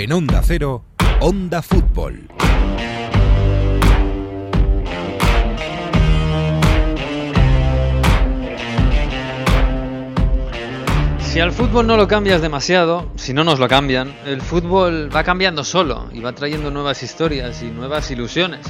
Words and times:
En 0.00 0.12
Onda 0.12 0.40
Cero, 0.44 0.84
Onda 1.18 1.60
Fútbol. 1.60 2.28
Si 11.18 11.40
al 11.40 11.50
fútbol 11.50 11.88
no 11.88 11.96
lo 11.96 12.06
cambias 12.06 12.40
demasiado, 12.40 13.10
si 13.16 13.34
no 13.34 13.42
nos 13.42 13.58
lo 13.58 13.66
cambian, 13.66 14.14
el 14.24 14.40
fútbol 14.40 15.10
va 15.12 15.24
cambiando 15.24 15.64
solo 15.64 16.08
y 16.12 16.20
va 16.20 16.32
trayendo 16.32 16.70
nuevas 16.70 17.02
historias 17.02 17.60
y 17.64 17.66
nuevas 17.72 18.08
ilusiones. 18.12 18.68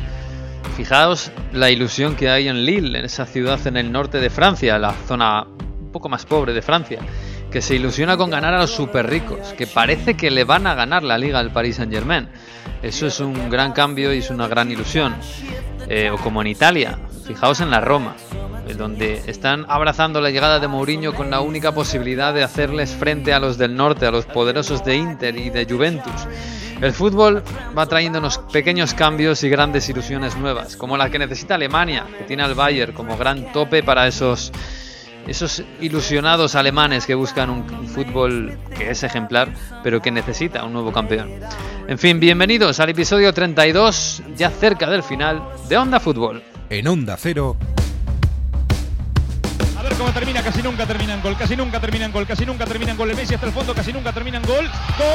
Fijaos 0.79 1.31
la 1.53 1.69
ilusión 1.69 2.17
que 2.17 2.31
hay 2.31 2.49
en 2.49 2.65
Lille, 2.65 3.01
en 3.01 3.05
esa 3.05 3.27
ciudad 3.27 3.67
en 3.67 3.77
el 3.77 3.93
norte 3.93 4.19
de 4.19 4.31
Francia, 4.31 4.79
la 4.79 4.95
zona 5.07 5.43
un 5.43 5.93
poco 5.93 6.09
más 6.09 6.25
pobre 6.25 6.55
de 6.55 6.63
Francia, 6.63 7.01
que 7.51 7.63
se 7.63 7.75
ilusiona 7.75 8.17
con 8.17 8.31
ganar 8.31 8.55
a 8.55 8.59
los 8.59 8.71
super 8.71 9.09
ricos, 9.09 9.55
que 9.55 9.67
parece 9.67 10.15
que 10.15 10.31
le 10.31 10.45
van 10.45 10.67
a 10.67 10.75
ganar 10.75 11.03
la 11.03 11.19
liga 11.19 11.39
al 11.39 11.53
Paris 11.53 11.77
Saint 11.77 11.93
Germain. 11.93 12.29
Eso 12.83 13.07
es 13.07 13.21
un 13.21 13.51
gran 13.51 13.73
cambio 13.73 14.13
y 14.13 14.19
es 14.19 14.31
una 14.31 14.49
gran 14.49 14.71
ilusión. 14.71 15.15
Eh, 15.89 16.11
o 16.11 16.17
como 16.19 16.43
en 16.43 16.49
Italia, 16.49 16.99
fijaos 17.27 17.61
en 17.61 17.71
la 17.71 17.81
Roma, 17.81 18.15
donde 18.77 19.23
están 19.27 19.65
abrazando 19.69 20.21
la 20.21 20.31
llegada 20.31 20.61
de 20.61 20.69
Mourinho 20.69 21.15
con 21.15 21.31
la 21.31 21.41
única 21.41 21.73
posibilidad 21.73 22.35
de 22.35 22.43
hacerles 22.43 22.91
frente 22.91 23.33
a 23.33 23.41
los 23.41 23.57
del 23.57 23.75
norte, 23.75 24.05
a 24.05 24.11
los 24.11 24.27
poderosos 24.27 24.85
de 24.85 24.97
Inter 24.97 25.37
y 25.37 25.49
de 25.49 25.65
Juventus. 25.65 26.27
El 26.81 26.93
fútbol 26.93 27.43
va 27.77 27.87
trayéndonos 27.87 28.39
pequeños 28.53 28.95
cambios 28.95 29.43
y 29.43 29.49
grandes 29.49 29.89
ilusiones 29.89 30.37
nuevas, 30.37 30.77
como 30.77 30.97
la 30.97 31.11
que 31.11 31.19
necesita 31.19 31.57
Alemania, 31.57 32.07
que 32.19 32.25
tiene 32.25 32.45
al 32.45 32.55
Bayern 32.55 32.93
como 32.93 33.17
gran 33.17 33.51
tope 33.53 33.83
para 33.83 34.07
esos 34.07 34.53
esos 35.27 35.63
ilusionados 35.81 36.55
alemanes 36.55 37.07
que 37.07 37.15
buscan 37.15 37.51
un, 37.51 37.71
un, 37.75 37.89
fútbol 37.89 38.59
que 38.77 38.91
es 38.91 39.03
ejemplar, 39.03 39.53
pero 39.83 40.01
que 40.01 40.11
necesita 40.11 40.65
un 40.65 40.73
nuevo 40.73 40.93
campeón. 40.93 41.31
En 41.89 41.99
fin, 41.99 42.21
bienvenidos 42.21 42.81
al 42.81 42.91
episodio 42.91 43.33
32, 43.33 44.23
ya 44.37 44.51
cerca 44.51 44.89
del 44.91 45.03
final, 45.03 45.43
de 45.69 45.77
Onda 45.79 46.01
Fútbol. 46.01 46.43
En 46.71 46.87
Onda 46.87 47.17
Cero. 47.19 47.57
A 49.79 49.83
ver 49.83 49.95
cómo 49.95 50.11
termina, 50.11 50.43
casi 50.43 50.63
nunca 50.63 50.87
termina 50.87 51.15
en 51.15 51.23
gol, 51.23 51.37
casi 51.39 51.57
nunca 51.57 51.81
termina 51.81 52.05
en 52.05 52.13
gol, 52.13 52.27
casi 52.27 52.45
nunca 52.45 52.67
termina 52.67 52.93
en 52.93 52.99
gol. 52.99 53.11
El 53.11 53.17
Messi 53.17 53.35
hasta 53.35 53.47
el 53.47 53.53
fondo, 53.53 53.75
casi 53.75 53.93
nunca 53.93 54.13
termina 54.13 54.39
en 54.39 54.45
gol. 54.45 54.67
¡Gol! 54.67 55.07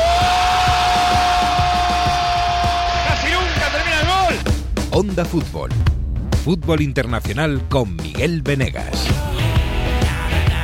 ¡Casi 3.08 3.28
nunca 3.32 3.70
termina 3.72 4.02
en 4.02 4.08
gol! 4.08 4.36
Onda 4.92 5.26
Fútbol. 5.26 5.70
Fútbol 6.44 6.82
internacional 6.82 7.62
con 7.70 7.96
Miguel 7.96 8.42
Venegas. 8.42 9.08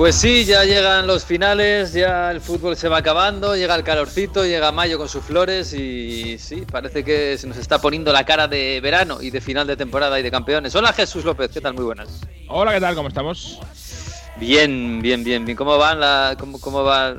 Pues 0.00 0.14
sí, 0.14 0.46
ya 0.46 0.64
llegan 0.64 1.06
los 1.06 1.26
finales, 1.26 1.92
ya 1.92 2.30
el 2.30 2.40
fútbol 2.40 2.74
se 2.74 2.88
va 2.88 2.96
acabando, 2.96 3.54
llega 3.54 3.74
el 3.74 3.84
calorcito, 3.84 4.46
llega 4.46 4.72
mayo 4.72 4.96
con 4.96 5.10
sus 5.10 5.22
flores 5.22 5.74
y 5.74 6.38
sí, 6.38 6.62
parece 6.62 7.04
que 7.04 7.36
se 7.36 7.46
nos 7.46 7.58
está 7.58 7.82
poniendo 7.82 8.10
la 8.10 8.24
cara 8.24 8.48
de 8.48 8.80
verano 8.80 9.20
y 9.20 9.28
de 9.28 9.42
final 9.42 9.66
de 9.66 9.76
temporada 9.76 10.18
y 10.18 10.22
de 10.22 10.30
campeones. 10.30 10.74
Hola 10.74 10.94
Jesús 10.94 11.22
López, 11.26 11.50
¿qué 11.50 11.60
tal? 11.60 11.74
Muy 11.74 11.84
buenas. 11.84 12.22
Hola, 12.48 12.72
¿qué 12.72 12.80
tal? 12.80 12.94
¿Cómo 12.94 13.08
estamos? 13.08 13.58
Bien, 14.38 15.02
bien, 15.02 15.22
bien, 15.22 15.44
bien. 15.44 15.54
¿Cómo 15.54 15.76
va 15.76 15.94
la, 15.94 16.34
cómo, 16.40 16.58
cómo 16.58 16.82
va 16.82 17.14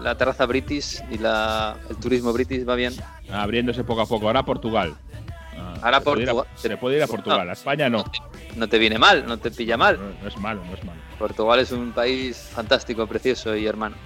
la 0.00 0.16
terraza 0.16 0.46
British 0.46 1.02
y 1.10 1.18
la, 1.18 1.78
el 1.90 1.96
turismo 1.96 2.32
British? 2.32 2.64
¿Va 2.64 2.76
bien? 2.76 2.94
Abriéndose 3.28 3.82
poco 3.82 4.02
a 4.02 4.06
poco. 4.06 4.28
Ahora 4.28 4.44
Portugal. 4.44 4.94
Ahora 5.82 5.98
se 5.98 6.04
puede 6.04 6.22
ir 6.22 6.28
a- 6.30 6.32
Portugal. 6.34 6.54
Se 6.54 6.76
puede 6.76 6.96
ir 6.98 7.02
a 7.02 7.06
Portugal, 7.08 7.44
No. 7.44 7.50
a 7.50 7.54
España 7.54 7.88
no. 7.90 8.04
No 8.54 8.68
te 8.68 8.78
viene 8.78 9.00
mal, 9.00 9.26
no 9.26 9.36
te 9.36 9.50
pilla 9.50 9.76
mal. 9.76 9.98
No, 9.98 10.22
no 10.22 10.28
es 10.28 10.36
malo, 10.36 10.62
no 10.64 10.74
es 10.76 10.84
malo. 10.84 11.07
Portugal 11.18 11.58
es 11.60 11.72
un 11.72 11.92
país 11.92 12.36
fantástico, 12.52 13.06
precioso 13.06 13.54
y 13.56 13.66
hermano. 13.66 13.96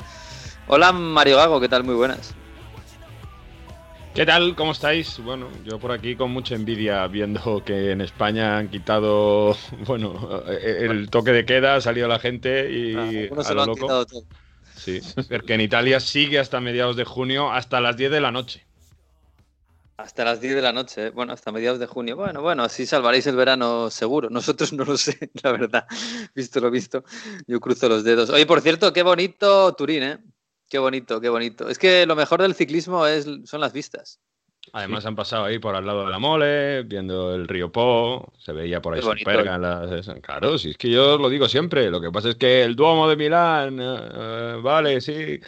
Hola 0.66 0.92
Mario 0.92 1.36
Gago, 1.36 1.60
¿qué 1.60 1.68
tal? 1.68 1.84
Muy 1.84 1.94
buenas. 1.94 2.34
¿Qué 4.14 4.26
tal? 4.26 4.54
¿Cómo 4.54 4.72
estáis? 4.72 5.18
Bueno, 5.20 5.48
yo 5.64 5.78
por 5.78 5.90
aquí 5.90 6.16
con 6.16 6.30
mucha 6.32 6.54
envidia 6.54 7.06
viendo 7.06 7.62
que 7.64 7.92
en 7.92 8.02
España 8.02 8.58
han 8.58 8.68
quitado, 8.68 9.56
bueno, 9.86 10.42
eh, 10.48 10.86
el 10.90 11.08
toque 11.08 11.32
de 11.32 11.46
queda, 11.46 11.76
ha 11.76 11.80
salido 11.80 12.08
la 12.08 12.18
gente 12.18 12.70
y 12.70 12.94
Ah, 12.94 13.04
a 13.04 13.48
lo 13.48 13.54
lo 13.54 13.62
han 13.62 13.68
loco. 13.68 13.80
quitado 13.80 14.06
todo. 14.06 14.22
Sí, 14.74 15.00
porque 15.30 15.54
en 15.54 15.60
Italia 15.62 16.00
sigue 16.00 16.38
hasta 16.38 16.60
mediados 16.60 16.96
de 16.96 17.04
junio, 17.04 17.52
hasta 17.52 17.80
las 17.80 17.96
10 17.96 18.10
de 18.10 18.20
la 18.20 18.30
noche. 18.32 18.66
Hasta 19.98 20.24
las 20.24 20.40
10 20.40 20.54
de 20.54 20.62
la 20.62 20.72
noche, 20.72 21.06
¿eh? 21.06 21.10
bueno, 21.10 21.32
hasta 21.32 21.52
mediados 21.52 21.78
de 21.78 21.86
junio. 21.86 22.16
Bueno, 22.16 22.42
bueno, 22.42 22.64
así 22.64 22.86
salvaréis 22.86 23.26
el 23.26 23.36
verano 23.36 23.90
seguro. 23.90 24.30
Nosotros 24.30 24.72
no 24.72 24.84
lo 24.84 24.96
sé, 24.96 25.30
la 25.42 25.52
verdad. 25.52 25.86
Visto 26.34 26.60
lo 26.60 26.70
visto, 26.70 27.04
yo 27.46 27.60
cruzo 27.60 27.88
los 27.88 28.02
dedos. 28.02 28.30
Oye, 28.30 28.46
por 28.46 28.60
cierto, 28.62 28.92
qué 28.92 29.02
bonito 29.02 29.72
Turín, 29.74 30.02
¿eh? 30.02 30.18
Qué 30.68 30.78
bonito, 30.78 31.20
qué 31.20 31.28
bonito. 31.28 31.68
Es 31.68 31.78
que 31.78 32.06
lo 32.06 32.16
mejor 32.16 32.40
del 32.40 32.54
ciclismo 32.54 33.06
es, 33.06 33.26
son 33.44 33.60
las 33.60 33.72
vistas. 33.74 34.18
Además 34.72 35.04
han 35.04 35.16
pasado 35.16 35.44
ahí 35.44 35.58
por 35.58 35.74
al 35.74 35.84
lado 35.84 36.04
de 36.06 36.10
la 36.10 36.18
mole, 36.20 36.82
viendo 36.84 37.34
el 37.34 37.46
río 37.48 37.70
Po, 37.70 38.32
se 38.38 38.52
veía 38.52 38.80
por 38.80 38.94
ahí. 38.94 39.02
Superga. 39.02 39.58
las- 39.58 40.08
Claro, 40.22 40.56
si 40.56 40.70
es 40.70 40.78
que 40.78 40.88
yo 40.88 41.18
lo 41.18 41.28
digo 41.28 41.48
siempre, 41.48 41.90
lo 41.90 42.00
que 42.00 42.10
pasa 42.12 42.30
es 42.30 42.36
que 42.36 42.62
el 42.62 42.74
Duomo 42.76 43.08
de 43.08 43.16
Milán, 43.16 43.80
eh, 43.80 43.96
eh, 44.14 44.58
vale, 44.62 45.00
sí, 45.00 45.40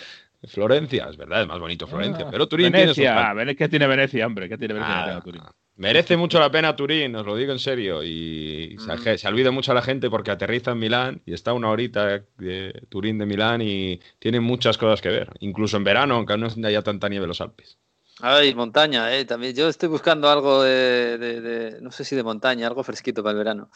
Florencia, 0.49 1.07
es 1.11 1.17
verdad, 1.17 1.43
es 1.43 1.49
más 1.49 1.59
bonito 1.61 1.87
Florencia, 1.87 2.25
Ah, 2.27 2.31
pero 2.31 2.47
Turín 2.47 2.73
tiene 2.73 2.89
sus 2.89 2.97
Venecia, 2.99 3.15
faltas. 3.15 3.37
Venecia, 3.37 3.59
¿qué 3.59 3.69
tiene 3.69 3.87
Venecia, 3.87 4.27
hombre? 4.27 4.49
¿Qué 4.49 4.59
tiene 4.59 4.75
Venecia? 4.75 5.17
Ah, 5.17 5.21
Turín? 5.23 5.43
merece 5.77 6.17
mucho 6.17 6.39
la 6.39 6.51
pena 6.51 6.77
Turín, 6.77 7.17
os 7.17 7.27
lo 7.27 7.35
digo 7.37 7.53
en 7.53 7.59
serio. 7.59 8.03
Y 8.05 8.77
se, 8.79 8.93
Mm. 9.15 9.19
se 9.19 9.29
olvida 9.29 9.51
mucho 9.51 9.73
a 9.73 9.75
la 9.75 9.83
gente 9.83 10.09
porque 10.09 10.31
aterriza 10.31 10.71
en 10.73 10.79
Milán 10.79 11.23
y 11.27 11.35
está 11.35 11.53
una 11.53 11.69
horita 11.71 12.23
de 12.39 12.83
Turín 12.89 13.19
de 13.19 13.27
Milán 13.27 13.61
y 13.63 14.01
tiene 14.19 14.39
muchas 14.41 14.79
cosas 14.79 15.01
que 15.01 15.09
ver. 15.09 15.31
Incluso 15.41 15.77
en 15.77 15.85
verano, 15.85 16.15
aunque 16.15 16.37
no 16.39 16.49
haya 16.67 16.83
tanta 16.83 17.09
nieve 17.09 17.25
en 17.25 17.29
los 17.29 17.41
Alpes. 17.41 17.79
Ay, 18.21 18.55
montaña, 18.55 19.13
¿eh? 19.17 19.25
También 19.25 19.57
yo 19.57 19.69
estoy 19.69 19.89
buscando 19.89 20.31
algo 20.31 20.63
de, 20.63 21.19
de- 21.19 21.41
de- 21.41 21.81
no 21.81 21.91
sé 21.91 22.05
si 22.05 22.15
de 22.15 22.23
montaña, 22.23 22.69
algo 22.69 22.85
fresquito 22.85 23.25
para 23.25 23.33
el 23.33 23.39
verano. 23.39 23.71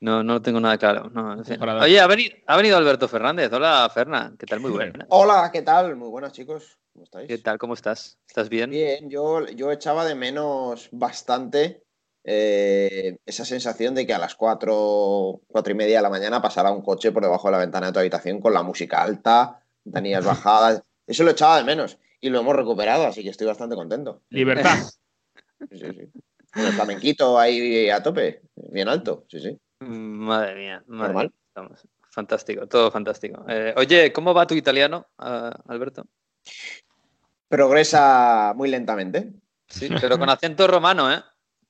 No, 0.00 0.22
no 0.22 0.42
tengo 0.42 0.60
nada 0.60 0.76
claro. 0.76 1.08
no. 1.10 1.36
Oye, 1.80 2.00
ha 2.00 2.06
venido, 2.06 2.34
ha 2.46 2.56
venido 2.56 2.76
Alberto 2.76 3.08
Fernández. 3.08 3.52
Hola, 3.52 3.90
Fernan. 3.92 4.36
¿Qué 4.36 4.46
tal? 4.46 4.60
Muy 4.60 4.70
Hombre. 4.70 4.90
buena. 4.90 5.06
Hola, 5.08 5.50
¿qué 5.52 5.62
tal? 5.62 5.96
Muy 5.96 6.08
buenas, 6.08 6.32
chicos. 6.32 6.78
¿Cómo 6.92 7.04
estáis? 7.04 7.28
¿Qué 7.28 7.38
tal? 7.38 7.58
¿Cómo 7.58 7.74
estás? 7.74 8.18
¿Estás 8.28 8.48
bien? 8.48 8.70
Bien, 8.70 9.08
yo, 9.08 9.46
yo 9.48 9.72
echaba 9.72 10.04
de 10.04 10.14
menos 10.14 10.88
bastante 10.92 11.82
eh, 12.24 13.16
esa 13.24 13.44
sensación 13.44 13.94
de 13.94 14.06
que 14.06 14.14
a 14.14 14.18
las 14.18 14.34
cuatro, 14.34 15.40
cuatro 15.46 15.72
y 15.72 15.76
media 15.76 15.96
de 15.96 16.02
la 16.02 16.10
mañana 16.10 16.42
pasara 16.42 16.70
un 16.70 16.82
coche 16.82 17.12
por 17.12 17.22
debajo 17.22 17.48
de 17.48 17.52
la 17.52 17.58
ventana 17.58 17.86
de 17.86 17.92
tu 17.92 17.98
habitación 17.98 18.40
con 18.40 18.52
la 18.52 18.62
música 18.62 19.02
alta, 19.02 19.60
ventanillas 19.84 20.24
bajadas. 20.24 20.82
Eso 21.06 21.24
lo 21.24 21.30
echaba 21.30 21.56
de 21.58 21.64
menos 21.64 21.98
y 22.20 22.30
lo 22.30 22.40
hemos 22.40 22.56
recuperado, 22.56 23.06
así 23.06 23.22
que 23.22 23.30
estoy 23.30 23.46
bastante 23.46 23.76
contento. 23.76 24.22
Libertad. 24.30 24.76
Sí, 25.70 25.78
sí, 25.78 25.86
sí. 25.92 26.20
Con 26.52 26.66
el 26.66 26.72
flamenquito 26.72 27.38
ahí 27.38 27.88
a 27.88 28.02
tope, 28.02 28.42
bien 28.54 28.88
alto, 28.88 29.24
sí, 29.28 29.40
sí. 29.40 29.58
Madre 29.84 30.54
mía, 30.54 30.82
madre 30.86 31.12
Normal. 31.12 31.26
mía, 31.26 31.34
estamos. 31.48 31.88
Fantástico, 32.10 32.66
todo 32.68 32.90
fantástico. 32.90 33.44
Eh, 33.48 33.74
oye, 33.76 34.12
¿cómo 34.12 34.32
va 34.34 34.46
tu 34.46 34.54
italiano, 34.54 35.06
Alberto? 35.18 36.06
Progresa 37.48 38.52
muy 38.56 38.68
lentamente. 38.68 39.32
Sí, 39.68 39.88
pero 40.00 40.18
con 40.18 40.28
acento 40.30 40.66
romano, 40.66 41.12
¿eh? 41.12 41.20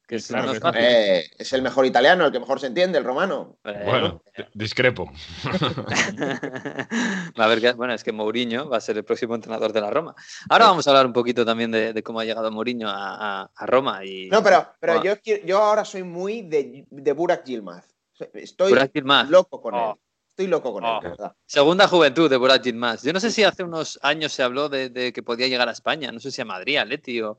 Que 0.07 0.19
claro 0.19 0.45
no 0.47 0.51
es 0.53 0.57
sí. 0.59 0.61
fácil. 0.63 0.81
Eh, 0.85 1.25
es 1.39 1.53
el 1.55 1.63
mejor 1.63 1.87
italiano, 1.87 2.27
el 2.27 2.33
que 2.33 2.39
mejor 2.39 2.61
se 2.61 2.67
entiende, 2.67 2.99
el 2.99 3.05
romano. 3.05 3.57
Eh, 3.65 3.83
Bueno, 3.87 4.23
d- 4.37 4.49
discrepo. 4.53 5.11
a 7.37 7.47
ver, 7.47 7.60
qué- 7.63 7.72
bueno, 7.72 7.95
es 7.95 8.05
que 8.05 8.13
Mourinho 8.13 8.69
va 8.69 8.77
a 8.77 8.81
ser 8.83 8.99
el 8.99 9.05
próximo 9.05 9.34
entrenador 9.34 9.72
de 9.72 9.81
la 9.81 9.91
Roma. 9.91 10.15
Ahora 10.51 10.67
vamos 10.67 10.87
a 10.87 10.91
hablar 10.91 11.07
un 11.07 11.15
poquito 11.15 11.45
también 11.47 11.71
de, 11.71 11.95
de 11.95 12.03
cómo 12.03 12.21
ha 12.21 12.25
llegado 12.27 12.51
Mourinho 12.53 12.89
a, 12.89 13.43
a- 13.45 13.51
a 13.55 13.67
Roma. 13.67 14.05
Y, 14.05 14.28
No, 14.28 14.43
pero, 14.43 14.69
pero 14.78 15.03
yo, 15.03 15.15
yo 15.45 15.59
ahora 15.59 15.87
soy 15.87 16.03
muy 16.03 16.43
de, 16.43 16.84
de 16.91 17.13
Burak 17.13 17.45
Yilmaz. 17.45 17.94
Estoy 18.34 18.71
Burak 18.71 18.93
Yilmaz. 18.93 19.28
loco 19.28 19.61
con 19.61 19.75
Oh. 19.75 19.93
él. 19.93 20.01
Estoy 20.28 20.47
loco 20.49 20.72
con 20.72 20.84
Oh. 20.84 20.97
él, 20.97 21.03
de 21.03 21.09
verdad. 21.11 21.37
Segunda 21.47 21.87
juventud 21.89 22.28
de 22.31 22.37
Burak 22.37 22.63
Yilmaz. 22.63 23.03
Yo 23.03 23.13
no 23.13 23.21
sé 23.21 23.31
si 23.31 23.45
hace 23.45 23.63
unos 23.63 23.99
años 24.03 24.33
se 24.33 24.43
habló 24.43 24.69
de, 24.69 24.89
de 24.91 25.13
que 25.13 25.22
podía 25.22 25.49
llegar 25.49 25.69
a 25.69 25.72
España, 25.72 26.11
no 26.13 26.21
sé 26.21 26.31
si 26.31 26.41
a 26.43 26.45
Madrid, 26.45 26.77
a 26.77 26.84
Leti 26.84 27.21
o... 27.22 27.39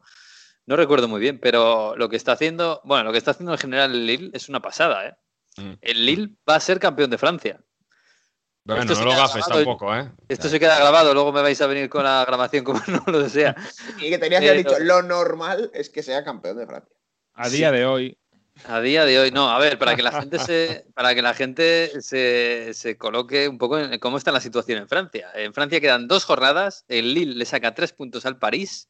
No 0.68 0.76
recuerdo 0.76 1.08
muy 1.08 1.20
bien, 1.20 1.40
pero 1.40 1.96
lo 1.96 2.10
que 2.10 2.16
está 2.16 2.32
haciendo, 2.32 2.82
bueno, 2.86 3.04
lo 3.04 3.12
que 3.12 3.20
está 3.20 3.32
haciendo 3.32 3.52
en 3.52 3.60
general 3.60 3.92
el 3.92 4.08
Lille 4.08 4.32
es 4.34 4.50
una 4.50 4.60
pasada, 4.62 5.08
¿eh? 5.08 5.16
Mm. 5.58 5.74
El 5.80 6.06
Lille 6.08 6.30
va 6.50 6.56
a 6.56 6.60
ser 6.60 6.80
campeón 6.80 7.12
de 7.12 7.20
Francia. 7.20 7.60
Bueno, 8.64 8.82
Esto 8.82 8.94
no 8.96 9.00
se 9.00 9.06
lo 9.06 9.12
queda 9.12 9.20
gafes 9.22 9.46
grabado 9.46 9.64
tampoco, 9.64 9.96
¿eh? 9.96 10.12
Esto 10.28 10.50
se 10.50 10.60
queda 10.60 10.80
grabado, 10.80 11.14
luego 11.14 11.32
me 11.32 11.44
vais 11.44 11.62
a 11.62 11.68
venir 11.68 11.88
con 11.88 12.04
la 12.04 12.26
grabación 12.26 12.64
como 12.64 12.80
no 12.88 13.04
lo 13.12 13.30
sea. 13.30 13.56
Y 14.00 14.10
que 14.10 14.18
tenías 14.18 14.42
que 14.42 14.50
haber 14.50 14.66
dicho, 14.66 14.80
lo 14.80 15.04
normal 15.04 15.70
es 15.76 15.92
que 15.92 16.02
sea 16.02 16.24
campeón 16.24 16.58
de 16.58 16.66
Francia. 16.66 16.96
A 17.36 17.48
día 17.50 17.72
de 17.72 17.86
hoy, 17.86 18.18
A 18.64 18.80
día 18.82 19.06
de 19.06 19.20
hoy, 19.20 19.32
no. 19.32 19.50
A 19.50 19.60
ver, 19.60 19.78
para 19.78 19.96
que 19.96 20.02
la 20.02 20.12
gente 20.12 20.40
se, 20.40 20.86
para 20.94 21.14
que 21.14 21.22
la 21.22 21.34
gente 21.34 22.02
se, 22.02 22.74
se 22.74 22.98
coloque 22.98 23.48
un 23.48 23.58
poco 23.58 23.78
en 23.78 24.00
cómo 24.00 24.18
está 24.18 24.32
la 24.32 24.40
situación 24.42 24.80
en 24.80 24.88
Francia. 24.88 25.30
En 25.36 25.54
Francia 25.54 25.82
quedan 25.82 26.08
dos 26.08 26.24
jornadas. 26.24 26.86
El 26.88 27.14
Lille 27.14 27.36
le 27.36 27.46
saca 27.46 27.76
tres 27.76 27.92
puntos 27.92 28.26
al 28.26 28.40
París. 28.40 28.88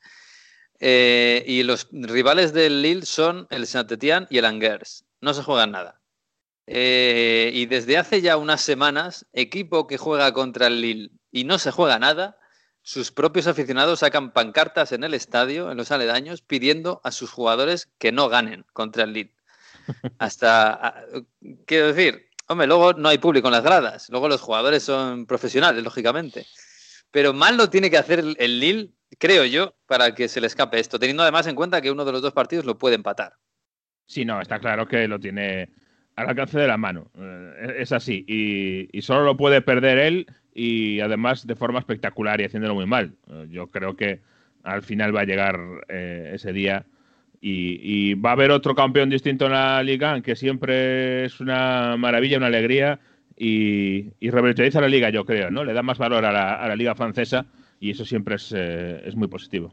eh, 0.80 1.44
y 1.48 1.64
los 1.64 1.88
rivales 1.92 2.54
del 2.54 2.82
Lille 2.82 3.06
son 3.06 3.48
el 3.50 3.68
Saint-Étienne 3.68 4.28
y 4.30 4.38
el 4.38 4.46
Angers. 4.46 5.06
No 5.22 5.34
se 5.34 5.44
juegan 5.44 5.72
nada. 5.72 6.02
Eh, 6.68 7.52
y 7.54 7.68
desde 7.68 7.98
hace 7.98 8.22
ya 8.22 8.38
unas 8.38 8.62
semanas, 8.62 9.26
equipo 9.34 9.88
que 9.88 9.98
juega 9.98 10.34
contra 10.34 10.68
el 10.68 10.82
Lille 10.82 11.12
y 11.32 11.44
no 11.46 11.60
se 11.60 11.72
juega 11.72 12.00
nada, 12.00 12.38
sus 12.82 13.12
propios 13.12 13.48
aficionados 13.48 14.00
sacan 14.00 14.32
pancartas 14.34 14.92
en 14.92 15.04
el 15.04 15.14
estadio, 15.14 15.72
en 15.72 15.78
los 15.78 15.92
aledaños, 15.92 16.42
pidiendo 16.42 17.02
a 17.04 17.12
sus 17.12 17.32
jugadores 17.32 17.90
que 18.00 18.12
no 18.12 18.30
ganen 18.30 18.66
contra 18.74 19.04
el 19.04 19.14
Lille. 19.14 19.35
Hasta, 20.18 20.74
a- 20.74 21.04
quiero 21.66 21.94
decir, 21.94 22.28
hombre, 22.48 22.68
luego 22.68 22.94
no 22.94 23.10
hay 23.10 23.18
público 23.18 23.48
en 23.48 23.54
las 23.54 23.64
gradas, 23.64 24.10
luego 24.10 24.28
los 24.30 24.42
jugadores 24.42 24.84
son 24.84 25.26
profesionales, 25.26 25.84
lógicamente. 25.84 26.46
Pero 27.12 27.34
mal 27.34 27.58
lo 27.58 27.70
tiene 27.70 27.90
que 27.90 27.98
hacer 27.98 28.20
el, 28.38 28.60
Lille, 28.60 28.92
creo 29.18 29.46
yo, 29.46 29.76
para 29.86 30.14
que 30.14 30.28
se 30.28 30.42
le 30.42 30.48
escape 30.48 30.80
esto, 30.80 31.00
teniendo 31.00 31.24
además 31.24 31.48
en 31.48 31.56
cuenta 31.56 31.82
que 31.82 31.92
uno 31.92 32.04
de 32.06 32.12
los 32.12 32.22
dos 32.22 32.34
partidos 32.34 32.66
lo 32.66 32.78
puede 32.78 32.96
empatar. 32.96 33.34
Sí, 34.06 34.26
no, 34.26 34.42
está 34.42 34.60
claro 34.60 34.88
que 34.88 35.08
lo 35.08 35.20
tiene 35.20 35.70
al 36.16 36.30
alcance 36.30 36.60
de 36.60 36.68
la 36.68 36.78
mano. 36.78 37.10
Eh, 37.18 37.76
es 37.80 37.92
así. 37.92 38.24
Y, 38.28 38.90
y 38.98 39.02
solo 39.02 39.24
lo 39.24 39.38
puede 39.38 39.62
perder 39.62 39.98
él 39.98 40.28
y 40.54 41.00
además 41.00 41.48
de 41.48 41.56
forma 41.56 41.80
espectacular 41.80 42.40
y 42.40 42.46
haciéndolo 42.46 42.76
muy 42.76 42.86
mal. 42.86 43.16
Eh, 43.30 43.48
Yo 43.50 43.68
creo 43.68 43.96
que 43.96 44.22
al 44.64 44.82
final 44.84 45.16
va 45.16 45.22
a 45.22 45.26
llegar 45.26 45.60
eh, 45.90 46.32
ese 46.36 46.54
día 46.54 46.86
y, 47.48 47.80
y 47.84 48.14
va 48.16 48.32
a 48.32 48.34
haber 48.34 48.50
otro 48.50 48.74
campeón 48.74 49.12
distinto 49.12 49.46
en 49.46 49.52
la 49.52 49.84
liga, 49.84 50.20
que 50.22 50.36
siempre 50.36 51.26
es 51.26 51.40
una 51.40 51.96
maravilla, 51.96 52.38
una 52.38 52.48
alegría 52.48 53.00
y, 53.38 54.06
y 54.20 54.32
la 54.32 54.88
liga, 54.88 55.12
yo 55.12 55.26
creo, 55.26 55.52
¿no? 55.52 55.64
Le 55.64 55.74
da 55.74 55.84
más 55.84 56.00
valor 56.00 56.26
a 56.26 56.32
la, 56.32 56.56
a 56.56 56.68
la 56.68 56.76
liga 56.76 56.96
francesa 56.96 57.46
y 57.80 57.92
eso 57.92 58.04
siempre 58.04 58.38
es, 58.38 58.52
eh, 58.52 59.00
es 59.06 59.16
muy 59.16 59.28
positivo. 59.28 59.72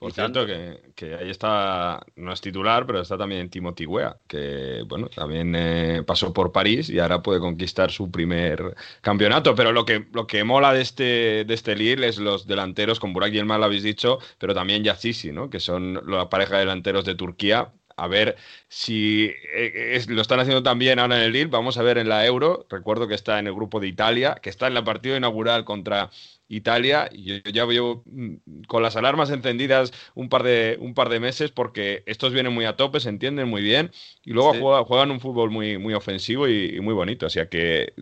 Por 0.00 0.14
cierto, 0.14 0.46
que, 0.46 0.80
que 0.94 1.14
ahí 1.14 1.28
está, 1.28 2.00
no 2.16 2.32
es 2.32 2.40
titular, 2.40 2.86
pero 2.86 3.02
está 3.02 3.18
también 3.18 3.50
Timothy 3.50 3.84
Weah, 3.84 4.16
que 4.26 4.82
bueno, 4.86 5.08
también 5.10 5.54
eh, 5.54 6.02
pasó 6.06 6.32
por 6.32 6.52
París 6.52 6.88
y 6.88 6.98
ahora 6.98 7.22
puede 7.22 7.38
conquistar 7.38 7.90
su 7.90 8.10
primer 8.10 8.74
campeonato. 9.02 9.54
Pero 9.54 9.72
lo 9.72 9.84
que, 9.84 10.06
lo 10.14 10.26
que 10.26 10.42
mola 10.42 10.72
de 10.72 10.80
este, 10.80 11.44
de 11.44 11.52
este 11.52 11.76
Lille 11.76 12.08
es 12.08 12.18
los 12.18 12.46
delanteros, 12.46 12.98
con 12.98 13.12
Burak 13.12 13.32
Yilmaz 13.32 13.58
lo 13.58 13.66
habéis 13.66 13.82
dicho, 13.82 14.20
pero 14.38 14.54
también 14.54 14.84
Yazici, 14.84 15.32
¿no? 15.32 15.50
que 15.50 15.60
son 15.60 16.00
la 16.06 16.30
pareja 16.30 16.54
de 16.54 16.60
delanteros 16.60 17.04
de 17.04 17.14
Turquía. 17.14 17.70
A 17.96 18.06
ver 18.08 18.36
si 18.68 19.26
eh, 19.54 19.92
es- 19.96 20.08
lo 20.08 20.20
están 20.22 20.40
haciendo 20.40 20.62
también 20.62 20.98
ahora 20.98 21.16
en 21.18 21.22
el 21.24 21.32
Lille. 21.32 21.46
Vamos 21.46 21.78
a 21.78 21.82
ver 21.82 21.98
en 21.98 22.08
la 22.08 22.24
Euro. 22.26 22.66
Recuerdo 22.70 23.08
que 23.08 23.14
está 23.14 23.38
en 23.38 23.46
el 23.46 23.54
grupo 23.54 23.80
de 23.80 23.88
Italia, 23.88 24.36
que 24.42 24.50
está 24.50 24.66
en 24.66 24.74
la 24.74 24.84
partida 24.84 25.16
inaugural 25.16 25.64
contra 25.64 26.10
Italia 26.48 27.08
y 27.12 27.24
yo 27.24 27.36
ya 27.52 27.64
llevo 27.66 28.02
mm, 28.06 28.62
con 28.66 28.82
las 28.82 28.96
alarmas 28.96 29.30
encendidas 29.30 29.92
un 30.14 30.28
par 30.28 30.42
de 30.42 30.76
un 30.80 30.94
par 30.94 31.08
de 31.08 31.20
meses 31.20 31.52
porque 31.52 32.02
estos 32.06 32.32
vienen 32.32 32.52
muy 32.52 32.64
a 32.64 32.76
tope, 32.76 32.98
se 33.00 33.08
entienden 33.08 33.48
muy 33.48 33.62
bien 33.62 33.92
y 34.24 34.32
luego 34.32 34.52
Sí. 34.54 34.58
juegan 34.88 35.10
un 35.12 35.20
fútbol 35.20 35.50
muy 35.50 35.78
muy 35.78 35.94
ofensivo 35.94 36.48
y, 36.48 36.76
y 36.76 36.80
muy 36.80 36.94
bonito, 36.94 37.26
o 37.26 37.30
sea 37.30 37.48
que 37.48 37.92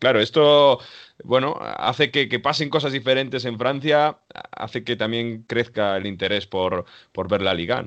claro, 0.00 0.20
esto 0.20 0.80
bueno, 1.24 1.56
hace 1.60 2.10
que, 2.10 2.28
que 2.28 2.40
pasen 2.40 2.70
cosas 2.70 2.92
diferentes 2.92 3.44
en 3.44 3.58
Francia, 3.58 4.18
hace 4.50 4.82
que 4.84 4.96
también 4.96 5.44
crezca 5.44 5.96
el 5.96 6.06
interés 6.06 6.46
por, 6.46 6.84
por 7.12 7.28
ver 7.28 7.42
la 7.42 7.54
Liga. 7.54 7.86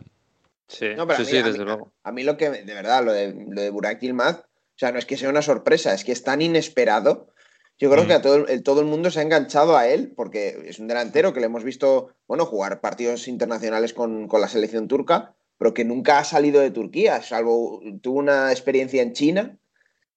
Sí, 0.68 0.88
No, 0.96 1.06
pero 1.08 1.18
sí, 1.18 1.22
a 1.24 1.26
mí- 1.26 1.30
sí, 1.32 1.38
a 1.38 1.44
mí- 1.44 1.50
desde 1.52 1.64
luego. 1.66 1.94
A 2.04 2.12
mí 2.12 2.24
lo 2.24 2.38
que, 2.38 2.50
de 2.50 2.74
verdad, 2.74 3.04
lo 3.04 3.14
de, 3.14 3.34
lo 3.50 3.62
de 3.62 3.70
Burak 3.70 4.00
Yilmaz, 4.00 4.40
o 4.40 4.78
sea, 4.78 4.92
no 4.92 5.00
es 5.00 5.06
que 5.06 5.18
sea 5.18 5.30
una 5.30 5.42
sorpresa, 5.42 5.94
es 5.94 6.04
que 6.04 6.12
es 6.12 6.24
tan 6.24 6.42
inesperado. 6.42 7.30
Yo 7.78 7.92
creo 7.92 8.04
Mm. 8.04 8.08
que 8.08 8.14
a 8.14 8.22
todo, 8.22 8.48
el, 8.48 8.64
todo 8.64 8.80
el 8.80 8.86
mundo 8.88 9.12
se 9.12 9.20
ha 9.20 9.24
enganchado 9.24 9.76
a 9.78 9.88
él, 9.88 10.14
porque 10.16 10.64
es 10.66 10.80
un 10.80 10.88
delantero 10.88 11.34
que 11.34 11.40
le 11.42 11.48
hemos 11.48 11.64
visto, 11.64 12.16
bueno, 12.28 12.46
jugar 12.46 12.82
partidos 12.82 13.28
internacionales 13.28 13.94
con, 13.94 14.28
con 14.28 14.42
la 14.42 14.48
selección 14.48 14.88
turca, 14.88 15.36
pero 15.58 15.74
que 15.74 15.86
nunca 15.86 16.20
ha 16.20 16.24
salido 16.24 16.62
de 16.62 16.72
Turquía, 16.72 17.22
salvo 17.22 17.82
tuvo 18.02 18.20
una 18.20 18.52
experiencia 18.52 19.02
en 19.02 19.14
China. 19.14 19.58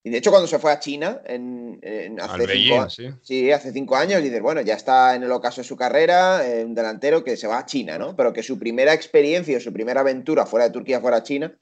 Y 0.03 0.09
de 0.11 0.17
hecho, 0.17 0.29
cuando 0.31 0.47
se 0.47 0.59
fue 0.59 0.71
a 0.71 0.79
China, 0.79 1.21
en, 1.25 1.77
en 1.81 2.21
hace 2.21 2.37
cinco 2.69 2.89
sí. 2.89 3.09
Sí, 3.21 3.51
hace 3.51 3.73
cinco 3.73 3.95
años 3.97 4.23
dices, 4.23 4.41
bueno, 4.41 4.61
ya 4.61 4.75
está 4.75 5.13
en 5.15 5.23
el 5.23 5.31
ocaso 5.31 5.59
de 5.61 5.67
su 5.67 5.75
carrera, 5.75 6.47
eh, 6.47 6.63
un 6.63 6.73
delantero 6.73 7.23
que 7.23 7.35
se 7.35 7.47
va 7.47 7.59
a 7.59 7.65
China, 7.65 7.97
¿no? 7.97 8.15
Pero 8.15 8.31
que 8.31 8.41
su 8.41 8.57
primera 8.57 8.93
experiencia 8.93 9.57
o 9.57 9.59
su 9.61 9.73
primera 9.73 9.99
aventura 10.01 10.45
fuera 10.45 10.65
de 10.65 10.71
Turquía, 10.71 11.01
fuera 11.01 11.17
a 11.17 11.23
China, 11.23 11.53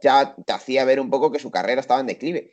ya 0.00 0.34
te 0.46 0.52
hacía 0.52 0.84
ver 0.84 1.00
un 1.00 1.10
poco 1.10 1.32
que 1.32 1.40
su 1.40 1.50
carrera 1.50 1.80
estaba 1.80 2.00
en 2.00 2.06
declive. 2.06 2.52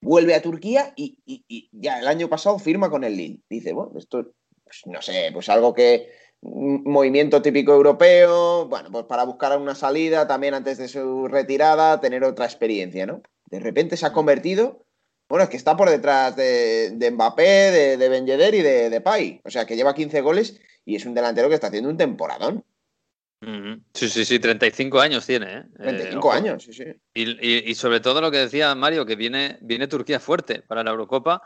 Vuelve 0.00 0.34
a 0.34 0.42
Turquía 0.42 0.92
y, 0.96 1.18
y- 1.24 1.44
y 1.48 1.70
ya 1.72 2.00
el 2.00 2.08
año 2.08 2.28
pasado 2.28 2.58
firma 2.58 2.90
con 2.90 3.04
el 3.04 3.16
Lille. 3.16 3.40
Dice, 3.48 3.72
bueno, 3.72 3.92
esto, 3.96 4.32
pues, 4.64 4.82
no 4.86 5.00
sé, 5.00 5.30
pues 5.32 5.48
algo 5.48 5.72
que, 5.74 6.10
un 6.40 6.82
movimiento 6.84 7.40
típico 7.40 7.72
europeo, 7.72 8.66
bueno, 8.66 8.90
pues 8.90 9.04
para 9.04 9.24
buscar 9.24 9.56
una 9.58 9.74
salida 9.76 10.26
también 10.26 10.54
antes 10.54 10.76
de 10.76 10.88
su 10.88 11.28
retirada, 11.28 12.00
tener 12.00 12.24
otra 12.24 12.44
experiencia, 12.44 13.06
¿no? 13.06 13.22
De 13.46 13.60
repente 13.60 13.96
se 13.96 14.06
ha 14.06 14.12
convertido 14.12 14.86
bueno, 15.28 15.42
es 15.44 15.50
que 15.50 15.56
está 15.56 15.76
por 15.76 15.90
detrás 15.90 16.36
de, 16.36 16.90
de 16.90 17.10
Mbappé, 17.10 17.42
de, 17.42 17.96
de 17.96 18.08
Ben 18.08 18.28
y 18.28 18.62
de, 18.62 18.90
de 18.90 19.00
Pai. 19.00 19.40
O 19.44 19.50
sea, 19.50 19.66
que 19.66 19.74
lleva 19.74 19.94
15 19.94 20.20
goles 20.20 20.60
y 20.84 20.94
es 20.94 21.04
un 21.04 21.14
delantero 21.14 21.48
que 21.48 21.54
está 21.54 21.66
haciendo 21.66 21.90
un 21.90 21.96
temporadón. 21.96 22.64
Sí, 23.92 24.08
sí, 24.08 24.24
sí, 24.24 24.38
35 24.38 25.00
años 25.00 25.26
tiene. 25.26 25.58
¿eh? 25.58 25.62
25 25.78 26.32
Eh, 26.32 26.36
años, 26.36 26.62
sí, 26.62 26.72
sí. 26.72 26.84
Y, 27.12 27.22
y- 27.46 27.70
y 27.70 27.74
sobre 27.74 28.00
todo 28.00 28.20
lo 28.20 28.30
que 28.30 28.38
decía 28.38 28.74
Mario, 28.74 29.04
que 29.04 29.16
viene, 29.16 29.58
viene 29.60 29.88
Turquía 29.88 30.20
fuerte 30.20 30.62
para 30.62 30.82
la 30.84 30.90
Eurocopa. 30.92 31.42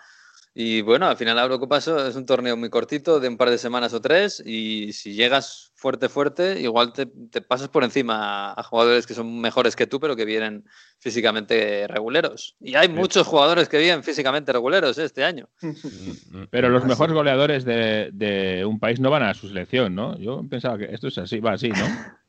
Y 0.52 0.82
bueno, 0.82 1.06
al 1.06 1.16
final 1.16 1.36
la 1.36 1.42
Eurocopa 1.42 1.78
es 1.78 1.86
un 1.86 2.26
torneo 2.26 2.56
muy 2.56 2.70
cortito, 2.70 3.20
de 3.20 3.28
un 3.28 3.36
par 3.36 3.50
de 3.50 3.58
semanas 3.58 3.94
o 3.94 4.00
tres. 4.00 4.42
Y 4.44 4.92
si 4.92 5.14
llegas 5.14 5.70
fuerte, 5.76 6.08
fuerte, 6.08 6.60
igual 6.60 6.92
te, 6.92 7.06
te 7.06 7.40
pasas 7.40 7.68
por 7.68 7.84
encima 7.84 8.52
a 8.52 8.62
jugadores 8.64 9.06
que 9.06 9.14
son 9.14 9.40
mejores 9.40 9.76
que 9.76 9.86
tú, 9.86 10.00
pero 10.00 10.16
que 10.16 10.24
vienen 10.24 10.64
físicamente 10.98 11.86
reguleros. 11.86 12.56
Y 12.60 12.74
hay 12.74 12.88
muchos 12.88 13.26
jugadores 13.26 13.68
que 13.68 13.78
vienen 13.78 14.02
físicamente 14.02 14.52
reguleros 14.52 14.98
¿eh? 14.98 15.04
este 15.04 15.24
año. 15.24 15.48
Pero 16.50 16.68
los 16.68 16.84
mejores 16.84 17.14
goleadores 17.14 17.64
de, 17.64 18.10
de 18.12 18.64
un 18.64 18.78
país 18.78 19.00
no 19.00 19.10
van 19.10 19.22
a 19.22 19.34
su 19.34 19.48
selección, 19.48 19.94
¿no? 19.94 20.18
Yo 20.18 20.44
pensaba 20.48 20.76
que 20.78 20.92
esto 20.92 21.08
es 21.08 21.18
así, 21.18 21.40
va 21.40 21.52
así, 21.52 21.70
¿no? 21.70 21.86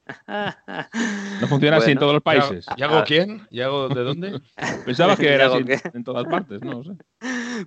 No 1.41 1.47
funciona 1.47 1.77
así 1.77 1.91
en 1.91 1.97
todos 1.99 2.13
los 2.13 2.21
países. 2.23 2.65
¿Yago 2.77 2.97
Ah. 2.97 3.03
quién? 3.05 3.47
¿Yago 3.51 3.89
de 3.89 4.03
dónde? 4.03 4.41
Pensaba 4.85 5.15
que 5.15 5.27
era 5.33 5.45
¿Yago 5.45 5.55
así 5.55 5.63
qué? 5.65 5.81
en 5.93 6.03
todas 6.03 6.25
partes, 6.25 6.61
no 6.61 6.83
sé. 6.83 6.91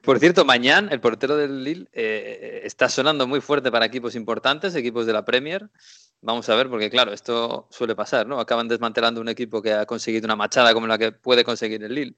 Por 0.02 0.18
cierto, 0.18 0.44
mañana 0.44 0.88
el 0.90 1.00
portero 1.00 1.36
del 1.36 1.62
Lille 1.64 1.88
eh, 1.92 2.60
está 2.64 2.88
sonando 2.88 3.26
muy 3.26 3.40
fuerte 3.40 3.70
para 3.70 3.86
equipos 3.86 4.14
importantes, 4.14 4.74
equipos 4.74 5.06
de 5.06 5.12
la 5.12 5.24
Premier. 5.24 5.68
Vamos 6.20 6.48
a 6.48 6.54
ver, 6.56 6.68
porque 6.68 6.90
claro, 6.90 7.12
esto 7.12 7.68
suele 7.70 7.94
pasar, 7.94 8.26
¿no? 8.26 8.40
Acaban 8.40 8.66
desmantelando 8.66 9.20
un 9.20 9.28
equipo 9.28 9.60
que 9.60 9.72
ha 9.74 9.84
conseguido 9.86 10.24
una 10.26 10.36
machada 10.36 10.72
como 10.72 10.86
la 10.86 10.96
que 10.98 11.12
puede 11.12 11.44
conseguir 11.44 11.82
el 11.84 11.94
Lille. 11.94 12.16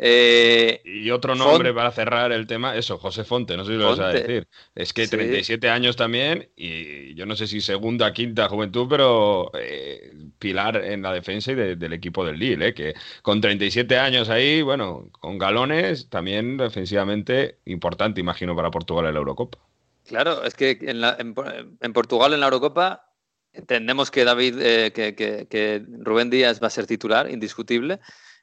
Eh, 0.00 0.80
Y 0.84 1.10
otro 1.10 1.34
nombre 1.34 1.70
Font- 1.72 1.74
para 1.74 1.90
cerrar 1.90 2.30
el 2.32 2.46
tema, 2.46 2.76
eso, 2.76 2.98
José 2.98 3.24
Fonte, 3.24 3.56
no 3.56 3.64
sé 3.64 3.72
si 3.72 3.78
lo 3.78 3.90
vas 3.90 3.98
a 3.98 4.08
decir. 4.08 4.46
Es 4.74 4.92
que 4.92 5.04
Sí. 5.06 5.10
37 5.10 5.68
años 5.68 5.96
también, 5.96 6.48
y 6.56 7.14
yo 7.16 7.26
no 7.26 7.34
sé 7.34 7.46
si 7.48 7.60
segunda, 7.60 8.12
quinta 8.12 8.48
juventud, 8.48 8.86
pero 8.88 9.50
eh, 9.58 10.12
pilar 10.38 10.76
en 10.84 11.02
la 11.02 11.12
defensa 11.12 11.50
y 11.50 11.56
de- 11.56 11.74
del 11.76 11.92
equipo 11.92 12.24
del 12.24 12.38
Lille, 12.38 12.68
eh, 12.68 12.74
que 12.74 12.94
con 13.22 13.40
37 13.40 13.98
años 13.98 14.28
ahí, 14.28 14.62
bueno, 14.62 15.08
con 15.12 15.36
galones, 15.36 16.08
también 16.08 16.56
defensivamente 16.56 17.58
importante, 17.64 18.20
imagino, 18.20 18.54
para 18.54 18.70
Portugal 18.70 19.06
en 19.06 19.14
la 19.14 19.18
Eurocopa. 19.18 19.58
claro, 20.06 20.42
es 20.44 20.54
que 20.54 20.78
en, 20.80 21.00
la- 21.02 21.16
en 21.18 21.34
Por- 21.34 21.52
en 21.80 21.92
Portugal, 21.92 22.32
en 22.32 22.40
la 22.40 22.46
Eurocopa, 22.46 23.04
entendemos 23.52 24.10
que 24.10 24.24
David, 24.24 24.56
eh, 24.58 24.92
que, 24.94 25.14
que- 25.14 25.46
que 25.50 25.82
Rubén 26.00 26.30
Díaz 26.30 26.62
va 26.62 26.68
a 26.68 26.70
ser 26.70 26.86
titular, 26.86 27.30
indiscutible. 27.30 27.98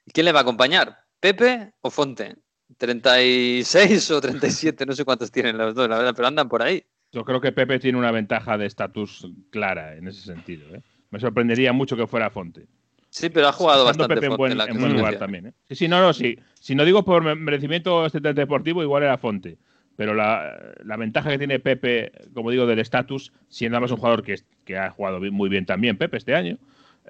¿Y 0.05 0.11
quién 0.11 0.25
le 0.25 0.31
va 0.31 0.39
a 0.39 0.41
acompañar? 0.43 1.04
¿Pepe 1.25 1.71
o 1.81 1.89
Fonte? 1.89 2.35
36 2.77 4.11
o 4.11 4.21
37, 4.21 4.85
no 4.85 4.93
sé 4.93 5.03
cuántos 5.03 5.31
tienen 5.31 5.57
los 5.57 5.73
dos, 5.73 5.89
la 5.89 5.97
verdad, 5.97 6.13
pero 6.15 6.27
andan 6.27 6.47
por 6.47 6.61
ahí. 6.61 6.83
Yo 7.11 7.25
creo 7.25 7.41
que 7.41 7.51
Pepe 7.51 7.79
tiene 7.79 7.97
una 7.97 8.11
ventaja 8.11 8.59
de 8.59 8.67
estatus 8.67 9.27
clara 9.49 9.95
en 9.95 10.07
ese 10.07 10.21
sentido. 10.21 10.75
¿eh? 10.75 10.81
Me 11.09 11.19
sorprendería 11.19 11.73
mucho 11.73 11.97
que 11.97 12.05
fuera 12.05 12.29
Fonte. 12.29 12.67
Sí, 13.09 13.29
pero 13.29 13.47
ha 13.47 13.51
jugado 13.53 13.89
Estando 13.89 14.03
bastante 14.03 14.15
Pepe 14.15 14.25
en 14.27 14.31
Fonte 14.33 14.39
buen, 14.39 14.51
en 14.51 14.57
la 14.59 14.65
en 14.65 14.79
buen 14.79 14.93
lugar 14.93 15.17
también. 15.17 15.47
¿eh? 15.47 15.53
Sí, 15.67 15.73
sí, 15.73 15.87
no, 15.87 15.99
no, 15.99 16.13
sí. 16.13 16.37
Si 16.59 16.75
no 16.75 16.85
digo 16.85 17.03
por 17.03 17.23
me- 17.23 17.33
merecimiento 17.33 18.05
este 18.05 18.19
deportivo, 18.19 18.83
igual 18.83 19.01
era 19.01 19.17
Fonte. 19.17 19.57
Pero 19.95 20.13
la, 20.13 20.55
la 20.83 20.95
ventaja 20.95 21.31
que 21.31 21.39
tiene 21.39 21.59
Pepe, 21.59 22.11
como 22.35 22.51
digo, 22.51 22.67
del 22.67 22.77
estatus, 22.77 23.31
siendo 23.49 23.77
además 23.77 23.89
un 23.89 23.97
jugador 23.97 24.21
que, 24.21 24.77
ha 24.77 24.91
jugado 24.91 25.19
muy 25.31 25.49
bien 25.49 25.65
también, 25.65 25.97
Pepe, 25.97 26.17
este 26.17 26.35
año, 26.35 26.59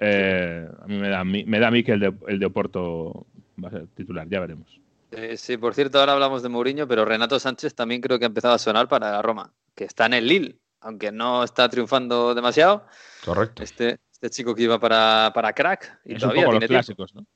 eh, 0.00 0.66
a 0.80 0.86
mí 0.86 0.96
me 0.96 1.08
da, 1.10 1.20
a 1.20 1.24
mí- 1.24 1.44
me 1.44 1.58
da 1.58 1.68
a 1.68 1.70
mí 1.70 1.82
que 1.82 1.92
el 1.92 2.00
de, 2.00 2.14
el 2.28 2.38
de 2.38 2.46
Oporto 2.46 3.26
va 3.62 3.68
a 3.68 3.72
ser 3.72 3.86
titular, 3.88 4.28
ya 4.28 4.40
veremos. 4.40 4.80
Eh, 5.12 5.36
sí, 5.36 5.56
por 5.56 5.74
cierto, 5.74 5.98
ahora 6.00 6.12
hablamos 6.14 6.42
de 6.42 6.48
Mourinho, 6.48 6.86
pero 6.88 7.04
Renato 7.04 7.38
Sánchez 7.38 7.74
también 7.74 8.00
creo 8.00 8.18
que 8.18 8.24
ha 8.24 8.28
empezado 8.28 8.54
a 8.54 8.58
sonar 8.58 8.88
para 8.88 9.12
la 9.12 9.22
Roma, 9.22 9.52
que 9.74 9.84
está 9.84 10.06
en 10.06 10.14
el 10.14 10.26
Lille, 10.26 10.58
aunque 10.80 11.12
no 11.12 11.44
está 11.44 11.68
triunfando 11.68 12.34
demasiado. 12.34 12.86
Correcto. 13.24 13.62
Este, 13.62 13.98
este 14.12 14.30
chico 14.30 14.54
que 14.54 14.62
iba 14.64 14.78
para, 14.80 15.30
para 15.34 15.52
crack 15.52 16.00
y 16.04 16.14
es 16.14 16.14
un 16.16 16.20
todavía 16.20 16.42
poco 16.42 16.52
los 16.54 16.60
tiene 16.60 16.68
tiempo. 16.68 16.84
clásicos, 16.96 17.14
¿no? 17.14 17.26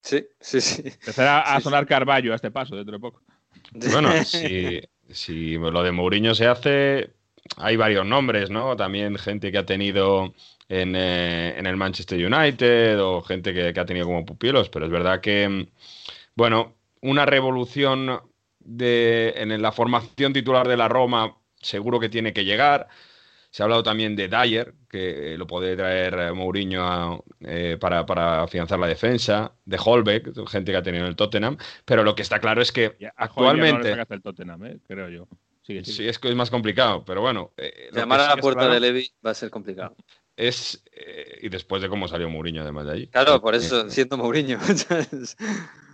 Sí, 0.00 0.26
sí, 0.40 0.60
sí. 0.60 0.82
Empezará 0.84 1.40
a 1.40 1.56
Sí, 1.56 1.64
sonar 1.64 1.86
Carballo 1.86 2.32
a 2.32 2.36
este 2.36 2.50
paso 2.52 2.76
dentro 2.76 2.94
de 2.94 3.00
poco. 3.00 3.22
Bueno, 3.72 4.10
si, 4.24 4.80
si 5.10 5.54
lo 5.58 5.82
de 5.82 5.90
Mourinho 5.92 6.34
se 6.36 6.46
hace, 6.46 7.14
hay 7.56 7.76
varios 7.76 8.06
nombres, 8.06 8.48
¿no? 8.48 8.76
También 8.76 9.18
gente 9.18 9.50
que 9.50 9.58
ha 9.58 9.66
tenido 9.66 10.32
en, 10.68 10.94
eh, 10.96 11.58
en 11.58 11.66
el 11.66 11.76
Manchester 11.76 12.18
United 12.24 13.00
o 13.02 13.22
gente 13.22 13.54
que, 13.54 13.72
que 13.72 13.80
ha 13.80 13.86
tenido 13.86 14.06
como 14.06 14.24
pupielos, 14.26 14.68
pero 14.68 14.84
es 14.86 14.90
verdad 14.90 15.20
que, 15.20 15.48
mm, 15.48 15.66
bueno, 16.34 16.74
una 17.00 17.26
revolución 17.26 18.20
de, 18.60 19.34
en 19.36 19.60
la 19.62 19.72
formación 19.72 20.32
titular 20.32 20.68
de 20.68 20.76
la 20.76 20.88
Roma 20.88 21.36
seguro 21.60 21.98
que 22.00 22.08
tiene 22.08 22.32
que 22.32 22.44
llegar. 22.44 22.88
Se 23.50 23.62
ha 23.62 23.64
hablado 23.64 23.82
también 23.82 24.14
de 24.14 24.28
Dyer, 24.28 24.74
que 24.90 25.36
lo 25.38 25.46
puede 25.46 25.74
traer 25.74 26.14
eh, 26.14 26.32
Mourinho 26.34 26.84
a, 26.84 27.18
eh, 27.40 27.78
para, 27.80 28.04
para 28.04 28.42
afianzar 28.42 28.78
la 28.78 28.86
defensa, 28.86 29.54
de 29.64 29.78
Holbeck, 29.82 30.46
gente 30.48 30.70
que 30.70 30.76
ha 30.76 30.82
tenido 30.82 31.04
en 31.04 31.08
el 31.08 31.16
Tottenham, 31.16 31.56
pero 31.86 32.04
lo 32.04 32.14
que 32.14 32.22
está 32.22 32.40
claro 32.40 32.60
es 32.60 32.72
que 32.72 32.94
Ya, 33.00 33.08
no 33.08 33.14
actualmente... 33.16 33.90
sacas 33.90 34.10
el 34.10 34.22
Tottenham, 34.22 34.64
¿eh? 34.66 34.78
creo 34.86 35.08
yo. 35.08 35.28
Sigue, 35.62 35.82
sigue. 35.82 35.96
Sí, 35.96 36.08
es 36.08 36.18
que 36.18 36.28
es 36.28 36.34
más 36.34 36.50
complicado, 36.50 37.04
pero 37.06 37.22
bueno. 37.22 37.52
eh, 37.56 37.88
Llamar 37.92 38.20
a 38.20 38.28
la 38.28 38.36
puerta 38.36 38.60
claro 38.60 38.74
de 38.74 38.80
Levi 38.80 39.10
va 39.24 39.30
a 39.30 39.34
ser 39.34 39.50
complicado. 39.50 39.96
Es, 40.38 40.84
eh, 40.92 41.40
y 41.42 41.48
después 41.48 41.82
de 41.82 41.88
cómo 41.88 42.06
salió 42.06 42.28
Mourinho 42.30 42.62
además 42.62 42.86
de 42.86 42.92
allí. 42.92 43.06
Claro, 43.08 43.40
por 43.40 43.56
Eh, 43.56 43.58
eso, 43.58 43.90
siento 43.90 44.16
Mourinho. 44.16 44.58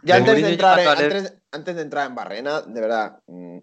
Ya 0.03 0.17
antes 0.17 0.29
Mourinho 0.29 0.47
de, 0.49 0.53
entrar, 0.53 0.79
llegando 0.79 1.01
al- 1.01 1.13
antes, 1.13 1.35
antes 1.51 1.77
de 1.77 1.81
entrar 1.83 2.07
en 2.09 2.15
Barrena, 2.15 2.61
de 2.61 2.81
verdad, 2.83 3.23
mm, 3.27 3.59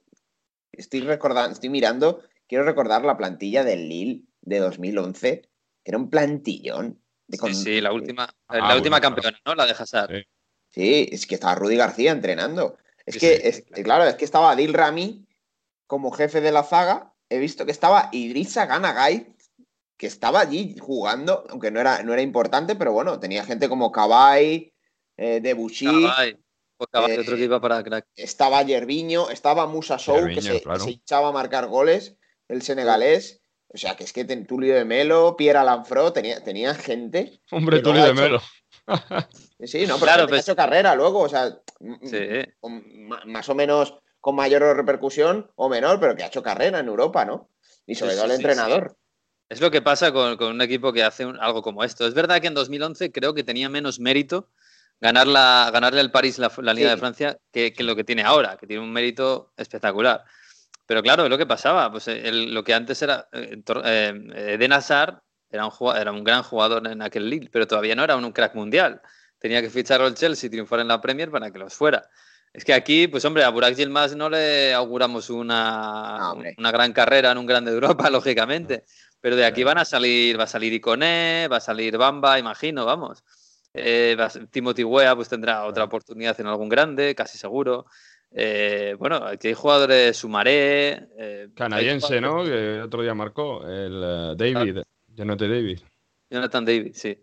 estoy 0.71 1.01
recordando, 1.01 1.51
estoy 1.53 1.69
mirando, 1.69 2.23
quiero 2.47 2.63
recordar 2.63 3.05
la 3.05 3.15
plantilla 3.15 3.63
del 3.63 3.87
Lille 3.87 4.23
de 4.41 4.57
2011, 4.57 5.41
que 5.83 5.91
era 5.91 5.99
un 5.99 6.09
plantillón. 6.09 6.99
De 7.27 7.37
con- 7.37 7.53
Sí, 7.53 7.63
sí, 7.63 7.81
la 7.81 7.93
última, 7.93 8.27
Ah, 8.47 8.57
la 8.57 8.75
última 8.75 8.99
bueno, 8.99 9.15
campeona, 9.15 9.39
¿no? 9.45 9.53
La 9.53 9.67
de 9.67 9.73
Hazard. 9.73 10.09
Sí. 10.15 10.23
Sí, 10.69 11.09
es 11.11 11.27
que 11.27 11.35
estaba 11.35 11.53
Rudy 11.53 11.75
García 11.75 12.11
entrenando. 12.11 12.77
Es 13.05 13.13
Sí, 13.13 13.19
que, 13.19 13.35
sí, 13.35 13.41
es, 13.43 13.83
claro, 13.83 14.05
es 14.05 14.15
que 14.15 14.25
estaba 14.25 14.49
Adil 14.51 14.73
Rami 14.73 15.27
como 15.85 16.09
jefe 16.11 16.41
de 16.41 16.51
la 16.51 16.63
zaga. 16.63 17.13
He 17.29 17.37
visto 17.37 17.65
que 17.67 17.71
estaba 17.71 18.09
Idrissa 18.11 18.65
Ganagay, 18.65 19.27
que 20.01 20.07
estaba 20.07 20.39
allí 20.39 20.75
jugando, 20.79 21.45
aunque 21.51 21.69
no 21.69 21.79
era, 21.79 22.01
no 22.01 22.11
era 22.13 22.23
importante, 22.23 22.75
pero 22.75 22.91
bueno, 22.91 23.19
tenía 23.19 23.43
gente 23.43 23.69
como 23.69 23.91
Cabay, 23.91 24.73
eh, 25.15 25.39
Debussy, 25.43 25.85
Cabay. 25.85 26.39
Pues 26.75 26.89
Cabay, 26.91 27.11
eh, 27.11 27.19
otro 27.19 27.35
que 27.35 27.43
iba 27.43 27.61
para 27.61 27.83
crack. 27.83 28.07
estaba 28.15 28.63
Yerviño, 28.63 29.29
estaba 29.29 29.67
Musa 29.67 29.99
Sow, 29.99 30.25
que 30.25 30.41
se, 30.41 30.63
hinchaba 30.87 31.27
a 31.27 31.31
marcar 31.31 31.67
goles, 31.67 32.17
el 32.47 32.63
senegalés. 32.63 33.43
O 33.67 33.77
sea, 33.77 33.95
que 33.95 34.03
es 34.03 34.11
que 34.11 34.25
ten- 34.25 34.47
Tulio 34.47 34.73
de 34.73 34.85
Melo, 34.85 35.37
Pierre 35.37 35.59
Alanfro, 35.59 36.11
tenía, 36.11 36.43
tenía 36.43 36.73
gente. 36.73 37.39
Hombre, 37.51 37.79
Tulio 37.81 38.03
de 38.03 38.13
Melo. 38.15 38.41
Sí, 39.63 39.81
no, 39.85 39.93
pero 39.99 40.05
Claro, 40.07 40.27
pues- 40.27 40.39
ha 40.39 40.41
hecho 40.51 40.55
carrera 40.55 40.95
luego, 40.95 41.19
o 41.19 41.29
sea, 41.29 41.59
Sí. 42.01 42.17
con 42.59 42.83
más 43.27 43.47
o 43.49 43.53
menos 43.53 43.93
con 44.19 44.33
mayor 44.35 44.63
repercusión 44.75 45.51
o 45.55 45.69
menor, 45.69 45.99
pero 45.99 46.15
que 46.15 46.23
ha 46.23 46.27
hecho 46.27 46.41
carrera 46.41 46.79
en 46.79 46.87
Europa, 46.87 47.23
¿no? 47.23 47.51
Y 47.85 47.93
sobre 47.93 48.13
Sí, 48.13 48.17
todo 48.17 48.25
el 48.25 48.31
sí, 48.31 48.35
entrenador. 48.37 48.97
Es 49.51 49.59
lo 49.59 49.69
que 49.69 49.81
pasa 49.81 50.13
con, 50.13 50.37
con 50.37 50.47
un 50.53 50.61
equipo 50.61 50.93
que 50.93 51.03
hace 51.03 51.25
un- 51.25 51.37
algo 51.39 51.61
como 51.61 51.83
esto. 51.83 52.07
Es 52.07 52.13
verdad 52.13 52.39
que 52.39 52.47
en 52.47 52.53
2011 52.53 53.11
creo 53.11 53.33
que 53.33 53.43
tenía 53.43 53.67
menos 53.67 53.99
mérito 53.99 54.49
ganar 55.01 55.27
la, 55.27 55.69
ganarle 55.73 55.99
al 55.99 56.09
París 56.11 56.37
la, 56.39 56.49
la 56.59 56.73
Liga 56.73 56.89
Sí. 56.89 56.95
de 56.95 56.99
Francia 56.99 57.37
que, 57.51 57.73
que 57.73 57.83
lo 57.83 57.95
que 57.95 58.03
tiene 58.05 58.23
ahora, 58.23 58.55
que 58.57 58.65
tiene 58.65 58.81
un 58.81 58.93
mérito 58.93 59.51
espectacular. 59.57 60.23
Pero 60.85 61.01
claro, 61.03 61.25
es 61.25 61.29
lo 61.29 61.37
que 61.37 61.45
pasaba. 61.45 61.91
Pues 61.91 62.07
eh, 62.07 62.21
el- 62.29 62.53
lo 62.53 62.63
que 62.63 62.73
antes 62.73 63.01
era. 63.01 63.27
eh, 63.33 63.61
eh, 63.85 64.53
Eden 64.55 64.71
Hazard 64.73 65.19
era 65.49 65.65
un, 65.65 65.71
jugua- 65.71 65.99
era 65.99 66.11
un 66.13 66.23
gran 66.23 66.43
jugador 66.43 66.87
en 66.87 67.01
aquel 67.01 67.29
Lille, 67.29 67.49
pero 67.51 67.67
todavía 67.67 67.93
no 67.95 68.03
era 68.05 68.15
un 68.15 68.31
crack 68.31 68.55
mundial. 68.55 69.01
Tenía 69.37 69.61
que 69.61 69.69
ficharlo 69.69 70.07
el 70.07 70.15
Chelsea 70.15 70.47
y 70.47 70.49
triunfar 70.51 70.79
en 70.79 70.87
la 70.87 71.01
Premier 71.01 71.29
para 71.29 71.51
que 71.51 71.59
los 71.59 71.73
fuera. 71.73 72.07
Es 72.53 72.63
que 72.65 72.73
aquí, 72.73 73.07
pues 73.07 73.23
hombre, 73.25 73.43
a 73.43 73.49
Burak 73.49 73.75
Yilmaz 73.75 74.15
no 74.15 74.29
le 74.29 74.73
auguramos 74.73 75.29
una, 75.29 76.17
No, 76.19 76.31
hombre. 76.33 76.53
una 76.57 76.71
gran 76.71 76.91
carrera 76.93 77.31
en 77.31 77.37
un 77.37 77.45
grande 77.45 77.71
de 77.71 77.75
Europa, 77.75 78.09
lógicamente. 78.11 78.85
Pero 79.21 79.35
de 79.35 79.45
aquí 79.45 79.63
van 79.63 79.77
a 79.77 79.85
salir, 79.85 80.37
va 80.39 80.43
a 80.45 80.47
salir 80.47 80.73
Iconé, 80.73 81.47
va 81.49 81.57
a 81.57 81.61
salir 81.61 81.95
Bamba, 81.97 82.39
imagino, 82.39 82.85
vamos. 82.85 83.23
Eh, 83.73 84.17
Timothy 84.49 84.83
Weah 84.83 85.15
pues 85.15 85.29
tendrá 85.29 85.63
otra 85.65 85.83
oportunidad 85.85 86.37
en 86.39 86.47
algún 86.47 86.67
grande, 86.67 87.15
casi 87.15 87.37
seguro. 87.37 87.85
Eh, 88.31 88.95
bueno, 88.97 89.17
aquí 89.17 89.49
hay 89.49 89.53
jugadores 89.53 90.17
Sumaré. 90.17 91.07
eh, 91.17 91.49
Canadiense, 91.55 92.19
¿no? 92.19 92.43
Que 92.43 92.75
el 92.75 92.81
otro 92.81 93.01
día 93.01 93.13
marcó. 93.13 93.63
El 93.67 94.01
eh, 94.03 94.35
David. 94.53 94.83
Jonathan 95.13 95.49
David. 95.49 95.79
Jonathan 96.29 96.65
David, 96.65 96.91
sí. 96.95 97.21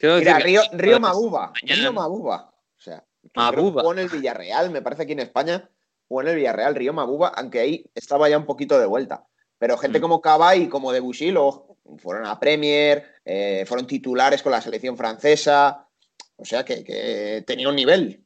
Mira, 0.00 0.38
que- 0.38 0.44
Río, 0.44 0.62
Río 0.72 0.98
Mabuba. 1.00 1.52
Mañana- 1.62 1.80
Río 1.82 1.92
Mabuba. 1.92 2.54
O 2.78 2.80
sea, 2.80 3.04
Mabuba. 3.34 3.82
jugó 3.82 3.92
en 3.92 3.98
el 4.00 4.08
Villarreal, 4.08 4.70
me 4.70 4.82
parece 4.82 5.02
aquí 5.02 5.12
en 5.12 5.20
España. 5.20 5.68
Jugó 6.08 6.22
en 6.22 6.28
el 6.28 6.36
Villarreal, 6.36 6.74
Río 6.74 6.92
Mabuba, 6.92 7.28
aunque 7.28 7.60
ahí 7.60 7.84
estaba 7.94 8.28
ya 8.28 8.38
un 8.38 8.46
poquito 8.46 8.78
de 8.78 8.86
vuelta. 8.86 9.26
Pero 9.62 9.78
gente 9.78 10.00
Mm. 10.00 10.02
como 10.02 10.20
Cabay 10.20 10.62
y 10.64 10.68
como 10.68 10.90
Debussy 10.90 11.30
luego 11.30 11.78
fueron 11.98 12.26
a 12.26 12.40
Premier, 12.40 13.14
eh, 13.24 13.64
fueron 13.64 13.86
titulares 13.86 14.42
con 14.42 14.50
la 14.50 14.60
selección 14.60 14.96
francesa. 14.96 15.86
O 16.34 16.44
sea 16.44 16.64
que, 16.64 16.82
que 16.82 17.44
tenía 17.46 17.68
un 17.68 17.76
nivel. 17.76 18.24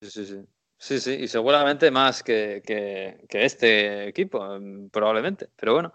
Sí, 0.00 0.10
sí, 0.10 0.24
sí. 0.24 0.36
Sí, 0.78 0.98
sí, 0.98 1.12
y 1.12 1.28
seguramente 1.28 1.90
más 1.90 2.22
que, 2.22 2.62
que- 2.64 3.18
que 3.28 3.44
este 3.44 4.08
equipo, 4.08 4.42
mm, 4.58 4.88
probablemente. 4.88 5.48
Pero 5.56 5.74
bueno, 5.74 5.92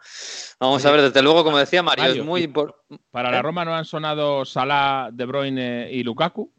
vamos 0.60 0.86
a 0.86 0.92
ver, 0.92 1.02
desde 1.02 1.24
luego, 1.24 1.44
como 1.44 1.58
decía 1.58 1.82
Mario, 1.82 2.04
Mario, 2.04 2.22
es 2.22 2.28
muy 2.28 2.44
importante. 2.44 3.04
Para 3.10 3.30
¿Eh? 3.30 3.32
la 3.32 3.42
Roma 3.42 3.66
no 3.66 3.74
han 3.76 3.86
sonado 3.86 4.46
Salah, 4.46 5.10
De 5.12 5.26
Bruyne 5.26 5.92
y 5.92 6.04
Lukaku 6.04 6.52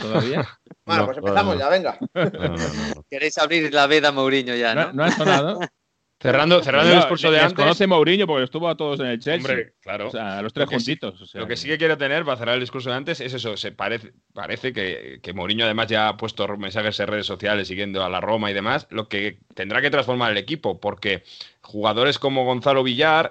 todavía. 0.00 0.48
Bueno, 0.86 1.02
No, 1.02 1.06
pues 1.06 1.18
empezamos 1.18 1.54
no. 1.54 1.60
ya, 1.60 1.68
venga. 1.68 1.98
No, 2.14 2.24
no, 2.24 2.56
no. 2.56 3.04
Queréis 3.10 3.36
abrir 3.38 3.72
la 3.74 3.86
veda 3.86 4.08
a 4.08 4.12
Mourinho 4.12 4.54
ya, 4.56 4.74
No, 4.74 4.86
¿no? 4.86 4.92
no 4.94 5.04
han 5.04 5.12
sonado. 5.12 5.60
Cerrando, 6.22 6.62
cerrando 6.62 6.90
el 6.92 6.98
discurso 6.98 7.28
de 7.30 7.38
les 7.38 7.42
antes. 7.46 7.56
conoce 7.56 7.86
Mourinho 7.86 8.26
porque 8.26 8.44
estuvo 8.44 8.68
a 8.68 8.76
todos 8.76 9.00
en 9.00 9.06
el 9.06 9.18
Chelsea. 9.18 9.50
Hombre, 9.50 9.72
claro. 9.82 10.08
O 10.08 10.10
sea, 10.10 10.38
a 10.38 10.42
los 10.42 10.52
tres 10.52 10.66
Lo 10.70 10.70
sí- 10.78 10.84
juntitos. 10.86 11.20
o 11.20 11.26
sea 11.26 11.40
Lo 11.40 11.46
que 11.48 11.56
sí 11.56 11.68
que 11.68 11.76
quiero 11.78 11.98
tener 11.98 12.24
para 12.24 12.36
cerrar 12.38 12.54
el 12.54 12.60
discurso 12.60 12.90
de 12.90 12.96
antes 12.96 13.20
es 13.20 13.34
eso. 13.34 13.56
Se 13.56 13.72
parece, 13.72 14.12
parece 14.32 14.72
que, 14.72 15.18
que 15.22 15.32
Mourinho 15.32 15.64
además 15.64 15.88
ya 15.88 16.08
ha 16.08 16.16
puesto 16.16 16.46
mensajes 16.56 16.98
en 17.00 17.08
redes 17.08 17.26
sociales 17.26 17.66
siguiendo 17.68 18.04
a 18.04 18.08
la 18.08 18.20
Roma 18.20 18.50
y 18.50 18.54
demás, 18.54 18.86
lo 18.90 19.08
que 19.08 19.38
tendrá 19.54 19.82
que 19.82 19.90
transformar 19.90 20.30
el 20.32 20.38
equipo, 20.38 20.80
porque 20.80 21.24
jugadores 21.60 22.18
como 22.18 22.44
Gonzalo 22.44 22.82
Villar, 22.82 23.30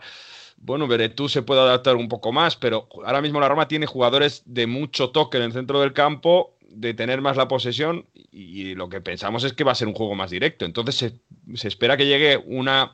bueno, 0.57 0.87
Beretú 0.87 1.27
se 1.29 1.41
puede 1.41 1.61
adaptar 1.61 1.95
un 1.95 2.07
poco 2.07 2.31
más, 2.31 2.55
pero 2.55 2.87
ahora 3.05 3.21
mismo 3.21 3.39
la 3.39 3.47
Roma 3.49 3.67
tiene 3.67 3.85
jugadores 3.87 4.43
de 4.45 4.67
mucho 4.67 5.09
toque 5.09 5.37
en 5.37 5.43
el 5.43 5.53
centro 5.53 5.79
del 5.81 5.93
campo, 5.93 6.55
de 6.73 6.93
tener 6.93 7.21
más 7.21 7.37
la 7.37 7.47
posesión, 7.47 8.05
y 8.13 8.75
lo 8.75 8.89
que 8.89 9.01
pensamos 9.01 9.43
es 9.43 9.53
que 9.53 9.63
va 9.63 9.71
a 9.71 9.75
ser 9.75 9.87
un 9.87 9.93
juego 9.93 10.15
más 10.15 10.31
directo. 10.31 10.65
Entonces 10.65 10.95
se, 10.95 11.13
se 11.57 11.67
espera 11.67 11.97
que 11.97 12.05
llegue 12.07 12.37
una 12.37 12.91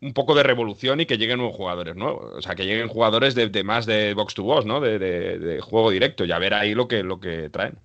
un 0.00 0.12
poco 0.12 0.34
de 0.34 0.42
revolución 0.42 1.00
y 1.00 1.06
que 1.06 1.16
lleguen 1.16 1.38
nuevos 1.38 1.56
jugadores 1.56 1.94
nuevos. 1.94 2.32
O 2.34 2.42
sea, 2.42 2.54
que 2.56 2.66
lleguen 2.66 2.88
jugadores 2.88 3.34
de, 3.36 3.48
de 3.48 3.62
más 3.64 3.86
de 3.86 4.14
box 4.14 4.34
to 4.34 4.42
box, 4.42 4.66
¿no? 4.66 4.80
De, 4.80 4.98
de- 4.98 5.60
juego 5.60 5.90
directo. 5.90 6.24
Ya 6.24 6.38
ver 6.40 6.54
ahí 6.54 6.74
lo 6.74 6.88
que, 6.88 7.02
lo 7.04 7.20
que 7.20 7.50
traen. 7.50 7.78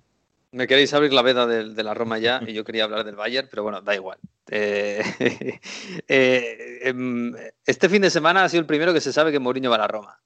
Me 0.50 0.66
queréis 0.66 0.92
abrir 0.94 1.12
la 1.12 1.22
veda 1.22 1.46
de, 1.46 1.72
de 1.72 1.82
la 1.84 1.94
Roma 1.94 2.18
ya 2.18 2.42
y 2.46 2.52
yo 2.52 2.64
quería 2.64 2.84
hablar 2.84 3.04
del 3.04 3.14
Bayern, 3.14 3.48
pero 3.50 3.62
bueno, 3.62 3.80
da 3.80 3.94
igual. 3.94 4.18
Eh, 4.50 5.00
eh, 6.08 6.80
em, 6.82 7.32
este 7.66 7.88
fin 7.88 8.02
de 8.02 8.10
semana 8.10 8.44
ha 8.44 8.48
sido 8.48 8.60
el 8.60 8.66
primero 8.66 8.92
que 8.92 9.00
se 9.00 9.12
sabe 9.12 9.32
que 9.32 9.38
Mourinho 9.38 9.70
va 9.70 9.76
a 9.76 9.80
la 9.80 9.88
Roma. 9.88 10.18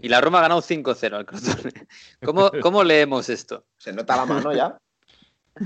Y 0.00 0.08
la 0.08 0.20
Roma 0.20 0.38
ha 0.38 0.42
ganado 0.42 0.62
5-0 0.62 1.14
al 1.16 1.26
Crotone. 1.26 1.72
¿Cómo, 2.24 2.50
¿Cómo 2.60 2.84
leemos 2.84 3.28
esto? 3.28 3.64
Se 3.76 3.92
nota 3.92 4.16
la 4.16 4.26
mano 4.26 4.52
ya. 4.54 4.78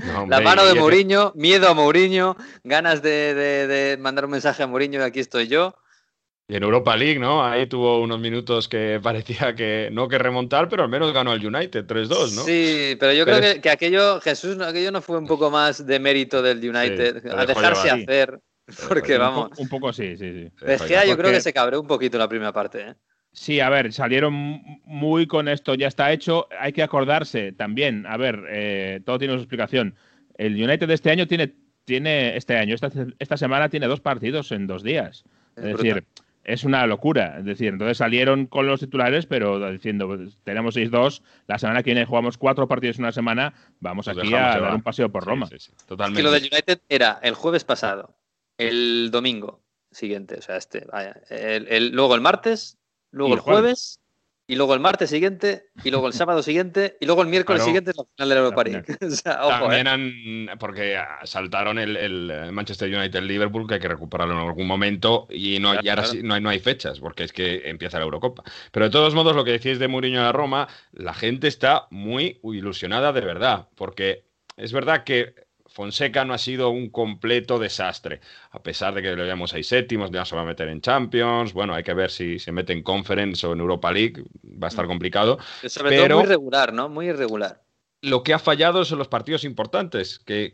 No, 0.07 0.25
La 0.27 0.41
mano 0.41 0.65
de 0.65 0.73
Mourinho, 0.73 1.33
miedo 1.35 1.67
a 1.69 1.73
Mourinho, 1.75 2.35
ganas 2.63 3.03
de, 3.03 3.33
de- 3.35 3.67
de 3.67 3.97
mandar 3.97 4.25
un 4.25 4.31
mensaje 4.31 4.63
a 4.63 4.67
Mourinho 4.67 4.99
y 4.99 5.03
aquí 5.03 5.19
estoy 5.19 5.47
yo. 5.47 5.75
Y 6.47 6.55
en 6.55 6.63
Europa 6.63 6.97
League, 6.97 7.19
¿no? 7.19 7.45
Ahí 7.45 7.67
tuvo 7.67 8.01
unos 8.01 8.19
minutos 8.19 8.67
que 8.67 8.99
parecía 9.03 9.53
que 9.53 9.89
no 9.91 10.07
que 10.07 10.17
remontar, 10.17 10.67
pero 10.67 10.81
al 10.83 10.89
menos 10.89 11.13
ganó 11.13 11.31
el 11.33 11.45
United 11.45 11.85
3-2, 11.85 12.33
¿no? 12.33 12.43
Sí, 12.43 12.97
pero 12.99 13.13
yo 13.13 13.23
Pero 13.25 13.37
creo 13.37 13.49
es- 13.49 13.55
que, 13.55 13.61
que 13.61 13.69
aquello, 13.69 14.19
Jesús, 14.19 14.59
aquello 14.61 14.91
no 14.91 15.01
fue 15.03 15.19
un 15.19 15.27
poco 15.27 15.51
más 15.51 15.85
de 15.85 15.99
mérito 15.99 16.41
del 16.41 16.57
United, 16.57 17.27
a 17.31 17.45
dejarse 17.45 17.83
llevar. 17.83 17.99
hacer, 18.01 18.39
porque 18.89 19.17
vamos. 19.19 19.49
Un, 19.51 19.55
po- 19.55 19.61
un 19.61 19.69
poco 19.69 19.93
sí, 19.93 20.17
sí, 20.17 20.49
sí. 20.49 20.65
De 20.65 20.79
Gea 20.79 21.05
yo 21.05 21.15
creo 21.17 21.29
que 21.31 21.39
se 21.41 21.53
cabreó 21.53 21.79
un 21.79 21.87
poquito 21.87 22.17
la 22.17 22.27
primera 22.27 22.51
parte. 22.51 22.81
¿eh? 22.81 22.95
Sí, 23.35 23.59
a 23.59 23.69
ver, 23.69 23.91
salieron 23.93 24.33
muy 24.85 25.25
con 25.25 25.47
esto, 25.47 25.73
ya 25.73 25.87
está 25.87 26.11
hecho. 26.11 26.47
Hay 26.59 26.71
que 26.71 26.83
acordarse 26.83 27.51
también, 27.51 28.05
a 28.05 28.15
ver, 28.15 28.43
eh, 28.49 29.01
todo 29.05 29.17
tiene 29.17 29.33
su 29.33 29.39
explicación. 29.39 29.95
El 30.37 30.53
United 30.53 30.87
de 30.87 30.93
este 30.93 31.09
año 31.09 31.27
tiene, 31.27 31.53
tiene 31.83 32.37
este 32.37 32.55
año, 32.57 32.75
esta, 32.75 32.91
esta 33.17 33.35
semana 33.37 33.69
tiene 33.69 33.87
dos 33.87 34.01
partidos 34.01 34.51
en 34.51 34.67
dos 34.67 34.83
días. 34.83 35.23
Es, 35.55 35.63
Es 35.65 35.77
decir, 35.77 36.05
es 36.43 36.63
una 36.63 36.85
locura. 36.85 37.37
Es 37.39 37.45
decir, 37.45 37.69
entonces 37.69 37.97
salieron 37.97 38.45
con 38.45 38.67
los 38.67 38.79
titulares, 38.81 39.25
pero 39.25 39.71
diciendo, 39.71 40.05
pues, 40.07 40.37
tenemos 40.43 40.75
6-2, 40.75 41.23
la 41.47 41.57
semana 41.57 41.81
que 41.81 41.91
viene 41.91 42.05
jugamos 42.05 42.37
cuatro 42.37 42.67
partidos 42.67 42.97
en 42.99 43.05
una 43.05 43.11
semana, 43.13 43.53
vamos 43.79 44.05
Nos 44.07 44.15
aquí 44.17 44.27
a 44.27 44.29
llevar. 44.29 44.61
dar 44.61 44.75
un 44.75 44.83
paseo 44.83 45.11
por 45.11 45.25
Roma. 45.25 45.47
sí, 45.47 45.55
sí, 45.57 45.71
Totalmente. 45.87 46.19
que 46.19 46.23
lo 46.23 46.31
del 46.31 46.43
United 46.51 46.81
era 46.87 47.19
el 47.23 47.33
jueves 47.33 47.63
pasado, 47.63 48.15
el 48.59 49.09
domingo 49.09 49.63
siguiente, 49.89 50.35
o 50.37 50.41
sea, 50.43 50.57
este, 50.57 50.85
vaya, 50.91 51.19
el- 51.29 51.67
el- 51.67 51.89
luego 51.91 52.13
el 52.15 52.21
martes, 52.21 52.77
luego 53.13 53.35
el 53.35 53.39
el 53.39 53.39
jueves. 53.39 53.99
y 54.45 54.55
luego 54.55 54.73
el 54.73 54.81
martes 54.81 55.09
siguiente, 55.09 55.67
y 55.83 55.89
luego 55.91 56.07
el 56.07 56.13
sábado 56.13 56.43
siguiente, 56.43 56.97
y 56.99 57.05
luego 57.05 57.21
el 57.21 57.29
miércoles 57.29 57.61
Claro. 57.61 57.65
siguiente 57.65 57.91
es 57.91 57.97
la 57.97 58.03
final 58.05 58.29
de 58.29 58.35
la 58.35 58.41
Europa 58.41 58.63
League. 58.65 58.85
O 59.01 59.09
sea, 59.11 59.45
ojo, 59.45 59.59
También 59.61 59.87
¿eh? 59.87 59.89
han, 59.89 60.59
porque 60.59 60.97
saltaron 61.23 61.79
el, 61.79 61.95
el 61.95 62.51
Manchester 62.51 62.93
United-Liverpool, 62.93 63.67
que 63.67 63.75
hay 63.75 63.79
que 63.79 63.87
recuperarlo 63.87 64.33
en 64.33 64.45
algún 64.47 64.67
momento, 64.67 65.27
y, 65.29 65.59
no, 65.59 65.73
y 65.75 65.87
ahora 65.89 66.03
Claro, 66.03 66.05
sí, 66.05 66.21
no, 66.23 66.33
hay, 66.33 66.41
no 66.41 66.49
hay 66.49 66.59
fechas, 66.59 66.99
porque 66.99 67.23
es 67.23 67.31
que 67.33 67.69
empieza 67.69 67.99
la 67.99 68.03
Eurocopa. 68.05 68.43
Pero 68.71 68.85
de 68.87 68.91
todos 68.91 69.15
modos, 69.15 69.35
lo 69.35 69.45
que 69.45 69.51
decís 69.51 69.79
de 69.79 69.87
Mourinho 69.87 70.19
a 70.21 70.25
la 70.25 70.31
Roma, 70.33 70.67
la 70.91 71.13
gente 71.13 71.47
está 71.47 71.87
muy 71.91 72.39
ilusionada 72.43 73.13
de 73.13 73.21
verdad, 73.21 73.69
porque 73.75 74.25
es 74.57 74.73
verdad 74.73 75.03
que 75.05 75.35
Fonseca 75.73 76.23
no 76.23 76.35
ha 76.35 76.37
sido 76.37 76.69
un 76.69 76.91
completo 76.91 77.57
desastre, 77.57 78.19
a 78.51 78.61
pesar 78.61 78.93
de 78.93 79.01
que 79.01 79.15
le 79.15 79.23
veamos 79.23 79.55
ahí 79.55 79.63
séptimos, 79.63 80.11
ya 80.11 80.23
se 80.23 80.35
va 80.35 80.43
a 80.43 80.45
meter 80.45 80.67
en 80.67 80.81
Champions, 80.81 81.51
bueno, 81.51 81.73
hay 81.73 81.81
que 81.81 81.95
ver 81.95 82.11
si 82.11 82.37
se 82.37 82.51
mete 82.51 82.73
en 82.73 82.83
Conference 82.83 83.45
o 83.47 83.53
en 83.53 83.59
Europa 83.59 83.91
League, 83.91 84.23
va 84.43 84.67
a 84.67 84.69
estar 84.69 84.85
complicado. 84.85 85.39
Sobre 85.65 85.89
pero- 85.89 86.09
todo 86.09 86.17
muy 86.17 86.25
irregular, 86.27 86.73
¿no? 86.73 86.89
Muy 86.89 87.07
irregular. 87.07 87.62
Lo 88.03 88.21
que 88.21 88.33
ha 88.33 88.39
fallado 88.39 88.83
son 88.83 88.99
los 88.99 89.07
partidos 89.07 89.45
importantes, 89.45 90.19
que, 90.19 90.53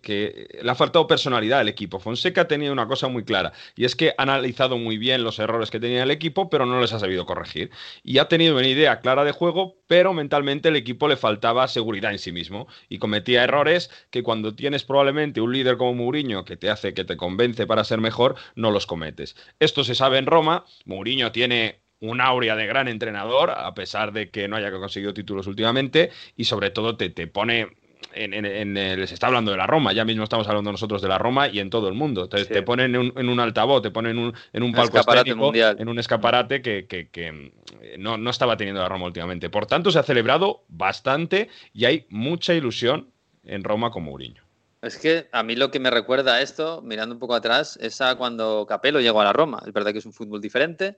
le 0.61 0.69
ha 0.69 0.75
faltado 0.75 1.07
personalidad 1.07 1.59
al 1.59 1.67
equipo. 1.67 1.99
Fonseca 1.99 2.47
tenía 2.47 2.71
una 2.71 2.87
cosa 2.87 3.07
muy 3.07 3.23
clara, 3.23 3.53
y 3.75 3.85
es 3.85 3.95
que 3.95 4.09
ha 4.11 4.21
analizado 4.21 4.77
muy 4.77 4.99
bien 4.99 5.23
los 5.23 5.39
errores 5.39 5.71
que 5.71 5.79
tenía 5.79 6.03
el 6.03 6.11
equipo, 6.11 6.51
pero 6.51 6.67
no 6.67 6.79
les 6.79 6.93
ha 6.93 6.99
sabido 6.99 7.25
corregir. 7.25 7.71
Y 8.03 8.19
ha 8.19 8.27
tenido 8.27 8.55
una 8.55 8.67
idea 8.67 8.99
clara 8.99 9.23
de 9.23 9.31
juego, 9.31 9.77
pero 9.87 10.13
mentalmente 10.13 10.69
el 10.69 10.75
equipo 10.75 11.07
le 11.07 11.17
faltaba 11.17 11.67
seguridad 11.67 12.11
en 12.11 12.19
sí 12.19 12.31
mismo, 12.31 12.67
y 12.87 12.99
cometía 12.99 13.43
errores 13.43 13.89
que 14.11 14.21
cuando 14.21 14.53
tienes 14.53 14.83
probablemente 14.83 15.41
un 15.41 15.51
líder 15.51 15.77
como 15.77 15.95
Mourinho, 15.95 16.45
que 16.45 16.55
te 16.55 16.69
hace, 16.69 16.93
que 16.93 17.03
te 17.03 17.17
convence 17.17 17.65
para 17.65 17.83
ser 17.83 17.99
mejor, 17.99 18.35
no 18.53 18.69
los 18.69 18.85
cometes. 18.85 19.35
Esto 19.59 19.83
se 19.83 19.95
sabe 19.95 20.19
en 20.19 20.27
Roma, 20.27 20.65
Mourinho 20.85 21.31
tiene 21.31 21.81
un 22.01 22.21
aurea 22.21 22.55
de 22.55 22.65
gran 22.65 22.87
entrenador, 22.87 23.51
a 23.51 23.73
pesar 23.73 24.13
de 24.13 24.29
que 24.29 24.47
no 24.47 24.55
haya 24.55 24.71
conseguido 24.71 25.13
títulos 25.13 25.47
últimamente, 25.47 26.11
y 26.35 26.45
sobre 26.45 26.69
todo 26.71 26.95
te, 26.97 27.09
te 27.09 27.27
pone. 27.27 27.67
En, 28.13 28.33
en- 28.33 29.07
se 29.07 29.13
está 29.13 29.27
hablando 29.27 29.51
de 29.51 29.57
la 29.57 29.67
Roma, 29.67 29.93
ya 29.93 30.03
mismo 30.05 30.23
estamos 30.23 30.47
hablando 30.47 30.71
nosotros 30.71 31.01
de 31.01 31.07
la 31.09 31.17
Roma 31.19 31.47
y 31.47 31.59
en 31.59 31.69
todo 31.69 31.89
el 31.89 31.93
mundo. 31.93 32.23
Entonces 32.23 32.47
Sí. 32.47 32.53
te 32.53 32.63
ponen 32.63 32.95
en 32.95 33.01
un, 33.01 33.13
en 33.15 33.29
un 33.29 33.39
altavoz, 33.39 33.83
te 33.83 33.91
ponen 33.91 34.13
en 34.13 34.17
un, 34.19 34.33
en 34.53 34.63
un 34.63 34.71
palco 34.73 34.97
escaparate 34.97 35.35
mundial. 35.35 35.75
en 35.79 35.89
un 35.89 35.99
escaparate 35.99 36.61
que, 36.63 36.87
que- 36.87 37.09
que, 37.09 37.31
mm, 37.31 37.51
no, 37.99 38.17
no 38.17 38.29
estaba 38.31 38.57
teniendo 38.57 38.81
la 38.81 38.89
Roma 38.89 39.05
últimamente. 39.05 39.49
Por 39.49 39.67
tanto, 39.67 39.91
se 39.91 39.99
ha 39.99 40.03
celebrado 40.03 40.63
bastante 40.69 41.49
y 41.73 41.85
hay 41.85 42.05
mucha 42.09 42.53
ilusión 42.55 43.09
en 43.43 43.63
Roma 43.63 43.91
con 43.91 44.03
Mourinho. 44.03 44.41
Es 44.81 44.97
que 44.97 45.27
a 45.33 45.43
mí 45.43 45.55
lo 45.57 45.69
que 45.69 45.79
me 45.79 45.91
recuerda 45.91 46.35
a 46.35 46.41
esto, 46.41 46.81
mirando 46.81 47.13
un 47.13 47.19
poco 47.19 47.35
atrás, 47.35 47.77
es 47.81 47.99
a 48.01 48.15
cuando 48.15 48.65
Capello 48.67 49.01
llegó 49.01 49.19
a 49.21 49.25
la 49.25 49.33
Roma. 49.33 49.61
Es 49.67 49.73
verdad 49.73 49.91
que 49.91 49.99
es 49.99 50.05
un 50.05 50.13
fútbol 50.13 50.39
diferente, 50.41 50.97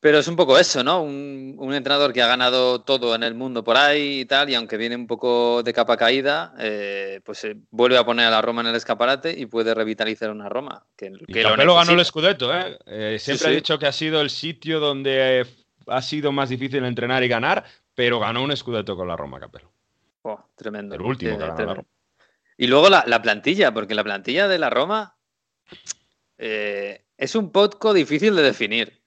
pero 0.00 0.18
es 0.18 0.28
un 0.28 0.36
poco 0.36 0.56
eso, 0.58 0.84
¿no? 0.84 1.02
Un, 1.02 1.56
un 1.58 1.74
entrenador 1.74 2.12
que 2.12 2.22
ha 2.22 2.26
ganado 2.28 2.80
todo 2.82 3.14
en 3.16 3.24
el 3.24 3.34
mundo 3.34 3.64
por 3.64 3.76
ahí 3.76 4.20
y 4.20 4.24
tal, 4.26 4.48
y 4.48 4.54
aunque 4.54 4.76
viene 4.76 4.94
un 4.94 5.06
poco 5.08 5.62
de 5.64 5.72
capa 5.72 5.96
caída, 5.96 6.54
eh, 6.58 7.20
pues 7.24 7.42
eh, 7.44 7.56
vuelve 7.70 7.98
a 7.98 8.04
poner 8.04 8.26
a 8.26 8.30
la 8.30 8.40
Roma 8.40 8.60
en 8.60 8.68
el 8.68 8.76
escaparate 8.76 9.32
y 9.36 9.46
puede 9.46 9.74
revitalizar 9.74 10.30
una 10.30 10.48
Roma. 10.48 10.86
Que, 10.96 11.06
Y 11.26 11.32
que 11.32 11.42
lo 11.42 11.50
Capello 11.50 11.74
ganó 11.74 11.92
el. 11.92 12.04
Scudetto, 12.04 12.54
¿eh? 12.54 12.78
Eh, 12.86 13.18
siempre 13.18 13.38
Sí, 13.38 13.44
ha 13.46 13.48
sí. 13.50 13.54
dicho 13.56 13.78
que 13.78 13.86
ha 13.86 13.92
sido 13.92 14.20
el 14.20 14.30
sitio 14.30 14.78
donde 14.78 15.40
eh, 15.40 15.46
ha 15.88 16.02
sido 16.02 16.30
más 16.30 16.48
difícil 16.48 16.84
entrenar 16.84 17.24
y 17.24 17.28
ganar, 17.28 17.64
pero 17.94 18.20
ganó 18.20 18.44
un 18.44 18.56
Scudetto 18.56 18.96
con 18.96 19.08
la 19.08 19.16
Roma, 19.16 19.40
Capello. 19.40 19.70
Oh, 20.22 20.44
tremendo. 20.54 20.94
El 20.94 21.02
último 21.02 21.32
que 21.32 21.38
ganó 21.38 21.48
la 21.50 21.56
tremendo. 21.56 21.82
Roma. 21.82 21.88
Y 22.56 22.66
luego 22.68 22.88
la, 22.88 23.02
la 23.06 23.20
plantilla, 23.20 23.72
porque 23.74 23.94
la 23.96 24.04
plantilla 24.04 24.46
de 24.46 24.58
la 24.58 24.70
Roma 24.70 25.16
es 26.36 27.34
un 27.34 27.50
poco 27.50 27.92
difícil 27.92 28.36
de 28.36 28.42
definir. 28.42 28.97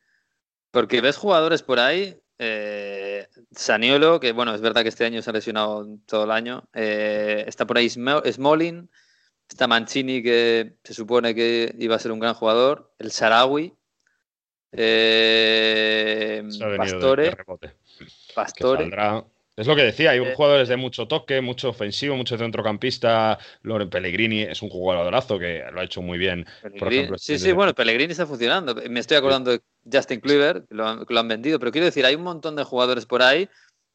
Porque 0.71 1.01
ves 1.01 1.17
jugadores 1.17 1.63
por 1.63 1.79
ahí, 1.79 2.17
eh, 2.39 3.27
Saniolo, 3.51 4.19
que 4.19 4.31
bueno, 4.31 4.55
es 4.55 4.61
verdad 4.61 4.83
que 4.83 4.89
este 4.89 5.05
año 5.05 5.21
se 5.21 5.29
ha 5.29 5.33
lesionado 5.33 5.85
todo 6.05 6.23
el 6.23 6.31
año, 6.31 6.63
eh, 6.73 7.43
está 7.47 7.65
por 7.67 7.77
ahí 7.77 7.87
Smo- 7.87 8.23
Smalling, 8.31 8.89
está 9.49 9.67
Mancini, 9.67 10.23
que 10.23 10.77
se 10.83 10.93
supone 10.93 11.35
que 11.35 11.75
iba 11.77 11.95
a 11.95 11.99
ser 11.99 12.11
un 12.13 12.19
gran 12.19 12.33
jugador, 12.33 12.93
el 12.99 13.11
Sarawi, 13.11 13.73
eh, 14.71 16.41
Pastore, 16.77 17.23
de 17.23 17.29
Pastore. 18.33 18.83
Es 19.61 19.67
lo 19.67 19.75
que 19.75 19.83
decía, 19.83 20.11
hay 20.11 20.19
Eh. 20.19 20.33
jugadores 20.35 20.67
de 20.69 20.75
mucho 20.75 21.07
toque, 21.07 21.39
mucho 21.39 21.69
ofensivo, 21.69 22.15
mucho 22.15 22.37
centrocampista. 22.37 23.37
Loren 23.61 23.89
Pellegrini 23.89 24.41
es 24.41 24.61
un 24.63 24.69
jugadorazo 24.69 25.37
que 25.37 25.63
lo 25.71 25.79
ha 25.79 25.83
hecho 25.83 26.01
muy 26.01 26.17
bien. 26.17 26.45
Por 26.79 26.91
ejemplo, 26.91 27.17
sí, 27.19 27.37
sí, 27.37 27.47
de- 27.47 27.53
bueno, 27.53 27.73
Pellegrini 27.75 28.11
está 28.11 28.25
funcionando. 28.25 28.75
Me 28.89 28.99
estoy 28.99 29.17
acordando 29.17 29.51
de 29.51 29.61
Justin 29.91 30.19
Kluivert, 30.19 30.65
lo, 30.71 30.87
han, 30.87 31.05
lo 31.07 31.19
han 31.19 31.27
vendido, 31.27 31.59
pero 31.59 31.71
quiero 31.71 31.85
decir, 31.85 32.05
hay 32.05 32.15
un 32.15 32.23
montón 32.23 32.55
de 32.55 32.63
jugadores 32.63 33.05
por 33.05 33.21
ahí 33.21 33.47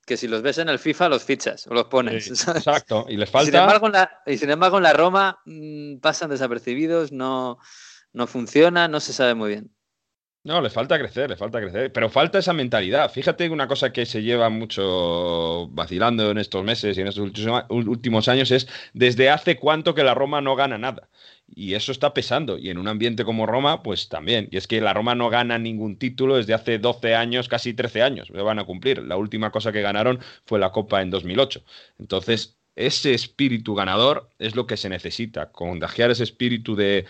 que 0.06 0.16
si 0.16 0.28
los 0.28 0.40
ves 0.40 0.58
en 0.58 0.68
el 0.68 0.78
FIFA 0.78 1.08
los 1.08 1.24
fichas 1.24 1.66
o 1.66 1.74
los 1.74 1.86
pones. 1.86 2.30
Exacto. 2.48 3.06
Y 3.08 3.16
les 3.16 3.28
falta. 3.28 3.46
sin, 3.50 3.56
embargo, 3.60 3.86
en 3.86 3.92
la, 3.92 4.20
y 4.24 4.38
sin 4.38 4.50
embargo, 4.50 4.76
en 4.76 4.84
la 4.84 4.92
Roma 4.92 5.40
mm, 5.46 5.96
pasan 5.98 6.30
desapercibidos, 6.30 7.10
no, 7.10 7.58
no 8.12 8.26
funciona, 8.28 8.86
no 8.86 9.00
se 9.00 9.12
sabe 9.12 9.34
muy 9.34 9.48
bien. 9.50 9.75
No, 10.46 10.60
les 10.60 10.72
falta 10.72 10.96
crecer, 10.96 11.28
les 11.28 11.38
falta 11.40 11.60
crecer. 11.60 11.92
Pero 11.92 12.08
falta 12.08 12.38
esa 12.38 12.52
mentalidad. 12.52 13.10
Fíjate 13.10 13.50
una 13.50 13.66
cosa 13.66 13.92
que 13.92 14.06
se 14.06 14.22
lleva 14.22 14.48
mucho 14.48 15.66
vacilando 15.72 16.30
en 16.30 16.38
estos 16.38 16.62
meses 16.62 16.96
y 16.96 17.00
en 17.00 17.08
estos 17.08 17.24
últimos 17.24 17.64
últimos 17.68 18.28
años 18.28 18.52
es 18.52 18.68
desde 18.94 19.28
hace 19.28 19.56
cuánto 19.56 19.92
que 19.92 20.04
la 20.04 20.14
Roma 20.14 20.40
no 20.40 20.54
gana 20.54 20.78
nada. 20.78 21.08
Y 21.48 21.74
eso 21.74 21.90
está 21.90 22.14
pesando. 22.14 22.58
Y 22.58 22.70
en 22.70 22.78
un 22.78 22.86
ambiente 22.86 23.24
como 23.24 23.44
Roma, 23.46 23.82
pues 23.82 24.08
también. 24.08 24.46
Y 24.52 24.56
es 24.56 24.68
que 24.68 24.80
la 24.80 24.94
Roma 24.94 25.16
no 25.16 25.30
gana 25.30 25.58
ningún 25.58 25.98
título 25.98 26.36
desde 26.36 26.54
hace 26.54 26.78
12 26.78 27.16
años, 27.16 27.48
casi 27.48 27.74
13 27.74 28.02
años. 28.02 28.30
Lo 28.30 28.44
van 28.44 28.60
a 28.60 28.64
cumplir. 28.64 29.02
La 29.02 29.16
última 29.16 29.50
cosa 29.50 29.72
que 29.72 29.82
ganaron 29.82 30.20
fue 30.44 30.60
la 30.60 30.70
Copa 30.70 31.02
en 31.02 31.10
2008. 31.10 31.64
Entonces, 31.98 32.56
ese 32.76 33.14
espíritu 33.14 33.74
ganador 33.74 34.30
es 34.38 34.54
lo 34.54 34.68
que 34.68 34.76
se 34.76 34.88
necesita. 34.88 35.50
Contagiar 35.50 36.12
ese 36.12 36.22
espíritu 36.22 36.76
de, 36.76 37.06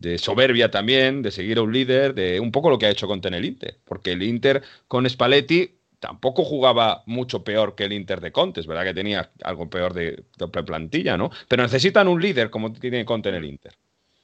de 0.00 0.18
soberbia 0.18 0.70
también, 0.70 1.22
de 1.22 1.30
seguir 1.30 1.58
a 1.58 1.62
un 1.62 1.72
líder, 1.72 2.14
de 2.14 2.40
un 2.40 2.52
poco 2.52 2.70
lo 2.70 2.78
que 2.78 2.86
ha 2.86 2.90
hecho 2.90 3.06
con 3.06 3.20
el 3.22 3.44
Inter, 3.44 3.78
porque 3.84 4.12
el 4.12 4.22
Inter 4.22 4.62
con 4.88 5.08
Spalletti 5.08 5.78
tampoco 6.00 6.44
jugaba 6.44 7.02
mucho 7.06 7.42
peor 7.42 7.74
que 7.74 7.84
el 7.84 7.92
Inter 7.92 8.20
de 8.20 8.32
Conte, 8.32 8.60
es 8.60 8.66
verdad 8.66 8.84
que 8.84 8.94
tenía 8.94 9.30
algo 9.42 9.68
peor 9.68 9.94
de, 9.94 10.24
de 10.36 10.48
plantilla, 10.48 11.16
¿no? 11.16 11.30
Pero 11.48 11.62
necesitan 11.62 12.08
un 12.08 12.20
líder 12.20 12.50
como 12.50 12.72
tiene 12.72 13.04
Conte 13.04 13.30
en 13.30 13.36
el 13.36 13.44
Inter. 13.44 13.74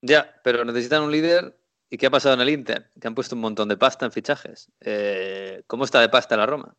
Ya, 0.03 0.35
pero 0.43 0.65
necesitan 0.65 1.03
un 1.03 1.13
líder. 1.13 1.57
¿Y 1.89 1.99
qué 1.99 2.07
ha 2.07 2.11
pasado 2.11 2.35
en 2.35 2.41
el 2.41 2.49
Inter? 2.49 2.91
Que 3.01 3.07
han 3.07 3.15
puesto 3.15 3.35
un 3.35 3.43
montón 3.43 3.69
de 3.69 3.77
pasta 3.77 4.07
en 4.07 4.13
fichajes. 4.13 4.71
Eh, 4.81 5.63
¿Cómo 5.67 5.85
está 5.85 6.01
de 6.01 6.09
pasta 6.09 6.37
la 6.37 6.47
Roma? 6.47 6.75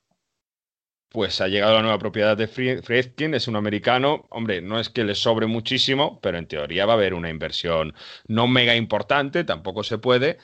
Pues 1.13 1.39
ha 1.41 1.47
llegado 1.47 1.75
la 1.75 1.83
nueva 1.83 1.99
propiedad 1.99 2.35
de 2.35 2.47
Fri- 2.49 2.81
Friedkin, 2.83 3.35
es 3.35 3.47
un 3.47 3.55
americano. 3.55 4.25
Hombre, 4.31 4.61
no 4.61 4.79
es 4.79 4.89
que 4.89 5.03
le 5.03 5.13
sobre 5.13 5.45
muchísimo, 5.45 6.19
pero 6.21 6.39
en 6.39 6.47
teoría 6.47 6.87
va 6.87 6.93
a 6.93 6.95
haber 6.95 7.13
una 7.13 7.29
inversión 7.29 7.93
no 8.27 8.47
mega 8.47 8.75
importante, 8.75 9.43
tampoco 9.43 9.83
se 9.83 9.99
puede, 9.99 10.39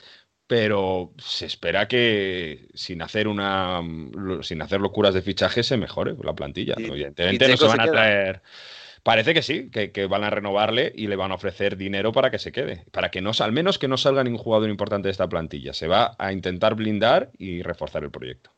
pero 0.45 1.13
se 1.17 1.47
espera 1.47 1.87
que 1.87 2.67
sin 2.75 3.01
hacer 3.01 3.27
una 3.27 3.81
sin 4.43 4.61
hacer 4.61 4.79
locuras 4.81 5.15
de 5.15 5.23
fichaje 5.23 5.63
se 5.63 5.75
mejore 5.77 6.13
la 6.23 6.35
plantilla. 6.35 6.75
Y- 6.77 6.85
Evidentemente 6.85 7.47
no 7.47 7.57
se 7.57 7.65
van 7.65 7.77
se 7.77 7.81
a 7.89 7.91
traer. 7.91 8.41
Parece 9.03 9.33
que 9.33 9.41
sí, 9.41 9.71
que, 9.71 9.91
que 9.91 10.05
van 10.05 10.23
a 10.23 10.29
renovarle 10.29 10.91
y 10.95 11.07
le 11.07 11.15
van 11.15 11.31
a 11.31 11.35
ofrecer 11.35 11.77
dinero 11.77 12.11
para 12.11 12.29
que 12.31 12.37
se 12.39 12.51
quede, 12.51 12.85
para 12.91 13.09
que 13.09 13.21
no 13.21 13.31
al 13.39 13.51
menos 13.53 13.79
que 13.79 13.87
no 13.87 13.97
salga 13.97 14.23
ningún 14.23 14.39
jugador 14.43 14.69
importante 14.69 15.07
de 15.07 15.13
esta 15.13 15.29
plantilla. 15.29 15.73
Se 15.73 15.87
va 15.87 16.15
a 16.19 16.31
intentar 16.31 16.75
blindar 16.75 17.31
y 17.39 17.63
reforzar 17.63 18.03
el 18.03 18.11
proyecto. 18.11 18.51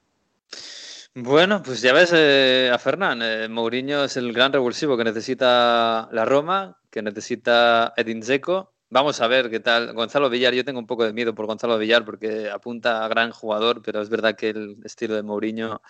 Bueno, 1.14 1.62
pues 1.62 1.82
ya 1.82 1.92
ves 1.94 2.12
eh, 2.16 2.72
a 2.74 2.78
Fernán. 2.78 3.22
eh, 3.22 3.48
Mourinho 3.50 4.06
es 4.06 4.16
el 4.16 4.32
gran 4.32 4.54
revulsivo 4.54 4.96
que 4.96 5.04
necesita 5.04 6.08
la 6.12 6.24
Roma, 6.26 6.80
que 6.90 7.02
necesita 7.02 7.94
Edin 7.98 8.22
Dzeko. 8.22 8.74
Vamos 8.90 9.20
a 9.22 9.28
ver 9.28 9.50
qué 9.50 9.60
tal. 9.60 9.94
Gonzalo 9.94 10.30
Villar, 10.30 10.54
yo 10.54 10.64
tengo 10.66 10.80
un 10.80 10.88
poco 10.88 11.04
de 11.06 11.14
miedo 11.14 11.36
por 11.36 11.48
Gonzalo 11.48 11.78
Villar 11.78 12.06
porque 12.06 12.50
apunta 12.50 13.04
a 13.04 13.08
gran 13.10 13.32
jugador, 13.32 13.82
pero 13.82 14.02
es 14.02 14.10
verdad 14.10 14.36
que 14.36 14.50
el 14.50 14.78
estilo 14.84 15.16
de 15.16 15.24
Mourinho, 15.24 15.82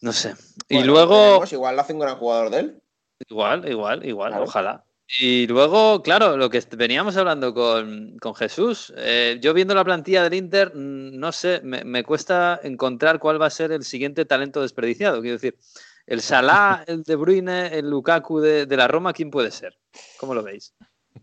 no 0.00 0.12
sé. 0.12 0.34
Y 0.68 0.82
luego, 0.82 1.44
igual 1.50 1.76
lo 1.76 1.82
hace 1.82 1.92
un 1.92 1.98
gran 2.00 2.16
jugador 2.16 2.50
de 2.50 2.58
él. 2.60 2.82
igual, 3.28 3.68
igual, 3.68 4.04
igual, 4.04 4.30
Claro. 4.30 4.44
ojalá. 4.44 4.84
Y 5.16 5.46
luego, 5.46 6.02
claro, 6.02 6.36
lo 6.36 6.50
que 6.50 6.62
veníamos 6.76 7.16
hablando 7.16 7.54
con, 7.54 8.18
con 8.18 8.34
Jesús, 8.34 8.92
eh, 8.94 9.38
yo 9.40 9.54
viendo 9.54 9.74
la 9.74 9.84
plantilla 9.84 10.22
del 10.22 10.34
Inter, 10.34 10.72
mm, 10.74 11.18
no 11.18 11.32
sé, 11.32 11.62
me, 11.64 11.82
me 11.82 12.04
cuesta 12.04 12.60
encontrar 12.62 13.18
cuál 13.18 13.40
va 13.40 13.46
a 13.46 13.50
ser 13.50 13.72
el 13.72 13.84
siguiente 13.84 14.26
talento 14.26 14.60
desperdiciado. 14.60 15.22
Quiero 15.22 15.36
decir, 15.36 15.56
el 16.06 16.20
Salah, 16.20 16.84
el 16.86 17.04
De 17.04 17.16
Bruyne, 17.16 17.68
el 17.68 17.88
Lukaku 17.88 18.40
de, 18.40 18.66
de 18.66 18.76
la 18.76 18.86
Roma, 18.86 19.14
¿quién 19.14 19.30
puede 19.30 19.50
ser? 19.50 19.78
¿Cómo 20.18 20.34
lo 20.34 20.42
veis? 20.42 20.74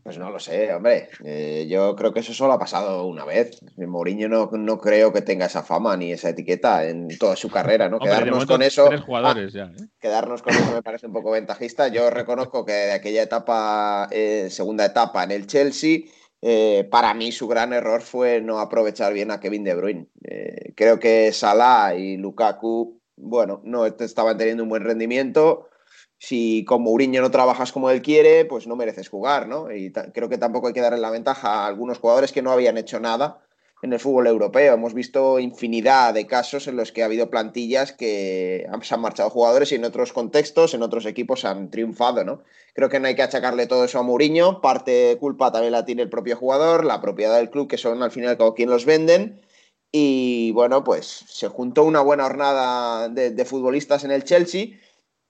Pues 0.03 0.17
no 0.17 0.29
lo 0.29 0.39
sé, 0.39 0.73
hombre. 0.73 1.09
Eh, 1.23 1.67
yo 1.69 1.95
creo 1.95 2.13
que 2.13 2.19
eso 2.19 2.33
solo 2.33 2.53
ha 2.53 2.59
pasado 2.59 3.05
una 3.05 3.25
vez. 3.25 3.59
Mourinho 3.77 4.27
no, 4.29 4.49
no 4.51 4.79
creo 4.79 5.11
que 5.13 5.21
tenga 5.21 5.45
esa 5.45 5.63
fama 5.63 5.95
ni 5.97 6.11
esa 6.11 6.29
etiqueta 6.29 6.87
en 6.87 7.07
toda 7.17 7.35
su 7.35 7.49
carrera, 7.49 7.89
¿no? 7.89 7.97
Hombre, 7.97 8.11
Quedarnos 8.11 8.45
con 8.45 8.61
eso. 8.61 8.87
Tres 8.89 9.01
jugadores 9.01 9.53
ya. 9.53 9.65
¿eh? 9.65 9.87
quedarnos 9.99 10.41
con 10.41 10.53
eso 10.53 10.71
me 10.73 10.81
parece 10.81 11.07
un 11.07 11.13
poco 11.13 11.31
ventajista. 11.31 11.87
Yo 11.87 12.09
reconozco 12.09 12.65
que 12.65 12.73
de 12.73 12.93
aquella 12.93 13.23
etapa, 13.23 14.07
eh, 14.11 14.47
segunda 14.49 14.85
etapa 14.85 15.23
en 15.23 15.31
el 15.31 15.47
Chelsea, 15.47 16.01
eh, 16.41 16.87
para 16.91 17.13
mí 17.13 17.31
su 17.31 17.47
gran 17.47 17.73
error 17.73 18.01
fue 18.01 18.41
no 18.41 18.59
aprovechar 18.59 19.13
bien 19.13 19.31
a 19.31 19.39
Kevin 19.39 19.63
De 19.63 19.75
Bruyne. 19.75 20.07
Creo 20.75 20.99
que 20.99 21.31
Salah 21.31 21.95
y 21.95 22.17
Lukaku 22.17 22.99
bueno, 23.17 23.61
no 23.63 23.85
estaban 23.85 24.37
teniendo 24.37 24.63
un 24.63 24.69
buen 24.69 24.83
rendimiento. 24.83 25.69
Si 26.17 26.63
con 26.65 26.81
Mourinho 26.81 27.21
no 27.21 27.31
trabajas 27.31 27.71
como 27.71 27.89
él 27.89 28.01
quiere, 28.01 28.45
pues 28.45 28.67
no 28.67 28.75
mereces 28.75 29.09
jugar, 29.09 29.47
¿no? 29.47 29.71
Y 29.71 29.91
creo 29.91 30.29
que 30.29 30.37
tampoco 30.37 30.67
hay 30.67 30.73
que 30.73 30.81
darle 30.81 30.99
la 30.99 31.11
ventaja 31.11 31.63
a 31.63 31.67
algunos 31.67 31.99
jugadores 31.99 32.31
que 32.31 32.41
no 32.41 32.51
habían 32.51 32.77
hecho 32.77 32.99
nada 32.99 33.45
en 33.81 33.93
el 33.93 33.99
fútbol 33.99 34.27
europeo. 34.27 34.73
Hemos 34.73 34.93
visto 34.93 35.39
infinidad 35.39 36.13
de 36.13 36.25
casos 36.25 36.67
en 36.67 36.75
los 36.75 36.91
que 36.91 37.03
ha 37.03 37.05
habido 37.05 37.29
plantillas 37.29 37.91
que 37.91 38.67
se 38.81 38.93
han 38.93 39.01
marchado 39.01 39.29
jugadores 39.29 39.71
y 39.71 39.75
en 39.75 39.85
otros 39.85 40.13
contextos, 40.13 40.73
en 40.73 40.81
otros 40.81 41.05
equipos 41.05 41.45
han 41.45 41.69
triunfado, 41.69 42.23
¿no? 42.23 42.43
Creo 42.73 42.89
que 42.89 42.99
no 42.99 43.07
hay 43.07 43.15
que 43.15 43.23
achacarle 43.23 43.67
todo 43.67 43.85
eso 43.85 43.99
a 43.99 44.03
Mourinho. 44.03 44.61
Parte 44.61 45.17
culpa 45.19 45.51
también 45.51 45.73
la 45.73 45.85
tiene 45.85 46.01
el 46.01 46.09
propio 46.09 46.35
jugador, 46.35 46.85
la 46.85 47.01
propiedad 47.01 47.37
del 47.37 47.49
club, 47.49 47.67
que 47.67 47.77
son 47.77 48.01
al 48.03 48.11
final 48.11 48.37
como 48.37 48.53
quien 48.55 48.69
los 48.69 48.85
venden. 48.85 49.41
Y 49.91 50.51
bueno, 50.51 50.83
pues 50.83 51.05
se 51.27 51.47
juntó 51.47 51.83
una 51.83 52.01
buena 52.01 52.23
jornada 52.23 53.07
de, 53.07 53.31
de 53.31 53.45
futbolistas 53.45 54.03
en 54.03 54.11
el 54.11 54.23
Chelsea 54.23 54.77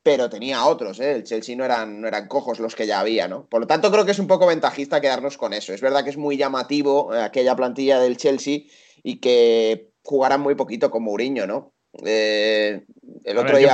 pero 0.06 0.30
tenía 0.30 0.64
otros, 0.68 1.00
¿eh? 1.00 1.14
El 1.14 1.24
Chelsea 1.24 1.56
no 1.56 1.66
eran, 1.66 2.00
no 2.00 2.08
eran 2.08 2.28
cojos 2.28 2.60
los 2.60 2.76
que 2.76 2.86
ya 2.86 3.00
había, 3.00 3.28
¿no? 3.28 3.48
Por 3.48 3.62
lo 3.62 3.66
tanto, 3.66 3.92
creo 3.92 4.06
que 4.06 4.12
es 4.12 4.20
un 4.20 4.28
poco 4.28 4.46
ventajista 4.46 5.02
quedarnos 5.02 5.36
con 5.36 5.52
eso. 5.52 5.74
Es 5.74 5.82
verdad 5.82 6.04
que 6.04 6.12
es 6.12 6.18
muy 6.18 6.38
llamativo 6.38 7.12
eh, 7.12 7.24
aquella 7.24 7.56
plantilla 7.56 8.00
del 8.00 8.16
Chelsea 8.16 8.66
y 9.02 9.20
que 9.20 9.94
jugarán 10.04 10.42
muy 10.42 10.54
poquito 10.54 10.92
con 10.92 11.02
Mourinho, 11.02 11.48
¿no? 11.48 11.74
Eh, 12.06 12.86
el 13.24 13.38
otro 13.40 13.58
día 13.58 13.74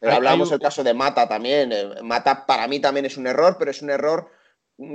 hablamos, 0.00 0.50
el 0.50 0.58
caso 0.58 0.82
de 0.82 0.94
Mata 0.94 1.28
también. 1.28 1.70
Eh, 1.70 2.02
Mata 2.02 2.44
para 2.44 2.66
mí 2.66 2.80
también 2.80 3.06
es 3.06 3.16
un 3.16 3.28
error, 3.28 3.54
pero 3.56 3.70
es 3.70 3.82
un 3.82 3.90
error 3.90 4.32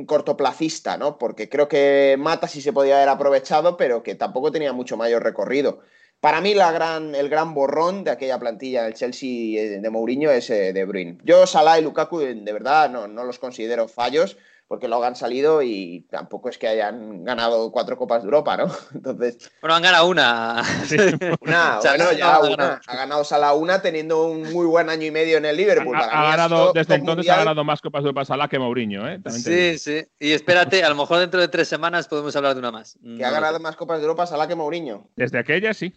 cortoplacista, 0.05 0.97
¿no? 0.97 1.17
Porque 1.17 1.47
creo 1.47 1.69
que 1.69 2.17
Mata 2.19 2.49
sí 2.49 2.59
se 2.59 2.73
podía 2.73 2.97
haber 2.97 3.07
aprovechado, 3.07 3.77
pero 3.77 4.03
que 4.03 4.15
tampoco 4.15 4.51
tenía 4.51 4.73
mucho 4.73 4.97
mayor 4.97 5.23
recorrido. 5.23 5.79
Para 6.19 6.41
mí 6.41 6.53
la 6.53 6.71
gran, 6.71 7.13
el 7.13 7.29
gran 7.29 7.53
borrón 7.53 8.03
de 8.03 8.11
aquella 8.11 8.39
plantilla 8.39 8.83
del 8.83 8.95
Chelsea 8.95 9.61
eh, 9.61 9.79
de 9.79 9.89
Mourinho 9.89 10.31
es 10.31 10.49
eh, 10.49 10.73
De 10.73 10.85
Bruyne. 10.85 11.17
Yo 11.23 11.45
Salah 11.45 11.79
y 11.79 11.83
Lukaku 11.83 12.19
de 12.19 12.53
verdad 12.53 12.89
no, 12.89 13.07
no 13.07 13.23
los 13.23 13.39
considero 13.39 13.87
fallos 13.87 14.37
porque 14.67 14.87
luego 14.87 15.05
han 15.05 15.15
salido 15.15 15.61
y 15.61 16.05
tampoco 16.09 16.49
es 16.49 16.57
que 16.57 16.67
hayan 16.67 17.23
ganado 17.23 17.71
cuatro 17.71 17.97
Copas 17.97 18.21
de 18.21 18.25
Europa, 18.25 18.57
¿no? 18.57 18.65
Entonces. 18.93 19.49
Bueno, 19.61 19.75
han 19.75 19.81
ganado 19.81 20.07
una. 20.07 20.61
una, 21.41 21.79
bueno, 21.79 22.11
ya 22.11 22.39
una. 22.39 22.81
Ha 22.85 22.95
ganado 22.95 23.23
Salah 23.23 23.53
una 23.53 23.81
teniendo 23.81 24.27
un 24.27 24.51
muy 24.51 24.65
buen 24.65 24.89
año 24.89 25.05
y 25.05 25.11
medio 25.11 25.37
en 25.37 25.45
el 25.45 25.55
Liverpool. 25.55 25.95
Ha, 25.95 26.31
ganado, 26.31 26.73
desde 26.73 26.95
entonces 26.95 27.29
ha 27.29 27.37
ganado 27.37 27.63
más 27.63 27.81
Copas 27.81 28.03
de 28.03 28.09
Europa 28.09 28.25
Salah 28.25 28.49
que 28.49 28.59
Mourinho, 28.59 29.07
¿eh? 29.07 29.21
sí, 29.29 29.77
sí. 29.77 30.05
Y 30.19 30.33
espérate, 30.33 30.83
a 30.83 30.89
lo 30.89 30.95
mejor 30.95 31.19
dentro 31.19 31.39
de 31.39 31.47
tres 31.47 31.67
semanas 31.67 32.07
podemos 32.07 32.35
hablar 32.35 32.53
de 32.53 32.59
una 32.59 32.71
más. 32.71 32.97
Que 33.17 33.23
ha 33.23 33.31
ganado 33.31 33.59
más 33.59 33.75
Copas 33.75 33.99
de 33.99 34.03
Europa 34.03 34.27
Salah 34.27 34.47
que 34.47 34.55
Mourinho. 34.55 35.07
Desde 35.15 35.39
aquella 35.39 35.73
sí. 35.73 35.93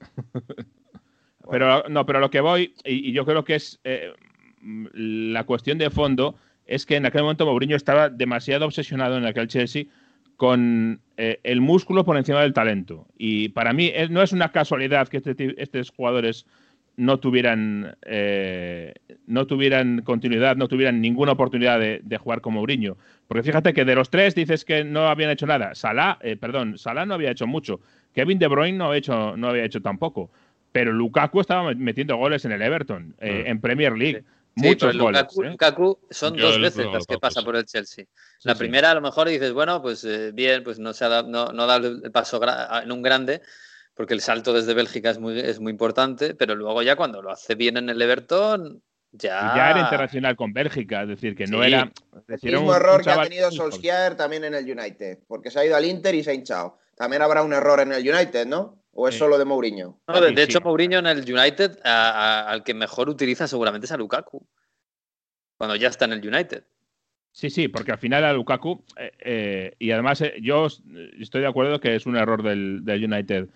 pero 1.50 1.84
no, 1.88 2.06
pero 2.06 2.20
lo 2.20 2.30
que 2.30 2.40
voy, 2.40 2.74
y, 2.84 3.12
yo 3.12 3.24
creo 3.24 3.44
que 3.44 3.56
es 3.56 3.80
eh, 3.84 4.12
la 4.62 5.44
cuestión 5.44 5.78
de 5.78 5.90
fondo, 5.90 6.36
es 6.66 6.84
que 6.84 6.96
en 6.96 7.06
aquel 7.06 7.22
momento 7.22 7.46
Mourinho 7.46 7.76
estaba 7.76 8.08
demasiado 8.10 8.66
obsesionado 8.66 9.16
en 9.16 9.24
aquel 9.24 9.48
Chelsea 9.48 9.84
con 10.36 11.00
eh, 11.16 11.40
el 11.42 11.60
músculo 11.60 12.04
por 12.04 12.16
encima 12.16 12.42
del 12.42 12.52
talento. 12.52 13.06
Y 13.16 13.48
para 13.50 13.72
mí 13.72 13.92
no 14.10 14.22
es 14.22 14.32
una 14.32 14.52
casualidad 14.52 15.08
que 15.08 15.16
este 15.16 15.54
estos 15.60 15.90
jugadores 15.90 16.46
no 16.96 17.18
tuvieran, 17.20 17.96
eh, 18.02 18.92
no 19.26 19.46
tuvieran 19.46 20.02
continuidad, 20.02 20.56
no 20.56 20.68
tuvieran 20.68 21.00
ninguna 21.00 21.32
oportunidad 21.32 21.78
de, 21.78 22.18
jugar 22.18 22.40
con 22.40 22.54
Mourinho. 22.54 22.96
Porque 23.26 23.44
fíjate 23.44 23.72
que 23.72 23.84
de 23.84 23.94
los 23.94 24.10
tres 24.10 24.34
dices 24.34 24.64
que 24.64 24.84
no 24.84 25.08
habían 25.08 25.30
hecho 25.30 25.46
nada. 25.46 25.74
Salah, 25.74 26.18
perdón, 26.40 26.76
Salah 26.76 27.06
no 27.06 27.14
había 27.14 27.30
hecho 27.30 27.46
mucho. 27.46 27.80
Kevin 28.18 28.40
De 28.40 28.48
Bruyne 28.48 28.76
no, 28.76 28.86
había 28.86 28.98
hecho, 28.98 29.36
no 29.36 29.50
había 29.50 29.64
hecho 29.64 29.80
tampoco. 29.80 30.28
Pero 30.72 30.90
Lukaku 30.90 31.40
estaba 31.40 31.72
metiendo 31.74 32.16
goles 32.16 32.44
en 32.44 32.50
el 32.50 32.60
Everton, 32.62 33.14
eh, 33.20 33.44
ah. 33.46 33.50
en 33.50 33.60
Premier 33.60 33.92
League. 33.92 34.24
Muchos 34.56 34.98
goles. 34.98 35.22
¿eh? 35.22 35.50
Lukaku, 35.50 36.00
son 36.10 36.36
dos 36.36 36.60
veces 36.60 36.86
las 36.92 37.06
que 37.06 37.16
pasa 37.18 37.42
por 37.42 37.54
el 37.54 37.64
Chelsea. 37.64 38.06
La 38.42 38.56
primera, 38.56 38.90
a 38.90 38.94
lo 38.96 39.02
mejor 39.02 39.28
dices, 39.28 39.52
bueno, 39.52 39.80
pues 39.80 40.02
eh, 40.02 40.32
bien, 40.32 40.64
pues 40.64 40.80
no, 40.80 40.92
se 40.94 41.04
ha 41.04 41.08
dado, 41.08 41.28
no, 41.28 41.52
no 41.52 41.68
da 41.68 41.76
el 41.76 42.10
paso 42.10 42.40
en 42.82 42.90
un 42.90 43.02
grande, 43.02 43.40
porque 43.94 44.14
el 44.14 44.20
salto 44.20 44.52
desde 44.52 44.74
Bélgica 44.74 45.10
es 45.10 45.20
muy, 45.20 45.38
es 45.38 45.60
muy 45.60 45.70
importante, 45.70 46.34
pero 46.34 46.56
luego 46.56 46.82
ya 46.82 46.96
cuando 46.96 47.22
lo 47.22 47.30
hace 47.30 47.54
bien 47.54 47.76
en 47.76 47.88
el 47.88 48.02
Everton, 48.02 48.82
ya... 49.12 49.54
ya 49.54 49.70
era 49.70 49.80
internacional 49.82 50.34
con 50.34 50.52
Bélgica, 50.52 51.02
es 51.02 51.08
decir, 51.10 51.36
que 51.36 51.46
no 51.46 51.62
era... 51.62 51.92
el 52.26 52.40
mismo 52.42 52.74
error 52.74 53.00
que 53.00 53.10
ha 53.10 53.22
tenido 53.22 53.52
Solskjaer 53.52 54.16
también 54.16 54.42
en 54.42 54.56
el 54.56 54.64
United, 54.64 55.20
porque 55.28 55.52
se 55.52 55.60
ha 55.60 55.64
ido 55.64 55.76
al 55.76 55.84
Inter 55.84 56.16
y 56.16 56.24
se 56.24 56.32
ha 56.32 56.34
hinchado. 56.34 56.80
También 56.98 57.22
habrá 57.22 57.42
un 57.42 57.52
error 57.52 57.78
en 57.78 57.92
el 57.92 58.06
United, 58.06 58.46
¿no? 58.46 58.82
¿O 58.92 59.06
es 59.06 59.16
solo 59.16 59.38
de 59.38 59.44
Mourinho? 59.44 60.00
No, 60.08 60.20
de, 60.20 60.42
hecho, 60.42 60.60
Mourinho 60.60 60.98
en 60.98 61.06
el 61.06 61.18
United, 61.18 61.78
al 61.84 62.64
que 62.64 62.74
mejor 62.74 63.08
utiliza 63.08 63.46
seguramente 63.46 63.86
es 63.86 63.92
a 63.92 63.96
Lukaku. 63.96 64.44
Cuando 65.56 65.76
ya 65.76 65.88
está 65.88 66.06
en 66.06 66.14
el 66.14 66.26
United. 66.26 66.64
Sí, 67.30 67.50
sí, 67.50 67.68
porque 67.68 67.92
al 67.92 67.98
final 67.98 68.24
a 68.24 68.32
Lukaku, 68.32 68.84
eh, 68.96 69.12
eh, 69.20 69.76
y 69.78 69.92
además 69.92 70.20
eh, 70.22 70.34
yo 70.40 70.66
estoy 71.20 71.42
de 71.42 71.46
acuerdo 71.46 71.78
que 71.78 71.94
es 71.94 72.06
un 72.06 72.16
error 72.16 72.42
del, 72.42 72.82
United 72.84 73.48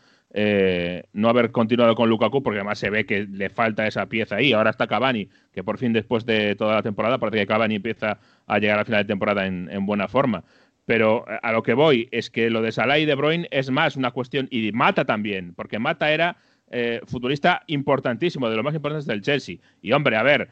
no 1.13 1.29
haber 1.29 1.51
continuado 1.51 1.97
con 1.97 2.09
Lukaku, 2.09 2.45
porque 2.45 2.61
además 2.61 2.79
se 2.79 2.91
ve 2.91 3.05
que 3.05 3.27
le 3.27 3.51
falta 3.51 3.89
esa 3.89 4.07
pieza 4.07 4.37
ahí. 4.37 4.53
Ahora 4.53 4.71
está 4.71 4.87
Cavani, 4.87 5.29
que 5.53 5.65
por 5.65 5.79
fin 5.79 5.93
después 5.93 6.25
de 6.25 6.55
toda 6.55 6.77
la 6.77 6.83
temporada 6.83 7.19
parece 7.19 7.39
que 7.39 7.47
Cavani 7.47 7.75
empieza 7.75 8.21
a 8.47 8.59
llegar 8.61 8.79
a 8.79 8.85
final 8.85 9.03
de 9.03 9.09
temporada 9.09 9.47
en 9.47 9.85
buena 9.85 10.07
forma. 10.07 10.45
Pero 10.87 11.25
eh, 11.29 11.39
a 11.43 11.53
lo 11.53 11.63
que 11.63 11.75
voy 11.75 12.09
es 12.11 12.31
que 12.31 12.51
lo 12.51 12.63
de 12.63 12.73
Salah 12.73 12.99
y 12.99 13.07
De 13.07 13.15
Bruyne 13.15 13.49
es 13.51 13.71
más 13.71 13.97
una 13.97 14.11
cuestión, 14.11 14.49
y 14.51 14.73
Mata 14.73 15.05
también, 15.05 15.55
porque 15.55 15.79
Mata 15.79 16.13
era 16.13 16.37
eh, 16.71 17.01
futbolista 17.07 17.63
importantísimo, 17.67 18.49
de 18.51 18.57
lo 18.57 18.63
más 18.63 18.75
importantes 18.75 19.07
del 19.07 19.23
Chelsea. 19.23 19.57
Y 19.81 19.93
hombre, 19.93 20.17
a 20.17 20.23
ver, 20.23 20.51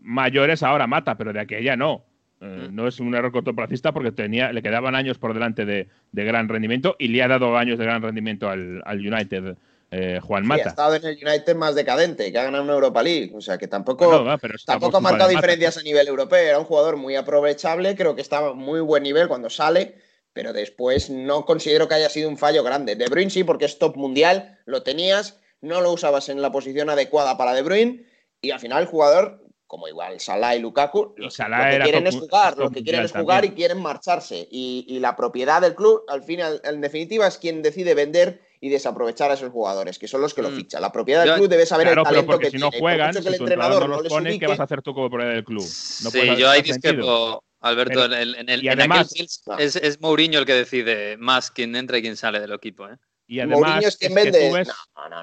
mayores 0.00 0.62
ahora 0.62 0.86
Mata, 0.86 1.16
pero 1.16 1.32
de 1.32 1.40
aquella 1.40 1.76
no. 1.76 2.04
Eh, 2.42 2.68
mm. 2.68 2.74
no 2.74 2.88
es 2.88 2.98
un 2.98 3.14
error 3.14 3.30
cortoplacista 3.30 3.92
porque 3.92 4.10
tenía, 4.10 4.52
le 4.52 4.62
quedaban 4.62 4.96
años 4.96 5.16
por 5.16 5.32
delante 5.32 5.64
de, 5.64 5.88
gran 6.12 6.48
rendimiento 6.48 6.96
y 6.98 7.08
le 7.08 7.22
ha 7.22 7.28
dado 7.28 7.56
años 7.56 7.78
de 7.78 7.84
gran 7.84 8.02
rendimiento 8.02 8.48
al, 8.50 8.82
al 8.84 8.98
United 8.98 9.56
eh, 9.94 10.20
Juan 10.22 10.46
Mata. 10.46 10.64
ha 10.64 10.68
estado 10.68 10.94
en 10.94 11.04
el 11.04 11.18
United 11.22 11.54
más 11.54 11.74
decadente, 11.74 12.32
que 12.32 12.38
ha 12.38 12.44
ganado 12.44 12.64
una 12.64 12.72
Europa 12.72 13.02
League. 13.02 13.30
O 13.34 13.42
sea, 13.42 13.58
que 13.58 13.68
tampoco, 13.68 14.24
tampoco 14.64 14.96
ha 14.96 15.00
marcado 15.00 15.28
diferencias 15.28 15.76
a 15.76 15.82
nivel 15.82 16.08
europeo. 16.08 16.38
Era 16.38 16.58
un 16.58 16.64
jugador 16.64 16.96
muy 16.96 17.14
aprovechable, 17.14 17.94
creo 17.94 18.14
que 18.14 18.22
estaba 18.22 18.50
a 18.50 18.54
muy 18.54 18.80
buen 18.80 19.02
nivel 19.02 19.28
cuando 19.28 19.50
sale, 19.50 19.96
pero 20.32 20.54
después 20.54 21.10
no 21.10 21.44
considero 21.44 21.88
que 21.88 21.96
haya 21.96 22.08
sido 22.08 22.30
un 22.30 22.38
fallo 22.38 22.62
grande. 22.62 22.96
De 22.96 23.06
Bruyne 23.06 23.30
sí, 23.30 23.44
porque 23.44 23.66
es 23.66 23.78
top 23.78 23.96
mundial, 23.96 24.58
lo 24.64 24.82
tenías, 24.82 25.38
no 25.60 25.82
lo 25.82 25.92
usabas 25.92 26.30
en 26.30 26.40
la 26.40 26.50
posición 26.50 26.88
adecuada 26.88 27.36
para 27.36 27.52
De 27.52 27.60
Bruyne, 27.60 28.06
y 28.40 28.50
al 28.50 28.60
final 28.60 28.80
el 28.80 28.88
jugador, 28.88 29.44
como 29.66 29.88
igual 29.88 30.20
Salah 30.20 30.56
y 30.56 30.60
Lukaku, 30.60 31.14
lo, 31.18 31.28
que 31.28 31.80
quieren 31.82 32.06
es 32.06 32.16
jugar, 32.16 32.56
lo 32.56 32.70
que 32.70 32.82
quieren 32.82 33.04
es 33.04 33.12
jugar 33.12 33.44
y 33.44 33.50
quieren 33.50 33.82
marcharse. 33.82 34.48
Y, 34.50 34.98
la 35.00 35.16
propiedad 35.16 35.60
del 35.60 35.74
club, 35.74 36.02
al 36.08 36.22
final, 36.22 36.62
en 36.64 36.80
definitiva, 36.80 37.26
es 37.26 37.36
quien 37.36 37.60
decide 37.60 37.94
vender 37.94 38.40
y 38.62 38.68
desaprovechar 38.68 39.28
a 39.28 39.34
esos 39.34 39.50
jugadores, 39.50 39.98
que 39.98 40.06
son 40.06 40.20
los 40.20 40.34
que 40.34 40.40
lo 40.40 40.48
mm. 40.48 40.54
fichan. 40.54 40.80
La 40.80 40.92
propiedad 40.92 41.24
del 41.24 41.34
club 41.34 41.48
debe 41.48 41.66
saber 41.66 41.88
el 41.88 42.00
talento 42.00 42.38
que 42.38 42.48
si 42.48 42.58
no 42.58 42.70
juegan, 42.70 43.12
si 43.12 43.26
el 43.26 43.34
entrenador 43.34 43.88
no, 43.88 44.00
los 44.00 44.12
pone, 44.12 44.38
¿qué 44.38 44.46
vas 44.46 44.60
a 44.60 44.62
hacer 44.62 44.82
tú 44.82 44.94
como 44.94 45.10
propiedad 45.10 45.34
del 45.34 45.44
club? 45.44 45.64
No 46.04 46.10
sí, 46.10 46.36
yo 46.38 46.48
ahí 46.48 46.62
discrepo, 46.62 47.42
Alberto. 47.58 48.04
en 48.04 48.12
el, 48.12 48.34
en 48.36 48.48
el, 48.48 48.68
además, 48.68 49.12
es, 49.58 49.74
es 49.74 50.00
Mourinho 50.00 50.38
el 50.38 50.46
que 50.46 50.54
decide 50.54 51.16
más 51.16 51.50
quién 51.50 51.74
entra 51.74 51.98
y 51.98 52.02
quién 52.02 52.16
sale 52.16 52.38
del 52.38 52.52
equipo. 52.52 52.88
¿eh? 52.88 52.96
Y 53.26 53.40
además, 53.40 53.84
es 53.84 53.96
que 53.96 54.08
tú 54.08 54.54
ves, 54.54 54.68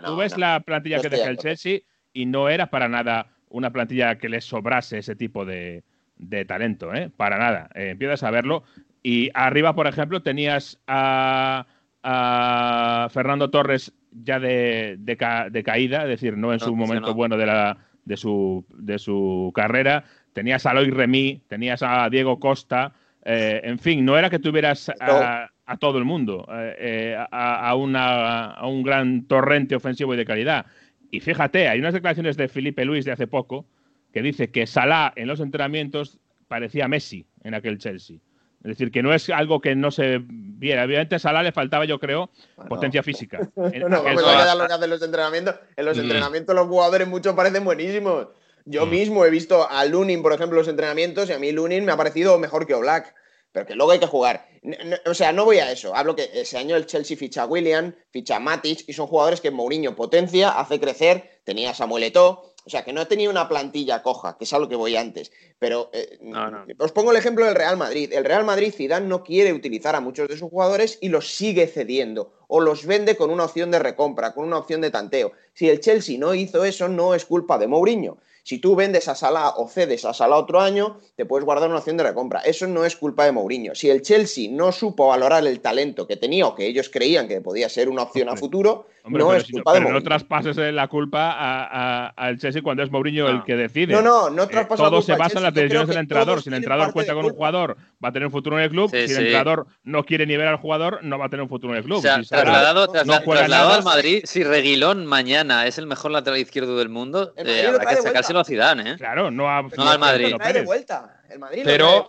tú 0.03 0.15
ves 0.17 0.37
la 0.37 0.59
plantilla 0.59 0.99
que 0.99 1.07
deja 1.07 1.29
el 1.29 1.37
Chelsea 1.37 1.79
y 2.11 2.25
no 2.25 2.49
era 2.49 2.69
para 2.69 2.89
nada 2.89 3.37
una 3.47 3.71
plantilla 3.71 4.17
que 4.17 4.27
les 4.27 4.43
sobrase 4.43 4.97
ese 4.97 5.15
tipo 5.15 5.45
de, 5.45 5.85
de 6.17 6.43
talento, 6.43 6.93
¿eh? 6.93 7.09
Para 7.15 7.37
nada. 7.37 7.69
Eh, 7.73 7.91
empiezas 7.91 8.21
a 8.23 8.31
verlo. 8.31 8.63
Y 9.01 9.29
arriba, 9.33 9.75
por 9.75 9.87
ejemplo, 9.87 10.21
tenías 10.21 10.77
a 10.87 11.67
a 12.03 13.07
Fernando 13.11 13.49
Torres 13.49 13.93
ya 14.11 14.39
de, 14.39 14.97
de, 14.99 15.63
caída, 15.63 16.03
es 16.03 16.09
decir, 16.09 16.37
no 16.37 16.53
en 16.53 16.59
su 16.59 16.75
momento 16.75 17.13
bueno 17.13 17.37
de, 17.37 17.45
la, 17.45 17.77
de, 18.05 18.17
su, 18.17 18.65
de 18.75 18.99
su 18.99 19.51
carrera. 19.53 20.05
Tenías 20.33 20.65
a 20.65 20.73
Loy 20.73 20.89
Remy, 20.89 21.43
tenías 21.47 21.83
a 21.83 22.09
Diego 22.09 22.39
Costa, 22.39 22.93
eh, 23.25 23.61
en 23.63 23.79
fin, 23.79 24.05
no 24.05 24.17
era 24.17 24.29
que 24.29 24.39
tuvieras 24.39 24.91
a, 24.99 25.49
todo 25.79 25.97
el 25.97 26.05
mundo, 26.05 26.47
eh, 26.51 26.75
eh, 26.79 27.25
a, 27.31 27.75
una, 27.75 28.45
a 28.51 28.67
un 28.67 28.81
gran 28.81 29.25
torrente 29.25 29.75
ofensivo 29.75 30.13
y 30.13 30.17
de 30.17 30.25
calidad. 30.25 30.65
Y 31.11 31.19
fíjate, 31.19 31.67
hay 31.67 31.79
unas 31.79 31.93
declaraciones 31.93 32.37
de 32.37 32.47
Felipe 32.47 32.85
Luis 32.85 33.05
de 33.05 33.11
hace 33.11 33.27
poco 33.27 33.65
que 34.13 34.21
dice 34.21 34.49
que 34.49 34.65
Salah 34.65 35.13
en 35.15 35.27
los 35.27 35.39
entrenamientos 35.39 36.19
parecía 36.47 36.87
Messi 36.87 37.25
en 37.43 37.53
aquel 37.53 37.77
Chelsea. 37.77 38.17
Es 38.63 38.71
decir, 38.71 38.91
que 38.91 39.01
no 39.01 39.13
es 39.13 39.29
algo 39.29 39.61
que 39.61 39.73
no 39.75 39.89
se 39.89 40.19
viera. 40.21 40.83
Obviamente 40.83 41.15
a 41.15 41.19
Salah 41.19 41.43
le 41.43 41.53
faltaba, 41.53 41.85
yo 41.85 41.97
creo, 41.97 42.29
potencia 42.67 43.01
física. 43.01 43.39
no, 43.55 44.03
vamos 44.03 44.23
a 44.23 44.55
lo 44.55 44.67
que 44.67 44.73
hacen 44.73 44.89
los 44.89 45.01
entrenamientos. 45.01 45.55
En 45.77 45.85
los 45.85 45.97
mm. 45.97 46.01
entrenamientos 46.01 46.55
los 46.55 46.67
jugadores 46.67 47.07
muchos 47.07 47.35
parecen 47.35 47.63
buenísimos. 47.63 48.27
Yo 48.65 48.85
mm. 48.85 48.89
mismo 48.89 49.25
he 49.25 49.29
visto 49.29 49.69
a 49.69 49.85
Lunin, 49.85 50.21
por 50.21 50.33
ejemplo, 50.33 50.57
en 50.57 50.61
los 50.63 50.67
entrenamientos 50.67 51.29
y 51.29 51.33
a 51.33 51.39
mí 51.39 51.51
Lunin 51.53 51.85
me 51.85 51.93
ha 51.93 51.97
parecido 51.97 52.37
mejor 52.37 52.67
que 52.67 52.73
Oblak. 52.73 53.15
pero 53.53 53.65
que 53.65 53.75
luego 53.75 53.91
hay 53.93 53.99
que 53.99 54.07
jugar. 54.07 54.45
o 55.05 55.13
sea, 55.13 55.31
no 55.31 55.45
voy 55.45 55.59
a 55.59 55.71
eso. 55.71 55.95
Hablo 55.95 56.17
que 56.17 56.29
ese 56.33 56.57
año 56.57 56.75
el 56.75 56.85
Chelsea 56.85 57.15
ficha 57.15 57.43
a 57.43 57.45
William, 57.45 57.95
ficha 58.11 58.35
a 58.35 58.39
Matic 58.41 58.83
y 58.87 58.93
son 58.93 59.07
jugadores 59.07 59.39
que 59.39 59.51
Mourinho 59.51 59.95
potencia, 59.95 60.49
hace 60.49 60.81
crecer. 60.81 61.39
Tenía 61.45 61.71
a 61.71 61.73
Samuel 61.73 62.03
Eto'o, 62.03 62.48
o 62.69 62.71
sea, 62.71 62.85
que 62.85 62.93
no 62.93 63.07
tenía 63.07 63.31
una 63.31 63.49
plantilla 63.49 64.03
coja, 64.03 64.37
que 64.37 64.43
es 64.43 64.53
a 64.53 64.59
lo 64.59 64.69
que 64.69 64.75
voy 64.75 64.95
antes. 64.95 65.31
Pero 65.57 65.89
eh, 65.91 66.19
os 66.77 66.91
pongo 66.91 67.09
el 67.09 67.17
ejemplo 67.17 67.43
del 67.43 67.55
Real 67.55 67.77
Madrid. 67.77 68.13
El 68.13 68.25
Real 68.25 68.45
Madrid, 68.45 68.71
Zidane 68.71 69.07
no 69.07 69.23
quiere 69.23 69.53
utilizar 69.53 69.95
a 69.95 70.01
muchos 70.01 70.27
de 70.27 70.37
sus 70.37 70.51
jugadores 70.51 70.99
y 71.01 71.09
los 71.09 71.35
sigue 71.35 71.65
cediendo 71.65 72.31
o 72.47 72.61
los 72.61 72.85
vende 72.85 73.17
con 73.17 73.31
una 73.31 73.45
opción 73.45 73.71
de 73.71 73.79
recompra, 73.79 74.35
con 74.35 74.45
una 74.45 74.59
opción 74.59 74.81
de 74.81 74.91
tanteo. 74.91 75.31
Si 75.53 75.67
el 75.67 75.79
Chelsea 75.79 76.19
no 76.19 76.35
hizo 76.35 76.63
eso, 76.63 76.87
no 76.87 77.15
es 77.15 77.25
culpa 77.25 77.57
de 77.57 77.67
Mourinho. 77.67 78.19
Si 78.49 78.57
tú 78.57 78.75
vendes 78.75 79.07
a 79.07 79.13
Salah 79.13 79.53
o 79.57 79.67
cedes 79.67 80.05
a 80.05 80.11
Salah 80.11 80.37
otro 80.37 80.59
año, 80.59 80.97
te 81.15 81.23
puedes 81.23 81.45
guardar 81.45 81.69
una 81.69 81.77
opción 81.77 81.97
de 81.97 82.03
recompra. 82.03 82.39
Eso 82.39 82.65
no 82.65 82.83
es 82.83 82.95
culpa 82.95 83.25
de 83.25 83.31
Mourinho. 83.31 83.75
Si 83.75 83.91
el 83.91 84.01
Chelsea 84.01 84.49
no 84.49 84.71
supo 84.71 85.09
valorar 85.09 85.45
el 85.45 85.59
talento 85.59 86.07
que 86.07 86.17
tenía 86.17 86.47
o 86.47 86.55
que 86.55 86.65
ellos 86.65 86.89
creían 86.89 87.27
que 87.27 87.41
podía 87.41 87.69
ser 87.69 87.89
una 87.89 88.01
opción 88.01 88.27
a 88.27 88.35
futuro, 88.35 88.87
no 89.05 89.35
es 89.35 89.43
culpa 89.51 89.73
de 89.73 89.81
Mourinho. 89.81 89.99
no 89.99 90.03
traspases 90.03 90.57
la 90.73 90.87
culpa 90.87 92.07
al 92.07 92.39
Chelsea 92.39 92.63
cuando 92.63 92.81
es 92.81 92.89
Mourinho 92.89 93.27
el 93.27 93.43
que 93.43 93.55
decide. 93.55 93.93
No, 93.93 94.01
no, 94.01 94.31
no 94.31 94.45
eh, 94.45 94.47
traspases 94.47 94.83
Todo 94.83 95.03
se 95.03 95.15
basa 95.15 95.37
en 95.37 95.43
las 95.43 95.53
decisiones 95.53 95.89
del 95.89 95.97
entrenador. 95.97 96.41
Si 96.41 96.49
el 96.49 96.55
entrenador 96.55 96.91
cuenta 96.91 97.13
con 97.13 97.25
un 97.25 97.33
jugador, 97.33 97.77
va 98.03 98.09
a 98.09 98.11
tener 98.11 98.25
un 98.25 98.31
futuro 98.31 98.57
en 98.57 98.63
el 98.63 98.71
club. 98.71 98.89
si 98.89 98.97
el 98.97 99.11
entrenador 99.11 99.67
no 99.83 100.03
quiere 100.05 100.25
ni 100.25 100.35
ver 100.37 100.47
al 100.47 100.57
jugador, 100.57 101.03
no 101.03 101.19
va 101.19 101.27
a 101.27 101.29
tener 101.29 101.43
un 101.43 101.49
futuro 101.49 101.73
en 101.73 101.77
el 101.77 101.85
club. 101.85 102.01
trasladado, 102.01 102.87
trasladado 102.87 103.73
al 103.73 103.83
Madrid, 103.83 104.21
si 104.23 104.43
Reguilón 104.43 105.05
mañana 105.05 105.67
es 105.67 105.77
el 105.77 105.85
mejor 105.85 106.09
lateral 106.09 106.39
izquierdo 106.39 106.79
del 106.79 106.89
mundo, 106.89 107.31
eh, 107.37 107.67
habrá 107.67 107.85
que 107.85 108.01
sacárselo 108.01 108.38
a 108.39 108.45
Zidane, 108.45 108.91
¿eh? 108.91 108.95
Claro, 108.97 109.31
no, 109.31 109.49
a, 109.49 109.61
no 109.61 109.89
al 109.89 109.99
Madrid. 109.99 110.35
de 110.53 110.61
vuelta. 110.63 111.21
El 111.29 111.39
Madrid 111.39 111.61
pero, 111.63 112.07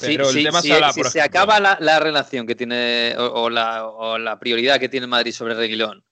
Pero 0.00 0.30
el 0.30 0.44
tema 0.44 0.62
si, 0.62 0.70
se 1.04 1.20
acaba 1.20 1.60
la, 1.60 2.00
relación 2.00 2.46
que 2.46 2.54
tiene 2.54 3.14
o, 3.18 3.50
la, 3.50 4.38
prioridad 4.40 4.80
que 4.80 4.88
tiene 4.88 5.04
el 5.04 5.10
Madrid 5.10 5.32
sobre 5.32 5.54
Reguilón, 5.54 6.04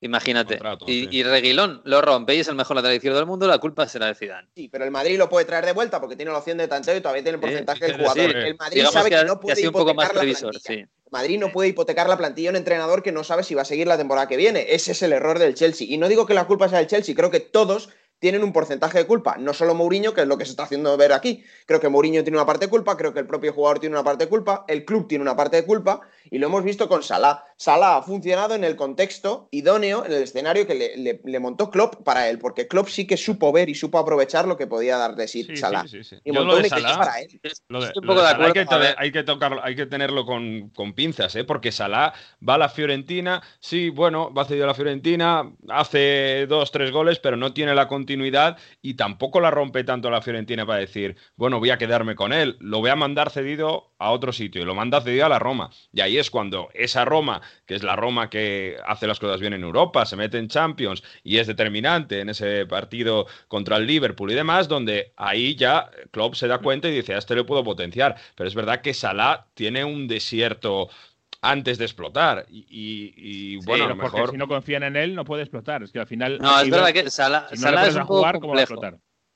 imagínate, 0.00 0.58
y, 0.86 1.22
Reguilón 1.22 1.82
lo 1.84 2.00
rompe 2.00 2.34
y 2.34 2.40
es 2.40 2.48
el 2.48 2.54
mejor 2.54 2.76
lateral 2.76 2.96
izquierdo 2.96 3.18
del 3.18 3.26
mundo, 3.26 3.46
la 3.46 3.58
culpa 3.58 3.88
será 3.88 4.06
de 4.06 4.14
Zidane. 4.14 4.48
Sí, 4.54 4.68
pero 4.68 4.84
el 4.84 4.90
Madrid 4.90 5.18
lo 5.18 5.28
puede 5.28 5.44
traer 5.44 5.66
de 5.66 5.72
vuelta 5.72 6.00
porque 6.00 6.16
tiene 6.16 6.32
la 6.32 6.38
opción 6.38 6.58
de 6.58 6.68
tanteo 6.68 6.96
y 6.96 7.00
todavía 7.00 7.22
tiene 7.22 7.36
el 7.36 7.40
porcentaje 7.40 7.86
del 7.86 7.96
jugador. 7.96 8.36
el 8.36 8.56
Madrid 8.56 8.84
sabe 8.90 9.10
que, 9.10 9.24
no 9.24 9.40
puede 9.40 9.66
un 9.66 9.72
poco 9.72 9.94
más 9.94 10.10
previsor, 10.10 10.58
sí. 10.58 10.86
Madrid 11.10 11.38
no 11.38 11.52
puede 11.52 11.68
hipotecar 11.68 12.08
la 12.08 12.16
plantilla 12.16 12.50
a 12.50 12.52
un 12.52 12.56
entrenador 12.56 13.02
que 13.02 13.12
no 13.12 13.22
sabe 13.22 13.44
si 13.44 13.54
va 13.54 13.62
a 13.62 13.66
seguir 13.66 13.86
la 13.86 13.96
temporada 13.96 14.26
que 14.26 14.36
viene. 14.36 14.66
Ese 14.70 14.92
es 14.92 15.02
el 15.02 15.12
error 15.12 15.38
del 15.38 15.54
Chelsea. 15.54 15.86
Y 15.88 15.98
no 15.98 16.08
digo 16.08 16.26
que 16.26 16.34
la 16.34 16.46
culpa 16.46 16.68
sea 16.68 16.78
del 16.78 16.88
Chelsea, 16.88 17.14
creo 17.14 17.30
que 17.30 17.40
todos 17.40 17.90
tienen 18.18 18.42
un 18.42 18.52
porcentaje 18.52 18.98
de 18.98 19.06
culpa. 19.06 19.36
No 19.38 19.52
solo 19.52 19.74
Mourinho, 19.74 20.14
que 20.14 20.22
es 20.22 20.28
lo 20.28 20.38
que 20.38 20.44
se 20.44 20.52
está 20.52 20.64
haciendo 20.64 20.96
ver 20.96 21.12
aquí. 21.12 21.44
Creo 21.66 21.80
que 21.80 21.88
Mourinho 21.88 22.22
tiene 22.22 22.38
una 22.38 22.46
parte 22.46 22.66
de 22.66 22.70
culpa, 22.70 22.96
creo 22.96 23.12
que 23.12 23.20
el 23.20 23.26
propio 23.26 23.52
jugador 23.52 23.78
tiene 23.78 23.94
una 23.94 24.04
parte 24.04 24.24
de 24.24 24.30
culpa, 24.30 24.64
el 24.68 24.84
club 24.84 25.06
tiene 25.08 25.22
una 25.22 25.36
parte 25.36 25.56
de 25.56 25.64
culpa, 25.64 26.00
y 26.30 26.38
lo 26.38 26.46
hemos 26.46 26.64
visto 26.64 26.88
con 26.88 27.02
Salah. 27.02 27.44
Salah 27.56 27.96
ha 27.96 28.02
funcionado 28.02 28.54
en 28.54 28.64
el 28.64 28.76
contexto 28.76 29.48
idóneo, 29.50 30.04
en 30.04 30.12
el 30.12 30.22
escenario 30.22 30.66
que 30.66 31.20
le, 31.24 31.40
montó 31.40 31.70
Klopp 31.70 32.02
para 32.04 32.28
él, 32.28 32.38
porque 32.38 32.66
Klopp 32.66 32.88
sí 32.88 33.06
que 33.06 33.16
supo 33.16 33.52
ver 33.52 33.68
y 33.68 33.74
supo 33.74 33.98
aprovechar 33.98 34.46
lo 34.46 34.56
que 34.56 34.66
podía 34.66 34.96
dar 34.96 35.14
de 35.14 35.28
sí, 35.28 35.56
Salah. 35.56 35.84
y 36.24 36.32
montó 36.32 36.56
un 36.56 36.64
Salah, 36.64 36.98
para 36.98 37.20
él. 37.20 37.40
hay, 37.70 38.52
que, 38.52 38.66
hay, 38.98 39.12
que 39.12 39.22
tocarlo, 39.22 39.62
hay 39.64 39.76
que 39.76 39.86
tenerlo 39.86 40.24
con, 40.24 40.70
pinzas, 40.94 41.34
¿eh? 41.36 41.44
porque 41.44 41.72
Salah 41.72 42.12
va 42.46 42.54
a 42.54 42.58
la 42.58 42.68
Fiorentina, 42.68 43.42
sí, 43.60 43.90
bueno, 43.90 44.32
va 44.32 44.44
cedido 44.44 44.64
a 44.64 44.68
la 44.68 44.74
Fiorentina, 44.74 45.50
hace 45.68 46.46
dos, 46.46 46.70
tres 46.70 46.90
goles, 46.90 47.18
pero 47.18 47.36
no 47.36 47.52
tiene 47.52 47.74
la 47.74 47.88
continuidad 48.06 48.56
y 48.82 48.94
tampoco 48.94 49.40
la 49.40 49.50
rompe 49.50 49.82
tanto 49.82 50.10
la 50.10 50.22
Fiorentina 50.22 50.64
para 50.64 50.78
decir, 50.78 51.16
bueno, 51.34 51.58
voy 51.58 51.70
a 51.70 51.76
quedarme 51.76 52.14
con 52.14 52.32
él, 52.32 52.56
lo 52.60 52.78
voy 52.78 52.90
a 52.90 52.94
mandar 52.96 53.30
cedido 53.30 53.90
a 53.98 54.12
otro 54.12 54.32
sitio 54.32 54.62
y 54.62 54.64
lo 54.64 54.76
manda 54.76 55.00
cedido 55.00 55.26
a 55.26 55.28
la 55.28 55.40
Roma. 55.40 55.70
Y 55.92 56.02
ahí 56.02 56.18
es 56.18 56.30
cuando 56.30 56.68
esa 56.72 57.04
Roma, 57.04 57.42
que 57.66 57.74
es 57.74 57.82
la 57.82 57.96
Roma 57.96 58.30
que 58.30 58.76
hace 58.86 59.08
las 59.08 59.18
cosas 59.18 59.40
bien 59.40 59.54
en 59.54 59.64
Europa, 59.64 60.06
se 60.06 60.14
mete 60.14 60.38
en 60.38 60.46
Champions 60.46 61.02
y 61.24 61.38
es 61.38 61.48
determinante 61.48 62.20
en 62.20 62.28
ese 62.28 62.64
partido 62.66 63.26
contra 63.48 63.76
el 63.76 63.86
Liverpool 63.88 64.30
y 64.30 64.34
demás, 64.34 64.68
donde 64.68 65.12
ahí 65.16 65.56
ya 65.56 65.90
Klopp 66.12 66.34
se 66.34 66.46
da 66.46 66.58
cuenta 66.58 66.88
y 66.88 66.92
dice, 66.92 67.14
a 67.14 67.18
este 67.18 67.34
le 67.34 67.42
puedo 67.42 67.64
potenciar. 67.64 68.14
Pero 68.36 68.46
es 68.46 68.54
verdad 68.54 68.82
que 68.82 68.94
Salah 68.94 69.46
tiene 69.54 69.84
un 69.84 70.06
desierto 70.06 70.90
antes 71.40 71.78
de 71.78 71.84
explotar. 71.84 72.46
Y, 72.48 73.56
bueno, 73.64 73.94
mejor... 73.94 74.30
si 74.30 74.36
no 74.36 74.48
confían 74.48 74.82
en 74.82 74.96
él, 74.96 75.14
no 75.14 75.24
puede 75.24 75.42
explotar. 75.42 75.82
Es 75.82 75.92
que 75.92 76.00
al 76.00 76.06
final. 76.06 76.38
No, 76.38 76.60
es 76.60 76.70
verdad 76.70 76.92
que 76.92 77.10
Salah, 77.10 77.48
es 77.50 77.94
un 77.94 78.04
jugar, 78.04 78.40
complejo. 78.40 78.80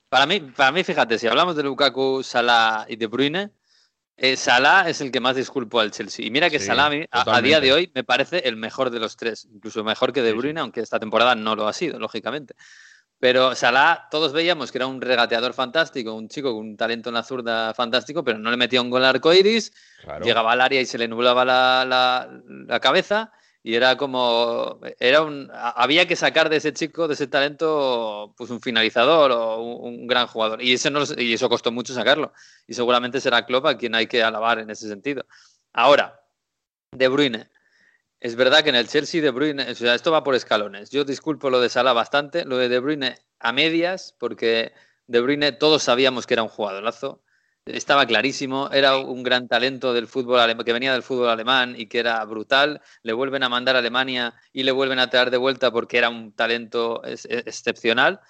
Para 0.09 0.27
mí, 0.27 0.41
para 0.41 0.73
mí, 0.73 0.83
fíjate, 0.83 1.19
si 1.19 1.29
hablamos 1.29 1.55
de 1.55 1.63
Lukaku, 1.63 2.23
Salah 2.25 2.85
y 2.89 2.97
De 2.97 3.07
Bruyne, 3.07 3.51
eh, 4.17 4.37
Salah 4.37 4.89
es 4.89 5.01
el 5.01 5.13
que 5.13 5.21
más 5.21 5.37
disculpó 5.37 5.81
al 5.81 5.93
Chelsea. 5.93 6.27
Y 6.27 6.31
mira 6.31 6.51
que 6.51 6.59
Salah 6.59 6.91
a, 7.11 7.41
día 7.41 7.61
de 7.61 7.73
hoy 7.73 7.93
me 7.95 8.03
parece 8.03 8.41
el 8.41 8.57
mejor 8.57 8.91
de 8.91 8.99
los 8.99 9.17
tres, 9.17 9.47
incluso 9.53 9.85
mejor 9.85 10.13
que 10.13 10.21
De 10.21 10.33
Bruyne, 10.33 10.61
aunque 10.61 10.81
esta 10.81 10.99
temporada 10.99 11.37
no 11.37 11.55
lo 11.55 11.69
ha 11.69 11.73
sido, 11.73 11.99
lógicamente. 11.99 12.55
Pero 13.21 13.55
Salah, 13.55 14.09
todos 14.11 14.33
veíamos 14.33 14.73
que 14.73 14.79
era 14.79 14.87
un 14.87 14.99
regateador 14.99 15.53
fantástico, 15.53 16.15
un 16.15 16.29
chico 16.29 16.55
con 16.55 16.69
un 16.71 16.77
talento 16.79 17.11
en 17.11 17.15
la 17.15 17.23
zurda 17.23 17.75
fantástico, 17.75 18.25
pero 18.25 18.39
no 18.39 18.51
le 18.51 18.57
metía 18.57 18.81
un 18.81 18.89
gol 18.89 19.05
al 19.05 19.17
arco 19.17 19.35
iris, 19.35 19.73
llegaba 20.23 20.53
al 20.53 20.63
área 20.63 20.81
y 20.81 20.87
se 20.87 20.97
le 20.97 21.07
nublaba 21.07 21.45
la, 21.45 22.81
cabeza. 22.81 23.31
Y 23.63 23.75
era 23.75 23.99
como. 23.99 24.81
Era 24.99 25.21
un, 25.21 25.51
había 25.53 26.09
que 26.09 26.17
sacar 26.17 26.49
de 26.49 26.57
ese 26.57 26.73
chico, 26.73 27.07
de 27.09 27.13
ese 27.13 27.27
talento, 27.27 28.33
pues 28.39 28.49
un 28.49 28.63
finalizador 28.63 29.33
o 29.33 29.61
un, 29.61 30.07
gran 30.07 30.27
jugador. 30.27 30.63
Y, 30.63 30.73
ese 30.73 30.91
no, 30.91 31.03
y 31.19 31.35
eso 31.35 31.51
costó 31.51 31.71
mucho 31.71 31.93
sacarlo. 31.93 32.33
Y 32.67 32.73
seguramente 32.73 33.21
será 33.21 33.45
Klopp 33.45 33.67
a 33.67 33.77
quien 33.77 33.95
hay 33.95 34.07
que 34.07 34.23
alabar 34.23 34.61
en 34.61 34.71
ese 34.71 34.89
sentido. 34.89 35.27
Ahora, 35.75 36.19
De 36.91 37.09
Bruyne. 37.09 37.51
Es 38.21 38.37
verdad 38.37 38.63
que 38.63 38.69
en 38.69 38.77
el 38.77 38.87
Chelsea 38.87 39.23
De 39.23 39.31
Bruyne, 39.31 39.71
o 39.71 39.75
sea, 39.75 39.95
esto 39.95 40.13
va 40.13 40.23
por 40.23 40.35
escalones. 40.35 40.91
Yo 40.91 41.05
disculpo 41.05 41.49
lo 41.49 41.61
de 41.61 41.71
Salah 41.71 41.95
bastante, 41.95 42.45
lo 42.45 42.59
de 42.59 42.69
De 42.69 42.79
Bruyne 42.79 43.17
a 43.39 43.53
medias, 43.53 44.15
porque 44.19 44.73
De 45.07 45.21
Bruyne 45.21 45.53
todos 45.53 45.83
sabíamos 45.83 46.27
que 46.27 46.35
era 46.35 46.43
un 46.43 46.51
jugadorazo. 46.51 47.23
Estaba 47.65 48.05
clarísimo, 48.07 48.69
era 48.73 48.99
un 48.99 49.23
gran 49.23 49.49
talento 49.49 49.95
del 49.95 50.07
fútbol 50.07 50.41
que 50.65 50.73
venía 50.73 50.93
del 50.93 51.03
fútbol 51.03 51.31
alemán 51.31 51.75
y 51.79 51.87
que 51.87 51.99
era 51.99 52.23
brutal. 52.25 52.83
Le 53.03 53.13
vuelven 53.15 53.43
a 53.43 53.49
mandar 53.49 53.77
a 53.77 53.79
Alemania 53.79 54.35
y 54.53 54.65
le 54.65 54.73
vuelven 54.73 54.99
a 54.99 55.09
traer 55.09 55.31
de 55.31 55.37
vuelta 55.39 55.71
porque 55.71 55.99
era 55.99 56.11
un 56.11 56.33
talento 56.33 57.03
excepcional. 57.05 58.21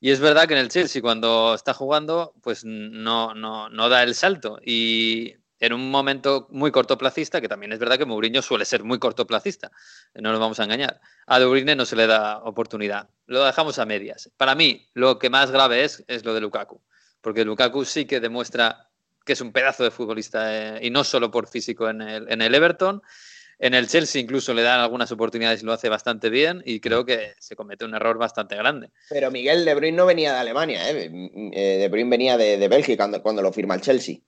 Y 0.00 0.10
es 0.10 0.20
verdad 0.20 0.46
que 0.46 0.54
en 0.54 0.60
el 0.60 0.68
Chelsea, 0.68 1.02
cuando 1.02 1.54
está 1.54 1.74
jugando, 1.74 2.34
pues 2.42 2.64
no, 2.64 3.34
no, 3.34 3.68
no 3.68 3.88
da 3.88 4.02
el 4.02 4.14
salto. 4.14 4.58
Y 4.64 5.34
en 5.60 5.72
un 5.72 5.90
momento 5.90 6.46
muy 6.50 6.70
cortoplacista, 6.70 7.40
que 7.40 7.48
también 7.48 7.72
es 7.72 7.78
verdad 7.78 7.98
que 7.98 8.04
Mourinho 8.04 8.42
suele 8.42 8.64
ser 8.64 8.84
muy 8.84 8.98
cortoplacista, 8.98 9.70
no 10.14 10.30
nos 10.30 10.40
vamos 10.40 10.60
a 10.60 10.64
engañar. 10.64 11.00
A 11.26 11.38
De 11.38 11.46
Bruyne 11.46 11.74
no 11.74 11.84
se 11.84 11.96
le 11.96 12.06
da 12.06 12.38
oportunidad. 12.38 13.08
Lo 13.26 13.44
dejamos 13.44 13.78
a 13.78 13.86
medias. 13.86 14.30
Para 14.36 14.54
mí, 14.54 14.88
lo 14.94 15.18
que 15.18 15.30
más 15.30 15.50
grave 15.50 15.84
es, 15.84 16.04
es 16.06 16.24
lo 16.24 16.34
de 16.34 16.40
Lukaku, 16.40 16.80
porque 17.20 17.44
Lukaku 17.44 17.84
sí 17.84 18.04
que 18.06 18.20
demuestra 18.20 18.88
que 19.24 19.34
es 19.34 19.40
un 19.42 19.52
pedazo 19.52 19.84
de 19.84 19.90
futbolista 19.90 20.76
eh, 20.76 20.86
y 20.86 20.90
no 20.90 21.04
solo 21.04 21.30
por 21.30 21.48
físico 21.48 21.88
en 21.90 22.00
el, 22.00 22.32
en 22.32 22.40
el 22.40 22.54
Everton. 22.54 23.02
En 23.60 23.74
el 23.74 23.88
Chelsea 23.88 24.22
incluso 24.22 24.54
le 24.54 24.62
dan 24.62 24.80
algunas 24.80 25.10
oportunidades 25.10 25.62
y 25.62 25.66
lo 25.66 25.72
hace 25.72 25.88
bastante 25.88 26.30
bien 26.30 26.62
y 26.64 26.78
creo 26.78 27.04
que 27.04 27.34
se 27.40 27.56
comete 27.56 27.84
un 27.84 27.94
error 27.94 28.16
bastante 28.16 28.54
grande. 28.54 28.90
Pero 29.10 29.32
Miguel 29.32 29.64
De 29.64 29.74
Bruyne 29.74 29.96
no 29.96 30.06
venía 30.06 30.32
de 30.32 30.38
Alemania, 30.38 30.88
¿eh? 30.88 31.10
eh 31.52 31.78
de 31.78 31.88
Bruyne 31.88 32.08
venía 32.08 32.36
de, 32.38 32.56
de 32.56 32.68
Bélgica 32.68 33.10
cuando 33.20 33.42
lo 33.42 33.52
firma 33.52 33.74
el 33.74 33.80
Chelsea. 33.80 34.18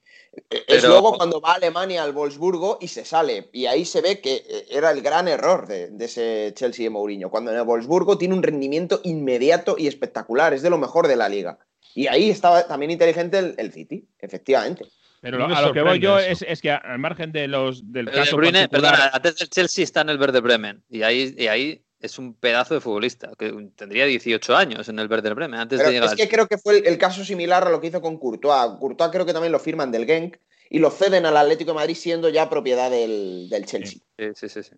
Es 0.66 0.84
luego 0.84 1.16
cuando 1.16 1.40
va 1.40 1.52
a 1.52 1.54
Alemania 1.54 2.02
al 2.02 2.12
Wolfsburgo 2.12 2.78
y 2.80 2.88
se 2.88 3.04
sale. 3.04 3.48
Y 3.52 3.66
ahí 3.66 3.84
se 3.84 4.00
ve 4.00 4.20
que 4.20 4.36
eh, 4.36 4.66
era 4.70 4.90
el 4.90 5.02
gran 5.02 5.28
error 5.28 5.66
de, 5.66 5.90
ese 5.98 6.52
Chelsea 6.54 6.84
de 6.84 6.90
Mourinho. 6.90 7.30
Cuando 7.30 7.50
en 7.50 7.58
el 7.58 7.64
Wolfsburgo 7.64 8.16
tiene 8.18 8.34
un 8.34 8.42
rendimiento 8.42 9.00
inmediato 9.04 9.76
y 9.78 9.86
espectacular. 9.86 10.54
Es 10.54 10.62
de 10.62 10.70
lo 10.70 10.78
mejor 10.78 11.08
de 11.08 11.16
la 11.16 11.28
liga. 11.28 11.58
Y 11.94 12.06
ahí 12.06 12.30
estaba 12.30 12.66
también 12.66 12.90
inteligente 12.92 13.54
el, 13.56 13.72
City, 13.72 14.08
efectivamente. 14.20 14.86
Pero 15.20 15.44
a 15.44 15.62
lo 15.62 15.72
que 15.72 15.82
voy 15.82 15.98
yo 15.98 16.18
es, 16.18 16.44
que 16.62 16.70
al 16.70 16.98
margen 16.98 17.32
de 17.32 17.48
los 17.48 17.92
del 17.92 18.10
caso 18.10 18.36
Bruyne, 18.36 18.68
perdona, 18.68 19.10
antes 19.12 19.36
del 19.36 19.50
Chelsea 19.50 19.84
está 19.84 20.00
en 20.02 20.10
el 20.10 20.18
Verde 20.18 20.40
Bremen 20.40 20.82
y 20.88 21.02
ahí, 21.02 21.34
y 21.36 21.48
ahí 21.48 21.82
es 22.00 22.18
un 22.18 22.34
pedazo 22.34 22.74
de 22.74 22.80
futbolista, 22.80 23.30
que 23.38 23.52
tendría 23.76 24.06
18 24.06 24.56
años 24.56 24.88
en 24.88 24.98
el 24.98 25.08
Werder 25.08 25.34
Bremen 25.34 25.60
antes 25.60 25.78
de 25.78 25.92
llegar. 25.92 26.08
Es 26.08 26.14
que 26.14 26.28
creo 26.28 26.46
que 26.46 26.58
fue 26.58 26.78
el, 26.78 26.98
caso 26.98 27.24
similar 27.24 27.66
a 27.66 27.70
lo 27.70 27.80
que 27.80 27.88
hizo 27.88 28.00
con 28.00 28.18
Courtois. 28.18 28.78
Courtois 28.78 29.10
creo 29.10 29.26
que 29.26 29.32
también 29.32 29.52
lo 29.52 29.58
firman 29.58 29.92
del 29.92 30.06
Genk 30.06 30.38
y 30.70 30.78
lo 30.78 30.90
ceden 30.90 31.26
al 31.26 31.36
Atlético 31.36 31.72
de 31.72 31.76
Madrid 31.76 31.94
siendo 31.94 32.28
ya 32.30 32.48
propiedad 32.48 32.90
del, 32.90 33.48
Chelsea. 33.66 34.00
Sí, 34.18 34.48
sí, 34.48 34.62
sí, 34.62 34.70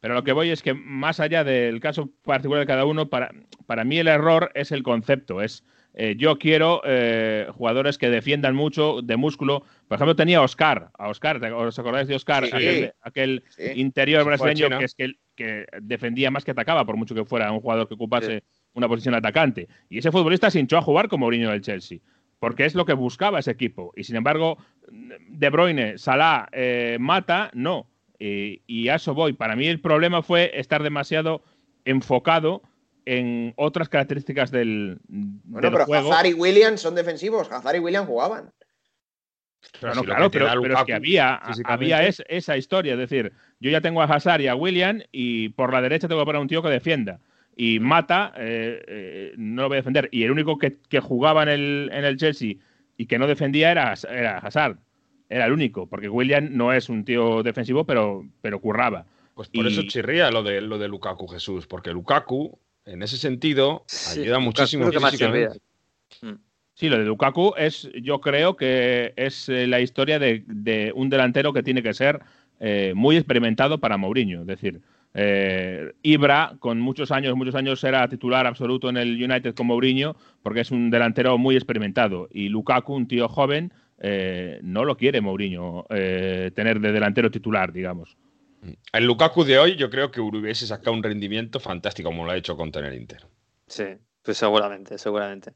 Pero 0.00 0.14
lo 0.14 0.24
que 0.24 0.32
voy 0.32 0.50
es 0.50 0.62
que 0.62 0.74
más 0.74 1.20
allá 1.20 1.44
del 1.44 1.80
caso 1.80 2.10
particular 2.22 2.60
de 2.60 2.66
cada 2.66 2.84
uno, 2.84 3.08
para, 3.08 3.30
para 3.66 3.84
mí 3.84 3.98
el 3.98 4.08
error 4.08 4.50
es 4.54 4.72
el 4.72 4.82
concepto, 4.82 5.42
es 5.42 5.64
eh, 5.96 6.16
yo 6.18 6.38
quiero 6.38 6.82
eh, 6.84 7.46
jugadores 7.56 7.98
que 7.98 8.10
defiendan 8.10 8.56
mucho 8.56 9.00
de 9.00 9.16
músculo. 9.16 9.64
Por 9.86 9.96
ejemplo, 9.96 10.16
tenía 10.16 10.38
a 10.38 10.42
Oscar, 10.42 10.90
a 10.98 11.08
Oscar, 11.08 11.40
¿os 11.52 11.78
acordáis 11.78 12.08
de 12.08 12.16
Oscar? 12.16 12.44
aquel, 13.00 13.44
interior 13.76 14.24
brasileño 14.24 14.76
que 14.76 14.84
es 14.84 14.94
que, 14.94 15.12
que, 15.34 15.66
defendía 15.82 16.30
más 16.30 16.44
que 16.44 16.50
atacaba, 16.52 16.84
por 16.84 16.96
mucho 16.96 17.14
que 17.14 17.24
fuera 17.24 17.52
un 17.52 17.60
jugador 17.60 17.88
que 17.88 17.94
ocupase 17.94 18.42
una 18.74 18.88
posición 18.88 19.14
atacante. 19.14 19.68
Y 19.88 19.98
ese 19.98 20.10
futbolista 20.10 20.50
se 20.50 20.60
hinchó 20.60 20.76
a 20.78 20.82
jugar 20.82 21.08
como 21.08 21.26
Mourinho 21.26 21.50
del 21.50 21.62
Chelsea. 21.62 21.98
porque 22.40 22.66
es 22.66 22.74
lo 22.74 22.84
que 22.84 22.92
buscaba 22.92 23.38
ese 23.38 23.50
equipo. 23.52 23.92
Y 23.96 24.04
sin 24.04 24.16
embargo, 24.16 24.58
De 25.28 25.48
Bruyne, 25.48 25.96
Salah, 25.96 26.46
eh, 26.52 26.98
Mata, 27.00 27.50
no. 27.54 27.86
Y, 28.18 28.60
y 28.66 28.88
a 28.88 28.96
eso 28.96 29.14
voy. 29.14 29.32
Para 29.32 29.56
mí 29.56 29.66
el 29.66 29.80
problema 29.80 30.22
fue 30.22 30.50
estar 30.54 30.82
demasiado 30.82 31.42
enfocado 31.86 32.62
en 33.06 33.54
otras 33.56 33.88
características 33.88 34.50
del, 34.50 34.98
Bueno, 35.08 35.68
del 35.68 35.72
pero 35.72 35.86
juego. 35.86 36.12
Hazard 36.12 36.26
y 36.26 36.34
Williams 36.34 36.80
son 36.80 36.94
defensivos. 36.94 37.50
Hazard 37.50 37.76
y 37.76 37.80
Williams 37.80 38.08
jugaban. 38.08 38.52
Si 39.72 39.96
lo 39.96 40.04
claro, 40.04 40.30
pero, 40.30 40.46
pero 40.62 40.74
es 40.74 40.84
que 40.84 40.92
había, 40.94 41.34
había 41.64 41.96
es- 42.06 42.22
esa 42.28 42.56
historia. 42.56 42.92
Es 42.94 42.98
decir, 42.98 43.32
yo 43.60 43.70
ya 43.70 43.80
tengo 43.80 44.02
a 44.02 44.04
Hazard 44.04 44.40
y 44.40 44.48
a 44.48 44.54
William 44.54 45.00
y 45.12 45.48
por 45.50 45.72
la 45.72 45.80
derecha 45.80 46.08
tengo 46.08 46.20
que 46.20 46.26
poner 46.26 46.38
a 46.38 46.42
un 46.42 46.48
tío 46.48 46.62
que 46.62 46.68
defienda. 46.68 47.20
Y 47.56 47.78
Mata 47.80 48.32
eh, 48.36 48.82
eh, 48.86 49.32
no 49.36 49.62
lo 49.62 49.68
voy 49.68 49.76
a 49.76 49.80
defender. 49.80 50.08
Y 50.12 50.24
el 50.24 50.30
único 50.30 50.58
que, 50.58 50.76
que 50.88 51.00
jugaba 51.00 51.42
en 51.44 51.48
el, 51.48 51.90
en 51.92 52.04
el 52.04 52.16
Chelsea 52.16 52.54
y 52.96 53.06
que 53.06 53.18
no 53.18 53.26
defendía 53.26 53.70
era, 53.70 53.94
era 54.10 54.38
Hazard. 54.38 54.76
Era 55.28 55.46
el 55.46 55.52
único, 55.52 55.86
porque 55.88 56.08
William 56.08 56.48
no 56.52 56.72
es 56.72 56.88
un 56.88 57.04
tío 57.04 57.42
defensivo, 57.42 57.84
pero, 57.84 58.24
pero 58.42 58.60
curraba. 58.60 59.06
Pues 59.34 59.48
por 59.48 59.64
Y- 59.64 59.68
eso 59.68 59.82
chirría 59.82 60.30
lo 60.30 60.42
de, 60.42 60.60
lo 60.60 60.78
de 60.78 60.86
Lukaku 60.88 61.26
Jesús, 61.26 61.66
porque 61.66 61.90
Lukaku, 61.92 62.58
en 62.84 63.02
ese 63.02 63.16
sentido, 63.16 63.84
Sí, 63.86 64.20
ayuda 64.20 64.38
Lukaku 64.38 64.44
muchísimo 64.44 64.90
que 64.90 65.00
más. 65.00 65.14
Sí, 66.84 66.90
lo 66.90 66.98
de 66.98 67.06
Lukaku 67.06 67.54
es, 67.56 67.88
yo 68.02 68.20
creo 68.20 68.56
que 68.56 69.14
es 69.16 69.48
eh, 69.48 69.66
la 69.66 69.80
historia 69.80 70.18
de, 70.18 70.44
de 70.46 70.92
un 70.94 71.08
delantero 71.08 71.54
que 71.54 71.62
tiene 71.62 71.82
que 71.82 71.94
ser 71.94 72.20
eh, 72.60 72.92
muy 72.94 73.16
experimentado 73.16 73.80
para 73.80 73.96
Mourinho. 73.96 74.42
Es 74.42 74.46
decir, 74.46 74.82
eh, 75.14 75.94
Ibra, 76.02 76.56
con 76.58 76.80
muchos 76.80 77.10
años, 77.10 77.34
muchos 77.36 77.54
años 77.54 77.82
era 77.84 78.06
titular 78.06 78.46
absoluto 78.46 78.90
en 78.90 78.98
el 78.98 79.14
United 79.14 79.54
con 79.54 79.68
Mourinho, 79.68 80.14
porque 80.42 80.60
es 80.60 80.70
un 80.70 80.90
delantero 80.90 81.38
muy 81.38 81.56
experimentado. 81.56 82.28
Y 82.30 82.50
Lukaku, 82.50 82.92
un 82.92 83.08
tío 83.08 83.30
joven, 83.30 83.72
eh, 83.98 84.58
no 84.62 84.84
lo 84.84 84.98
quiere 84.98 85.22
Mourinho 85.22 85.86
eh, 85.88 86.50
tener 86.54 86.80
de 86.80 86.92
delantero 86.92 87.30
titular, 87.30 87.72
digamos. 87.72 88.18
El 88.92 89.06
Lukaku 89.06 89.44
de 89.44 89.58
hoy, 89.58 89.76
yo 89.76 89.88
creo 89.88 90.10
que 90.10 90.20
hubiese 90.20 90.66
sacado 90.66 90.92
un 90.92 91.02
rendimiento 91.02 91.60
fantástico, 91.60 92.10
como 92.10 92.26
lo 92.26 92.32
ha 92.32 92.36
hecho 92.36 92.58
contra 92.58 92.86
el 92.86 92.94
Inter. 92.94 93.22
Sí, 93.68 93.84
pues 94.24 94.38
seguramente, 94.38 94.96
seguramente. 94.96 95.52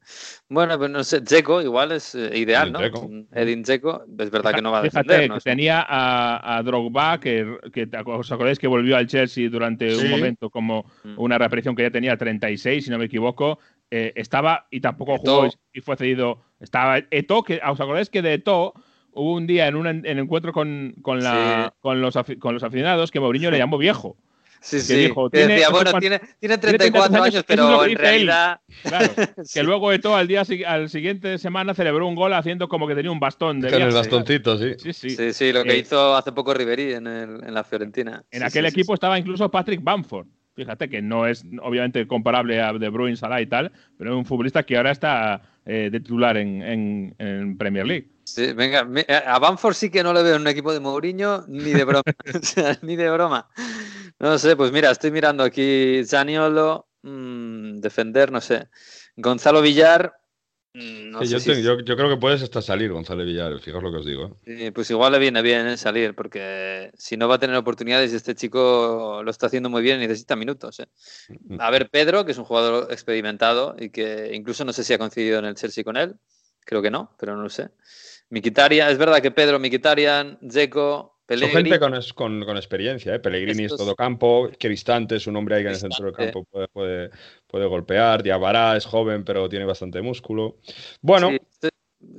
Bueno, 0.48 0.76
pues 0.78 0.90
no 0.90 1.02
sé, 1.02 1.22
Dzeko 1.22 1.62
igual 1.62 1.92
es 1.92 2.14
eh, 2.14 2.30
ideal, 2.38 2.70
¿no? 2.70 2.80
Un 3.00 3.26
Edin 3.32 3.62
Dzeko, 3.62 4.04
es 4.18 4.30
verdad 4.30 4.54
que 4.54 4.60
no 4.62 4.70
va 4.70 4.80
a 4.80 4.82
Fíjate 4.82 5.08
defender, 5.08 5.28
¿no? 5.28 5.34
que 5.34 5.38
Es- 5.38 5.44
tenía 5.44 5.80
a, 5.88 6.56
a 6.58 6.62
Drogba, 6.62 7.18
que, 7.18 7.56
que 7.72 7.88
os 8.04 8.30
acordáis 8.30 8.58
que 8.58 8.66
volvió 8.68 8.96
al 8.96 9.06
Chelsea 9.06 9.48
durante 9.48 9.90
Sí. 9.94 10.04
un 10.04 10.10
momento 10.10 10.50
como 10.50 10.84
Mm. 11.02 11.14
una 11.18 11.38
reaparición 11.38 11.74
que 11.74 11.82
ya 11.82 11.90
tenía 11.90 12.16
36, 12.16 12.84
si 12.84 12.90
no 12.90 12.98
me 12.98 13.06
equivoco. 13.06 13.58
eh, 13.90 14.12
estaba 14.16 14.66
y 14.70 14.82
tampoco 14.82 15.16
jugó 15.16 15.46
y, 15.46 15.78
y 15.78 15.80
fue 15.80 15.96
cedido. 15.96 16.42
Estaba 16.60 16.98
Eto, 17.10 17.42
que 17.42 17.58
os 17.66 17.80
acordáis 17.80 18.10
que 18.10 18.20
de 18.20 18.34
Eto 18.34 18.74
hubo 19.12 19.32
un 19.32 19.46
día 19.46 19.66
en 19.66 19.76
un 19.76 19.86
en- 19.86 20.04
en 20.04 20.18
encuentro 20.18 20.52
con, 20.52 20.94
con, 21.00 21.24
la, 21.24 21.70
Sí. 21.72 21.78
con, 21.80 22.02
los, 22.02 22.14
con 22.38 22.52
los 22.52 22.62
aficionados 22.62 23.10
que 23.10 23.18
Mourinho 23.18 23.50
le 23.50 23.56
llamó 23.56 23.78
viejo. 23.78 24.18
Sí, 24.60 24.76
que 24.78 24.82
sí, 24.82 24.96
dijo, 24.96 25.30
que 25.30 25.38
tiene 25.38 25.54
decía, 25.54 25.70
bueno, 25.70 25.92
tiene, 25.98 26.20
tiene 26.40 26.58
34 26.58 27.22
34 27.22 27.22
años, 27.24 27.44
pero 27.46 27.80
que 27.80 27.84
en 27.86 27.90
él. 27.92 27.96
realidad... 27.98 28.60
Claro, 28.82 29.12
Sí. 29.44 29.52
que 29.54 29.62
luego 29.62 29.92
Eto 29.92 30.14
al 30.16 30.26
día 30.28 30.42
al 30.66 30.88
siguiente 30.88 31.38
semana 31.38 31.74
celebró 31.74 32.06
un 32.06 32.14
gol 32.14 32.32
haciendo 32.34 32.68
como 32.68 32.86
que 32.88 32.94
tenía 32.94 33.10
un 33.10 33.20
bastón 33.20 33.60
de 33.60 33.70
Con 33.70 33.82
el 33.82 33.92
bastoncito, 33.92 34.58
sí. 34.58 34.74
Sí, 34.78 34.92
sí. 34.92 35.10
Sí, 35.10 35.32
sí, 35.32 35.52
lo 35.52 35.64
que 35.64 35.72
Eh, 35.74 35.78
hizo 35.78 36.16
hace 36.16 36.32
poco 36.32 36.54
Ribery 36.54 36.94
en, 36.94 37.06
el- 37.06 37.44
en 37.44 37.54
la 37.54 37.64
Fiorentina. 37.64 38.24
En 38.30 38.40
Sí, 38.40 38.46
aquel 38.46 38.64
sí, 38.66 38.70
sí, 38.72 38.80
equipo 38.80 38.94
estaba 38.94 39.18
incluso 39.18 39.50
Patrick 39.50 39.82
Bamford. 39.82 40.26
Fíjate 40.54 40.88
que 40.88 41.00
no 41.00 41.24
es 41.26 41.44
obviamente 41.62 42.04
comparable 42.08 42.60
a 42.60 42.72
De 42.72 42.88
Bruyne, 42.88 43.16
Salah 43.16 43.40
y 43.40 43.46
tal, 43.46 43.70
pero 43.96 44.10
es 44.10 44.16
un 44.16 44.24
futbolista 44.26 44.64
que 44.64 44.76
ahora 44.76 44.90
está 44.90 45.40
eh, 45.68 45.90
de 45.92 46.00
titular 46.00 46.36
en, 46.36 46.62
en- 46.62 47.14
en 47.18 47.56
Premier 47.58 47.86
League. 47.86 48.08
Sí, 48.24 48.52
venga, 48.52 48.84
me- 48.84 49.06
a 49.08 49.38
Bamford 49.38 49.74
sí 49.74 49.90
que 49.90 50.02
no 50.02 50.12
le 50.12 50.22
veo 50.22 50.36
en 50.36 50.42
un 50.42 50.48
equipo 50.48 50.72
de 50.72 50.80
Mourinho 50.80 51.44
ni 51.48 51.70
de 51.72 51.84
broma. 51.84 52.02
Ni 52.82 52.96
de 52.96 53.10
broma. 53.10 53.48
No 54.18 54.36
sé, 54.38 54.56
pues 54.56 54.72
mira, 54.72 54.90
estoy 54.90 55.10
mirando 55.10 55.44
aquí 55.44 56.02
Zaniolo, 56.04 56.88
mm, 57.02 57.78
defender, 57.80 58.32
no 58.32 58.40
sé. 58.40 58.68
Gonzalo 59.16 59.62
Villar, 59.62 60.17
no 61.10 61.20
Sí, 61.20 61.26
sé 61.26 61.32
yo, 61.32 61.40
si- 61.40 61.46
te- 61.52 61.62
yo- 61.62 61.80
yo 61.80 61.96
creo 61.96 62.08
que 62.08 62.16
puedes 62.16 62.42
hasta 62.42 62.62
salir, 62.62 62.92
Gonzalo 62.92 63.24
Villar, 63.24 63.58
fijaos 63.60 63.82
lo 63.82 63.90
que 63.90 63.98
os 63.98 64.06
digo. 64.06 64.38
¿eh? 64.46 64.56
sí, 64.58 64.70
pues 64.70 64.90
igual 64.90 65.12
le 65.12 65.18
viene 65.18 65.42
bien 65.42 65.66
eh, 65.66 65.76
salir, 65.76 66.14
porque 66.14 66.90
si 66.96 67.16
no 67.16 67.28
va 67.28 67.36
a 67.36 67.38
tener 67.38 67.56
oportunidades 67.56 68.12
y 68.12 68.16
este 68.16 68.34
chico 68.34 69.20
lo 69.24 69.30
está 69.30 69.46
haciendo 69.46 69.68
muy 69.70 69.82
bien 69.82 69.98
y 70.00 70.06
necesita 70.06 70.36
minutos. 70.36 70.80
eh. 70.80 70.86
A 71.58 71.70
ver, 71.70 71.88
Pedro, 71.90 72.24
que 72.24 72.32
es 72.32 72.38
un 72.38 72.44
jugador 72.44 72.92
experimentado 72.92 73.74
y 73.78 73.90
que 73.90 74.30
incluso 74.34 74.64
no 74.64 74.72
sé 74.72 74.84
si 74.84 74.92
ha 74.94 74.98
coincidido 74.98 75.38
en 75.38 75.44
el 75.46 75.54
Chelsea 75.54 75.82
con 75.84 75.96
él. 75.96 76.14
Creo 76.64 76.82
que 76.82 76.90
no, 76.90 77.14
pero 77.18 77.34
no 77.34 77.42
lo 77.42 77.48
sé. 77.48 77.70
Miquitarian, 78.30 78.90
es 78.90 78.98
verdad 78.98 79.22
que 79.22 79.30
Pedro, 79.30 79.58
Miquitarian, 79.58 80.38
Son 81.28 81.36
Pellegrini. 81.40 81.70
gente 81.70 81.78
con, 81.78 81.92
con- 82.14 82.44
con 82.46 82.56
experiencia, 82.56 83.14
¿eh? 83.14 83.18
Pellegrini 83.18 83.64
Estos- 83.64 83.80
es 83.80 83.84
todo 83.86 83.94
campo, 83.94 84.48
Cristante 84.58 85.16
es 85.16 85.26
un 85.26 85.36
hombre 85.36 85.56
ahí 85.56 85.62
que 85.62 85.68
en 85.68 85.74
el 85.74 85.80
centro 85.80 86.06
del 86.06 86.14
campo 86.14 86.44
puede, 86.44 86.68
puede, 86.68 87.10
puede 87.46 87.66
golpear, 87.66 88.22
Diabará 88.22 88.76
es 88.78 88.86
joven 88.86 89.24
pero 89.24 89.46
tiene 89.48 89.66
bastante 89.66 90.00
músculo. 90.00 90.56
Bueno, 91.02 91.28
Sí, 91.30 91.38
estoy, 91.52 91.70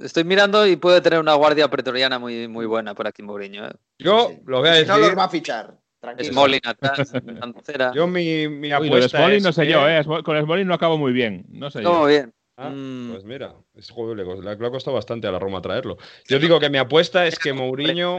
estoy 0.04 0.24
mirando 0.26 0.68
y 0.68 0.76
puede 0.76 1.02
tener 1.02 1.20
una 1.20 1.34
guardia 1.34 1.68
pretoriana 1.70 2.20
muy, 2.20 2.48
muy 2.48 2.68
buena 2.68 2.94
por 2.94 3.08
aquí 3.08 3.24
Mourinho. 3.24 3.66
¿eh? 3.68 3.72
yo 3.98 4.28
Sí. 4.30 4.40
lo 4.46 4.60
voy 4.60 4.70
a 4.70 4.74
decir, 4.74 4.88
no 4.90 4.98
los 5.00 5.18
va 5.18 5.24
a 5.24 5.30
fichar. 5.30 5.76
Tranquilo. 6.00 6.32
Smalling 6.32 6.62
atrás, 6.64 7.12
Cancera. 7.42 7.92
yo 7.94 8.08
mi, 8.08 8.48
mi 8.48 8.72
Uy, 8.74 8.88
lo 8.90 8.96
de 8.96 9.06
apuesta 9.06 9.18
Smalling 9.18 9.38
es 9.38 9.44
no 9.44 9.52
sé 9.52 9.64
que- 9.66 9.72
yo, 9.72 9.90
¿eh? 9.90 10.02
Con 10.24 10.40
Smalling 10.42 10.68
no 10.68 10.74
acabo 10.76 10.98
muy 10.98 11.12
bien. 11.12 11.46
No 11.50 11.70
sé 11.72 11.82
Todo 11.82 12.02
yo. 12.04 12.08
bien. 12.08 12.34
Ah, 12.58 12.70
Mm. 12.70 13.12
Pues 13.12 13.24
mira, 13.24 13.56
es 13.76 13.90
juego 13.90 14.14
le, 14.16 14.22
ha 14.24 14.70
costado 14.70 14.96
bastante 14.96 15.28
a 15.28 15.32
la 15.32 15.40
Roma 15.40 15.62
traerlo. 15.62 15.98
Yo 16.28 16.40
digo 16.40 16.60
que 16.60 16.70
mi 16.70 16.78
apuesta 16.78 17.26
es 17.26 17.40
que 17.40 17.54
Mourinho... 17.54 18.18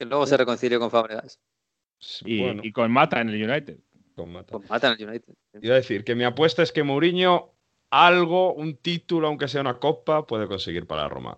Que 0.00 0.06
luego 0.06 0.24
se 0.24 0.38
reconcilió 0.38 0.80
con 0.80 0.90
Fábregas. 0.90 1.38
Y, 2.24 2.40
bueno, 2.40 2.62
y 2.64 2.72
con 2.72 2.90
Mata 2.90 3.20
en 3.20 3.28
el 3.28 3.50
United. 3.50 3.80
con 4.16 4.32
Mata. 4.32 4.52
Con 4.52 4.64
Mata 4.66 4.86
en 4.88 4.98
el 4.98 5.06
United. 5.06 5.34
Iba 5.60 5.74
a 5.74 5.76
decir 5.76 6.04
que 6.04 6.14
mi 6.14 6.24
apuesta 6.24 6.62
es 6.62 6.72
que 6.72 6.82
Mourinho 6.82 7.52
algo, 7.90 8.54
un 8.54 8.76
título, 8.76 9.26
aunque 9.28 9.48
sea 9.48 9.60
una 9.60 9.78
copa, 9.78 10.26
puede 10.26 10.46
conseguir 10.46 10.86
para 10.86 11.08
Roma. 11.08 11.36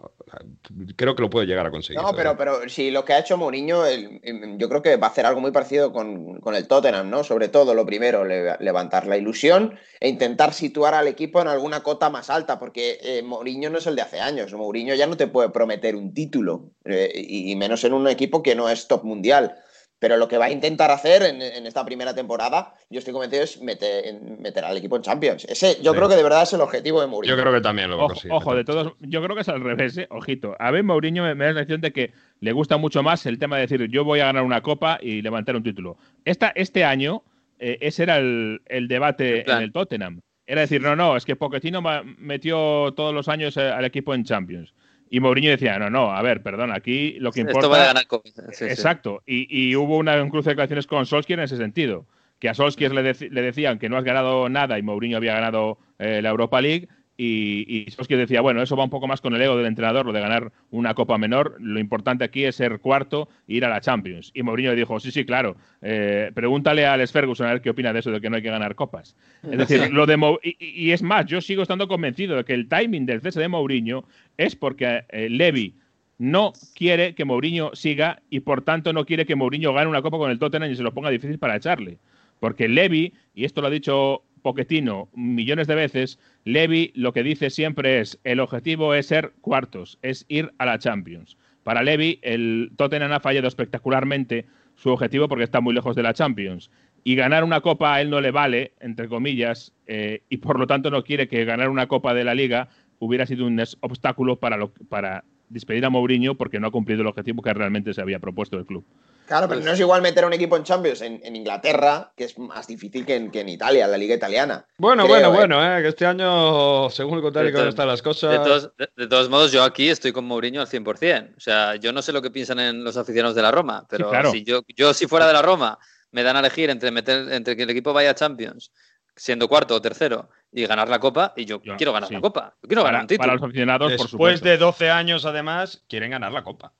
Creo 0.97 1.15
que 1.15 1.23
lo 1.23 1.31
puede 1.31 1.47
llegar 1.47 1.67
a 1.67 1.71
conseguir. 1.71 2.01
No, 2.03 2.13
pero, 2.15 2.37
pero 2.37 2.69
si 2.69 2.91
lo 2.91 3.05
que 3.05 3.15
ha 3.15 3.19
hecho 3.19 3.37
Mourinho, 3.37 3.85
el- 3.87 4.21
yo 4.59 4.69
creo 4.69 4.83
que 4.83 4.97
va 4.97 5.07
a 5.07 5.11
hacer 5.11 5.25
algo 5.27 5.41
muy 5.41 5.51
parecido 5.51 5.93
con, 5.93 6.41
con 6.41 6.55
el 6.55 6.69
Tottenham, 6.69 7.09
¿no? 7.11 7.25
Sobre 7.25 7.49
todo, 7.49 7.75
lo 7.75 7.85
primero, 7.87 8.25
le- 8.25 8.57
levantar 8.61 9.07
la 9.07 9.17
ilusión 9.17 9.79
e 10.01 10.09
intentar 10.09 10.53
situar 10.53 10.95
al 10.95 11.09
equipo 11.09 11.41
en 11.41 11.49
alguna 11.49 11.83
cota 11.83 12.11
más 12.11 12.29
alta, 12.31 12.59
porque 12.59 12.99
eh, 13.03 13.23
Mourinho 13.23 13.71
no 13.71 13.79
es 13.79 13.87
el 13.87 13.97
de 13.97 14.03
hace 14.03 14.21
años. 14.21 14.53
Mourinho 14.53 14.95
ya 14.95 15.07
no 15.07 15.17
te 15.17 15.27
puede 15.27 15.51
prometer 15.51 15.97
un 15.97 16.13
título, 16.15 16.71
eh, 16.85 17.13
y 17.15 17.57
menos 17.57 17.85
en 17.85 17.95
un 17.95 18.09
equipo 18.09 18.43
que 18.43 18.55
no 18.55 18.69
es 18.69 18.89
top 18.89 19.05
mundial. 19.05 19.57
Pero 20.03 20.17
lo 20.17 20.27
que 20.27 20.37
va 20.37 20.47
a 20.47 20.51
intentar 20.51 20.91
hacer 20.91 21.23
en, 21.23 21.41
en 21.41 21.65
esta 21.65 21.85
primera 21.85 22.13
temporada, 22.13 22.75
yo 22.91 22.99
estoy 22.99 23.13
convencido, 23.13 23.45
es 23.45 23.63
meter, 23.63 24.05
en- 24.09 24.43
meter 24.43 24.65
al 24.65 24.77
equipo 24.77 24.97
en 24.97 25.03
Champions. 25.03 25.45
Ese, 25.45 25.77
yo 25.81 25.93
Sí. 25.93 25.97
creo 25.97 26.09
que 26.09 26.17
de 26.17 26.25
verdad 26.25 26.43
es 26.43 26.53
el 26.53 26.61
objetivo 26.61 27.01
de 27.01 27.07
Mourinho. 27.07 27.37
Yo 27.37 27.41
creo 27.41 27.55
que 27.55 27.61
también 27.61 27.89
lo 27.89 27.99
va 27.99 28.03
a 28.03 28.07
Ojo, 28.07 28.15
conseguir. 28.15 28.33
ojo, 28.37 28.55
de 28.57 28.65
todos, 28.65 28.93
yo 28.99 29.23
creo 29.23 29.37
que 29.37 29.43
es 29.43 29.49
al 29.49 29.61
revés, 29.63 29.97
¿eh? 29.99 30.09
ojito. 30.11 30.57
A 30.59 30.73
ver, 30.73 30.83
Mourinho 30.83 31.23
me, 31.23 31.37
me 31.37 31.45
da 31.45 31.53
la 31.53 31.61
sensación 31.61 31.83
de 31.83 31.93
que 31.93 32.13
le 32.41 32.51
gusta 32.51 32.79
mucho 32.79 33.05
más 33.05 33.25
el 33.27 33.39
tema 33.39 33.55
de 33.59 33.63
decir 33.69 33.89
yo 33.91 34.03
voy 34.05 34.19
a 34.19 34.25
ganar 34.25 34.43
una 34.43 34.61
copa 34.61 34.99
y 35.01 35.23
levantar 35.23 35.55
un 35.55 35.63
título. 35.63 35.97
Esta, 36.25 36.53
este 36.57 36.83
año, 36.85 37.23
eh, 37.61 37.79
ese 37.81 38.03
era 38.03 38.17
el, 38.17 38.61
el 38.67 38.89
debate 38.89 39.49
en 39.49 39.63
el 39.63 39.71
Tottenham. 39.71 40.21
Era 40.49 40.63
decir, 40.63 40.83
no, 40.83 40.97
no, 40.97 41.17
es 41.17 41.25
que 41.25 41.37
Pochettino 41.37 41.81
metió 42.19 42.93
todos 42.97 43.15
los 43.15 43.29
años 43.29 43.57
eh, 43.57 43.69
al 43.71 43.85
equipo 43.85 44.15
en 44.15 44.25
Champions. 44.25 44.75
Y 45.15 45.21
Mourinho 45.21 45.51
decía, 45.51 45.79
no, 45.79 45.91
no, 45.91 46.11
a 46.11 46.23
ver, 46.23 46.43
perdón, 46.43 46.73
aquí 46.73 47.19
lo 47.21 47.33
que 47.33 47.41
importa. 47.41 47.59
Esto 47.59 47.69
va 47.69 47.83
a 47.83 47.87
ganar 47.89 48.07
copas. 48.07 48.33
Sí, 48.33 48.43
sí. 48.53 48.65
Exacto. 48.65 49.23
Y, 49.27 49.47
y 49.51 49.77
hubo 49.77 49.99
una, 49.99 50.23
un 50.23 50.31
cruce 50.31 50.49
de 50.49 50.53
declaraciones 50.53 50.87
con 50.87 51.05
Solskjaer 51.05 51.41
en 51.41 51.45
ese 51.45 51.59
sentido. 51.59 52.07
Que 52.39 52.49
a 52.49 52.55
Solskjaer 52.55 52.95
le, 52.95 53.03
le 53.03 53.43
decían 53.43 53.79
que 53.79 53.91
no 53.91 53.99
has 53.99 54.05
ganado 54.05 54.49
nada 54.49 54.79
y 54.79 54.83
Mourinho 54.83 55.19
había 55.19 55.35
ganado 55.35 55.77
eh, 55.99 56.23
la 56.23 56.31
Europa 56.31 56.63
League. 56.63 56.89
Y, 57.17 57.85
y 57.87 57.91
Solskjaer 57.91 58.21
decía, 58.21 58.41
bueno, 58.41 58.63
eso 58.63 58.77
va 58.77 58.85
un 58.85 58.91
poco 58.91 59.07
más 59.07 59.21
con 59.21 59.35
el 59.35 59.43
ego 59.43 59.57
del 59.57 59.67
entrenador, 59.67 60.07
lo 60.07 60.13
de 60.13 60.21
ganar 60.21 60.51
una 60.71 60.95
copa 60.95 61.19
menor. 61.19 61.57
Lo 61.61 61.79
importante 61.79 62.25
aquí 62.25 62.45
es 62.45 62.57
ser 62.57 62.81
cuarto 62.81 63.29
e 63.47 63.55
ir 63.55 63.65
a 63.65 63.69
la 63.69 63.81
Champions. 63.81 64.31
Y 64.35 64.43
Mourinho 64.43 64.71
le 64.71 64.77
dijo, 64.77 64.99
sí, 64.99 65.11
sí, 65.11 65.25
claro. 65.25 65.57
eh, 65.83 66.31
pregúntale 66.35 66.87
a 66.87 66.95
Alex 66.95 67.13
Ferguson 67.13 67.47
a 67.47 67.53
ver 67.53 67.63
qué 67.63 67.71
opina 67.71 67.93
de 67.93 68.01
eso, 68.01 68.11
de 68.11 68.21
que 68.21 68.31
no 68.31 68.37
hay 68.37 68.43
que 68.43 68.51
ganar 68.51 68.75
copas. 68.75 69.15
Es 69.43 69.59
decir, 69.59 69.93
lo 69.93 70.07
de 70.07 70.19
y 70.59 70.91
es 70.93 71.03
más, 71.03 71.27
yo 71.27 71.41
sigo 71.41 71.63
estando 71.63 71.89
convencido 71.89 72.37
de 72.37 72.45
que 72.45 72.55
el 72.55 72.69
timing 72.69 73.07
del 73.07 73.21
cese 73.21 73.41
de 73.41 73.49
Mourinho 73.49 74.05
es 74.37 74.57
porque 74.57 75.05
eh, 75.11 75.29
Levy 75.29 75.75
no 76.19 76.53
quiere 76.75 77.15
que 77.15 77.25
Mourinho 77.25 77.75
siga 77.75 78.23
y 78.31 78.41
por 78.41 78.63
tanto 78.63 78.93
no 78.93 79.05
quiere 79.05 79.27
que 79.27 79.35
Mourinho 79.35 79.73
gane 79.73 79.89
una 79.89 80.03
copa 80.03 80.19
con 80.19 80.31
el 80.31 80.39
Tottenham 80.39 80.71
y 80.71 80.77
se 80.77 80.83
lo 80.83 80.95
ponga 80.95 81.11
difícil 81.11 81.39
para 81.39 81.57
echarle. 81.57 81.99
Porque 82.39 82.69
Levy, 82.69 83.13
y 83.35 83.45
esto 83.45 83.61
lo 83.61 83.67
ha 83.69 83.71
dicho 83.71 84.23
Pochettino 84.43 85.09
millones 85.15 85.67
de 85.67 85.75
veces, 85.75 86.19
Levy 86.45 86.93
lo 86.95 87.13
que 87.13 87.23
dice 87.23 87.51
siempre 87.51 88.01
es 88.01 88.19
el 88.25 88.41
objetivo 88.41 88.95
es 88.95 89.07
ser 89.07 89.33
cuartos, 89.41 89.99
es 90.03 90.25
ir 90.29 90.53
a 90.59 90.67
la 90.67 90.79
Champions. 90.79 91.37
Para 91.63 91.83
Levy, 91.83 92.19
el 92.23 92.73
Tottenham 92.77 93.13
ha 93.13 93.21
fallado 93.21 93.47
espectacularmente 93.47 94.47
su 94.75 94.91
objetivo 94.91 95.29
porque 95.29 95.45
está 95.45 95.61
muy 95.61 95.75
lejos 95.75 95.95
de 95.95 96.03
la 96.03 96.13
Champions. 96.13 96.71
Y 97.05 97.15
ganar 97.15 97.45
una 97.45 97.61
copa 97.61 97.95
a 97.95 98.01
él 98.01 98.11
no 98.11 98.21
le 98.21 98.31
vale, 98.31 98.73
entre 98.81 99.09
comillas, 99.09 99.73
eh, 99.87 100.23
y 100.29 100.39
por 100.39 100.59
lo 100.59 100.67
tanto 100.67 100.91
no 100.91 101.03
quiere 101.03 101.29
que 101.29 101.45
ganar 101.45 101.69
una 101.69 101.87
copa 101.87 102.15
de 102.15 102.25
la 102.25 102.35
liga 102.35 102.69
hubiera 102.99 103.27
sido 103.27 103.47
un 103.47 103.61
obstáculo 103.81 104.39
para, 104.39 104.57
lo, 104.57 104.73
para 104.89 105.25
despedir 105.49 105.85
a 105.85 105.91
Mourinho 105.91 106.37
porque 106.37 106.61
no 106.61 106.69
ha 106.69 106.71
cumplido 106.71 107.03
el 107.03 107.09
objetivo 107.09 107.43
que 107.43 107.53
realmente 107.53 107.93
se 107.93 108.01
había 108.01 108.21
propuesto 108.21 108.59
el 108.59 108.67
club. 108.67 108.85
Claro, 109.27 109.49
pero 109.49 109.61
no 109.61 109.71
es 109.73 109.81
igual 109.81 110.03
meter 110.03 110.25
a 110.25 110.27
un 110.27 110.33
equipo 110.33 110.57
en 110.57 110.65
Champions 110.65 111.01
en, 111.01 111.21
en 111.25 111.37
Inglaterra, 111.37 112.13
que 112.17 112.25
es 112.25 112.39
más 112.39 112.67
difícil 112.67 113.07
que 113.07 113.15
en, 113.17 113.31
que 113.31 113.41
en 113.41 113.49
Italia, 113.49 113.87
en 113.87 113.91
la 113.91 113.97
liga 113.97 114.15
italiana. 114.15 114.67
Bueno, 114.79 115.05
Creo, 115.05 115.31
bueno, 115.31 115.33
¿eh? 115.33 115.37
bueno, 115.61 115.79
eh, 115.79 115.83
que 115.83 115.89
este 115.89 116.05
año, 116.07 116.91
según 116.91 117.17
el 117.17 117.23
contrario 117.23 117.53
to- 117.53 117.69
estar 117.69 117.87
las 117.87 118.01
De 118.01 118.05
cosas. 118.05 118.43
todos, 118.45 118.77
de, 118.77 118.89
de 118.97 119.07
todos 119.07 119.31
modos, 119.31 119.51
yo 119.53 119.63
aquí 119.63 119.89
estoy 119.89 120.13
con 120.13 120.25
Mourinho 120.27 120.61
al 120.61 120.67
100%. 120.67 121.37
O 121.37 121.41
sea, 121.41 121.77
yo 121.77 121.93
no 121.93 122.03
sé 122.03 122.13
lo 122.13 122.21
que 122.21 122.31
piensan 122.31 122.61
en 122.61 122.85
los 122.85 122.97
aficionados 122.97 123.35
de 123.35 123.43
la 123.43 123.51
Roma, 123.51 123.87
pero 123.89 124.11
claro. 124.11 124.31
si 124.33 124.45
yo, 124.45 124.61
yo 124.77 124.93
si 124.93 125.07
fuera 125.07 125.27
de 125.27 125.33
la 125.33 125.43
Roma 125.43 125.79
me 126.11 126.23
dan 126.23 126.37
a 126.37 126.41
elegir 126.41 126.69
entre, 126.69 126.91
meter, 126.91 127.33
entre 127.33 127.57
que 127.57 127.63
el 127.63 127.71
equipo 127.71 127.93
vaya 127.95 128.11
a 128.11 128.15
Champions, 128.15 128.71
siendo 129.17 129.49
cuarto 129.49 129.75
o 129.77 129.81
tercero, 129.81 130.29
y 130.51 130.67
ganar 130.67 130.89
la 130.89 130.99
Copa, 130.99 131.33
y 131.37 131.47
yo, 131.47 131.63
Yo- 131.63 131.77
quiero 131.77 131.93
ganar 131.95 132.09
sí. 132.09 132.15
la 132.15 132.21
Copa. 132.21 132.55
Yo 132.63 132.69
quiero 132.69 132.83
ganar 132.83 132.95
Para, 132.99 133.03
un 133.05 133.07
título. 133.09 133.23
para 133.27 133.35
los 133.35 133.43
aficionados, 133.45 133.87
por 133.93 133.93
Después 133.93 134.11
supuesto. 134.11 134.49
de 134.49 134.59
12 134.59 134.91
años, 134.91 135.25
además, 135.25 135.83
quieren 135.89 136.11
ganar 136.11 136.33
la 136.33 136.43
Copa. 136.43 136.75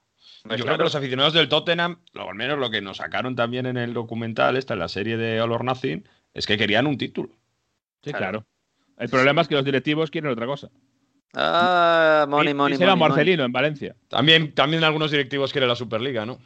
Yo 0.45 0.49
claro. 0.49 0.65
creo 0.65 0.77
que 0.79 0.85
los 0.85 0.95
aficionados 0.95 1.33
del 1.35 1.49
Tottenham, 1.49 1.99
lo- 2.13 2.29
al 2.29 2.35
menos 2.35 2.59
lo 2.59 2.71
que 2.71 2.81
nos 2.81 2.97
sacaron 2.99 3.37
también 3.37 3.67
en 3.67 3.77
el 3.77 3.95
documental, 3.95 4.57
esta 4.57 4.75
en 4.75 4.81
la 4.81 4.89
serie 4.89 5.17
de 5.17 5.41
All 5.41 5.53
or 5.53 5.65
Nothing, 5.65 6.07
es 6.35 6.47
que 6.47 6.59
querían 6.59 6.87
un 6.87 6.99
título. 6.99 7.29
Sí, 8.03 8.11
Claro. 8.11 8.19
claro. 8.41 8.47
El 8.99 9.09
problema 9.09 9.43
es 9.43 9.49
que 9.49 9.55
los 9.55 9.65
directivos 9.65 10.11
quieren 10.11 10.31
otra 10.31 10.47
cosa. 10.47 10.69
Ah, 11.35 12.27
money, 12.29 12.53
money, 12.55 12.75
y 12.75 12.79
será 12.79 12.91
money, 12.95 12.99
money. 13.01 13.11
Marcelino 13.17 13.45
en 13.45 13.53
Valencia. 13.53 13.97
También, 14.09 14.55
también 14.55 14.85
algunos 14.85 15.11
directivos 15.11 15.51
quieren 15.53 15.69
la 15.69 15.77
Superliga, 15.77 16.27
¿no? 16.27 16.39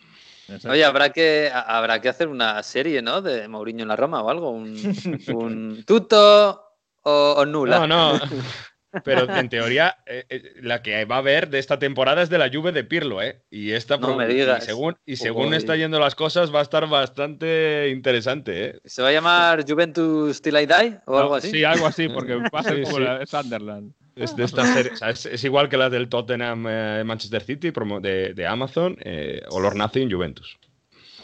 Exacto. 0.49 0.71
Oye, 0.71 0.85
habrá 0.85 1.11
que, 1.11 1.51
habrá 1.53 2.01
que 2.01 2.09
hacer 2.09 2.29
una 2.29 2.63
serie, 2.63 3.03
¿no? 3.03 3.21
De 3.21 3.49
Mourinho 3.49 3.83
en 3.83 3.89
la 3.89 3.97
Roma 3.97 4.23
o 4.23 4.31
algo. 4.31 4.51
Un, 4.51 4.77
un 5.35 5.85
tuto 5.85 6.63
o, 7.03 7.35
o 7.39 7.47
nula. 7.47 7.81
No, 7.81 7.87
no. 7.89 8.21
Pero 9.05 9.29
en 9.35 9.49
teoría, 9.49 9.97
eh, 10.07 10.25
eh, 10.29 10.53
la 10.63 10.83
que 10.83 11.05
va 11.05 11.17
a 11.17 11.19
haber 11.19 11.49
de 11.49 11.59
esta 11.59 11.79
temporada 11.79 12.23
es 12.23 12.31
de 12.31 12.39
la 12.39 12.51
Juve 12.53 12.73
de 12.73 12.85
Pirlo, 12.85 13.23
¿eh? 13.23 13.43
Y 13.51 13.73
esta 13.73 13.97
No 13.99 14.17
y 14.29 14.61
según, 14.61 14.97
y 15.07 15.17
según 15.17 15.49
Uy. 15.49 15.57
está 15.57 15.77
yendo 15.77 15.99
las 16.01 16.15
cosas, 16.15 16.55
va 16.55 16.61
a 16.61 16.63
estar 16.63 16.89
bastante 16.89 17.89
interesante, 17.91 18.65
¿eh? 18.65 18.81
¿Se 18.85 19.03
va 19.03 19.09
a 19.09 19.13
llamar 19.13 19.65
Juventus 19.69 20.41
Till 20.43 20.57
I 20.57 20.67
Die 20.67 20.99
o 21.07 21.13
No, 21.13 21.19
algo 21.19 21.35
así? 21.37 21.51
Sí, 21.51 21.65
algo 21.65 21.87
así, 21.87 22.09
porque 22.09 22.39
pasa 22.51 22.75
Sí, 22.75 22.83
como 22.83 22.97
sí. 22.97 23.03
la 23.03 23.19
de 23.19 23.27
Sunderland. 23.27 23.93
Es, 24.17 24.35
de 24.35 24.45
esta 24.45 24.65
serie- 24.65 24.93
o 24.93 24.97
sea, 24.97 25.11
es, 25.11 25.27
es 25.27 25.45
igual 25.45 25.69
que 25.69 25.77
la 25.77 25.91
del 25.91 26.09
Tottenham 26.09 26.67
eh, 26.69 27.03
Manchester 27.05 27.43
City 27.43 27.71
promo- 27.71 28.01
de, 28.01 28.33
de 28.33 28.47
Amazon, 28.47 28.97
eh, 29.01 29.43
All 29.51 29.65
or 29.67 29.77
Nothing 29.77 30.11
Juventus. 30.11 30.57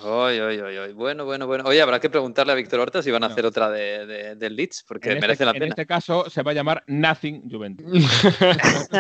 Oy, 0.05 0.41
oy, 0.41 0.59
oy, 0.61 0.77
oy. 0.79 0.93
Bueno, 0.93 1.25
bueno, 1.25 1.47
bueno. 1.47 1.65
Oye, 1.67 1.81
habrá 1.81 2.01
que 2.01 2.11
preguntarle 2.11 2.53
a 2.53 2.57
Víctor 2.57 2.81
Horta 2.81 3.03
si 3.03 3.11
van 3.11 3.23
a 3.25 3.29
hacer 3.29 3.47
otra 3.47 3.71
de, 3.71 4.07
de- 4.07 4.35
del 4.37 4.57
Leeds, 4.57 4.85
porque 4.87 5.11
En 5.13 5.15
merece 5.21 5.33
este, 5.35 5.45
la 5.45 5.51
en 5.53 5.59
pena. 5.59 5.67
este 5.71 5.87
caso 5.87 6.29
se 6.29 6.43
va 6.43 6.51
a 6.51 6.55
llamar 6.55 6.83
Nothing 6.87 7.51
Juventus. 7.51 7.87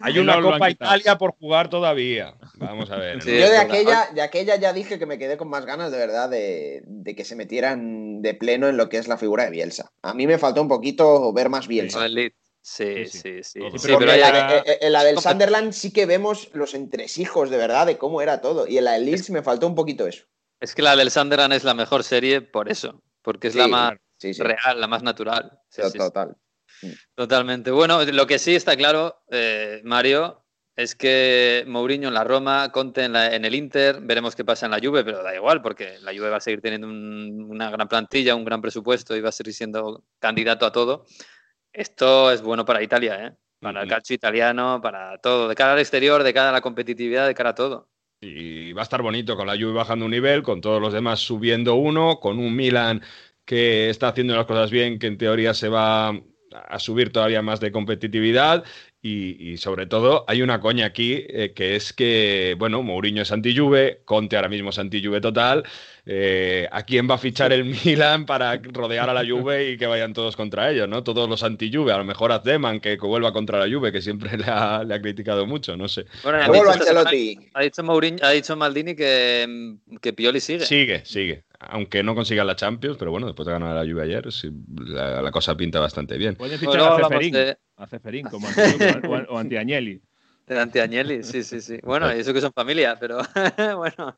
Hay 0.00 0.18
una 0.18 0.34
no 0.34 0.40
lo 0.40 0.48
han 0.48 0.54
Copa. 0.54 0.70
Italia 0.70 1.18
por 1.18 1.32
jugar 1.32 1.68
todavía. 1.70 2.34
Vamos 2.56 2.90
a 2.90 2.96
ver. 2.96 3.22
Sí, 3.22 3.30
¿no? 3.32 3.38
Yo 3.38 3.50
de 3.50 3.58
aquella, 3.58 4.08
de 4.14 4.22
aquella 4.22 4.56
ya 4.56 4.72
dije 4.72 4.98
que 4.98 5.06
me 5.06 5.18
quedé 5.18 5.36
con 5.36 5.48
más 5.48 5.64
ganas 5.66 5.90
de 5.90 5.98
verdad 5.98 6.28
de, 6.28 6.82
de 6.86 7.14
que 7.14 7.24
se 7.24 7.36
metieran 7.36 8.22
de 8.22 8.34
pleno 8.34 8.68
en 8.68 8.76
lo 8.76 8.88
que 8.88 8.98
es 8.98 9.08
la 9.08 9.16
figura 9.18 9.44
de 9.44 9.50
Bielsa. 9.50 9.90
A 10.02 10.14
mí 10.14 10.26
me 10.26 10.38
faltó 10.38 10.62
un 10.62 10.68
poquito 10.68 11.32
ver 11.32 11.48
más 11.48 11.66
Bielsa. 11.68 11.98
Con 11.98 12.06
el 12.06 12.14
Leeds. 12.14 12.36
Sí, 12.36 12.41
Sí, 12.64 13.06
sí. 13.06 13.18
sí, 13.18 13.42
sí. 13.42 13.58
Todo. 13.58 13.70
Sí, 13.72 13.78
pero 13.82 13.94
Porque 13.98 14.12
pero 14.12 14.12
en 14.12 14.20
la, 14.20 14.56
eh, 14.58 14.78
en 14.82 14.92
la 14.92 15.04
del 15.04 15.18
Sunderland 15.18 15.72
sí 15.72 15.92
que 15.92 16.06
vemos 16.06 16.48
los 16.52 16.74
entresijos 16.74 17.50
de 17.50 17.56
verdad 17.56 17.86
de 17.86 17.98
cómo 17.98 18.22
era 18.22 18.40
todo. 18.40 18.66
Y 18.68 18.78
en 18.78 18.84
la 18.84 18.92
del 18.92 19.04
Leeds 19.06 19.30
me 19.30 19.42
faltó 19.42 19.66
un 19.66 19.74
poquito 19.74 20.06
eso. 20.06 20.24
es 20.60 20.74
que 20.74 20.82
la 20.82 20.94
del 20.94 21.10
Sunderland 21.10 21.52
es 21.54 21.64
la 21.64 21.74
mejor 21.74 22.04
serie 22.04 22.40
por 22.40 22.70
eso, 22.70 23.02
porque 23.22 23.48
es 23.48 23.56
la 23.56 23.66
más 23.68 23.94
Sí, 24.18 24.32
sí. 24.32 24.42
real, 24.42 24.80
la 24.80 24.86
más 24.86 25.02
natural. 25.02 25.58
Sí, 25.68 25.82
sí, 25.82 25.90
sí. 25.90 25.98
Total. 25.98 26.36
Totalmente. 27.14 27.70
Bueno, 27.70 28.02
lo 28.04 28.26
que 28.26 28.38
sí 28.38 28.54
está 28.54 28.76
claro, 28.76 29.22
eh, 29.30 29.80
Mario, 29.84 30.44
es 30.76 30.94
que 30.94 31.64
Mourinho 31.66 32.08
en 32.08 32.14
la 32.14 32.24
Roma, 32.24 32.70
Conte 32.72 33.04
en, 33.04 33.12
la- 33.12 33.34
en 33.34 33.44
el 33.44 33.54
Inter, 33.54 33.98
veremos 34.00 34.34
qué 34.34 34.44
pasa 34.44 34.66
en 34.66 34.72
la 34.72 34.78
Juve, 34.82 35.04
pero 35.04 35.22
da 35.22 35.34
igual, 35.34 35.60
porque 35.60 35.98
la 36.00 36.12
Juve 36.12 36.30
va 36.30 36.36
a 36.38 36.40
seguir 36.40 36.60
teniendo 36.62 36.86
un- 36.86 37.46
una 37.50 37.70
gran 37.70 37.88
plantilla, 37.88 38.34
un 38.34 38.44
gran 38.44 38.62
presupuesto 38.62 39.14
y 39.16 39.20
va 39.20 39.28
a 39.28 39.32
seguir 39.32 39.52
siendo 39.54 40.04
candidato 40.18 40.64
a 40.64 40.72
todo. 40.72 41.04
Esto 41.72 42.30
es 42.30 42.42
bueno 42.42 42.64
para 42.64 42.82
Italia, 42.82 43.26
¿eh? 43.26 43.32
Para 43.60 43.82
el 43.82 43.88
calcio 43.88 44.14
italiano, 44.14 44.80
para 44.82 45.18
todo, 45.18 45.48
de 45.48 45.54
cara 45.54 45.74
al 45.74 45.78
exterior, 45.78 46.24
de 46.24 46.34
cara 46.34 46.48
a 46.48 46.52
la 46.52 46.60
competitividad, 46.60 47.28
de 47.28 47.34
cara 47.34 47.50
a 47.50 47.54
todo. 47.54 47.88
Y 48.20 48.72
va 48.72 48.82
a 48.82 48.84
estar 48.84 49.02
bonito 49.02 49.36
con 49.36 49.46
la 49.46 49.54
Juve 49.54 49.72
bajando 49.72 50.04
un 50.04 50.10
nivel, 50.10 50.42
con 50.42 50.60
todos 50.60 50.80
los 50.80 50.92
demás 50.92 51.20
subiendo 51.20 51.76
uno, 51.76 52.18
con 52.18 52.38
un 52.38 52.54
Milan 52.54 53.02
que 53.44 53.88
está 53.88 54.08
haciendo 54.08 54.34
las 54.34 54.46
cosas 54.46 54.70
bien, 54.70 54.98
que 54.98 55.06
en 55.06 55.16
teoría 55.16 55.54
se 55.54 55.68
va 55.68 56.08
a 56.08 56.78
subir 56.78 57.12
todavía 57.12 57.42
más 57.42 57.60
de 57.60 57.72
competitividad. 57.72 58.64
Y, 59.04 59.50
y 59.50 59.56
sobre 59.56 59.86
todo 59.86 60.24
hay 60.28 60.42
una 60.42 60.60
coña 60.60 60.86
aquí, 60.86 61.24
eh, 61.28 61.52
que 61.56 61.74
es 61.74 61.92
que, 61.92 62.54
bueno, 62.56 62.84
Mourinho 62.84 63.22
es 63.22 63.32
anti-Juve, 63.32 64.02
Conte 64.04 64.36
ahora 64.36 64.48
mismo 64.48 64.70
es 64.70 64.78
anti-Juve 64.78 65.20
total. 65.20 65.64
Eh, 66.06 66.68
¿A 66.70 66.84
quién 66.84 67.10
va 67.10 67.16
a 67.16 67.18
fichar 67.18 67.52
el 67.52 67.64
Milan 67.64 68.26
para 68.26 68.60
rodear 68.62 69.10
a 69.10 69.14
la 69.14 69.24
Juve 69.28 69.70
y 69.70 69.76
que 69.76 69.86
vayan 69.86 70.12
todos 70.12 70.36
contra 70.36 70.70
ellos, 70.70 70.88
¿no? 70.88 71.02
Todos 71.02 71.28
los 71.28 71.42
anti-Juve, 71.42 71.92
a 71.92 71.98
lo 71.98 72.04
mejor 72.04 72.30
a 72.30 72.40
Zeman, 72.40 72.78
que 72.78 72.96
vuelva 72.96 73.32
contra 73.32 73.58
la 73.58 73.72
Juve, 73.72 73.90
que 73.90 74.00
siempre 74.00 74.36
le 74.38 74.44
ha, 74.46 74.84
le 74.84 74.94
ha 74.94 75.02
criticado 75.02 75.46
mucho, 75.46 75.76
no 75.76 75.88
sé. 75.88 76.06
Bueno, 76.22 76.38
Luego 76.46 76.72
dicho 76.72 76.84
ha 77.54 77.62
dicho 77.62 77.82
Mourinho, 77.82 78.18
ha 78.22 78.30
dicho 78.30 78.54
Maldini 78.54 78.94
que, 78.94 79.76
que 80.00 80.12
Pioli 80.12 80.38
sigue. 80.38 80.64
Sigue, 80.64 81.04
sigue. 81.04 81.42
Aunque 81.68 82.02
no 82.02 82.14
consiga 82.14 82.44
la 82.44 82.56
Champions, 82.56 82.96
pero 82.98 83.10
bueno, 83.10 83.26
después 83.26 83.46
de 83.46 83.52
ganar 83.52 83.74
la 83.74 83.84
lluvia 83.84 84.04
ayer, 84.04 84.32
sí, 84.32 84.50
la, 84.78 85.22
la 85.22 85.30
cosa 85.30 85.56
pinta 85.56 85.80
bastante 85.80 86.16
bien. 86.18 86.34
Pueden 86.36 86.58
Bueno, 86.60 86.72
fichar 86.72 86.96
luego 86.98 87.06
a 87.06 87.08
Ceferín. 87.08 87.34
de- 87.34 87.58
A 87.76 87.86
Ceferín, 87.86 88.26
como 88.26 88.48
anti- 88.48 88.60
o, 89.08 89.34
o 89.34 89.38
anti-Agnelli. 89.38 90.00
De 90.46 90.58
Antiagnelli, 90.58 91.22
sí, 91.22 91.44
sí, 91.44 91.60
sí. 91.60 91.78
Bueno, 91.84 92.14
y 92.14 92.18
eso 92.18 92.34
que 92.34 92.40
son 92.40 92.52
familia, 92.52 92.96
pero 92.98 93.18
bueno, 93.76 94.16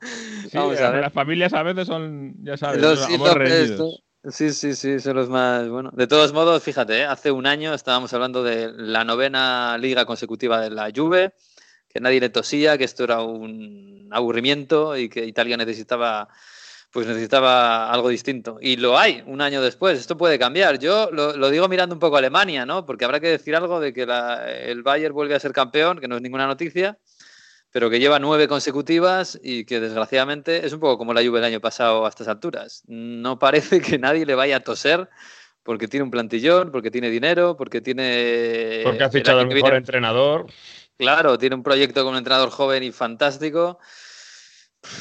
Sí, 0.51 0.57
vamos 0.57 0.81
a 0.81 0.91
ver. 0.91 1.01
las 1.03 1.13
familias 1.13 1.53
a 1.53 1.63
veces 1.63 1.87
son, 1.87 2.35
ya 2.43 2.57
sabes, 2.57 2.81
Los. 2.81 4.01
Sí, 4.31 4.53
sí, 4.53 4.75
sí, 4.75 5.01
son 5.01 5.17
los 5.17 5.29
más. 5.29 5.69
Bueno, 5.69 5.91
de 5.93 6.07
todos 6.07 6.33
modos, 6.33 6.63
fíjate, 6.63 7.01
¿eh? 7.01 7.05
hace 7.05 7.31
un 7.31 7.47
año 7.47 7.75
estábamos 7.75 8.13
hablando 8.15 8.43
de 8.43 8.73
la 8.75 9.05
novena 9.05 9.77
liga 9.79 10.07
consecutiva 10.07 10.61
de 10.63 10.71
la 10.71 10.91
Juve, 10.95 11.35
que 11.91 12.01
nadie 12.01 12.21
le 12.21 12.31
tosía, 12.31 12.79
que 12.79 12.85
esto 12.85 13.05
era 13.05 13.21
un 13.21 14.09
aburrimiento 14.11 14.97
y 14.97 15.11
que 15.11 15.27
Italia 15.27 15.59
necesitaba, 15.59 16.29
pues 16.95 17.07
necesitaba 17.07 17.91
algo 17.93 18.09
distinto. 18.09 18.57
Y 18.61 18.77
lo 18.77 18.97
hay 18.97 19.23
un 19.27 19.43
año 19.43 19.61
después. 19.61 19.99
Esto 19.99 20.17
puede 20.17 20.39
cambiar. 20.39 20.79
Yo 20.79 21.11
lo, 21.13 21.37
lo 21.37 21.51
digo 21.51 21.69
mirando 21.69 21.95
un 21.95 21.99
poco 21.99 22.15
a 22.17 22.21
Alemania, 22.21 22.65
¿no? 22.65 22.87
Porque 22.87 23.05
habrá 23.05 23.21
que 23.21 23.29
decir 23.29 23.55
algo 23.57 23.81
de 23.81 23.93
que 23.93 24.07
la- 24.07 24.51
el 24.51 24.83
Bayern 24.83 25.13
vuelve 25.13 25.35
a 25.35 25.41
ser 25.41 25.53
campeón, 25.53 25.99
que 25.99 26.09
no 26.09 26.17
es 26.17 26.23
ninguna 26.23 26.47
noticia 26.47 26.97
pero 27.73 27.91
que 27.91 27.99
lleva 27.99 28.21
nueve 28.21 28.47
consecutivas 28.47 29.37
y 29.43 29.65
que 29.65 29.81
desgraciadamente 29.81 30.65
es 30.65 30.73
un 30.73 30.79
poco 30.79 30.97
como 30.97 31.13
la 31.13 31.25
Juve 31.25 31.41
el 31.41 31.45
año 31.45 31.61
pasado 31.61 32.07
a 32.07 32.09
estas 32.09 32.29
alturas. 32.29 32.85
No 32.87 33.41
parece 33.41 33.81
que 33.81 33.99
nadie 33.99 34.25
le 34.25 34.37
vaya 34.37 34.59
a 34.59 34.61
toser 34.61 35.09
porque 35.65 35.89
tiene 35.89 36.05
un 36.05 36.13
plantillón, 36.13 36.71
porque 36.71 36.93
tiene 36.93 37.11
dinero, 37.11 37.57
porque 37.57 37.81
tiene... 37.81 38.83
Porque 38.85 39.03
ha 39.03 39.07
el 39.07 39.13
fichado 39.13 39.41
que 39.41 39.47
mejor 39.47 39.63
viene- 39.71 39.77
entrenador. 39.79 40.47
Claro, 40.97 41.37
tiene 41.37 41.57
un 41.57 41.65
proyecto 41.65 42.05
con 42.05 42.13
un 42.13 42.19
entrenador 42.19 42.51
joven 42.51 42.85
y 42.85 42.93
fantástico. 42.93 43.81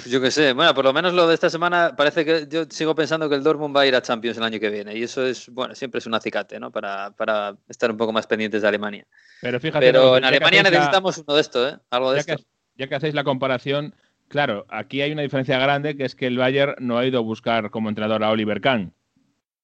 Yo 0.08 0.22
qué 0.22 0.32
sé, 0.32 0.54
bueno, 0.54 0.74
por 0.74 0.86
lo 0.86 0.94
menos 0.94 1.14
lo 1.14 1.28
de 1.28 1.34
esta 1.34 1.50
semana 1.50 1.94
parece 1.96 2.24
que 2.24 2.48
yo 2.50 2.66
sigo 2.70 2.96
pensando 2.96 3.28
que 3.30 3.36
el 3.36 3.44
Dortmund 3.44 3.76
va 3.76 3.82
a 3.82 3.86
ir 3.86 3.96
a 3.96 4.02
Champions 4.02 4.38
el 4.38 4.44
año 4.44 4.60
que 4.60 4.70
viene 4.70 4.96
y 4.98 5.04
eso 5.04 5.26
es, 5.26 5.50
bueno, 5.50 5.76
siempre 5.76 6.00
es 6.00 6.06
un 6.06 6.14
acicate, 6.14 6.60
¿no? 6.60 6.72
Para, 6.72 7.12
para 7.12 7.56
estar 7.68 7.92
un 7.92 7.98
poco 7.98 8.12
más 8.14 8.26
pendientes 8.28 8.62
de 8.62 8.68
Alemania. 8.68 9.06
Pero 9.42 9.60
fíjate, 9.60 9.86
Pero 9.86 10.04
no, 10.12 10.18
en 10.18 10.24
Alemania 10.26 10.64
la- 10.64 10.70
necesitamos 10.70 11.18
uno 11.18 11.36
de 11.36 11.42
esto, 11.42 11.68
¿eh? 11.68 11.78
Algo 11.90 12.12
de 12.12 12.18
ya 12.18 12.34
esto. 12.34 12.36
que, 12.38 12.44
ya 12.78 12.88
que 12.88 12.96
hacéis 12.96 13.14
la 13.14 13.24
comparación, 13.24 13.94
claro, 14.30 14.66
aquí 14.70 15.02
hay 15.02 15.12
una 15.12 15.22
diferencia 15.22 15.58
grande, 15.60 15.98
que 15.98 16.06
es 16.06 16.16
que 16.16 16.28
el 16.28 16.38
Bayern 16.38 16.76
no 16.80 16.98
ha 16.98 17.06
ido 17.06 17.20
a 17.20 17.22
buscar 17.22 17.70
como 17.70 17.90
entrenador 17.90 18.24
a 18.24 18.30
Oliver 18.32 18.62
Kahn, 18.62 18.94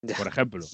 Ya. 0.02 0.16
por 0.18 0.28
ejemplo. 0.28 0.66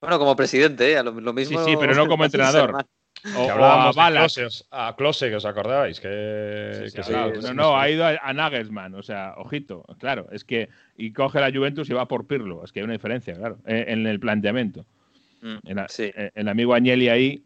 Bueno, 0.00 0.18
como 0.18 0.36
presidente, 0.36 0.92
¿eh? 0.92 1.02
lo, 1.02 1.12
mismo. 1.32 1.64
sí, 1.64 1.74
pero 1.78 1.94
no 1.94 2.06
como 2.06 2.24
entrenador. 2.24 2.84
O, 3.24 3.30
Que 3.30 3.36
o 3.38 3.50
a 3.50 3.52
hablábamos 3.52 3.96
de. 3.96 4.18
Klose, 4.18 4.44
os- 4.44 4.66
a 4.70 4.94
Klose, 4.96 5.28
que 5.28 5.36
os 5.36 5.44
acordáis, 5.44 6.00
que, 6.00 6.70
Sí, 6.74 6.90
sí, 6.90 6.96
que 6.96 7.02
sí, 7.02 7.12
sí, 7.12 7.46
no, 7.46 7.54
no, 7.54 7.78
ha 7.78 7.88
ido 7.90 8.04
a, 8.06 8.10
a 8.22 8.32
Nagelsmann, 8.32 8.94
o 8.94 9.02
sea, 9.02 9.34
ojito, 9.36 9.84
claro, 9.98 10.28
es 10.32 10.44
que 10.44 10.68
y 10.96 11.12
coge 11.12 11.40
la 11.40 11.50
Juventus 11.52 11.90
y 11.90 11.94
va 11.94 12.06
por 12.08 12.26
Pirlo, 12.26 12.64
es 12.64 12.72
que 12.72 12.80
hay 12.80 12.84
una 12.84 12.92
diferencia, 12.94 13.34
claro, 13.34 13.58
en, 13.66 13.88
en 14.00 14.06
el 14.06 14.20
planteamiento. 14.20 14.86
Mm, 15.40 15.56
En 15.64 15.76
la- 15.76 15.88
sí. 15.88 16.10
eh, 16.14 16.30
el 16.34 16.48
amigo 16.48 16.74
Agnelli 16.74 17.08
ahí, 17.08 17.44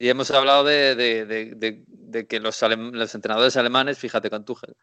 Y 0.00 0.08
hemos 0.08 0.30
hablado 0.30 0.62
de, 0.64 0.94
de- 0.94 1.26
de- 1.26 1.54
de- 1.56 1.82
de 1.88 2.26
que 2.26 2.38
los, 2.38 2.62
alem- 2.62 2.92
los 2.92 3.14
entrenadores 3.14 3.56
alemanes, 3.56 3.98
fíjate 3.98 4.30
con 4.30 4.44
Tuchel, 4.44 4.74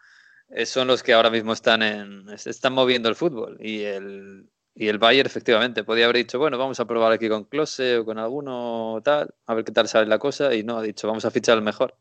eh, 0.50 0.66
son 0.66 0.88
los 0.88 1.02
que 1.04 1.14
ahora 1.14 1.30
mismo 1.30 1.54
están 1.54 1.82
en 1.82 2.26
están 2.30 2.74
moviendo 2.74 3.08
el 3.10 3.16
fútbol. 3.16 3.58
Y 3.62 3.84
el, 3.84 4.50
y 4.76 4.88
el 4.90 4.98
Bayern, 4.98 5.26
efectivamente, 5.28 5.84
podía 5.86 6.04
haber 6.06 6.18
dicho, 6.18 6.38
bueno, 6.38 6.58
vamos 6.58 6.80
a 6.80 6.86
probar 6.86 7.12
aquí 7.14 7.30
con 7.30 7.46
Klose 7.46 7.98
o 8.00 8.06
con 8.06 8.18
alguno 8.20 9.02
tal, 9.04 9.30
a 9.48 9.54
ver 9.54 9.64
qué 9.64 9.72
tal 9.72 9.88
sale 9.88 10.08
la 10.08 10.20
cosa. 10.20 10.54
Y 10.54 10.64
no, 10.64 10.78
ha 10.78 10.82
dicho, 10.82 11.08
vamos 11.08 11.24
a 11.26 11.32
fichar 11.32 11.58
al 11.58 11.64
mejor. 11.64 11.96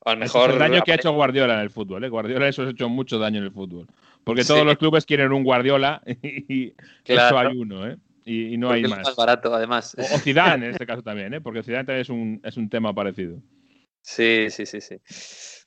O 0.00 0.08
al 0.10 0.16
mejor. 0.18 0.48
es 0.50 0.54
el 0.54 0.58
daño 0.60 0.82
que 0.82 0.92
ha 0.92 0.94
hecho 0.94 1.12
Guardiola 1.12 1.54
en 1.54 1.60
el 1.60 1.70
fútbol, 1.70 2.02
¿eh? 2.04 2.08
Guardiola 2.08 2.48
eso 2.48 2.62
ha 2.62 2.70
hecho 2.70 2.88
mucho 2.88 3.18
daño 3.18 3.38
en 3.38 3.44
el 3.44 3.52
fútbol, 3.52 3.86
porque 4.24 4.42
todos 4.44 4.60
Sí. 4.60 4.66
los 4.66 4.78
clubes 4.78 5.04
quieren 5.04 5.32
un 5.32 5.44
Guardiola 5.44 6.00
y 6.06 6.70
Claro. 7.04 7.26
eso 7.26 7.38
hay 7.38 7.56
uno, 7.58 7.86
¿eh? 7.86 7.96
Y, 8.24 8.54
y 8.54 8.56
no 8.56 8.68
Porque 8.68 8.78
hay 8.78 8.84
es 8.84 8.90
más. 8.90 9.00
más 9.08 9.16
barato, 9.16 9.54
además. 9.54 9.94
O, 9.98 10.02
o 10.02 10.18
Zidane 10.18 10.66
en 10.66 10.72
este 10.72 10.86
caso 10.86 11.02
también, 11.02 11.34
¿eh? 11.34 11.40
porque 11.42 11.62
Zidane 11.62 11.84
también 11.84 12.00
es 12.02 12.08
un, 12.08 12.40
es 12.44 12.56
un 12.56 12.68
tema 12.70 12.94
parecido. 12.94 13.36
Sí, 14.02 14.46
sí, 14.50 14.64
sí, 14.64 14.80
sí. 14.80 14.96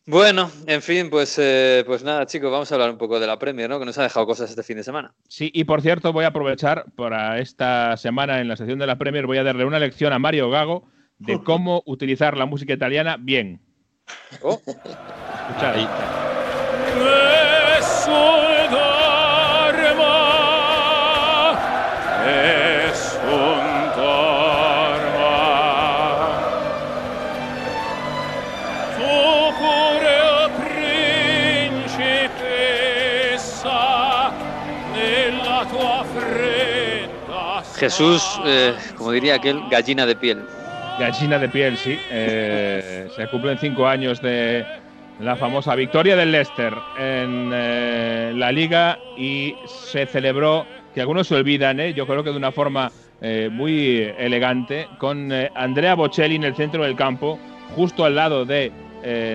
Bueno, 0.06 0.52
en 0.68 0.82
fin, 0.82 1.10
pues, 1.10 1.40
eh, 1.40 1.84
pues 1.86 2.04
nada, 2.04 2.26
chicos, 2.26 2.52
vamos 2.52 2.70
a 2.70 2.76
hablar 2.76 2.90
un 2.90 2.98
poco 2.98 3.22
de 3.22 3.28
la 3.28 3.40
Premier, 3.40 3.70
¿no? 3.70 3.80
Que 3.80 3.86
nos 3.86 3.98
ha 3.98 4.04
dejado 4.04 4.26
cosas 4.26 4.50
este 4.50 4.62
fin 4.62 4.76
de 4.76 4.84
semana. 4.84 5.14
Sí, 5.30 5.50
y 5.54 5.64
por 5.64 5.82
cierto, 5.82 6.12
voy 6.12 6.26
a 6.26 6.30
aprovechar 6.30 6.86
para 6.96 7.40
esta 7.40 7.96
semana 7.96 8.42
en 8.42 8.50
la 8.50 8.58
sección 8.58 8.80
de 8.80 8.88
la 8.88 8.98
Premier, 8.98 9.26
voy 9.26 9.38
a 9.38 9.44
darle 9.44 9.64
una 9.64 9.80
lección 9.80 10.12
a 10.12 10.20
Mario 10.20 10.50
Gago 10.50 10.90
de 11.20 11.42
cómo 11.44 11.84
utilizar 11.86 12.36
la 12.36 12.46
música 12.46 12.74
italiana 12.74 13.16
bien. 13.18 13.62
Oh, 14.42 14.60
Escuchad. 14.66 15.76
ahí. 15.76 15.88
Jesús, 37.84 38.40
eh, 38.46 38.74
como 38.98 39.12
diría 39.12 39.36
aquel, 39.36 39.60
gallina 39.70 40.06
de 40.06 40.16
piel. 40.16 40.42
Gallina 40.98 41.38
de 41.38 41.50
piel, 41.50 41.76
sí. 41.76 42.00
Eh, 42.12 43.10
se 43.14 43.28
cumplen 43.28 43.58
cinco 43.58 43.86
años 43.86 44.22
de 44.22 44.66
la 45.20 45.36
famosa 45.36 45.76
victoria 45.76 46.16
del 46.16 46.32
Leicester 46.32 46.74
en 46.98 47.52
eh, 47.54 48.32
la 48.36 48.54
liga 48.54 48.98
y 49.18 49.54
se 49.66 50.06
celebró, 50.06 50.66
que 50.96 51.02
algunos 51.02 51.28
se 51.28 51.36
olvidan, 51.36 51.78
yo 51.94 52.08
creo 52.08 52.24
que 52.24 52.30
de 52.30 52.38
una 52.38 52.54
forma 52.54 52.90
muy 53.52 54.14
elegante, 54.18 54.88
con 54.98 55.32
Andrea 55.56 55.96
Bocelli 55.96 56.36
en 56.36 56.44
el 56.44 56.56
centro 56.56 56.84
del 56.84 56.96
campo, 56.96 57.40
justo 57.74 58.04
al 58.04 58.16
lado 58.16 58.46
de 58.46 58.72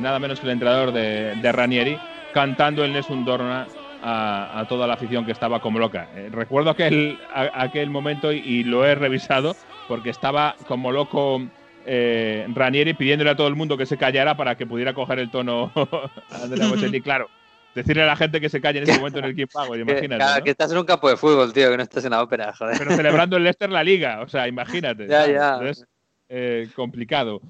nada 0.03 0.18
menos 0.18 0.40
que 0.40 0.46
el 0.46 0.53
entrenador 0.53 0.92
de, 0.92 1.34
de 1.36 1.53
Ranieri, 1.53 1.99
cantando 2.34 2.84
el 2.84 2.92
Nessun 2.92 3.24
Dorna 3.24 3.66
a, 4.09 4.61
a 4.61 4.69
toda 4.69 4.87
la 4.87 4.95
afición 4.95 5.25
que 5.27 5.33
estaba 5.33 5.61
como 5.61 5.79
loca. 5.79 6.09
Eh, 6.15 6.29
recuerdo 6.33 6.71
aquel, 6.71 7.19
a- 7.35 7.63
aquel 7.63 7.91
momento 7.91 8.33
y, 8.33 8.39
y 8.39 8.65
lo 8.65 8.85
he 8.87 8.95
revisado 8.95 9.55
porque 9.87 10.11
estaba 10.11 10.55
como 10.67 10.93
loco 10.93 11.43
eh, 11.87 12.47
Ranieri 12.55 12.95
pidiéndole 12.95 13.31
a 13.31 13.37
todo 13.37 13.49
el 13.49 13.55
mundo 13.57 13.77
que 13.77 13.87
se 13.87 13.97
callara 13.97 14.37
para 14.37 14.57
que 14.57 14.67
pudiera 14.67 14.93
coger 14.95 15.19
el 15.19 15.31
tono 15.31 15.73
Andrea 16.43 16.69
Bocelli. 16.69 17.01
Claro, 17.01 17.29
decirle 17.75 18.03
a 18.03 18.07
la 18.07 18.17
gente 18.17 18.41
que 18.41 18.49
se 18.49 18.61
calle 18.61 18.79
en 18.81 18.89
ese 18.89 18.99
momento 18.99 19.19
en 19.19 19.25
el 19.27 19.35
King 19.37 19.47
Power, 19.53 19.73
Que, 19.85 19.91
imagínate. 19.93 20.39
¿no? 20.39 20.45
que 20.45 20.51
estás 20.51 20.71
en 20.73 20.79
un 20.79 20.85
campo 20.85 21.09
de 21.09 21.17
fútbol, 21.17 21.53
tío, 21.53 21.71
que 21.71 21.77
no 21.77 21.83
estás 21.83 22.05
en 22.05 22.11
la 22.11 22.23
ópera, 22.23 22.53
joder. 22.53 22.77
Pero 22.79 22.91
celebrando 22.97 23.37
el 23.37 23.45
Leicester 23.45 23.71
la 23.71 23.83
liga, 23.85 24.21
o 24.23 24.29
sea, 24.29 24.49
imagínate. 24.49 25.07
Ya, 25.09 25.27
ya. 25.27 25.53
Entonces, 25.55 25.87
eh, 26.29 26.69
complicado. 26.75 27.41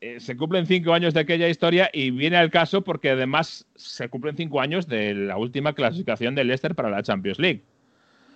Eh, 0.00 0.20
se 0.20 0.36
cumplen 0.36 0.66
cinco 0.66 0.92
años 0.92 1.12
de 1.12 1.20
aquella 1.20 1.48
historia 1.48 1.90
y 1.92 2.12
viene 2.12 2.36
al 2.36 2.50
caso 2.50 2.82
porque 2.82 3.10
además 3.10 3.66
se 3.74 4.08
cumplen 4.08 4.36
cinco 4.36 4.60
años 4.60 4.86
de 4.86 5.12
la 5.12 5.36
última 5.36 5.72
clasificación 5.72 6.36
del 6.36 6.46
Leicester 6.46 6.76
para 6.76 6.90
la 6.90 7.02
Champions 7.02 7.40
League. 7.40 7.64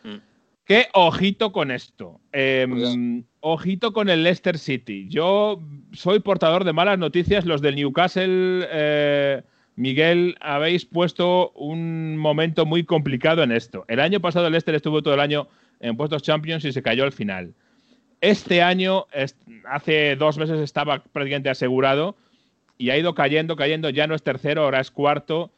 Mm. 0.02 0.16
Qué 0.64 0.88
ojito 0.92 1.52
con 1.52 1.70
esto. 1.70 2.20
Eh, 2.32 2.66
Cuidado. 2.68 2.96
ojito 3.40 3.92
con 3.92 4.08
el 4.08 4.24
Leicester 4.24 4.58
City. 4.58 5.06
Yo 5.08 5.60
soy 5.92 6.18
portador 6.20 6.64
de 6.64 6.72
malas 6.72 6.98
noticias. 6.98 7.44
Los 7.44 7.62
del 7.62 7.76
Newcastle, 7.76 8.66
eh, 8.70 9.42
Miguel, 9.76 10.36
habéis 10.40 10.84
puesto 10.84 11.50
un 11.50 12.16
momento 12.16 12.66
muy 12.66 12.84
complicado 12.84 13.42
en 13.44 13.52
esto. 13.52 13.84
El 13.86 14.00
año 14.00 14.18
pasado 14.20 14.46
el 14.46 14.52
Leicester 14.52 14.74
estuvo 14.74 15.02
todo 15.02 15.14
el 15.14 15.20
año 15.20 15.48
en 15.78 15.96
puestos 15.96 16.22
Champions 16.22 16.64
y 16.64 16.72
se 16.72 16.82
cayó 16.82 17.04
al 17.04 17.12
final. 17.12 17.54
Este 18.22 18.62
año, 18.62 19.06
hace 19.68 20.14
dos 20.16 20.38
meses 20.38 20.60
estaba 20.60 21.02
prácticamente 21.02 21.50
asegurado 21.50 22.16
y 22.78 22.90
ha 22.90 22.96
ido 22.96 23.14
cayendo, 23.14 23.56
cayendo. 23.56 23.90
Ya 23.90 24.06
no 24.06 24.14
es 24.14 24.22
tercero, 24.22 24.62
ahora 24.62 24.78
es 24.80 24.92
cuarto 24.92 25.52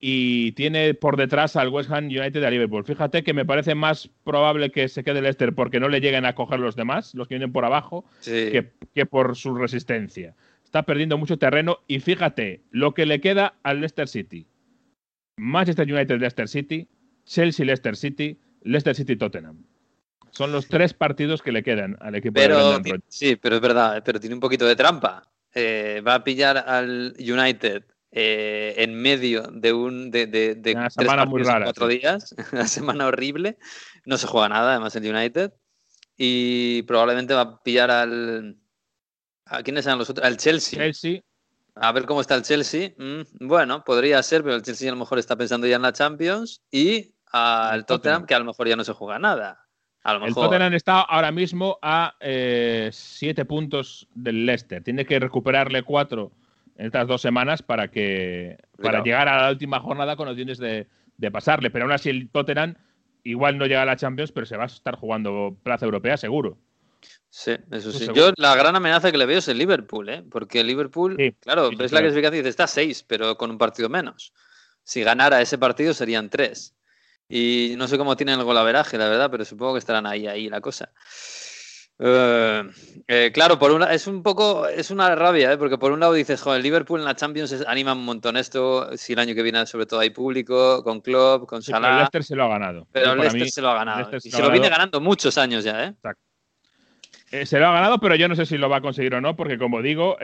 y 0.00 0.52
tiene 0.52 0.94
por 0.94 1.18
detrás 1.18 1.54
al 1.56 1.68
West 1.68 1.90
Ham 1.90 2.06
United 2.06 2.40
de 2.40 2.50
Liverpool. 2.50 2.84
Fíjate 2.84 3.22
que 3.22 3.34
me 3.34 3.44
parece 3.44 3.74
más 3.74 4.08
probable 4.24 4.70
que 4.70 4.88
se 4.88 5.04
quede 5.04 5.18
el 5.18 5.24
Leicester 5.24 5.54
porque 5.54 5.80
no 5.80 5.88
le 5.90 6.00
lleguen 6.00 6.24
a 6.24 6.34
coger 6.34 6.60
los 6.60 6.76
demás, 6.76 7.14
los 7.14 7.28
que 7.28 7.34
vienen 7.34 7.52
por 7.52 7.66
abajo, 7.66 8.06
Sí. 8.20 8.50
que, 8.52 8.72
que 8.94 9.04
por 9.04 9.36
su 9.36 9.54
resistencia. 9.54 10.34
Está 10.64 10.84
perdiendo 10.84 11.18
mucho 11.18 11.36
terreno 11.38 11.80
y 11.88 12.00
fíjate 12.00 12.62
lo 12.70 12.94
que 12.94 13.04
le 13.04 13.20
queda 13.20 13.54
al 13.62 13.80
Leicester 13.80 14.08
City. 14.08 14.46
Manchester 15.36 15.92
United 15.92 16.18
Leicester 16.20 16.48
City, 16.48 16.88
Chelsea 17.26 17.66
Leicester 17.66 17.96
City, 17.96 18.38
Leicester 18.62 18.94
City 18.94 19.14
Tottenham. 19.16 19.62
Son 20.32 20.52
los 20.52 20.68
tres 20.68 20.94
partidos 20.94 21.42
que 21.42 21.52
le 21.52 21.62
quedan 21.62 21.96
al 22.00 22.14
equipo 22.14 22.40
de 22.40 22.46
Pero 22.48 22.72
Rodgers. 22.78 23.02
sí, 23.08 23.36
pero 23.36 23.56
es 23.56 23.60
verdad, 23.62 24.02
pero 24.04 24.20
tiene 24.20 24.34
un 24.34 24.40
poquito 24.40 24.66
de 24.66 24.76
trampa. 24.76 25.28
Eh, 25.54 26.02
va 26.06 26.14
a 26.14 26.24
pillar 26.24 26.58
al 26.66 27.14
United 27.18 27.84
eh, 28.10 28.74
en 28.78 28.94
medio 28.94 29.42
de 29.42 29.72
un 29.72 30.10
de, 30.10 30.26
de- 30.26 30.54
de 30.54 30.72
Una 30.72 30.82
tres 30.90 30.94
semana 30.94 31.24
muy 31.24 31.42
rara, 31.42 31.64
cuatro 31.64 31.88
sí. 31.88 31.98
días, 31.98 32.34
una 32.52 32.66
semana 32.68 33.06
horrible. 33.06 33.58
No 34.04 34.16
se 34.18 34.26
juega 34.26 34.48
nada, 34.48 34.70
además 34.72 34.94
el 34.96 35.14
United 35.14 35.52
y 36.16 36.82
probablemente 36.82 37.34
va 37.34 37.40
a 37.42 37.62
pillar 37.62 37.90
al 37.90 38.56
¿a 39.46 39.62
quiénes 39.62 39.86
eran 39.86 39.98
los 39.98 40.10
otros? 40.10 40.26
Al 40.26 40.36
Chelsea. 40.36 40.78
Chelsea, 40.78 41.20
A 41.74 41.92
ver 41.92 42.04
cómo 42.06 42.20
está 42.20 42.34
el 42.34 42.42
Chelsea. 42.42 42.90
Mm, 42.98 43.46
bueno, 43.46 43.84
podría 43.84 44.22
ser, 44.22 44.42
pero 44.42 44.56
el 44.56 44.62
Chelsea 44.62 44.88
a 44.90 44.92
lo 44.92 44.98
mejor 44.98 45.18
está 45.18 45.36
pensando 45.36 45.66
ya 45.66 45.76
en 45.76 45.82
la 45.82 45.92
Champions 45.92 46.62
y 46.70 47.14
al. 47.26 47.86
Tottenham 47.86 48.26
que 48.26 48.34
a 48.34 48.38
lo 48.38 48.44
mejor 48.44 48.68
ya 48.68 48.76
no 48.76 48.84
se 48.84 48.92
juega 48.92 49.18
nada. 49.18 49.64
A 50.04 50.14
lo 50.14 50.26
el. 50.26 50.34
Tottenham 50.34 50.74
está 50.74 51.00
ahora 51.00 51.32
mismo 51.32 51.78
a 51.82 52.14
eh, 52.20 52.88
siete 52.92 53.44
puntos 53.44 54.08
del 54.14 54.46
Leicester. 54.46 54.82
Tiene 54.82 55.04
que 55.04 55.18
recuperarle 55.18 55.82
cuatro 55.82 56.32
en 56.76 56.86
estas 56.86 57.06
dos 57.08 57.20
semanas 57.20 57.62
para 57.62 57.88
que 57.88 58.58
para 58.80 59.02
llegar 59.02 59.28
a 59.28 59.42
la 59.42 59.50
última 59.50 59.80
jornada 59.80 60.16
con 60.16 60.28
opciones 60.28 60.58
de, 60.58 60.86
de 61.16 61.30
pasarle. 61.30 61.70
Pero 61.70 61.84
aún 61.84 61.92
así 61.92 62.08
el 62.10 62.30
Tottenham 62.30 62.76
igual 63.24 63.58
no 63.58 63.66
llega 63.66 63.82
a 63.82 63.86
la 63.86 63.96
Champions, 63.96 64.32
pero 64.32 64.46
se 64.46 64.56
va 64.56 64.64
a 64.64 64.66
estar 64.68 64.96
jugando 64.96 65.56
plaza 65.62 65.84
europea 65.84 66.16
seguro. 66.16 66.58
Sí, 67.30 67.52
eso 67.70 67.92
sí. 67.92 68.08
Yo 68.14 68.32
la 68.36 68.56
gran 68.56 68.74
amenaza 68.74 69.12
que 69.12 69.18
le 69.18 69.26
veo 69.26 69.38
es 69.38 69.48
el 69.48 69.58
Liverpool, 69.58 70.08
¿eh? 70.08 70.24
Porque 70.30 70.60
el 70.60 70.66
Liverpool, 70.66 71.16
Sí, 71.18 71.32
claro, 71.40 71.68
sí, 71.68 71.76
ves 71.76 71.92
la 71.92 71.98
claro. 71.98 72.04
clasificación 72.06 72.34
y 72.34 72.38
dices, 72.38 72.50
está 72.50 72.64
a 72.64 72.68
seis, 72.68 73.04
pero 73.06 73.36
con 73.36 73.50
un 73.50 73.58
partido 73.58 73.88
menos. 73.88 74.32
Si 74.82 75.02
ganara 75.02 75.40
ese 75.42 75.58
partido 75.58 75.92
serían 75.92 76.30
tres. 76.30 76.74
Y 77.28 77.74
no 77.76 77.88
sé 77.88 77.98
cómo 77.98 78.16
tienen 78.16 78.38
el 78.38 78.44
golaveraje, 78.44 78.96
la 78.96 79.08
verdad, 79.08 79.30
pero 79.30 79.44
supongo 79.44 79.74
que 79.74 79.80
estarán 79.80 80.06
ahí, 80.06 80.26
ahí 80.26 80.48
la 80.48 80.60
cosa. 80.60 80.90
Eh, 82.00 82.62
eh, 83.08 83.30
claro, 83.34 83.58
por 83.58 83.72
una, 83.72 83.92
es 83.92 84.06
un 84.06 84.22
poco, 84.22 84.68
es 84.68 84.90
una 84.92 85.14
rabia, 85.16 85.52
¿eh? 85.52 85.58
porque 85.58 85.78
por 85.78 85.90
un 85.90 85.98
lado 85.98 86.12
dices, 86.12 86.40
joder, 86.40 86.58
el 86.58 86.62
Liverpool 86.62 87.00
en 87.00 87.06
la 87.06 87.16
Champions 87.16 87.64
anima 87.66 87.92
un 87.92 88.04
montón 88.04 88.36
esto, 88.36 88.96
si 88.96 89.14
el 89.14 89.18
año 89.18 89.34
que 89.34 89.42
viene 89.42 89.66
sobre 89.66 89.86
todo 89.86 89.98
hay 90.00 90.10
público, 90.10 90.84
con 90.84 91.00
Klopp, 91.00 91.46
con 91.46 91.60
Sí, 91.60 91.72
pero 91.72 91.84
Salah, 91.84 91.96
Leicester 91.96 92.24
se 92.24 92.36
lo 92.36 92.44
ha 92.44 92.48
ganado. 92.48 92.86
pero 92.92 93.06
para 93.06 93.16
Leicester 93.16 93.42
mí, 93.42 93.50
se 93.50 93.60
lo 93.60 93.70
ha 93.70 93.74
ganado. 93.74 93.98
Leicester 93.98 94.20
Y 94.24 94.30
se 94.30 94.42
lo 94.42 94.50
viene 94.50 94.68
ganando 94.68 95.00
muchos 95.00 95.36
años 95.38 95.64
ya, 95.64 95.86
¿eh? 95.86 95.94
Eh, 97.32 97.44
se 97.44 97.58
lo 97.58 97.66
ha 97.66 97.72
ganado, 97.72 97.98
pero 97.98 98.14
yo 98.14 98.28
no 98.28 98.36
sé 98.36 98.46
si 98.46 98.56
lo 98.56 98.68
va 98.68 98.76
a 98.76 98.80
conseguir 98.80 99.14
o 99.16 99.20
no, 99.20 99.34
porque 99.34 99.58
como 99.58 99.82
digo, 99.82 100.16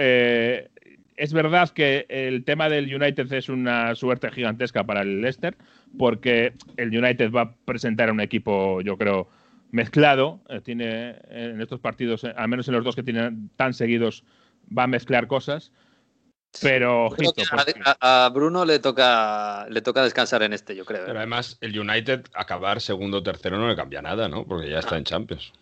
es 1.17 1.33
verdad 1.33 1.71
que 1.71 2.07
el 2.09 2.45
tema 2.45 2.69
del 2.69 2.93
United 2.95 3.33
es 3.33 3.49
una 3.49 3.95
suerte 3.95 4.31
gigantesca 4.31 4.85
para 4.85 5.03
el 5.03 5.21
Leicester, 5.21 5.57
porque 5.99 6.53
el 6.77 6.97
United 6.97 7.31
va 7.31 7.43
a 7.43 7.55
presentar 7.65 8.11
un 8.11 8.21
equipo, 8.21 8.81
yo 8.81 8.97
creo, 8.97 9.29
mezclado. 9.71 10.41
eh, 10.49 10.61
tiene 10.61 11.17
en 11.31 11.61
estos 11.61 11.81
partidos, 11.81 12.25
eh, 12.25 12.33
al 12.37 12.49
menos 12.49 12.69
en 12.69 12.75
los 12.75 12.85
dos 12.85 12.95
que 12.97 13.03
tienen 13.03 13.51
tan 13.57 13.75
seguidos, 13.75 14.25
va 14.77 14.85
a 14.85 14.89
mezclar 14.89 15.27
cosas. 15.27 15.73
Pero, 16.62 17.07
ojito, 17.07 17.43
porque- 17.51 17.81
a, 18.01 18.27
a 18.27 18.29
Bruno 18.29 18.65
le 18.65 18.79
toca, 18.79 19.67
le 19.69 19.83
toca 19.83 20.05
descansar 20.05 20.43
en 20.45 20.53
este, 20.53 20.77
yo 20.77 20.85
creo. 20.85 21.03
¿eh? 21.03 21.07
Pero 21.07 21.19
además, 21.19 21.59
el 21.61 21.77
United 21.79 22.27
acabar 22.33 22.81
segundo 22.81 23.19
o 23.19 23.23
tercero 23.25 23.59
no 23.59 23.69
le 23.69 23.75
cambia 23.75 24.01
nada, 24.03 24.29
¿no? 24.29 24.45
Porque 24.47 24.71
ya 24.71 24.79
está 24.79 24.97
en 24.97 25.03
Champions. 25.05 25.53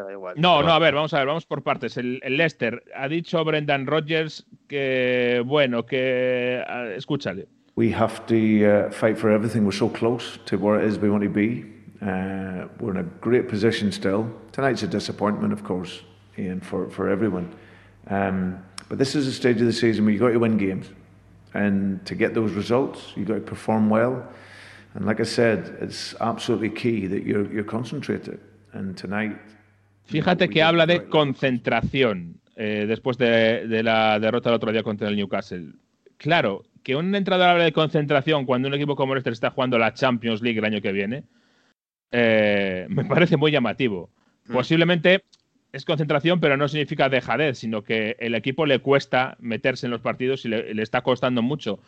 Pero 0.00 0.06
da 0.06 0.12
igual. 0.12 0.34
No, 0.38 0.62
no, 0.62 0.72
a 0.72 0.78
ver, 0.78 0.94
vamos 0.94 1.12
a 1.12 1.18
ver, 1.18 1.26
vamos 1.26 1.44
por 1.44 1.62
partes. 1.62 1.96
El, 1.96 2.20
el 2.22 2.36
Leicester 2.36 2.82
ha 2.94 3.08
dicho 3.08 3.44
Brendan 3.44 3.86
Rodgers 3.86 4.46
que, 4.66 5.42
bueno, 5.44 5.84
que. 5.84 6.62
ah, 6.66 6.86
escúchale. 6.96 7.46
We 7.76 7.92
have 7.92 8.24
to 8.26 8.88
uh, 8.88 8.90
fight 8.90 9.18
for 9.18 9.30
everything. 9.30 9.64
We're 9.64 9.72
so 9.72 9.88
close 9.88 10.38
to 10.46 10.56
where 10.56 10.80
it 10.80 10.86
is 10.86 10.98
we 10.98 11.10
want 11.10 11.22
to 11.22 11.28
be. 11.28 11.64
Uh, 12.02 12.68
we're 12.78 12.92
in 12.92 12.96
a 12.96 13.08
great 13.20 13.48
position 13.48 13.92
still. 13.92 14.26
Tonight's 14.52 14.82
a 14.82 14.86
disappointment, 14.86 15.52
of 15.52 15.64
course, 15.64 16.00
Ian, 16.38 16.60
for, 16.60 16.88
for 16.88 17.08
everyone. 17.08 17.54
Um, 18.08 18.62
but 18.88 18.98
this 18.98 19.14
is 19.14 19.26
a 19.26 19.32
stage 19.32 19.60
of 19.60 19.66
the 19.66 19.72
season 19.72 20.04
where 20.04 20.12
you've 20.12 20.20
got 20.20 20.30
to 20.30 20.38
win 20.38 20.56
games. 20.56 20.88
And 21.52 22.04
to 22.06 22.14
get 22.14 22.32
those 22.34 22.52
results, 22.52 23.12
you've 23.16 23.28
got 23.28 23.34
to 23.34 23.40
perform 23.40 23.90
well. 23.90 24.26
And 24.94 25.04
like 25.04 25.20
I 25.20 25.24
said, 25.24 25.76
it's 25.80 26.14
absolutely 26.20 26.70
key 26.70 27.06
that 27.06 27.24
you're, 27.24 27.50
you're 27.52 27.64
concentrated. 27.64 28.40
And 28.72 28.96
tonight. 28.96 29.36
Fíjate 30.10 30.48
que 30.48 30.62
habla 30.62 30.86
de 30.86 31.04
concentración 31.04 32.40
eh, 32.56 32.84
después 32.88 33.16
de, 33.16 33.66
de 33.66 33.82
la 33.82 34.18
derrota 34.18 34.50
el 34.50 34.56
otro 34.56 34.72
día 34.72 34.82
contra 34.82 35.08
el 35.08 35.16
Newcastle. 35.16 35.72
Claro, 36.16 36.64
que 36.82 36.96
un 36.96 37.14
entrenador 37.14 37.50
hable 37.50 37.64
de 37.64 37.72
concentración 37.72 38.46
cuando 38.46 38.68
un 38.68 38.74
equipo 38.74 38.96
como 38.96 39.14
Leicester 39.14 39.32
está 39.32 39.50
jugando 39.50 39.78
la 39.78 39.94
Champions 39.94 40.42
League 40.42 40.58
el 40.58 40.64
año 40.64 40.80
que 40.80 40.92
viene, 40.92 41.24
eh, 42.10 42.86
me 42.90 43.04
parece 43.04 43.36
muy 43.36 43.50
llamativo. 43.52 44.10
Mm. 44.46 44.52
Posiblemente 44.52 45.24
es 45.72 45.84
concentración, 45.84 46.40
pero 46.40 46.56
no 46.56 46.68
significa 46.68 47.08
dejadez, 47.08 47.58
sino 47.58 47.82
que 47.82 48.16
el 48.18 48.34
equipo 48.34 48.66
le 48.66 48.80
cuesta 48.80 49.36
meterse 49.40 49.86
en 49.86 49.92
los 49.92 50.00
partidos 50.00 50.44
y 50.44 50.48
le, 50.48 50.82
está 50.82 51.02
costando 51.02 51.42
mucho 51.42 51.80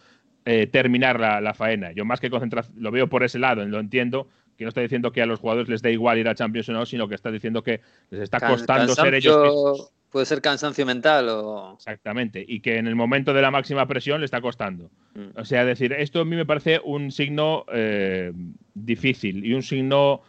eh, 0.45 0.67
terminar 0.67 1.19
la, 1.19 1.55
faena. 1.55 1.93
Yo 1.93 2.05
más 2.05 2.21
que 2.21 2.31
concentración, 2.31 2.77
lo 2.81 2.91
veo 2.91 3.09
por 3.09 3.25
ese 3.25 3.39
lado, 3.39 3.65
lo 3.65 3.81
entiendo, 3.81 4.29
que 4.57 4.65
no 4.65 4.69
está 4.69 4.81
diciendo 4.81 5.13
que 5.13 5.23
a 5.23 5.27
los 5.27 5.41
jugadores 5.41 5.69
les 5.69 5.83
da 5.83 5.91
igual 5.91 6.19
ir 6.19 6.29
a 6.29 6.35
Champions 6.35 6.69
o 6.69 6.73
no, 6.73 6.87
sino 6.87 7.09
que 7.09 7.15
está 7.15 7.31
diciendo 7.31 7.63
que 7.63 7.81
les 8.11 8.23
está 8.23 8.41
costando 8.41 8.95
ser 8.95 9.15
ellos 9.15 9.43
mismos. 9.43 9.93
Puede 10.11 10.27
ser 10.27 10.43
cansancio 10.43 10.85
mental 10.85 11.29
o... 11.31 11.73
Exactamente, 11.75 12.45
y 12.47 12.61
que 12.61 12.77
en 12.77 12.87
el 12.87 12.95
momento 12.95 13.33
de 13.33 13.41
la 13.41 13.51
máxima 13.51 13.87
presión 13.87 14.21
le 14.21 14.27
está 14.27 14.43
costando. 14.43 14.91
Mm. 15.15 15.39
O 15.39 15.45
sea, 15.47 15.65
decir, 15.65 15.95
esto 15.95 16.21
a 16.21 16.25
mí 16.27 16.37
me 16.37 16.45
parece 16.45 16.83
un 16.85 17.11
signo 17.11 17.65
eh, 17.73 18.31
difícil 18.75 19.47
y 19.47 19.55
un 19.55 19.63
signo 19.63 20.21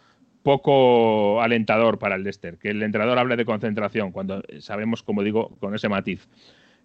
poco 0.42 1.42
alentador 1.42 2.00
para 2.00 2.16
el 2.16 2.24
Leicester, 2.24 2.58
que 2.58 2.70
el 2.70 2.82
entrenador 2.82 3.18
hable 3.18 3.36
de 3.36 3.44
concentración, 3.44 4.12
cuando 4.12 4.42
sabemos, 4.60 5.04
como 5.04 5.22
digo, 5.22 5.50
con 5.60 5.76
ese 5.76 5.90
matiz. 5.90 6.30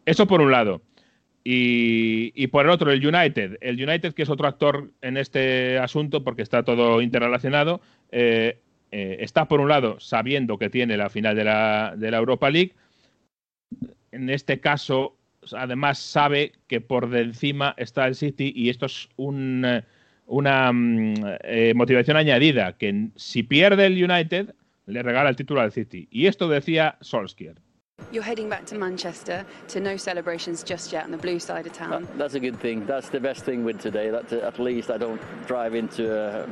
Eso 0.05 0.27
por 0.27 0.41
un 0.41 0.51
lado. 0.51 0.83
Y, 1.45 2.47
por 2.49 2.67
el 2.67 2.71
otro, 2.71 2.91
el 2.91 3.07
United. 3.07 3.57
El 3.63 3.83
United, 3.83 4.13
que 4.13 4.23
es 4.23 4.29
otro 4.29 4.47
actor 4.47 4.91
en 5.01 5.17
este 5.17 5.79
asunto, 5.79 6.23
porque 6.23 6.43
está 6.43 6.63
todo 6.63 7.01
interrelacionado, 7.01 7.81
eh, 8.11 8.59
eh, 8.91 9.17
está 9.21 9.49
por 9.49 9.61
un 9.61 9.69
lado 9.69 9.99
sabiendo 9.99 10.59
que 10.59 10.69
tiene 10.69 10.97
la 10.97 11.09
final 11.09 11.35
de 11.37 11.45
la, 11.45 11.95
de 11.97 12.11
la 12.11 12.19
Europa 12.19 12.51
League, 12.51 12.75
en 14.13 14.31
este 14.31 14.61
caso, 14.61 15.17
además 15.53 15.99
sabe 15.99 16.53
que 16.67 16.81
por 16.81 17.09
de 17.11 17.21
encima 17.21 17.75
está 17.77 18.07
el 18.07 18.15
City 18.15 18.53
y 18.55 18.71
esto 18.71 18.87
es 18.87 19.09
una 19.17 20.73
mm, 20.73 21.15
eh, 21.45 21.73
motivación 21.75 22.17
añadida, 22.17 22.77
que 22.77 23.09
si 23.17 23.43
pierde 23.43 23.87
el 23.87 24.03
United, 24.03 24.55
le 24.87 25.03
regala 25.03 25.31
el 25.31 25.37
título 25.37 25.61
al 25.61 25.73
City. 25.73 26.09
Y 26.11 26.27
esto 26.27 26.49
decía 26.49 26.97
Solskjaer. 27.01 27.57
You're 28.11 28.23
heading 28.23 28.49
back 28.49 28.65
to 28.67 28.79
Manchester 28.79 29.45
to 29.69 29.81
no 29.81 29.99
celebrations 29.99 30.63
just 30.63 30.93
yet 30.93 31.05
on 31.05 31.11
the 31.11 31.19
blue 31.19 31.39
side 31.39 31.67
of 31.67 31.75
town. 31.75 32.09
That's 32.17 32.35
a 32.35 32.41
good 32.41 32.59
thing. 32.59 32.87
That's 32.87 33.11
the 33.11 33.21
best 33.21 33.45
thing 33.45 33.65
with 33.65 33.79
today. 33.81 34.11
That 34.11 34.33
uh, 34.33 34.47
at 34.47 34.59
least 34.59 34.89
I 34.89 34.97
don't 34.97 35.21
drive 35.47 35.75
into 35.75 36.11
a, 36.11 36.47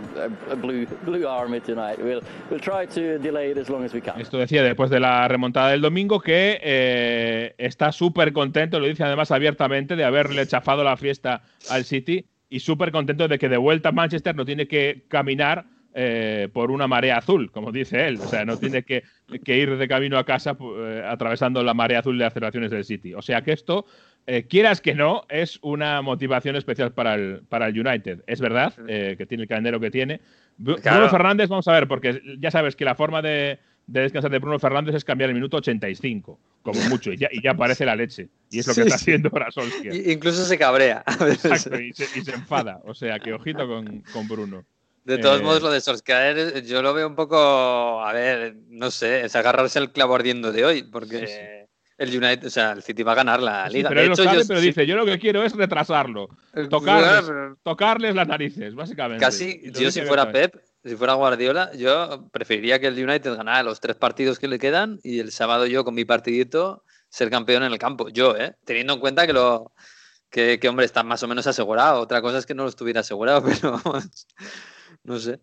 a, 0.51 0.57
blue 0.57 0.84
blue 1.05 1.26
army 1.26 1.61
tonight. 1.61 1.99
We'll 1.99 2.20
we'll 2.51 2.61
try 2.61 2.84
to 2.86 3.18
delay 3.18 3.53
it 3.53 3.59
as 3.59 3.70
long 3.70 3.84
as 3.84 3.94
we 3.94 4.03
can. 4.03 4.20
Esto 4.20 4.36
decía 4.36 4.62
después 4.62 4.90
de 4.90 5.01
la 5.01 5.26
remontada 5.28 5.70
del 5.70 5.80
domingo 5.80 6.20
que 6.20 6.61
eh, 6.62 7.55
está 7.57 7.90
súper 7.90 8.34
contento, 8.34 8.78
lo 8.78 8.86
dice 8.86 9.05
además 9.05 9.30
abiertamente 9.30 9.97
de 9.97 10.05
haberle 10.05 10.47
chafado 10.47 10.84
la 10.84 10.99
fiesta 10.99 11.42
al 11.70 11.84
City 11.84 12.26
y 12.51 12.61
súper 12.61 12.92
contento 12.92 13.28
de 13.28 13.38
que 13.38 13.49
de 13.49 13.57
vuelta 13.57 13.88
a 13.88 13.92
Manchester 13.92 14.36
no 14.36 14.44
tiene 14.44 14.68
que 14.68 15.07
caminar 15.09 15.64
eh, 15.99 16.51
por 16.53 16.70
una 16.70 16.86
marea 16.86 17.16
azul, 17.16 17.51
como 17.51 17.72
dice 17.72 18.07
él. 18.07 18.18
O 18.20 18.28
sea, 18.28 18.44
no 18.44 18.59
tiene 18.59 18.82
que, 18.82 19.03
ir 19.47 19.78
de 19.78 19.88
camino 19.88 20.18
a 20.18 20.26
casa 20.26 20.55
eh, 20.61 21.03
atravesando 21.09 21.62
la 21.62 21.72
marea 21.72 22.01
azul 22.01 22.18
de 22.18 22.24
las 22.24 22.32
aceleraciones 22.32 22.70
del 22.70 22.84
City. 22.84 23.14
O 23.14 23.22
sea 23.22 23.40
que 23.40 23.53
esto, 23.53 23.86
eh, 24.26 24.42
quieras 24.47 24.82
que 24.82 24.94
no, 24.94 25.22
es 25.30 25.59
una 25.62 26.03
motivación 26.03 26.55
especial 26.55 26.92
para 26.92 27.14
el, 27.14 27.40
para 27.49 27.68
el 27.68 27.80
United. 27.80 28.24
Es 28.26 28.42
verdad 28.42 28.74
que 28.74 29.24
tiene 29.26 29.44
el 29.44 29.49
calendario 29.49 29.80
que 29.80 29.90
tiene. 29.90 30.20
Bruno 30.59 31.09
Fernández, 31.09 31.49
vamos 31.49 31.66
a 31.66 31.72
ver, 31.72 31.88
porque 31.88 32.20
ya 32.40 32.51
sabes 32.51 32.76
que 32.76 32.84
la 32.84 32.94
forma 32.94 33.22
de, 33.22 33.59
descansar 33.86 34.30
de 34.30 34.38
Bruno 34.38 34.59
Fernández 34.59 34.97
es 34.97 35.03
cambiar 35.05 35.30
el 35.30 35.34
minuto 35.34 35.57
85, 35.57 36.38
como 36.61 36.78
mucho, 36.90 37.11
y 37.11 37.16
ya, 37.16 37.28
y 37.32 37.40
ya 37.42 37.53
aparece 37.53 37.86
la 37.86 37.97
leche. 37.97 38.28
Y 38.51 38.59
es 38.59 38.66
lo 38.66 38.74
que 38.74 38.82
está 38.82 38.97
haciendo 38.97 39.30
ahora 39.32 39.51
Solskjaer. 39.51 40.11
Incluso 40.11 40.44
se 40.44 40.59
cabrea. 40.59 41.03
Exacto, 41.07 41.80
y 41.80 41.94
se, 41.94 42.32
enfada. 42.32 42.82
O 42.84 42.92
sea, 42.92 43.18
que 43.18 43.32
ojito 43.32 43.66
con, 43.66 44.03
con 44.12 44.28
Bruno. 44.28 44.66
De 45.07 45.18
todos 45.18 45.40
modos, 45.40 45.59
eh, 45.59 45.62
lo 45.62 45.70
de 45.70 45.80
Solskjaer 45.80 46.36
eh, 46.36 46.62
yo 46.62 46.82
lo 46.82 46.92
veo 46.92 47.07
un 47.07 47.14
poco, 47.14 47.36
a 48.04 48.12
ver, 48.12 48.57
no 48.68 48.90
sé, 48.90 49.24
es 49.24 49.36
agarrarse 49.36 49.78
el 49.78 49.92
clavo 49.92 50.16
ardiendo 50.16 50.50
de 50.50 50.64
hoy, 50.64 50.82
porque 50.82 51.68
el 51.96 52.09
United, 52.09 52.48
o 52.48 52.50
sea, 52.50 52.72
el 52.72 52.82
City 52.82 53.04
va 53.04 53.12
a 53.12 53.14
ganar 53.14 53.40
la 53.40 53.68
liga. 53.68 53.88
pero 53.88 54.00
él 54.00 54.09
lo 54.09 54.16
sabe, 54.16 54.44
pero 54.44 54.61
dice, 54.61 54.84
yo 54.84 54.96
lo 54.96 55.07
que 55.07 55.20
quiero 55.20 55.44
es 55.44 55.52
retrasarlo, 55.52 56.28
tocarles, 56.68 57.57
tocarles 57.62 58.16
las 58.16 58.26
narices, 58.26 58.74
básicamente. 58.74 59.24
Casi, 59.24 59.70
yo 59.70 59.92
si 59.92 60.02
fuera 60.02 60.32
Pep, 60.32 60.57
si 60.84 60.96
fuera 60.96 61.14
Guardiola, 61.14 61.70
yo 61.74 62.28
preferiría 62.32 62.80
que 62.80 62.88
el 62.88 63.00
United 63.00 63.36
ganara 63.36 63.62
los 63.62 63.78
tres 63.78 63.94
partidos 63.94 64.40
que 64.40 64.48
le 64.48 64.59
quedan 64.59 64.98
y 65.04 65.20
el 65.20 65.30
sábado 65.30 65.66
yo 65.66 65.84
con 65.84 65.94
mi 65.94 66.04
partidito 66.04 66.82
ser 67.09 67.30
campeón 67.30 67.62
en 67.62 67.70
el 67.72 67.78
campo. 67.78 68.09
Yo, 68.09 68.36
¿eh? 68.36 68.57
Teniendo 68.64 68.94
en 68.94 69.00
cuenta 69.00 69.24
que 69.24 69.32
lo... 69.32 69.72
Que, 70.28 70.59
que 70.59 70.68
hombre, 70.68 70.84
está 70.84 71.04
más 71.04 71.22
o 71.22 71.28
menos 71.28 71.46
asegurado. 71.46 72.00
Otra 72.00 72.20
cosa 72.20 72.38
es 72.38 72.46
que 72.46 72.54
no 72.54 72.64
lo 72.64 72.68
estuviera 72.68 73.00
asegurado, 73.00 73.44
pero 73.61 73.80
no 75.07 75.18
sé. 75.18 75.40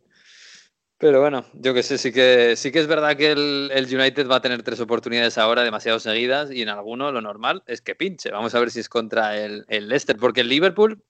Pero 0.97 1.19
bueno, 1.19 1.45
yo 1.53 1.73
que 1.73 1.83
sé, 1.83 1.97
sí 1.97 2.13
que, 2.13 2.55
sí 2.55 2.71
que 2.71 2.79
es 2.79 2.87
verdad 2.87 3.17
que 3.17 3.31
el, 3.31 3.87
United 3.91 4.27
va 4.27 4.37
a 4.37 4.41
tener 4.41 4.63
tres 4.63 4.79
oportunidades 4.79 5.37
ahora 5.37 5.63
demasiado 5.63 5.99
seguidas 5.99 6.49
y 6.51 6.61
en 6.61 6.69
alguno 6.69 7.11
lo 7.11 7.19
normal 7.19 7.63
es 7.65 7.81
que 7.81 7.95
pinche. 7.95 8.31
Vamos 8.31 8.55
a 8.55 8.59
ver 8.59 8.71
si 8.71 8.79
es 8.79 8.87
contra 8.87 9.37
el, 9.37 9.65
el 9.67 9.89
Leicester, 9.89 10.15
porque 10.15 10.41
el 10.41 10.49
Liverpool 10.49 11.03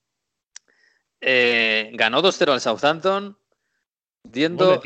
eh, 1.20 1.90
ganó 1.94 2.22
2-0 2.22 2.52
al 2.52 2.60
Southampton, 2.60 3.38
diendo, 4.24 4.82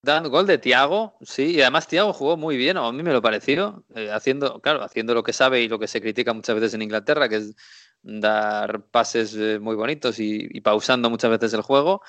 dando 0.00 0.30
gol 0.30 0.46
de 0.46 0.58
Tiago, 0.58 1.18
sí, 1.20 1.56
y 1.56 1.60
además 1.60 1.86
Tiago 1.86 2.12
jugó 2.12 2.36
muy 2.36 2.56
bien, 2.56 2.78
a 2.78 2.90
mí 2.92 3.02
me 3.02 3.12
lo 3.12 3.20
pareció, 3.20 3.84
eh, 3.94 4.10
haciendo, 4.10 4.60
claro, 4.62 4.82
haciendo 4.82 5.12
lo 5.12 5.22
que 5.22 5.32
sabe 5.34 5.60
y 5.60 5.68
lo 5.68 5.78
que 5.78 5.86
se 5.86 6.00
critica 6.00 6.32
muchas 6.32 6.54
veces 6.54 6.74
en 6.74 6.82
Inglaterra, 6.82 7.28
que 7.28 7.36
es 7.36 7.54
dar 8.02 8.84
pases 8.86 9.34
eh, 9.36 9.58
muy 9.58 9.76
bonitos 9.76 10.18
y, 10.18 10.48
y 10.50 10.60
pausando 10.60 11.10
muchas 11.10 11.30
veces 11.30 11.52
el 11.52 11.62
juego. 11.62 12.02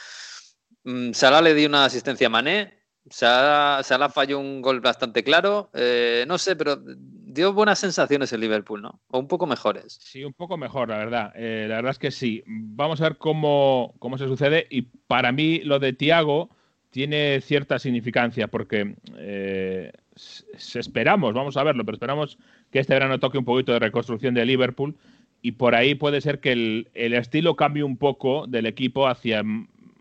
Mm, 0.89 1.13
Salah 1.13 1.41
le 1.41 1.53
dio 1.53 1.67
una 1.69 1.85
asistencia 1.85 2.27
a 2.27 2.31
Mané. 2.31 2.73
Salah, 3.09 4.09
falló 4.09 4.39
un 4.39 4.61
gol 4.61 4.81
bastante 4.81 5.23
claro. 5.23 5.69
Eh, 5.73 6.25
no 6.27 6.37
sé, 6.37 6.55
pero 6.55 6.77
dio 6.83 7.53
buenas 7.53 7.79
sensaciones 7.79 8.33
el 8.33 8.41
Liverpool, 8.41 8.81
¿no? 8.81 8.99
O 9.09 9.19
un 9.19 9.27
poco 9.27 9.45
mejores. 9.45 9.97
Sí, 10.01 10.23
un 10.23 10.33
poco 10.33 10.57
mejor, 10.57 10.89
la 10.89 10.97
verdad. 10.97 11.31
Eh, 11.35 11.65
la 11.67 11.75
verdad 11.75 11.91
es 11.91 11.99
que 11.99 12.11
sí. 12.11 12.43
Vamos 12.45 13.01
a 13.01 13.05
ver 13.05 13.17
cómo, 13.17 13.93
cómo 13.99 14.17
se 14.17 14.27
sucede. 14.27 14.67
Y 14.69 14.83
para 14.83 15.31
mí, 15.31 15.59
lo 15.59 15.79
de 15.79 15.93
Tiago 15.93 16.49
tiene 16.89 17.39
cierta 17.41 17.77
significancia 17.77 18.47
porque 18.47 18.95
eh, 19.15 19.91
esperamos, 20.73 21.35
vamos 21.35 21.55
a 21.55 21.63
verlo, 21.63 21.85
pero 21.85 21.95
esperamos 21.95 22.39
que 22.71 22.79
este 22.79 22.95
verano 22.95 23.19
toque 23.19 23.37
un 23.37 23.45
poquito 23.45 23.73
de 23.73 23.79
reconstrucción 23.79 24.33
de 24.33 24.45
Liverpool 24.45 24.95
y 25.43 25.51
por 25.51 25.75
ahí 25.75 25.93
puede 25.93 26.19
ser 26.19 26.39
que 26.39 26.51
el, 26.51 26.89
el 26.95 27.13
estilo 27.13 27.55
cambie 27.55 27.83
un 27.83 27.97
poco 27.97 28.47
del 28.47 28.65
equipo 28.65 29.07
hacia 29.07 29.43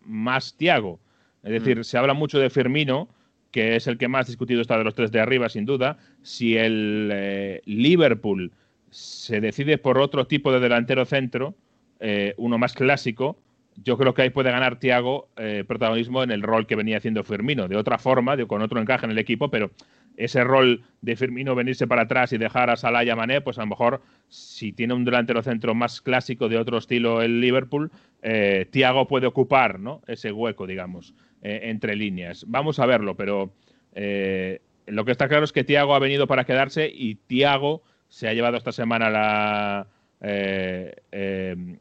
más 0.09 0.57
Tiago. 0.57 0.99
Es 1.43 1.53
decir, 1.53 1.79
mm. 1.79 1.85
se 1.85 1.99
habla 1.99 2.15
mucho 2.15 2.39
de 2.39 2.51
Firmino, 2.51 3.09
que 3.51 3.77
es 3.77 3.87
el 3.87 3.99
que 3.99 4.09
más 4.09 4.27
discutido 4.27 4.61
está 4.61 4.77
de 4.77 4.85
los 4.85 4.95
tres 4.95 5.13
de 5.13 5.21
arriba, 5.21 5.49
sin 5.49 5.65
duda. 5.65 5.99
Si 6.23 6.57
el 6.57 7.11
eh, 7.13 7.63
Liverpool 7.65 8.53
se 8.91 9.41
decide 9.41 9.79
por 9.79 9.99
otro 9.99 10.27
tipo 10.27 10.53
de 10.53 10.61
delantero 10.61 11.05
centro, 11.05 11.55
eh, 12.01 12.35
uno 12.37 12.59
más 12.59 12.75
clásico, 12.75 13.39
yo 13.85 13.97
creo 13.97 14.15
que 14.15 14.23
ahí 14.23 14.31
puede 14.31 14.51
ganar 14.51 14.79
Tiago 14.79 15.29
eh, 15.37 15.65
protagonismo 15.67 16.23
en 16.23 16.31
el 16.31 16.43
rol 16.43 16.67
que 16.67 16.75
venía 16.75 16.97
haciendo 16.97 17.23
Firmino, 17.23 17.69
de 17.69 17.77
otra 17.77 17.99
forma, 17.99 18.37
con 18.47 18.63
otro 18.63 18.81
encaje 18.81 19.07
en 19.07 19.13
el 19.13 19.19
equipo, 19.19 19.51
pero 19.51 19.71
ese 20.19 20.43
rol 20.43 20.83
de 21.01 21.17
Firmino 21.17 21.55
venirse 21.55 21.87
para 21.87 22.03
atrás 22.03 22.33
y 22.33 22.39
dejar 22.39 22.71
a 22.71 22.77
Salah 22.77 23.05
y 23.05 23.11
a 23.11 23.17
Mané, 23.17 23.41
pues 23.41 23.57
a 23.59 23.63
lo 23.63 23.69
mejor 23.69 24.03
si 24.27 24.73
tiene 24.73 24.93
un 24.93 25.05
delantero 25.05 25.43
centro 25.43 25.77
más 25.77 26.01
clásico 26.01 26.49
de 26.49 26.59
otro 26.59 26.77
estilo 26.77 27.23
el 27.23 27.41
Liverpool, 27.41 27.93
eh, 28.23 28.67
Tiago 28.71 29.07
puede 29.07 29.29
ocupar 29.29 29.79
¿no? 29.79 30.03
ese 30.09 30.33
hueco, 30.33 30.67
digamos, 30.67 31.15
eh, 31.41 31.61
entre 31.65 31.95
líneas. 31.95 32.45
Vamos 32.49 32.81
a 32.81 32.87
verlo, 32.87 33.17
pero 33.17 33.53
eh, 33.95 34.61
lo 34.87 35.05
que 35.05 35.13
está 35.13 35.29
claro 35.29 35.45
es 35.45 35.53
que 35.53 35.63
Tiago 35.63 35.95
ha 35.95 36.01
venido 36.01 36.27
para 36.27 36.45
quedarse 36.45 36.91
y 36.93 37.15
Tiago 37.15 37.85
se 38.09 38.27
ha 38.27 38.35
llevado 38.35 38.57
esta 38.57 38.73
semana 38.73 39.11
la, 39.11 39.87
el 40.21 41.79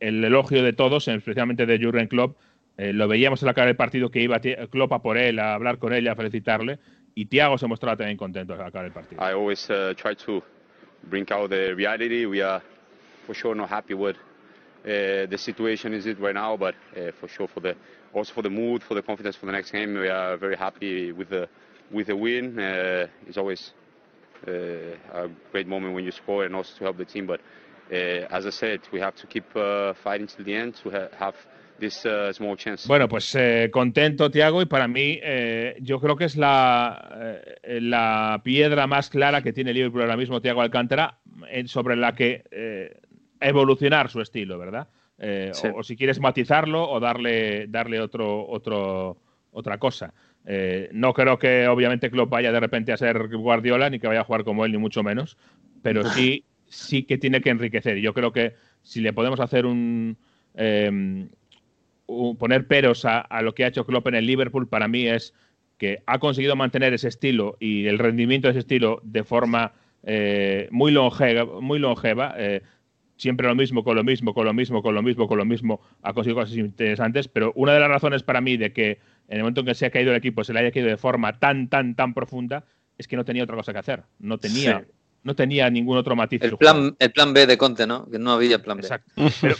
elogio 0.00 0.62
de 0.62 0.74
todos, 0.74 1.08
especialmente 1.08 1.64
de 1.64 1.82
Jurgen 1.82 2.08
Klopp. 2.08 2.36
lo 2.76 3.08
veíamos 3.08 3.42
en 3.42 3.46
la 3.46 3.54
cara 3.54 3.68
del 3.68 3.76
partido 3.76 4.10
que 4.10 4.20
iba 4.20 4.40
Klopp 4.40 4.92
a 4.92 5.00
por 5.00 5.16
él, 5.16 5.38
a 5.38 5.54
hablar 5.54 5.78
con 5.78 5.94
él 5.94 6.06
a 6.08 6.16
felicitarle 6.16 6.78
y 7.14 7.26
Thiago 7.26 7.58
se 7.58 7.66
mostraba 7.66 7.96
también 7.96 8.16
contento 8.16 8.54
el 8.54 8.92
partido. 8.92 9.20
I 9.20 9.32
always 9.32 9.68
uh, 9.70 9.94
try 9.96 10.14
to 10.14 10.42
bring 11.04 11.26
out 11.32 11.50
the 11.50 11.74
reality. 11.74 12.26
We 12.26 12.42
are 12.42 12.62
for 13.26 13.34
sure 13.34 13.54
not 13.54 13.68
happy 13.68 13.94
with 13.94 14.16
uh, 14.84 15.26
the 15.28 15.36
situation 15.38 15.92
is 15.92 16.06
it 16.06 16.18
right 16.20 16.34
now, 16.34 16.56
but 16.56 16.74
uh, 16.96 17.12
for 17.20 17.28
sure 17.28 17.48
for 17.48 17.60
the 17.60 17.74
also 18.14 18.32
for 18.32 18.42
the 18.42 18.50
mood, 18.50 18.82
for 18.82 18.94
the 18.94 19.02
confidence 19.02 19.36
for 19.36 19.46
the 19.46 19.52
next 19.52 19.70
game, 19.72 19.94
we 19.94 20.08
are 20.08 20.36
very 20.36 20.56
happy 20.56 21.12
with 21.12 21.28
the 21.28 21.48
with 21.90 22.06
the 22.06 22.16
win. 22.16 22.58
Uh, 22.58 23.06
it's 23.26 23.36
always 23.36 23.72
uh, 24.46 24.50
a 25.12 25.28
great 25.52 25.66
moment 25.66 25.94
when 25.94 26.04
you 26.04 26.12
score 26.12 26.44
and 26.44 26.54
also 26.54 26.76
to 26.78 26.84
help 26.84 26.96
the 26.96 27.04
team. 27.04 27.26
But 27.26 27.40
uh, 27.90 28.28
as 28.30 28.46
I 28.46 28.50
said, 28.50 28.80
we 28.92 29.00
have 29.00 29.14
to 29.16 29.26
keep 29.26 29.44
fighting 29.52 30.26
till 30.26 30.44
the 30.44 30.54
end 30.54 30.76
to 30.82 30.90
ha 30.90 31.08
have 31.18 31.34
Uh, 31.80 32.88
bueno, 32.88 33.08
pues 33.08 33.34
eh, 33.34 33.68
contento, 33.72 34.30
Tiago, 34.30 34.62
y 34.62 34.66
para 34.66 34.88
mí 34.88 35.18
eh, 35.22 35.76
yo 35.80 36.00
creo 36.00 36.16
que 36.16 36.24
es 36.24 36.36
la, 36.36 37.40
eh, 37.62 37.80
la 37.80 38.40
piedra 38.42 38.86
más 38.86 39.10
clara 39.10 39.42
que 39.42 39.52
tiene 39.52 39.72
Liverpool 39.72 40.02
ahora 40.02 40.16
mismo, 40.16 40.40
Tiago 40.40 40.60
Alcántara, 40.60 41.18
sobre 41.66 41.96
la 41.96 42.14
que 42.14 42.42
evolucionar 43.40 44.10
su 44.10 44.20
estilo, 44.20 44.58
¿verdad? 44.58 44.88
O, 45.74 45.82
si 45.82 45.96
quieres 45.96 46.20
matizarlo 46.20 46.88
o 46.88 47.00
darle, 47.00 47.66
darle 47.68 48.00
otro, 48.00 48.46
otro, 48.48 49.18
otra 49.52 49.78
cosa. 49.78 50.12
Eh, 50.50 50.88
no 50.92 51.12
creo 51.12 51.38
que 51.38 51.68
obviamente 51.68 52.10
Klopp 52.10 52.30
vaya 52.30 52.50
de 52.50 52.58
repente 52.58 52.90
a 52.90 52.96
ser 52.96 53.28
Guardiola 53.28 53.90
ni 53.90 53.98
que 53.98 54.06
vaya 54.06 54.20
a 54.20 54.24
jugar 54.24 54.44
como 54.44 54.64
él, 54.64 54.72
ni 54.72 54.78
mucho 54.78 55.02
menos, 55.02 55.36
pero 55.82 56.02
sí, 56.10 56.44
sí 56.66 57.02
que 57.02 57.18
tiene 57.18 57.42
que 57.42 57.50
enriquecer. 57.50 57.98
Yo 57.98 58.14
creo 58.14 58.32
que 58.32 58.54
si 58.82 59.02
le 59.02 59.12
podemos 59.12 59.40
hacer 59.40 59.66
un, 59.66 60.16
poner 62.38 62.66
peros 62.66 63.04
a, 63.04 63.26
lo 63.42 63.54
que 63.54 63.64
ha 63.64 63.68
hecho 63.68 63.84
Klopp 63.84 64.08
en 64.08 64.14
el 64.14 64.26
Liverpool, 64.26 64.68
para 64.68 64.88
mí 64.88 65.06
es 65.06 65.34
que 65.76 66.02
ha 66.06 66.18
conseguido 66.18 66.56
mantener 66.56 66.94
ese 66.94 67.08
estilo 67.08 67.56
y 67.60 67.86
el 67.86 67.98
rendimiento 67.98 68.48
de 68.48 68.52
ese 68.52 68.60
estilo 68.60 69.00
de 69.04 69.22
forma 69.22 69.72
eh, 70.02 70.68
muy 70.70 70.90
longeva, 70.90 71.60
muy 71.60 71.78
longeva 71.78 72.34
eh, 72.36 72.62
siempre 73.16 73.46
lo 73.46 73.54
mismo, 73.54 73.84
con 73.84 73.94
lo 73.94 74.04
mismo, 74.04 74.32
con 74.32 74.46
lo 74.46 74.54
mismo, 74.54 74.82
con 74.82 74.94
lo 74.94 75.02
mismo, 75.02 75.28
con 75.28 75.38
lo 75.38 75.44
mismo, 75.44 75.80
ha 76.02 76.14
conseguido 76.14 76.40
cosas 76.40 76.56
interesantes, 76.56 77.28
pero 77.28 77.52
una 77.54 77.74
de 77.74 77.80
las 77.80 77.88
razones 77.88 78.22
para 78.22 78.40
mí 78.40 78.56
de 78.56 78.72
que 78.72 78.98
en 79.28 79.36
el 79.36 79.40
momento 79.40 79.60
en 79.60 79.66
que 79.66 79.74
se 79.74 79.86
ha 79.86 79.90
caído 79.90 80.10
el 80.10 80.16
equipo 80.16 80.42
se 80.44 80.52
le 80.52 80.60
haya 80.60 80.72
caído 80.72 80.88
de 80.88 80.96
forma 80.96 81.38
tan, 81.38 81.68
tan, 81.68 81.94
tan 81.94 82.14
profunda, 82.14 82.64
es 82.96 83.06
que 83.06 83.16
no 83.16 83.24
tenía 83.24 83.44
otra 83.44 83.56
cosa 83.56 83.72
que 83.72 83.78
hacer. 83.78 84.02
No 84.18 84.38
tenía 84.38 84.86
no 85.22 85.34
tenía 85.34 85.68
ningún 85.70 85.96
otro 85.96 86.16
matiz. 86.16 86.42
El 86.42 86.56
plan, 86.56 86.96
el 86.98 87.12
plan 87.12 87.32
B 87.32 87.46
de 87.46 87.58
Conte, 87.58 87.86
¿no? 87.86 88.08
Que 88.10 88.18
no 88.18 88.32
había 88.32 88.62
plan 88.62 88.78
B. 88.78 88.82
Exacto. 88.82 89.12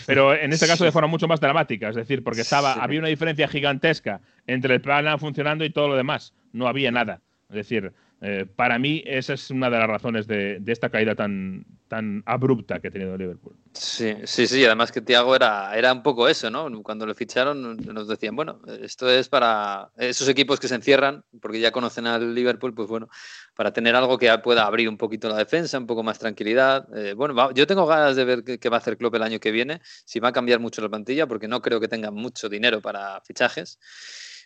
Pero, 0.06 0.34
en 0.34 0.52
este 0.52 0.66
caso 0.66 0.84
de 0.84 0.92
forma 0.92 1.08
mucho 1.08 1.28
más 1.28 1.40
dramática, 1.40 1.88
es 1.90 1.96
decir, 1.96 2.22
porque 2.22 2.42
estaba, 2.42 2.74
había 2.74 3.00
una 3.00 3.08
diferencia 3.08 3.48
gigantesca 3.48 4.20
entre 4.46 4.74
el 4.74 4.80
plan 4.80 5.18
funcionando 5.18 5.64
y 5.64 5.70
todo 5.70 5.88
lo 5.88 5.96
demás. 5.96 6.32
No 6.52 6.68
había 6.68 6.90
nada. 6.90 7.20
Es 7.50 7.56
decir, 7.56 7.92
eh, 8.20 8.46
para 8.56 8.78
mí, 8.80 9.02
esa 9.06 9.34
es 9.34 9.50
una 9.50 9.70
de 9.70 9.78
las 9.78 9.86
razones 9.86 10.26
de, 10.26 10.60
esta 10.66 10.90
caída 10.90 11.14
tan, 11.14 11.64
tan 11.86 12.24
abrupta 12.26 12.80
que 12.80 12.88
ha 12.88 12.90
tenido 12.90 13.16
Liverpool. 13.16 13.54
Sí, 13.72 14.12
sí, 14.24 14.48
sí. 14.48 14.64
Además 14.64 14.90
que 14.90 15.00
Thiago 15.00 15.36
era, 15.36 15.76
era 15.76 15.92
un 15.92 16.02
poco 16.02 16.28
eso, 16.28 16.50
¿no? 16.50 16.68
Cuando 16.82 17.06
lo 17.06 17.14
ficharon 17.14 17.76
nos 17.76 18.08
decían, 18.08 18.34
bueno, 18.34 18.60
esto 18.80 19.08
es 19.08 19.28
para 19.28 19.90
esos 19.96 20.28
equipos 20.28 20.58
que 20.58 20.66
se 20.66 20.74
encierran, 20.74 21.22
porque 21.40 21.60
ya 21.60 21.70
conocen 21.70 22.08
al 22.08 22.34
Liverpool, 22.34 22.74
pues 22.74 22.88
bueno, 22.88 23.08
para 23.54 23.72
tener 23.72 23.94
algo 23.94 24.18
que 24.18 24.36
pueda 24.38 24.66
abrir 24.66 24.88
un 24.88 24.96
poquito 24.96 25.28
la 25.28 25.36
defensa, 25.36 25.78
un 25.78 25.86
poco 25.86 26.02
más 26.02 26.18
tranquilidad. 26.18 26.88
Eh, 26.96 27.14
bueno, 27.14 27.52
yo 27.52 27.68
tengo 27.68 27.86
ganas 27.86 28.16
de 28.16 28.24
ver 28.24 28.42
qué, 28.42 28.68
va 28.68 28.78
a 28.78 28.80
hacer 28.80 28.96
Klopp 28.96 29.14
el 29.14 29.22
año 29.22 29.38
que 29.38 29.52
viene, 29.52 29.80
si 30.04 30.18
va 30.18 30.30
a 30.30 30.32
cambiar 30.32 30.58
mucho 30.58 30.82
la 30.82 30.88
plantilla, 30.88 31.28
porque 31.28 31.46
no 31.46 31.62
creo 31.62 31.78
que 31.78 31.86
tenga 31.86 32.10
mucho 32.10 32.48
dinero 32.48 32.80
para 32.80 33.20
fichajes 33.20 33.78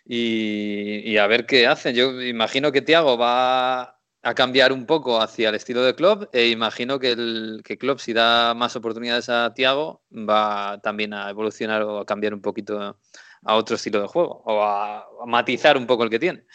y, 0.05 1.17
a 1.17 1.27
ver 1.27 1.45
qué 1.45 1.67
hacen. 1.67 1.95
Yo 1.95 2.21
imagino 2.21 2.71
que 2.71 2.81
Thiago 2.81 3.17
va 3.17 3.99
a 4.21 4.33
cambiar 4.35 4.71
un 4.71 4.85
poco 4.85 5.21
hacia 5.21 5.49
el 5.49 5.55
estilo 5.55 5.83
de 5.83 5.95
Klopp 5.95 6.33
e 6.33 6.47
imagino 6.47 6.99
que, 6.99 7.11
el, 7.11 7.61
que 7.63 7.77
Klopp, 7.77 7.99
si 7.99 8.13
da 8.13 8.53
más 8.53 8.75
oportunidades 8.75 9.29
a 9.29 9.53
Thiago, 9.53 10.03
va 10.11 10.79
también 10.81 11.13
a 11.13 11.29
evolucionar 11.29 11.83
o 11.83 11.99
a 11.99 12.05
cambiar 12.05 12.33
un 12.33 12.41
poquito 12.41 12.97
a 13.45 13.55
otro 13.55 13.75
estilo 13.75 14.01
de 14.01 14.07
juego 14.07 14.41
o 14.45 14.63
a, 14.63 15.07
matizar 15.25 15.77
un 15.77 15.87
poco 15.87 16.03
el 16.03 16.09
que 16.09 16.19
tiene. 16.19 16.45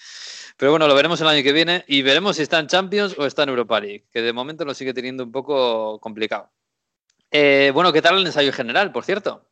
Pero 0.57 0.73
bueno, 0.73 0.89
lo 0.89 0.95
veremos 0.95 1.21
el 1.21 1.29
año 1.29 1.43
que 1.43 1.53
viene 1.53 1.85
y 1.87 2.03
veremos 2.03 2.37
si 2.37 2.43
está 2.43 2.59
en 2.59 2.67
Champions 2.67 3.17
o 3.19 3.27
está 3.27 3.45
en 3.45 3.51
Europa 3.51 3.81
League, 3.81 4.07
que 4.11 4.23
de 4.23 4.33
momento 4.33 4.65
lo 4.65 4.75
sigue 4.75 4.93
teniendo 4.93 5.25
un 5.25 5.33
poco 5.33 6.01
complicado. 6.01 6.51
Eh, 7.31 7.71
bueno, 7.75 7.93
¿qué 7.93 8.03
tal 8.03 8.19
el 8.19 8.27
ensayo 8.27 8.53
general, 8.53 8.91
por 8.91 9.05
cierto? 9.05 9.47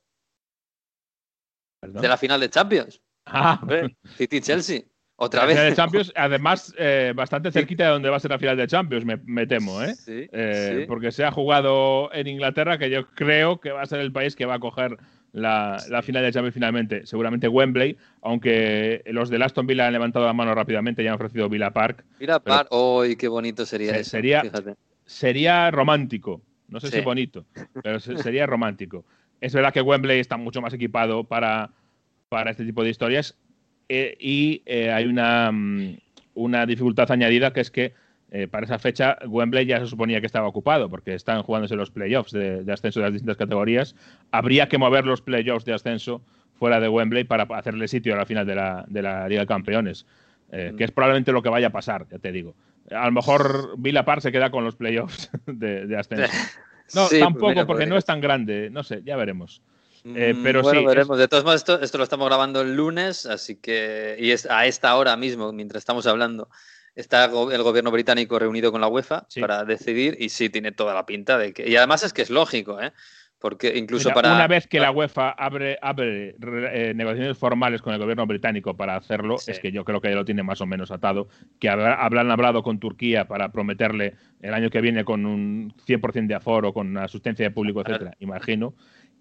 De 1.82 2.08
la 2.08 2.16
final 2.16 2.40
de 2.40 2.50
Champions. 2.50 3.00
Ah, 3.26 3.60
City 4.16 4.40
Chelsea. 4.40 4.82
Otra 5.18 5.46
vez. 5.46 5.56
De 5.56 5.74
Champions, 5.74 6.12
además, 6.14 6.74
eh, 6.78 7.12
bastante 7.16 7.50
cerquita 7.50 7.84
de 7.84 7.90
donde 7.90 8.10
va 8.10 8.16
a 8.16 8.20
ser 8.20 8.30
la 8.30 8.38
final 8.38 8.56
de 8.56 8.66
Champions, 8.66 9.04
me, 9.24 9.46
temo, 9.46 9.82
¿eh? 9.82 9.94
¿eh? 10.06 10.84
Porque 10.86 11.10
se 11.10 11.24
ha 11.24 11.30
jugado 11.30 12.12
en 12.12 12.26
Inglaterra, 12.26 12.76
que 12.76 12.90
yo 12.90 13.06
creo 13.08 13.58
que 13.58 13.70
va 13.70 13.82
a 13.82 13.86
ser 13.86 14.00
el 14.00 14.12
país 14.12 14.36
que 14.36 14.44
va 14.44 14.54
a 14.54 14.58
coger 14.60 14.98
la, 15.32 16.02
final 16.02 16.22
de 16.22 16.32
Champions 16.32 16.54
finalmente. 16.54 17.06
Seguramente 17.06 17.48
Wembley, 17.48 17.96
aunque 18.20 19.02
los 19.06 19.30
de 19.30 19.42
Aston 19.42 19.66
Villa 19.66 19.86
han 19.86 19.94
levantado 19.94 20.26
la 20.26 20.34
mano 20.34 20.54
rápidamente 20.54 21.02
y 21.02 21.06
han 21.06 21.14
ofrecido 21.14 21.48
Villa 21.48 21.70
Park. 21.70 22.04
Villa 22.20 22.38
Park, 22.38 22.68
¡uy, 22.72 23.16
qué 23.16 23.28
bonito 23.28 23.64
sería 23.64 23.96
eso! 23.96 24.10
Sería, 24.10 24.42
sería 25.06 25.70
romántico. 25.70 26.42
No 26.68 26.78
sé 26.78 26.88
si 26.90 27.00
bonito, 27.00 27.46
pero 27.82 28.00
sería 28.00 28.44
romántico. 28.44 29.04
Es 29.40 29.54
verdad 29.54 29.72
que 29.72 29.80
Wembley 29.80 30.18
está 30.18 30.36
mucho 30.36 30.60
más 30.60 30.74
equipado 30.74 31.24
para 31.24 31.70
para 32.28 32.50
este 32.50 32.64
tipo 32.64 32.82
de 32.82 32.90
historias. 32.90 33.36
Eh, 33.88 34.16
y 34.18 34.62
eh, 34.66 34.90
hay 34.90 35.06
una, 35.06 35.50
mm, 35.52 35.98
una, 36.34 36.66
dificultad 36.66 37.10
añadida 37.12 37.52
que 37.52 37.60
es 37.60 37.70
que 37.70 37.94
eh, 38.32 38.48
para 38.48 38.66
esa 38.66 38.80
fecha 38.80 39.16
Wembley 39.28 39.66
ya 39.66 39.78
se 39.78 39.86
suponía 39.86 40.20
que 40.20 40.26
estaba 40.26 40.48
ocupado 40.48 40.90
porque 40.90 41.14
están 41.14 41.42
jugándose 41.44 41.76
los 41.76 41.92
playoffs 41.92 42.32
de, 42.32 42.64
ascenso 42.72 42.98
de 42.98 43.06
las 43.06 43.12
distintas 43.12 43.36
categorías. 43.36 43.94
Habría 44.32 44.68
que 44.68 44.78
mover 44.78 45.06
los 45.06 45.22
playoffs 45.22 45.64
de 45.64 45.74
ascenso 45.74 46.20
fuera 46.58 46.80
de 46.80 46.88
Wembley 46.88 47.24
para 47.24 47.44
hacerle 47.56 47.86
sitio 47.86 48.14
a 48.14 48.16
la 48.16 48.26
final 48.26 48.46
de 48.46 48.56
la, 48.56 48.84
de 48.88 49.02
la 49.02 49.28
Liga 49.28 49.42
de 49.42 49.46
Campeones, 49.46 50.06
que 50.50 50.84
es 50.84 50.90
probablemente 50.90 51.32
lo 51.32 51.42
que 51.42 51.50
vaya 51.50 51.66
a 51.66 51.70
pasar, 51.70 52.06
ya 52.10 52.18
te 52.18 52.32
digo. 52.32 52.54
A 52.90 53.04
lo 53.06 53.12
mejor 53.12 53.74
Villa 53.78 54.04
Park 54.04 54.22
se 54.22 54.32
queda 54.32 54.50
con 54.50 54.64
los 54.64 54.74
playoffs 54.74 55.30
de, 55.46 55.96
ascenso. 55.96 56.32
No, 56.94 57.08
tampoco, 57.08 57.66
porque 57.66 57.84
no 57.84 57.96
es 57.96 58.04
tan 58.04 58.20
grande. 58.20 58.70
No 58.70 58.84
sé, 58.84 59.02
ya 59.04 59.16
veremos. 59.16 59.60
Eh, 60.14 60.34
pero 60.42 60.62
bueno, 60.62 60.84
veremos. 60.84 61.18
De 61.18 61.26
todos 61.26 61.44
modos, 61.44 61.64
esto, 61.82 61.98
lo 61.98 62.04
estamos 62.04 62.28
grabando 62.28 62.60
el 62.60 62.76
lunes, 62.76 63.26
así 63.26 63.56
que. 63.56 64.16
Y 64.18 64.30
es 64.30 64.46
a 64.46 64.66
esta 64.66 64.94
hora 64.96 65.16
mismo, 65.16 65.52
mientras 65.52 65.80
estamos 65.80 66.06
hablando, 66.06 66.48
está 66.94 67.24
el 67.24 67.62
gobierno 67.62 67.90
británico 67.90 68.38
reunido 68.38 68.70
con 68.70 68.80
la 68.80 68.88
UEFA 68.88 69.26
para 69.40 69.64
decidir, 69.64 70.16
y 70.20 70.28
sí, 70.28 70.48
tiene 70.48 70.72
toda 70.72 70.94
la 70.94 71.06
pinta 71.06 71.38
de 71.38 71.52
que. 71.52 71.68
Y 71.68 71.76
además 71.76 72.04
es 72.04 72.12
que 72.12 72.22
es 72.22 72.30
lógico, 72.30 72.80
¿eh? 72.80 72.92
Porque 73.38 73.76
incluso 73.76 74.10
para. 74.10 74.32
Una 74.32 74.46
vez 74.46 74.66
que 74.66 74.80
la 74.80 74.90
UEFA 74.92 75.30
abre, 75.30 75.78
abre 75.82 76.36
eh, 76.40 76.92
negociaciones 76.94 77.36
formales 77.36 77.82
con 77.82 77.92
el 77.92 77.98
gobierno 77.98 78.26
británico 78.26 78.76
para 78.76 78.96
hacerlo, 78.96 79.36
es 79.46 79.58
que 79.58 79.72
yo 79.72 79.84
creo 79.84 80.00
que 80.00 80.08
ya 80.08 80.14
lo 80.14 80.24
tiene 80.24 80.42
más 80.42 80.60
o 80.60 80.66
menos 80.66 80.90
atado. 80.90 81.28
Que 81.58 81.68
habrán 81.68 82.30
hablado 82.30 82.62
con 82.62 82.78
Turquía 82.78 83.26
para 83.26 83.50
prometerle 83.50 84.14
el 84.40 84.54
año 84.54 84.70
que 84.70 84.80
viene 84.80 85.04
con 85.04 85.26
un 85.26 85.74
100% 85.86 86.28
de 86.28 86.34
aforo, 86.34 86.72
con 86.72 86.96
asistencia 86.96 87.44
de 87.44 87.50
público, 87.50 87.82
etcétera, 87.82 88.16
imagino 88.20 88.74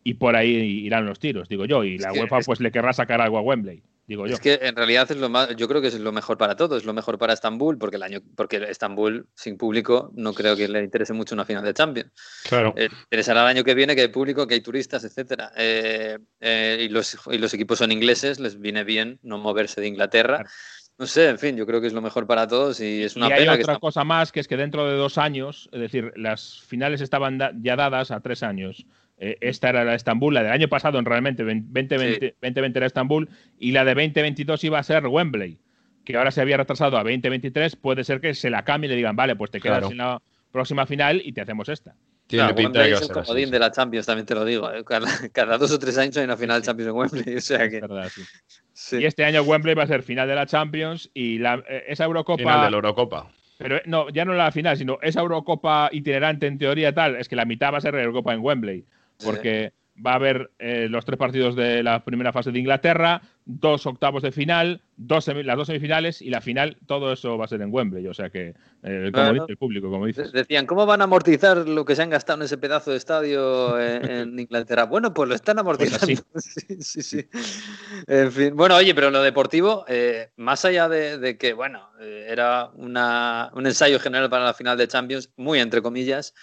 y 0.07 0.13
por 0.13 0.35
ahí 0.35 0.51
irán 0.85 1.07
los 1.07 1.17
tiros, 1.17 1.49
digo 1.49 1.65
yo. 1.65 1.83
Y 1.83 1.97
la 1.97 2.13
UEFA 2.13 2.39
pues 2.45 2.59
le 2.59 2.71
querrá 2.71 2.93
sacar 2.93 3.21
algo 3.21 3.39
a 3.39 3.41
Wembley, 3.41 3.81
digo 4.05 4.27
yo. 4.27 4.35
Es 4.35 4.39
que 4.39 4.59
en 4.61 4.75
realidad 4.75 5.09
es 5.09 5.17
lo 5.17 5.29
más, 5.29 5.55
yo 5.55 5.67
creo 5.67 5.81
que 5.81 5.87
es 5.87 5.99
lo 5.99 6.11
mejor 6.11 6.37
para 6.37 6.55
todos, 6.55 6.77
es 6.77 6.85
lo 6.85 6.93
mejor 6.93 7.17
para 7.17 7.33
Estambul, 7.33 7.79
porque 7.79 7.95
el 7.95 8.03
año, 8.03 8.19
porque 8.35 8.57
Estambul 8.69 9.25
sin 9.33 9.57
público 9.57 10.11
no 10.13 10.35
creo 10.35 10.55
que 10.55 10.67
le 10.67 10.83
interese 10.83 11.13
mucho 11.13 11.33
una 11.33 11.43
final 11.43 11.63
de 11.63 11.73
Champions. 11.73 12.11
Claro. 12.47 12.75
Eh, 12.77 12.87
interesará 13.05 13.41
el 13.41 13.47
año 13.47 13.63
que 13.63 13.73
viene 13.73 13.95
que 13.95 14.03
hay 14.03 14.07
público, 14.09 14.45
que 14.45 14.53
hay 14.53 14.61
turistas, 14.61 15.03
etcétera. 15.03 15.51
Eh, 15.57 16.19
eh, 16.39 16.77
y, 16.81 16.89
los, 16.89 17.17
y 17.31 17.39
los 17.39 17.51
equipos 17.55 17.79
son 17.79 17.91
ingleses, 17.91 18.39
les 18.39 18.59
viene 18.59 18.83
bien 18.83 19.17
no 19.23 19.39
moverse 19.39 19.81
de 19.81 19.87
Inglaterra. 19.87 20.45
No 20.99 21.07
sé, 21.07 21.29
en 21.29 21.39
fin, 21.39 21.57
yo 21.57 21.65
creo 21.65 21.81
que 21.81 21.87
es 21.87 21.93
lo 21.93 22.01
mejor 22.03 22.27
para 22.27 22.47
todos 22.47 22.79
y 22.79 23.01
es 23.01 23.15
una 23.15 23.27
y 23.27 23.31
hay 23.31 23.47
otra 23.47 23.79
cosa 23.79 24.03
más, 24.03 24.31
que 24.31 24.39
es 24.39 24.47
que 24.47 24.55
dentro 24.55 24.87
de 24.87 24.95
dos 24.95 25.17
años, 25.17 25.67
es 25.73 25.79
decir, 25.81 26.13
las 26.15 26.61
finales 26.61 27.01
estaban 27.01 27.39
ya 27.63 27.75
dadas 27.75 28.11
a 28.11 28.19
tres 28.19 28.43
años. 28.43 28.85
Eh, 29.17 29.37
esta 29.41 29.69
era 29.69 29.85
la 29.85 29.91
de 29.91 29.97
Estambul, 29.97 30.33
la 30.33 30.43
del 30.43 30.51
año 30.51 30.67
pasado 30.67 30.99
en 30.99 31.05
realmente 31.05 31.43
2020, 31.43 32.35
2020 32.41 32.79
era 32.79 32.85
Estambul 32.85 33.29
y 33.57 33.71
la 33.71 33.85
de 33.85 33.93
2022 33.93 34.63
iba 34.65 34.79
a 34.79 34.83
ser 34.83 35.07
Wembley, 35.07 35.57
que 36.03 36.17
ahora 36.17 36.31
se 36.31 36.41
había 36.41 36.57
retrasado 36.57 36.97
a 36.97 37.03
2023, 37.03 37.77
puede 37.77 38.03
ser 38.03 38.19
que 38.19 38.33
se 38.33 38.49
la 38.49 38.65
cambie 38.65 38.87
y 38.87 38.91
le 38.91 38.97
digan, 38.97 39.15
vale, 39.15 39.35
pues 39.35 39.51
te 39.51 39.61
quedas 39.61 39.89
en 39.89 39.97
la 39.97 40.21
próxima 40.51 40.85
final 40.85 41.21
y 41.23 41.31
te 41.31 41.41
hacemos 41.41 41.69
esta. 41.69 41.95
Tiene 42.27 42.53
pinta 42.55 42.81
de 42.81 42.87
que 42.87 42.93
es 42.95 43.01
un 43.03 43.09
comodín 43.09 43.51
de 43.51 43.59
la 43.59 43.71
Champions, 43.71 44.05
también 44.07 44.25
te 44.25 44.33
lo 44.33 44.43
digo. 44.43 44.71
¿eh? 44.71 44.83
Cada, 45.31 45.57
dos 45.57 45.71
o 45.71 45.77
tres 45.77 45.97
años 45.97 46.17
hay 46.17 46.23
una 46.23 46.35
final 46.35 46.59
de 46.59 46.65
Champions 46.65 46.89
en 46.89 46.95
Wembley. 46.95 47.35
O 47.35 47.41
sea 47.41 47.69
que... 47.69 47.81
Y 48.99 49.05
este 49.05 49.23
año 49.23 49.43
Wembley 49.43 49.75
va 49.75 49.83
a 49.83 49.87
ser 49.87 50.01
final 50.01 50.27
de 50.27 50.33
la 50.33 50.47
Champions 50.47 51.09
y 51.13 51.37
la, 51.37 51.63
eh, 51.69 51.83
esa 51.87 52.05
Eurocopa. 52.05 52.41
Final 52.41 52.65
de 52.65 52.71
la 52.71 52.77
Eurocopa. 52.77 53.31
Pero 53.59 53.79
no, 53.85 54.09
ya 54.09 54.25
no 54.25 54.33
la 54.33 54.51
final, 54.51 54.75
sino 54.75 54.97
esa 55.01 55.21
Eurocopa 55.21 55.89
itinerante 55.91 56.47
en 56.47 56.57
teoría 56.57 56.93
tal, 56.93 57.15
es 57.15 57.29
que 57.29 57.35
la 57.35 57.45
mitad 57.45 57.71
va 57.71 57.77
a 57.77 57.81
ser 57.81 57.93
la 57.93 58.01
Eurocopa 58.01 58.33
en 58.33 58.41
Wembley 58.41 58.85
porque 59.23 59.73
va 60.03 60.11
a 60.11 60.15
haber 60.15 60.51
eh, 60.59 60.87
los 60.89 61.05
tres 61.05 61.17
partidos 61.17 61.55
de 61.55 61.81
la 61.81 62.03
primera 62.03 62.33
fase 62.33 62.51
de 62.51 62.59
Inglaterra, 62.59 63.21
dos 63.45 63.85
octavos 63.85 64.23
de 64.23 64.31
final, 64.31 64.81
dos 64.97 65.27
las 65.27 65.55
dos 65.57 65.67
semifinales 65.67 66.21
y 66.21 66.29
la 66.29 66.41
final, 66.41 66.77
todo 66.85 67.13
eso 67.13 67.37
va 67.37 67.45
a 67.45 67.47
ser 67.47 67.61
en 67.61 67.73
Wembley. 67.73 68.05
O 68.07 68.13
sea 68.13 68.29
que, 68.29 68.55
eh, 68.83 69.11
como 69.13 69.33
dice 69.33 69.45
el 69.49 69.57
público, 69.57 69.89
como 69.89 70.05
dices. 70.05 70.31
Decían, 70.33 70.65
¿cómo 70.65 70.85
van 70.85 71.01
a 71.01 71.05
amortizar 71.05 71.67
lo 71.67 71.85
que 71.85 71.95
se 71.95 72.01
han 72.01 72.09
gastado 72.09 72.39
en 72.39 72.45
ese 72.45 72.57
pedazo 72.57 72.91
de 72.91 72.97
estadio 72.97 73.79
en, 73.79 74.37
Inglaterra? 74.37 74.83
Bueno, 74.83 75.13
pues 75.13 75.29
lo 75.29 75.35
están 75.35 75.55
pues 75.55 75.61
amortizando. 75.61 76.23
sí. 76.35 76.77
sí, 76.81 77.01
sí, 77.01 77.29
En 78.07 78.31
fin, 78.31 78.55
bueno, 78.55 78.75
oye, 78.75 78.93
pero 78.93 79.11
lo 79.11 79.21
deportivo, 79.21 79.85
eh, 79.87 80.31
más 80.35 80.65
allá 80.65 80.89
de, 80.89 81.37
que, 81.37 81.53
bueno, 81.53 81.89
era 81.99 82.69
un 82.73 83.65
ensayo 83.65 83.99
general 83.99 84.29
para 84.29 84.45
la 84.45 84.53
final 84.53 84.77
de 84.77 84.87
Champions, 84.87 85.31
muy 85.37 85.59
entre 85.59 85.81
comillas. 85.81 86.33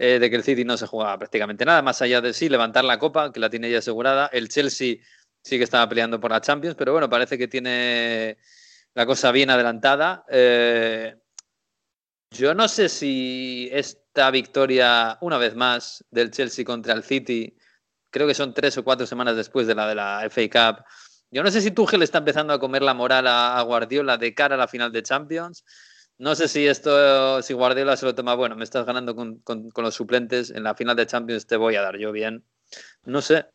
Eh, 0.00 0.20
de 0.20 0.30
que 0.30 0.36
el 0.36 0.44
City 0.44 0.64
no 0.64 0.76
se 0.76 0.86
jugaba 0.86 1.18
prácticamente 1.18 1.64
nada, 1.64 1.82
más 1.82 2.00
allá 2.02 2.20
de 2.20 2.32
sí 2.32 2.48
levantar 2.48 2.84
la 2.84 3.00
copa, 3.00 3.32
que 3.32 3.40
la 3.40 3.50
tiene 3.50 3.68
ya 3.68 3.78
asegurada. 3.78 4.28
El 4.32 4.48
Chelsea 4.48 4.98
sí 5.42 5.58
que 5.58 5.64
estaba 5.64 5.88
peleando 5.88 6.20
por 6.20 6.30
la 6.30 6.40
Champions, 6.40 6.76
pero 6.76 6.92
bueno, 6.92 7.10
parece 7.10 7.36
que 7.36 7.48
tiene 7.48 8.38
la 8.94 9.06
cosa 9.06 9.32
bien 9.32 9.50
adelantada. 9.50 10.24
Eh, 10.30 11.16
yo 12.30 12.54
no 12.54 12.68
sé 12.68 12.88
si 12.88 13.68
esta 13.72 14.30
victoria, 14.30 15.18
una 15.20 15.38
vez 15.38 15.56
más, 15.56 16.04
del 16.10 16.30
Chelsea 16.30 16.64
contra 16.64 16.94
el 16.94 17.02
City, 17.02 17.56
creo 18.10 18.26
que 18.26 18.34
son 18.34 18.54
tres 18.54 18.78
o 18.78 18.84
cuatro 18.84 19.06
semanas 19.06 19.36
después 19.36 19.66
de 19.66 19.74
la 19.74 19.88
de 19.88 19.94
la 19.94 20.28
FA 20.30 20.74
Cup, 20.74 20.84
Yo 21.30 21.42
no 21.42 21.50
sé 21.50 21.60
si 21.60 21.70
Tuchel 21.72 22.02
está 22.02 22.18
empezando 22.18 22.52
a 22.52 22.60
comer 22.60 22.82
la 22.82 22.94
moral 22.94 23.26
a, 23.26 23.60
Guardiola 23.62 24.16
de 24.16 24.34
cara 24.34 24.54
a 24.54 24.58
la 24.58 24.68
final 24.68 24.92
de 24.92 25.02
Champions. 25.02 25.64
No 26.18 26.34
sé 26.34 26.48
si 26.48 26.66
esto, 26.66 27.40
si 27.42 27.54
Guardiola 27.54 27.96
se 27.96 28.04
lo 28.04 28.14
toma, 28.14 28.34
bueno, 28.34 28.56
me 28.56 28.64
estás 28.64 28.84
ganando 28.84 29.14
con, 29.14 29.40
los 29.76 29.94
suplentes, 29.94 30.50
en 30.50 30.64
la 30.64 30.74
final 30.74 30.96
de 30.96 31.06
Champions 31.06 31.46
te 31.46 31.56
voy 31.56 31.76
a 31.76 31.82
dar 31.82 31.96
yo 31.96 32.10
bien. 32.10 32.42
No 33.04 33.22
sé. 33.22 33.46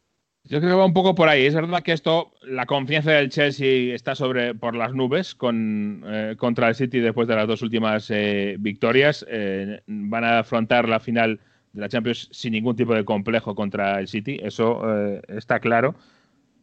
Yo 0.46 0.60
creo 0.60 0.72
que 0.72 0.78
va 0.78 0.86
un 0.86 0.94
poco 0.94 1.14
por 1.14 1.28
ahí. 1.28 1.46
Es 1.46 1.56
verdad 1.56 1.84
que 1.84 1.92
esto, 1.92 2.34
la 2.42 2.66
confianza 2.66 3.12
del 3.12 3.30
Chelsea 3.30 3.94
está 3.94 4.16
sobre 4.16 4.56
por 4.56 4.76
las 4.76 4.94
nubes 4.94 5.36
con, 5.36 6.04
eh, 6.06 6.36
contra 6.38 6.70
el 6.70 6.76
City 6.76 7.00
después 7.00 7.28
de 7.28 7.36
las 7.36 7.48
dos 7.48 7.62
últimas 7.62 8.10
eh, 8.10 8.56
victorias. 8.60 9.26
Eh, 9.30 9.82
van 9.86 10.24
a 10.24 10.40
afrontar 10.40 10.88
la 10.88 11.02
final 11.02 11.42
de 11.74 11.82
la 11.82 11.90
Champions 11.90 12.30
sin 12.32 12.54
ningún 12.54 12.78
tipo 12.78 12.94
de 12.94 13.04
complejo 13.04 13.56
contra 13.56 14.00
el 14.00 14.08
City, 14.08 14.40
eso 14.42 14.84
está 15.28 15.60
claro. 15.60 15.96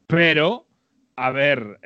Pero 0.06 0.66
a 1.16 1.30
ver, 1.30 1.80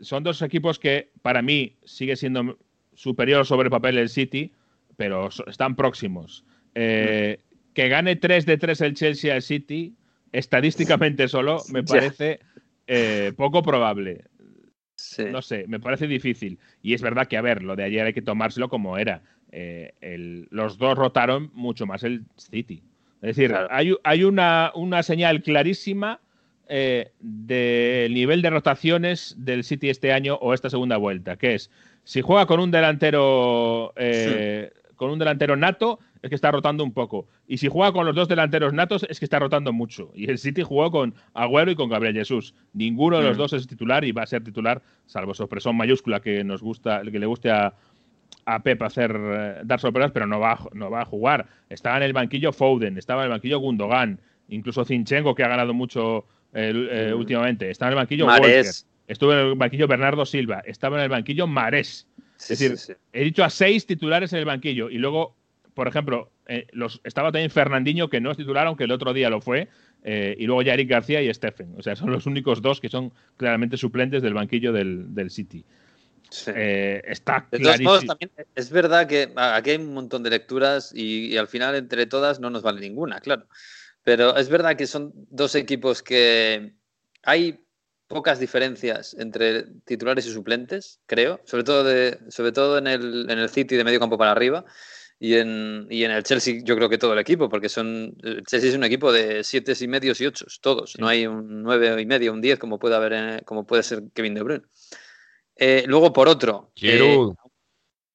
son 0.00 0.24
dos 0.24 0.42
equipos 0.42 0.78
que 0.78 1.12
para 1.22 1.40
mí 1.40 1.76
sigue 1.84 2.16
siendo 2.16 2.58
superior 3.00 3.46
sobre 3.46 3.68
el 3.68 3.70
papel 3.70 3.96
el 3.96 4.10
City, 4.10 4.52
pero 4.96 5.30
están 5.46 5.74
próximos. 5.74 6.44
Eh, 6.74 7.40
que 7.72 7.88
gane 7.88 8.16
3 8.16 8.44
de 8.44 8.58
3 8.58 8.80
el 8.82 8.94
Chelsea 8.94 9.34
al 9.34 9.40
City, 9.40 9.94
estadísticamente 10.32 11.26
solo, 11.28 11.62
me 11.72 11.82
parece 11.82 12.40
eh, 12.86 13.32
poco 13.34 13.62
probable. 13.62 14.24
No 15.32 15.40
sé, 15.40 15.64
me 15.66 15.80
parece 15.80 16.06
difícil. 16.06 16.58
Y 16.82 16.92
es 16.92 17.00
verdad 17.00 17.26
que, 17.26 17.38
a 17.38 17.40
ver, 17.40 17.62
lo 17.62 17.74
de 17.74 17.84
ayer 17.84 18.04
hay 18.04 18.12
que 18.12 18.20
tomárselo 18.20 18.68
como 18.68 18.98
era. 18.98 19.22
los 20.50 20.76
dos 20.76 20.98
rotaron 20.98 21.50
mucho 21.54 21.86
más 21.86 22.04
el 22.04 22.24
City. 22.36 22.82
Es 23.22 23.36
decir, 23.36 23.54
hay, 23.70 23.94
hay 24.04 24.24
una, 24.24 24.72
una 24.74 25.02
señal 25.02 25.42
clarísima 25.42 26.20
eh, 26.72 27.10
del 27.18 28.14
nivel 28.14 28.42
de 28.42 28.50
rotaciones 28.50 29.34
del 29.36 29.64
City 29.64 29.90
este 29.90 30.12
año 30.12 30.36
o 30.36 30.54
esta 30.54 30.70
segunda 30.70 30.98
vuelta, 30.98 31.36
que 31.36 31.56
es 31.56 31.68
si 32.04 32.22
juega 32.22 32.46
con 32.46 32.60
un 32.60 32.70
delantero 32.70 33.92
eh, 33.96 34.72
con 34.96 35.10
un 35.10 35.18
delantero 35.18 35.56
nato 35.56 35.98
es 36.22 36.28
que 36.28 36.34
está 36.34 36.50
rotando 36.50 36.84
un 36.84 36.92
poco. 36.92 37.26
Y 37.46 37.56
si 37.56 37.68
juega 37.68 37.92
con 37.92 38.04
los 38.04 38.14
dos 38.14 38.28
delanteros 38.28 38.74
natos 38.74 39.06
es 39.08 39.18
que 39.18 39.24
está 39.24 39.38
rotando 39.38 39.72
mucho. 39.72 40.10
Y 40.14 40.30
el 40.30 40.36
City 40.36 40.62
jugó 40.62 40.90
con 40.90 41.14
Agüero 41.32 41.70
y 41.70 41.74
con 41.74 41.88
Gabriel 41.88 42.14
Jesús. 42.14 42.54
Ninguno 42.74 43.18
de 43.18 43.24
los 43.24 43.36
mm. 43.36 43.40
dos 43.40 43.52
es 43.54 43.66
titular 43.66 44.04
y 44.04 44.12
va 44.12 44.24
a 44.24 44.26
ser 44.26 44.44
titular 44.44 44.82
salvo 45.06 45.32
sorpresón 45.32 45.76
mayúscula 45.76 46.20
que 46.20 46.44
nos 46.44 46.62
gusta 46.62 47.00
que 47.02 47.18
le 47.18 47.24
guste 47.24 47.50
a, 47.50 47.72
a 48.44 48.62
Pep 48.62 48.82
hacer 48.82 49.16
eh, 49.16 49.60
dar 49.64 49.80
sorpresas 49.80 50.12
pero 50.12 50.26
no 50.26 50.38
va 50.38 50.58
no 50.74 50.90
va 50.90 51.00
a 51.00 51.06
jugar. 51.06 51.46
Estaba 51.70 51.96
en 51.96 52.02
el 52.02 52.12
banquillo 52.12 52.52
Foden 52.52 52.98
estaba 52.98 53.22
en 53.22 53.26
el 53.26 53.30
banquillo 53.30 53.58
Gundogan 53.58 54.20
incluso 54.48 54.84
Zinchenko 54.84 55.34
que 55.34 55.44
ha 55.44 55.48
ganado 55.48 55.72
mucho 55.72 56.26
eh, 56.52 57.12
últimamente. 57.16 57.70
Estaba 57.70 57.90
en 57.90 57.92
el 57.92 58.02
banquillo 58.02 58.26
Marés. 58.26 58.86
Estuvo 59.10 59.32
en 59.32 59.38
el 59.38 59.54
banquillo 59.56 59.88
Bernardo 59.88 60.24
Silva, 60.24 60.62
estaba 60.64 60.96
en 60.96 61.02
el 61.02 61.08
banquillo 61.08 61.46
Marés. 61.46 62.06
es 62.38 62.48
decir, 62.48 62.96
he 63.12 63.24
dicho 63.24 63.44
a 63.44 63.50
seis 63.50 63.84
titulares 63.84 64.32
en 64.32 64.38
el 64.38 64.44
banquillo 64.44 64.88
y 64.88 64.98
luego, 64.98 65.34
por 65.74 65.88
ejemplo, 65.88 66.30
eh, 66.46 66.66
los, 66.72 67.00
estaba 67.02 67.32
también 67.32 67.50
Fernandinho, 67.50 68.08
que 68.08 68.20
no 68.20 68.30
es 68.30 68.36
titular, 68.36 68.66
aunque 68.66 68.84
el 68.84 68.92
otro 68.92 69.12
día 69.12 69.28
lo 69.28 69.40
fue, 69.40 69.68
eh, 70.04 70.36
y 70.38 70.46
luego 70.46 70.62
ya 70.62 70.74
Eric 70.74 70.88
García 70.88 71.20
y 71.20 71.34
Stephen. 71.34 71.74
O 71.76 71.82
sea, 71.82 71.96
son 71.96 72.12
los 72.12 72.26
únicos 72.26 72.62
dos 72.62 72.80
que 72.80 72.88
son 72.88 73.12
claramente 73.36 73.76
suplentes 73.76 74.22
del 74.22 74.34
banquillo 74.34 74.72
del, 74.72 75.30
City. 75.30 75.64
está 76.30 77.48
clarísimo. 77.50 77.98
es 78.54 78.70
verdad 78.70 79.08
que 79.08 79.32
aquí 79.36 79.70
hay 79.70 79.76
un 79.76 79.92
montón 79.92 80.22
de 80.22 80.30
lecturas 80.30 80.92
y, 80.94 81.36
al 81.36 81.48
final 81.48 81.74
entre 81.74 82.06
todas 82.06 82.38
no 82.38 82.48
nos 82.48 82.62
vale 82.62 82.80
ninguna, 82.80 83.20
claro. 83.20 83.46
Pero 84.04 84.36
es 84.36 84.48
verdad 84.48 84.76
que 84.76 84.86
son 84.86 85.12
dos 85.30 85.56
equipos 85.56 86.02
que 86.02 86.72
hay 87.22 87.60
pocas 88.10 88.40
diferencias 88.40 89.14
entre 89.20 89.62
titulares 89.84 90.26
y 90.26 90.32
suplentes, 90.32 90.98
creo, 91.06 91.40
sobre 91.44 91.62
todo, 91.62 91.84
de, 91.84 92.18
sobre 92.28 92.50
todo 92.50 92.76
en, 92.76 92.88
el, 92.88 93.30
en 93.30 93.38
el 93.38 93.48
City 93.48 93.76
de 93.76 93.84
medio 93.84 94.00
campo 94.00 94.18
para 94.18 94.32
arriba. 94.32 94.64
Y 95.20 95.34
en, 95.34 95.86
y 95.90 96.02
en, 96.02 96.10
el 96.10 96.24
Chelsea 96.24 96.60
yo 96.64 96.74
creo 96.74 96.88
que 96.88 96.98
todo 96.98 97.12
el 97.12 97.20
equipo, 97.20 97.48
porque 97.48 97.68
son 97.68 98.16
el 98.22 98.42
Chelsea 98.46 98.70
es 98.70 98.74
un 98.74 98.82
equipo 98.82 99.12
de 99.12 99.44
siete 99.44 99.74
y 99.78 99.86
medios 99.86 100.20
y 100.20 100.26
ocho, 100.26 100.46
todos. 100.60 100.98
No 100.98 101.06
hay 101.06 101.26
un 101.26 101.62
nueve 101.62 102.00
y 102.02 102.06
medio, 102.06 102.32
un 102.32 102.40
diez 102.40 102.58
como 102.58 102.80
puede 102.80 102.96
haber, 102.96 103.44
como 103.44 103.64
puede 103.64 103.84
ser 103.84 104.02
Kevin 104.12 104.34
De 104.34 104.42
Bruyne. 104.42 104.64
Eh, 105.54 105.84
luego 105.86 106.12
por 106.12 106.26
otro, 106.26 106.72
eh, 106.82 107.16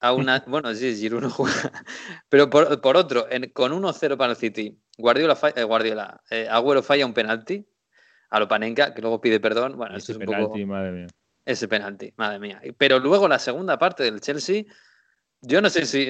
a 0.02 0.12
una, 0.12 0.44
bueno 0.48 0.76
sí, 0.76 0.94
Giroud 0.96 1.22
no 1.22 1.30
juega, 1.30 1.72
pero 2.28 2.50
por, 2.50 2.82
por 2.82 2.98
otro, 2.98 3.28
con 3.54 3.72
1-0 3.72 4.18
para 4.18 4.32
el 4.32 4.38
City 4.38 4.78
Guardiola, 4.98 5.40
eh, 5.56 5.64
Guardiola 5.64 6.22
Agüero 6.50 6.84
falla 6.84 7.06
un 7.06 7.14
penalti 7.14 7.66
a 8.36 8.40
lo 8.40 8.50
Panenka, 8.50 8.94
que 8.94 9.02
luego 9.02 9.22
pide 9.22 9.40
perdón. 9.40 9.78
Bueno, 9.78 9.96
ese 9.96 10.12
es 10.12 10.18
un 10.18 10.26
penalti, 10.26 10.46
poco... 10.46 10.68
madre 10.68 10.92
mía. 10.92 11.08
Ese 11.46 11.70
penalti, 11.70 12.14
madre 12.18 12.40
mía. 12.40 12.62
Pero 12.78 13.00
luego 13.00 13.30
la 13.30 13.40
segunda 13.40 13.80
parte 13.80 14.04
del 14.04 14.20
Chelsea, 14.20 14.64
yo 15.40 15.62
no 15.62 15.70
sé 15.70 15.86
si, 15.86 16.10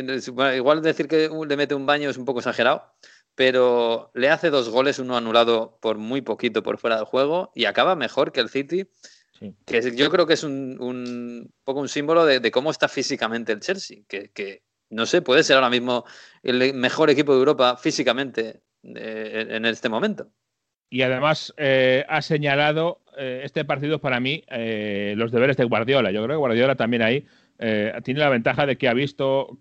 igual 0.55 0.81
decir 0.81 1.07
que 1.07 1.29
le 1.29 1.57
mete 1.57 1.75
un 1.75 1.85
baño 1.85 2.09
es 2.09 2.17
un 2.17 2.25
poco 2.25 2.39
exagerado, 2.39 2.95
pero 3.35 4.09
le 4.15 4.29
hace 4.29 4.49
dos 4.49 4.69
goles, 4.69 4.97
uno 4.97 5.15
anulado 5.15 5.77
por 5.79 5.99
muy 5.99 6.21
poquito 6.21 6.63
por 6.63 6.79
fuera 6.79 6.95
del 6.95 7.05
juego 7.05 7.51
y 7.53 7.65
acaba 7.65 7.95
mejor 7.95 8.31
que 8.31 8.39
el 8.39 8.49
City. 8.49 8.89
Que 9.65 9.95
yo 9.95 10.09
creo 10.09 10.25
que 10.25 10.33
es 10.33 10.43
un, 10.43 10.77
un 10.79 11.53
poco 11.63 11.79
un 11.79 11.89
símbolo 11.89 12.25
de, 12.25 12.49
cómo 12.49 12.71
está 12.71 12.87
físicamente 12.87 13.51
el 13.51 13.59
Chelsea, 13.59 13.99
que, 14.07 14.31
que, 14.31 14.63
no 14.89 15.05
sé, 15.05 15.21
puede 15.21 15.43
ser 15.43 15.57
ahora 15.57 15.69
mismo 15.69 16.05
el 16.41 16.73
mejor 16.73 17.11
equipo 17.11 17.33
de 17.33 17.39
Europa 17.39 17.77
físicamente 17.77 18.63
en 18.81 19.65
este 19.65 19.89
momento. 19.89 20.31
Y 20.95 21.01
además 21.01 21.53
eh, 21.57 22.05
ha 22.07 22.21
señalado 22.21 23.01
eh, 23.17 23.41
este 23.43 23.65
partido 23.65 23.99
para 23.99 24.21
mí 24.21 24.45
eh, 24.47 25.13
los 25.17 25.29
deberes 25.29 25.57
de 25.57 25.65
Guardiola. 25.65 26.09
Yo 26.11 26.23
creo 26.23 26.37
que 26.37 26.39
Guardiola 26.39 26.75
también 26.75 27.01
ahí 27.01 27.25
tiene 28.01 28.21
la 28.21 28.29
ventaja 28.29 28.65
de 28.65 28.77
que 28.77 28.87
ha 28.87 28.93
visto 28.93 29.57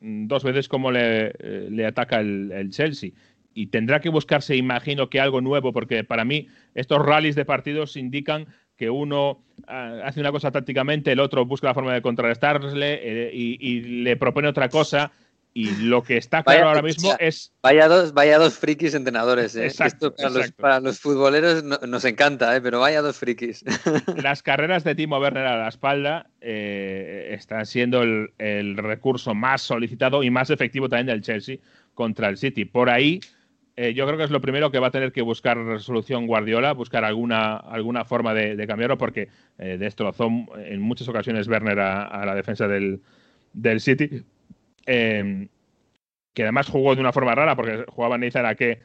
mm, 0.00 0.26
dos 0.26 0.42
veces 0.42 0.66
cómo 0.68 0.90
le, 0.90 1.30
le 1.70 1.86
ataca 1.86 2.18
el, 2.18 2.70
Chelsea. 2.70 3.10
Y 3.54 3.68
tendrá 3.68 4.00
que 4.00 4.08
buscarse, 4.08 4.56
imagino 4.56 5.08
que 5.08 5.20
algo 5.20 5.40
nuevo, 5.40 5.72
porque 5.72 6.02
para 6.02 6.24
mí 6.24 6.48
estos 6.74 7.06
rallies 7.06 7.36
de 7.36 7.44
partidos 7.44 7.96
indican 7.96 8.48
que 8.76 8.90
uno 8.90 9.44
ah, 9.68 10.00
hace 10.02 10.18
una 10.18 10.32
cosa 10.32 10.50
tácticamente, 10.50 11.12
el 11.12 11.20
otro 11.20 11.46
busca 11.46 11.68
la 11.68 11.74
forma 11.74 11.94
de 11.94 12.02
contrarrestarle 12.02 13.30
y 13.32 13.80
le 14.02 14.16
propone 14.16 14.48
otra 14.48 14.68
cosa 14.68 15.12
y 15.56 15.70
lo 15.76 16.02
que 16.02 16.16
está 16.16 16.42
claro 16.42 16.66
ahora 16.66 16.82
mismo 16.82 17.14
es. 17.20 17.52
Vaya 17.62 17.86
dos, 17.86 18.12
vaya 18.12 18.38
dos 18.38 18.58
frikis 18.58 18.92
entrenadores. 18.94 19.54
¿eh? 19.54 19.66
Esto 19.66 20.12
para, 20.58 20.80
Los, 20.80 20.98
futboleros 20.98 21.62
nos 21.62 22.04
encanta, 22.04 22.56
¿eh? 22.56 22.60
pero 22.60 22.80
vaya 22.80 23.00
dos 23.00 23.16
frikis. 23.16 23.64
Las 24.20 24.42
carreras 24.42 24.82
de 24.82 24.96
Timo 24.96 25.16
Werner 25.20 25.46
a 25.46 25.56
la 25.56 25.68
espalda 25.68 26.28
eh, 26.40 27.28
están 27.30 27.66
siendo 27.66 28.02
el, 28.02 28.76
recurso 28.76 29.32
más 29.36 29.62
solicitado 29.62 30.24
y 30.24 30.30
más 30.30 30.50
efectivo 30.50 30.88
también 30.88 31.06
del 31.06 31.22
Chelsea 31.22 31.58
contra 31.94 32.28
el 32.28 32.36
City. 32.36 32.64
Por 32.64 32.90
ahí, 32.90 33.20
eh, 33.76 33.94
yo 33.94 34.06
creo 34.06 34.18
que 34.18 34.24
es 34.24 34.32
lo 34.32 34.40
primero 34.40 34.72
que 34.72 34.80
va 34.80 34.88
a 34.88 34.90
tener 34.90 35.12
que 35.12 35.22
buscar 35.22 35.56
resolución 35.56 36.26
Guardiola, 36.26 36.72
buscar 36.72 37.04
alguna, 37.04 37.58
alguna 37.58 38.04
forma 38.04 38.34
de, 38.34 38.66
cambiarlo, 38.66 38.98
porque 38.98 39.28
destrozó 39.56 40.28
en 40.58 40.80
muchas 40.80 41.06
ocasiones 41.06 41.46
Werner 41.46 41.78
a, 41.78 42.26
la 42.26 42.34
defensa 42.34 42.66
del, 42.66 43.00
del 43.52 43.80
City 43.80 44.24
Em, 44.86 45.48
que 46.34 46.42
además 46.42 46.68
jugó 46.68 46.94
de 46.94 47.00
una 47.00 47.12
forma 47.12 47.34
rara 47.34 47.56
porque 47.56 47.84
jugaba 47.88 48.16
a 48.16 48.54
que 48.54 48.80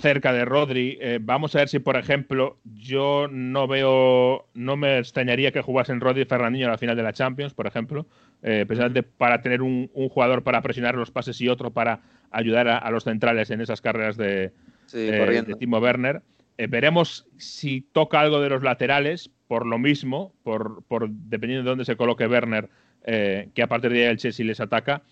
cerca 0.00 0.32
de 0.32 0.44
Rodri. 0.44 0.98
Eh, 1.00 1.18
vamos 1.20 1.54
a 1.54 1.58
ver 1.58 1.68
si, 1.68 1.78
por 1.78 1.96
ejemplo, 1.96 2.58
yo 2.64 3.28
no 3.30 3.68
veo, 3.68 4.48
no 4.54 4.76
me 4.76 4.98
extrañaría 4.98 5.52
que 5.52 5.62
jugasen 5.62 6.00
Rodri 6.00 6.22
y 6.22 6.26
Fernandinho 6.26 6.66
a 6.66 6.72
la 6.72 6.78
final 6.78 6.96
de 6.96 7.02
la 7.02 7.12
Champions, 7.12 7.54
por 7.54 7.66
ejemplo, 7.66 8.06
eh, 8.42 8.64
precisamente 8.66 9.02
para 9.02 9.42
tener 9.42 9.62
un, 9.62 9.88
jugador 10.10 10.42
para 10.42 10.62
presionar 10.62 10.96
los 10.96 11.10
pases 11.10 11.40
y 11.40 11.48
otro 11.48 11.70
para 11.70 12.00
ayudar 12.30 12.68
a, 12.68 12.90
los 12.90 13.04
centrales 13.04 13.50
en 13.50 13.60
esas 13.60 13.80
carreras 13.80 14.16
de, 14.16 14.52
de 14.92 15.54
Timo 15.58 15.78
Werner. 15.78 16.22
Eh, 16.58 16.66
veremos 16.66 17.28
si 17.36 17.82
toca 17.82 18.20
algo 18.20 18.40
de 18.40 18.48
los 18.48 18.62
laterales, 18.62 19.30
por 19.46 19.66
lo 19.66 19.78
mismo, 19.78 20.32
por, 20.42 20.82
por 20.84 21.08
dependiendo 21.08 21.64
de 21.64 21.70
dónde 21.70 21.84
se 21.84 21.96
coloque 21.96 22.26
Werner, 22.26 22.68
eh, 23.08 23.50
que 23.54 23.62
a 23.62 23.68
partir 23.68 23.92
de 23.92 24.02
ahí 24.02 24.10
el 24.10 24.18
Chelsea 24.18 24.44
les 24.44 24.60
ataca. 24.60 25.02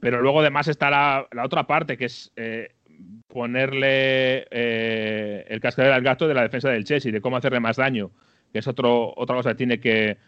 Pero 0.00 0.20
luego 0.20 0.40
además 0.40 0.68
está 0.68 0.90
la, 0.90 1.26
otra 1.42 1.66
parte, 1.66 1.96
que 1.96 2.04
es 2.04 2.30
eh, 2.36 2.72
ponerle 3.26 4.46
eh, 4.50 5.46
el 5.48 5.60
cascabel 5.60 5.92
al 5.92 6.02
gato 6.02 6.28
de 6.28 6.34
la 6.34 6.42
defensa 6.42 6.68
del 6.68 6.84
Chelsea, 6.84 7.10
de 7.10 7.22
cómo 7.22 7.38
hacerle 7.38 7.60
más 7.60 7.76
daño, 7.76 8.10
que 8.52 8.58
es 8.58 8.68
otro, 8.68 9.14
otra 9.16 9.36
cosa 9.36 9.50
que 9.50 9.56
tiene 9.56 9.80
que, 9.80 10.18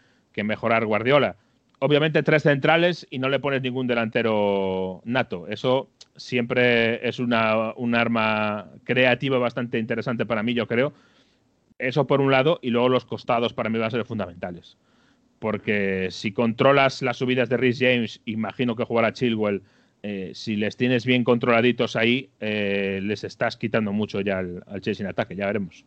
mejorar 0.43 0.85
Guardiola. 0.85 1.35
Obviamente 1.79 2.23
tres 2.23 2.43
centrales 2.43 3.05
y 3.09 3.19
no 3.19 3.29
le 3.29 3.39
pones 3.39 3.61
ningún 3.61 3.85
delantero 3.85 5.01
nato. 5.05 5.45
Eso 5.47 5.89
siempre 6.15 7.07
es 7.07 7.19
una, 7.19 7.73
un 7.75 7.95
arma 7.95 8.69
creativa 8.83 9.37
bastante 9.37 9.77
interesante 9.77 10.25
para 10.25 10.41
mí, 10.41 10.53
yo 10.53 10.67
creo. 10.67 10.93
Eso 11.77 12.07
por 12.07 12.21
un 12.21 12.31
lado, 12.31 12.59
y 12.61 12.69
luego 12.69 12.89
los 12.89 13.05
costados 13.05 13.53
para 13.53 13.69
mí 13.69 13.77
van 13.77 13.87
a 13.87 13.91
ser 13.91 14.05
fundamentales 14.05 14.77
porque 15.39 16.07
si 16.11 16.31
controlas 16.31 17.01
las 17.01 17.17
subidas 17.17 17.49
de 17.49 17.57
Rhys 17.57 17.79
James, 17.79 18.21
imagino 18.25 18.75
que 18.75 18.83
jugará 18.83 19.13
Chilwell, 19.13 19.61
eh, 20.07 20.33
si 20.35 20.55
les 20.55 20.77
tienes 20.77 21.03
bien 21.03 21.23
controladitos 21.23 21.95
ahí, 21.95 22.29
eh, 22.39 22.99
les 23.01 23.23
estás 23.23 23.57
quitando 23.57 23.91
mucho 23.91 24.21
ya 24.21 24.37
al, 24.37 24.63
Chelsea 24.81 25.03
en 25.03 25.09
ataque, 25.09 25.35
ya 25.35 25.47
veremos. 25.47 25.83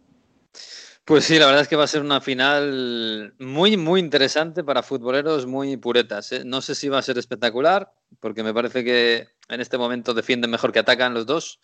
Pues 1.05 1.25
sí, 1.25 1.39
la 1.39 1.47
verdad 1.47 1.63
es 1.63 1.69
que 1.69 1.77
va 1.77 1.85
a 1.85 1.87
ser 1.87 2.03
una 2.03 2.21
final 2.21 3.33
muy, 3.39 3.77
muy 3.77 4.01
interesante 4.01 4.65
para 4.65 4.83
futboleros 4.83 5.47
muy 5.47 5.77
puretas. 5.77 6.33
¿eh? 6.33 6.43
No 6.45 6.61
sé 6.61 6.75
si 6.75 6.89
va 6.89 6.99
a 6.99 7.03
ser 7.03 7.17
espectacular, 7.17 7.93
porque 8.19 8.43
me 8.43 8.53
parece 8.53 8.83
que 8.83 9.29
en 9.49 9.61
este 9.61 9.79
momento 9.79 10.13
defienden 10.15 10.51
mejor 10.51 10.73
que 10.73 10.81
atacan 10.81 11.15
los 11.15 11.25
dos, 11.25 11.61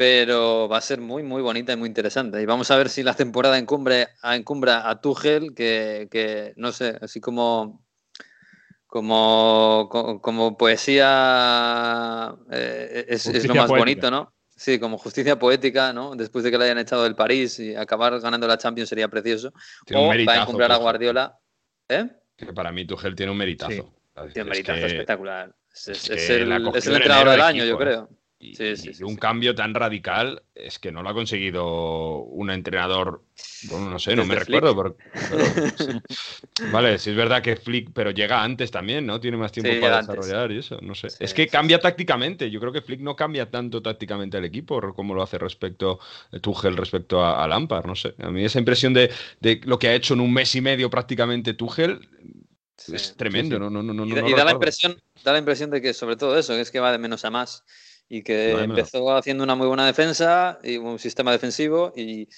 pero 0.00 0.66
va 0.66 0.78
a 0.78 0.80
ser 0.80 0.98
muy, 0.98 1.22
muy 1.22 1.42
bonita 1.42 1.74
y 1.74 1.76
muy 1.76 1.86
interesante. 1.86 2.40
Y 2.40 2.46
vamos 2.46 2.70
a 2.70 2.76
ver 2.78 2.88
si 2.88 3.02
la 3.02 3.12
temporada 3.12 3.58
encumbre, 3.58 4.08
encumbra 4.22 4.88
a 4.88 4.98
Tuchel, 4.98 5.52
que, 5.54 6.08
que 6.10 6.54
no 6.56 6.72
sé, 6.72 6.96
así 7.02 7.20
como 7.20 7.84
como, 8.86 9.90
como, 10.22 10.56
poesía 10.56 12.34
eh, 12.50 13.04
es, 13.08 13.26
es, 13.26 13.46
lo 13.46 13.54
más 13.54 13.68
bonito, 13.68 14.10
¿no? 14.10 14.32
Sí, 14.56 14.78
como 14.78 14.96
justicia 14.96 15.38
poética, 15.38 15.92
¿no? 15.92 16.16
Después 16.16 16.44
de 16.44 16.50
que 16.50 16.56
le 16.56 16.64
hayan 16.64 16.78
echado 16.78 17.02
del 17.02 17.14
París 17.14 17.60
y 17.60 17.76
acabar 17.76 18.18
ganando 18.20 18.48
la 18.48 18.56
Champions 18.56 18.88
sería 18.88 19.08
precioso. 19.08 19.52
o 19.94 20.06
va 20.06 20.32
a 20.32 20.42
encumbrar 20.44 20.72
a 20.72 20.76
Guardiola. 20.76 21.38
¿Eh? 21.90 22.08
Que 22.38 22.54
para 22.54 22.72
mí 22.72 22.86
Tuchel 22.86 23.14
tiene 23.14 23.32
un 23.32 23.38
meritazo. 23.38 23.94
Tiene 24.32 24.44
un 24.44 24.48
meritazo 24.48 24.86
espectacular. 24.86 25.54
Es, 25.74 26.08
el, 26.08 26.74
es 26.74 26.86
el 26.86 26.94
entrenador 26.94 27.28
del 27.28 27.42
año, 27.42 27.66
yo 27.66 27.76
creo. 27.76 28.08
Y, 28.42 29.02
un 29.02 29.16
cambio 29.16 29.54
tan 29.54 29.74
radical 29.74 30.42
es 30.54 30.78
que 30.78 30.90
no 30.90 31.02
lo 31.02 31.10
ha 31.10 31.14
conseguido 31.14 32.22
un 32.22 32.50
entrenador, 32.50 33.22
bueno, 33.64 33.90
no 33.90 33.98
sé, 33.98 34.16
no 34.16 34.24
me 34.24 34.34
recuerdo. 34.34 34.74
Pero, 34.74 34.96
vale, 36.72 36.98
sí 36.98 37.10
es 37.10 37.16
verdad 37.16 37.42
que 37.42 37.56
Flick, 37.56 37.90
pero 37.92 38.12
llega 38.12 38.42
antes 38.42 38.70
también, 38.70 39.04
¿no? 39.04 39.20
Tiene 39.20 39.36
más 39.36 39.52
tiempo 39.52 39.78
para 39.78 39.98
desarrollar 39.98 40.52
y 40.52 40.60
eso, 40.60 40.78
no 40.80 40.94
sé. 40.94 41.08
es 41.20 41.34
que 41.34 41.48
cambia 41.48 41.80
tácticamente. 41.80 42.50
Yo 42.50 42.60
creo 42.60 42.72
que 42.72 42.80
Flick 42.80 43.00
no 43.00 43.14
cambia 43.14 43.50
tanto 43.50 43.82
tácticamente 43.82 44.38
al 44.38 44.46
equipo 44.46 44.80
como 44.94 45.14
lo 45.14 45.22
hace 45.22 45.36
respecto 45.36 46.00
Tuchel 46.40 46.78
respecto 46.78 47.22
a, 47.22 47.46
Lampard, 47.46 47.84
no 47.84 47.94
sé. 47.94 48.14
A 48.22 48.30
mí 48.30 48.42
esa 48.42 48.58
impresión 48.58 48.94
de, 48.94 49.10
de, 49.40 49.60
lo 49.64 49.78
que 49.78 49.88
ha 49.88 49.94
hecho 49.94 50.14
en 50.14 50.20
un 50.20 50.32
mes 50.32 50.54
y 50.54 50.62
medio 50.62 50.88
prácticamente 50.88 51.52
Tuchel 51.52 52.08
es 52.88 53.14
tremendo, 53.16 53.58
no, 53.58 53.68
no, 53.68 53.82
no, 53.82 53.92
no, 53.92 54.06
y, 54.06 54.32
da 54.32 54.44
la 54.44 54.52
impresión, 54.52 54.98
da 55.22 55.32
la 55.32 55.38
impresión 55.38 55.68
de 55.68 55.82
que 55.82 55.92
sobre 55.92 56.16
todo 56.16 56.38
eso, 56.38 56.54
es 56.54 56.70
que 56.70 56.80
va 56.80 56.90
de 56.90 56.96
menos 56.96 57.26
a 57.26 57.30
más 57.30 57.64
y 58.12 58.22
que 58.22 58.50
empezó 58.50 59.16
haciendo 59.16 59.44
una 59.44 59.54
muy 59.54 59.68
buena 59.68 59.86
defensa 59.86 60.58
y 60.64 60.76
un 60.76 60.98
sistema 60.98 61.30
defensivo 61.30 61.92
y, 61.96 62.28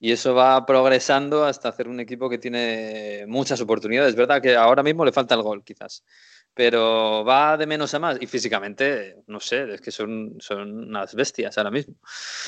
y, 0.00 0.10
eso 0.10 0.34
va 0.34 0.64
progresando 0.64 1.44
hasta 1.44 1.68
hacer 1.68 1.86
un 1.86 2.00
equipo 2.00 2.30
que 2.30 2.38
tiene 2.38 3.26
muchas 3.28 3.60
oportunidades. 3.60 4.10
Es 4.10 4.16
verdad 4.16 4.40
que 4.40 4.56
ahora 4.56 4.82
mismo 4.82 5.04
le 5.04 5.12
falta 5.12 5.34
el 5.34 5.42
gol, 5.42 5.62
quizás, 5.62 6.02
pero 6.54 7.26
va 7.26 7.58
de 7.58 7.66
menos 7.66 7.92
a 7.92 7.98
más 7.98 8.16
y 8.22 8.26
físicamente, 8.26 9.16
no 9.26 9.38
sé, 9.38 9.74
es 9.74 9.82
que 9.82 9.90
son, 9.90 10.36
son 10.40 10.88
unas 10.88 11.14
bestias 11.14 11.58
ahora 11.58 11.70
mismo. 11.70 11.96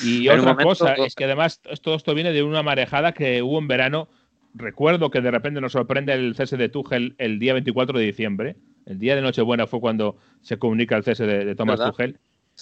Y 0.03 0.27
otra 0.27 0.55
cosa 0.55 0.93
es 0.95 1.13
que 1.13 1.25
además 1.25 1.61
todo 1.83 1.93
esto 1.93 2.15
viene 2.15 2.33
de 2.33 2.41
una 2.41 2.63
marejada 2.63 3.11
que 3.11 3.43
hubo 3.43 3.59
en 3.59 3.67
verano. 3.67 4.09
Recuerdo 4.55 5.11
que 5.11 5.21
de 5.21 5.29
repente 5.29 5.61
nos 5.61 5.73
sorprende 5.73 6.13
el 6.13 6.35
cese 6.35 6.57
de 6.57 6.67
Tuchel 6.67 7.13
el 7.19 7.37
día 7.37 7.53
24 7.53 7.99
de 7.99 8.05
diciembre. 8.05 8.55
El 8.87 8.97
día 8.97 9.15
de 9.15 9.21
Nochebuena 9.21 9.67
fue 9.67 9.79
cuando 9.79 10.17
se 10.41 10.57
comunica 10.57 10.97
el 10.97 11.03
cese 11.03 11.27
de, 11.27 11.45
de 11.45 11.55
Thomas 11.55 11.79
Tuchel. 11.79 12.19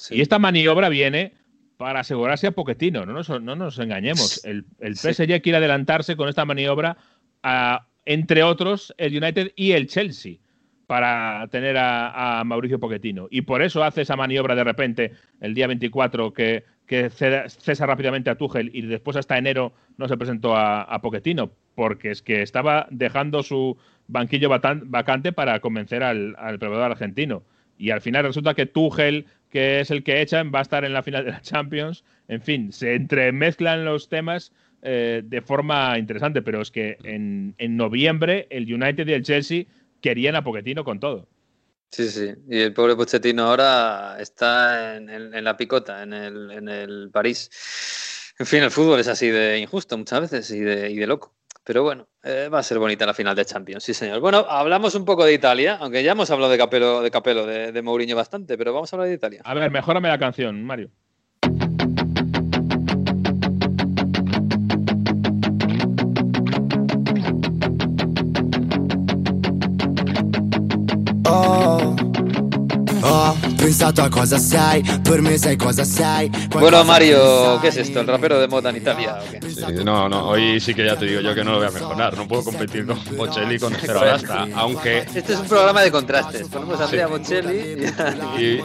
Y 0.09 0.21
esta 0.21 0.39
maniobra 0.39 0.89
viene 0.89 1.33
para 1.77 2.01
asegurarse 2.01 2.47
a 2.47 2.51
Poquetino, 2.51 3.05
no 3.05 3.13
nos, 3.13 3.29
no 3.29 3.55
nos 3.55 3.79
engañemos. 3.79 4.43
El, 4.43 4.65
el 4.79 4.97
PSG 4.97 5.41
quiere 5.41 5.57
adelantarse 5.57 6.15
con 6.17 6.27
esta 6.27 6.45
maniobra 6.45 6.97
a, 7.41 7.87
entre 8.05 8.43
otros, 8.43 8.93
el 8.97 9.15
United 9.15 9.53
y 9.55 9.71
el 9.73 9.87
Chelsea 9.87 10.37
para 10.87 11.47
tener 11.51 11.77
a, 11.77 12.41
Mauricio 12.43 12.79
Poquetino. 12.79 13.27
Y 13.29 13.41
por 13.41 13.61
eso 13.61 13.83
hace 13.83 14.01
esa 14.01 14.15
maniobra 14.15 14.55
de 14.55 14.63
repente 14.63 15.11
el 15.39 15.53
día 15.53 15.67
24 15.67 16.33
que, 16.33 16.63
que 16.87 17.11
cesa 17.11 17.85
rápidamente 17.85 18.31
a 18.31 18.35
Tuchel 18.35 18.71
y 18.73 18.81
después 18.81 19.15
hasta 19.15 19.37
enero 19.37 19.71
no 19.97 20.07
se 20.07 20.17
presentó 20.17 20.55
a, 20.55 20.81
a 20.81 20.99
Poquetino, 20.99 21.51
porque 21.75 22.09
es 22.09 22.23
que 22.23 22.41
estaba 22.41 22.87
dejando 22.89 23.43
su 23.43 23.77
banquillo 24.07 24.49
vacante 24.49 25.31
para 25.31 25.59
convencer 25.59 26.01
al, 26.01 26.35
al 26.39 26.57
proveedor 26.57 26.91
argentino. 26.91 27.43
Y 27.77 27.91
al 27.91 28.01
final 28.01 28.23
resulta 28.23 28.55
que 28.55 28.65
Tuchel 28.65 29.27
que 29.49 29.79
es 29.79 29.91
el 29.91 30.03
que 30.03 30.21
echan, 30.21 30.51
va 30.53 30.59
a 30.59 30.61
estar 30.61 30.85
en 30.85 30.93
la 30.93 31.03
final 31.03 31.25
de 31.25 31.31
la 31.31 31.41
Champions. 31.41 32.03
En 32.27 32.41
fin, 32.41 32.71
se 32.71 32.95
entremezclan 32.95 33.85
los 33.85 34.09
temas 34.09 34.51
eh, 34.81 35.21
de 35.25 35.41
forma 35.41 35.97
interesante, 35.97 36.41
pero 36.41 36.61
es 36.61 36.71
que 36.71 36.97
en, 37.03 37.55
noviembre 37.75 38.47
el 38.49 38.71
United 38.71 39.07
y 39.07 39.13
el 39.13 39.23
Chelsea 39.23 39.65
querían 40.01 40.35
a 40.35 40.43
Pochettino 40.43 40.83
con 40.83 40.99
todo. 40.99 41.27
Sí, 41.91 42.07
sí, 42.09 42.29
y 42.47 42.59
el 42.59 42.73
pobre 42.73 42.95
Pochettino 42.95 43.43
ahora 43.43 44.17
está 44.19 44.97
en, 44.97 45.43
la 45.43 45.57
picota, 45.57 46.03
en 46.03 46.13
el, 46.13 46.51
en 46.51 46.69
el 46.69 47.09
París. 47.11 47.49
En 48.37 48.45
fin, 48.45 48.63
el 48.63 48.71
fútbol 48.71 48.99
es 48.99 49.07
así 49.07 49.27
de 49.27 49.57
injusto 49.59 49.97
muchas 49.97 50.21
veces 50.21 50.51
y 50.51 50.59
de, 50.59 50.91
y 50.91 50.95
de 50.97 51.07
loco. 51.07 51.33
Pero 51.63 51.83
bueno, 51.83 52.07
eh, 52.23 52.49
va 52.51 52.59
a 52.59 52.63
ser 52.63 52.79
bonita 52.79 53.05
la 53.05 53.13
final 53.13 53.35
de 53.35 53.45
Champions, 53.45 53.83
sí 53.83 53.93
señor. 53.93 54.19
Bueno, 54.19 54.45
hablamos 54.49 54.95
un 54.95 55.05
poco 55.05 55.25
de 55.25 55.33
Italia, 55.33 55.77
aunque 55.79 56.03
ya 56.03 56.13
hemos 56.13 56.31
hablado 56.31 56.51
de 56.51 56.57
Capello, 56.57 57.01
de, 57.01 57.11
Capello, 57.11 57.45
de, 57.45 57.71
de 57.71 57.81
Mourinho 57.81 58.15
bastante, 58.15 58.57
pero 58.57 58.73
vamos 58.73 58.91
a 58.91 58.95
hablar 58.95 59.09
de 59.09 59.15
Italia. 59.15 59.41
A 59.43 59.53
ver, 59.53 59.69
mejorame 59.69 60.09
la 60.09 60.17
canción, 60.17 60.63
Mario. 60.63 60.89
Bueno, 76.51 76.83
Mario, 76.83 77.59
¿qué 77.61 77.67
es 77.69 77.77
esto? 77.77 77.99
¿El 77.99 78.07
rapero 78.07 78.39
de 78.39 78.47
moda 78.47 78.69
en 78.71 78.77
Italia? 78.77 79.19
no, 79.83 80.09
no, 80.09 80.29
hoy 80.29 80.59
sí 80.59 80.73
que 80.73 80.85
ya 80.85 80.95
te 80.95 81.05
digo 81.05 81.21
yo 81.21 81.35
que 81.35 81.43
no 81.43 81.51
lo 81.51 81.57
voy 81.57 81.67
a 81.67 81.71
mejorar. 81.71 82.17
No 82.17 82.27
puedo 82.27 82.43
competir 82.43 82.85
con 82.85 82.99
Bocelli 83.15 83.59
con 83.59 83.73
Cero 83.79 84.01
Asta, 84.01 84.47
aunque. 84.55 84.99
Este 84.99 85.33
es 85.33 85.39
un 85.39 85.47
programa 85.47 85.81
de 85.81 85.91
contrastes. 85.91 86.47
Ponemos 86.47 86.79
a 86.79 86.85
Andrea 86.85 87.07
Bocelli 87.07 87.85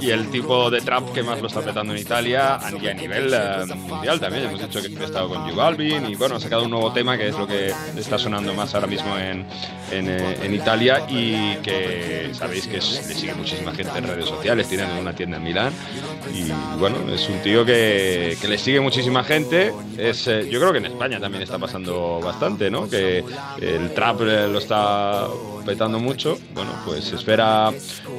y... 0.00 0.10
el 0.10 0.30
tipo 0.30 0.70
de 0.70 0.80
trap 0.80 1.12
que 1.12 1.22
más 1.22 1.40
lo 1.40 1.48
está 1.48 1.60
petando 1.60 1.92
en 1.92 2.00
Italia 2.00 2.58
y 2.80 2.88
a 2.88 2.94
nivel 2.94 3.32
eh, 3.32 3.74
mundial 3.74 4.20
también. 4.20 4.44
Hemos 4.44 4.60
dicho 4.60 4.80
que 4.80 5.02
ha 5.02 5.06
estado 5.06 5.28
con 5.28 5.42
J 5.42 5.54
Balvin 5.54 6.06
y 6.06 6.14
bueno, 6.14 6.36
ha 6.36 6.40
sacado 6.40 6.64
un 6.64 6.70
nuevo 6.70 6.92
tema 6.92 7.18
que 7.18 7.28
es 7.28 7.36
lo 7.36 7.46
que 7.46 7.72
está 7.96 8.18
sonando 8.18 8.54
más 8.54 8.74
ahora 8.74 8.86
mismo 8.86 9.16
en, 9.18 9.46
en, 9.90 10.08
eh, 10.08 10.38
en 10.42 10.54
Italia 10.54 11.04
y 11.08 11.56
que 11.56 12.30
sabéis 12.32 12.66
que 12.66 12.76
le 12.76 12.82
sigue 12.82 13.34
muchísima 13.34 13.72
gente 13.72 13.98
en 13.98 14.04
redes 14.04 14.26
sociales. 14.26 14.68
Tiene 14.68 14.93
una 14.98 15.14
tienda 15.14 15.36
en 15.36 15.42
Milán. 15.42 15.72
Y 16.32 16.50
bueno, 16.78 16.96
es 17.12 17.28
un 17.28 17.40
tío 17.40 17.64
que, 17.64 18.36
que 18.40 18.48
le 18.48 18.58
sigue 18.58 18.80
muchísima 18.80 19.24
gente. 19.24 19.72
Es, 19.96 20.26
eh, 20.26 20.48
yo 20.50 20.58
creo 20.60 20.72
que 20.72 20.78
en 20.78 20.86
España 20.86 21.20
también 21.20 21.42
está 21.42 21.58
pasando 21.58 22.20
bastante, 22.20 22.70
¿no? 22.70 22.88
Que 22.88 23.24
el 23.60 23.92
trap 23.94 24.22
eh, 24.22 24.48
lo 24.48 24.58
está 24.58 25.26
petando 25.64 25.98
mucho. 25.98 26.38
Bueno, 26.54 26.70
pues 26.84 27.12
espera, 27.12 27.72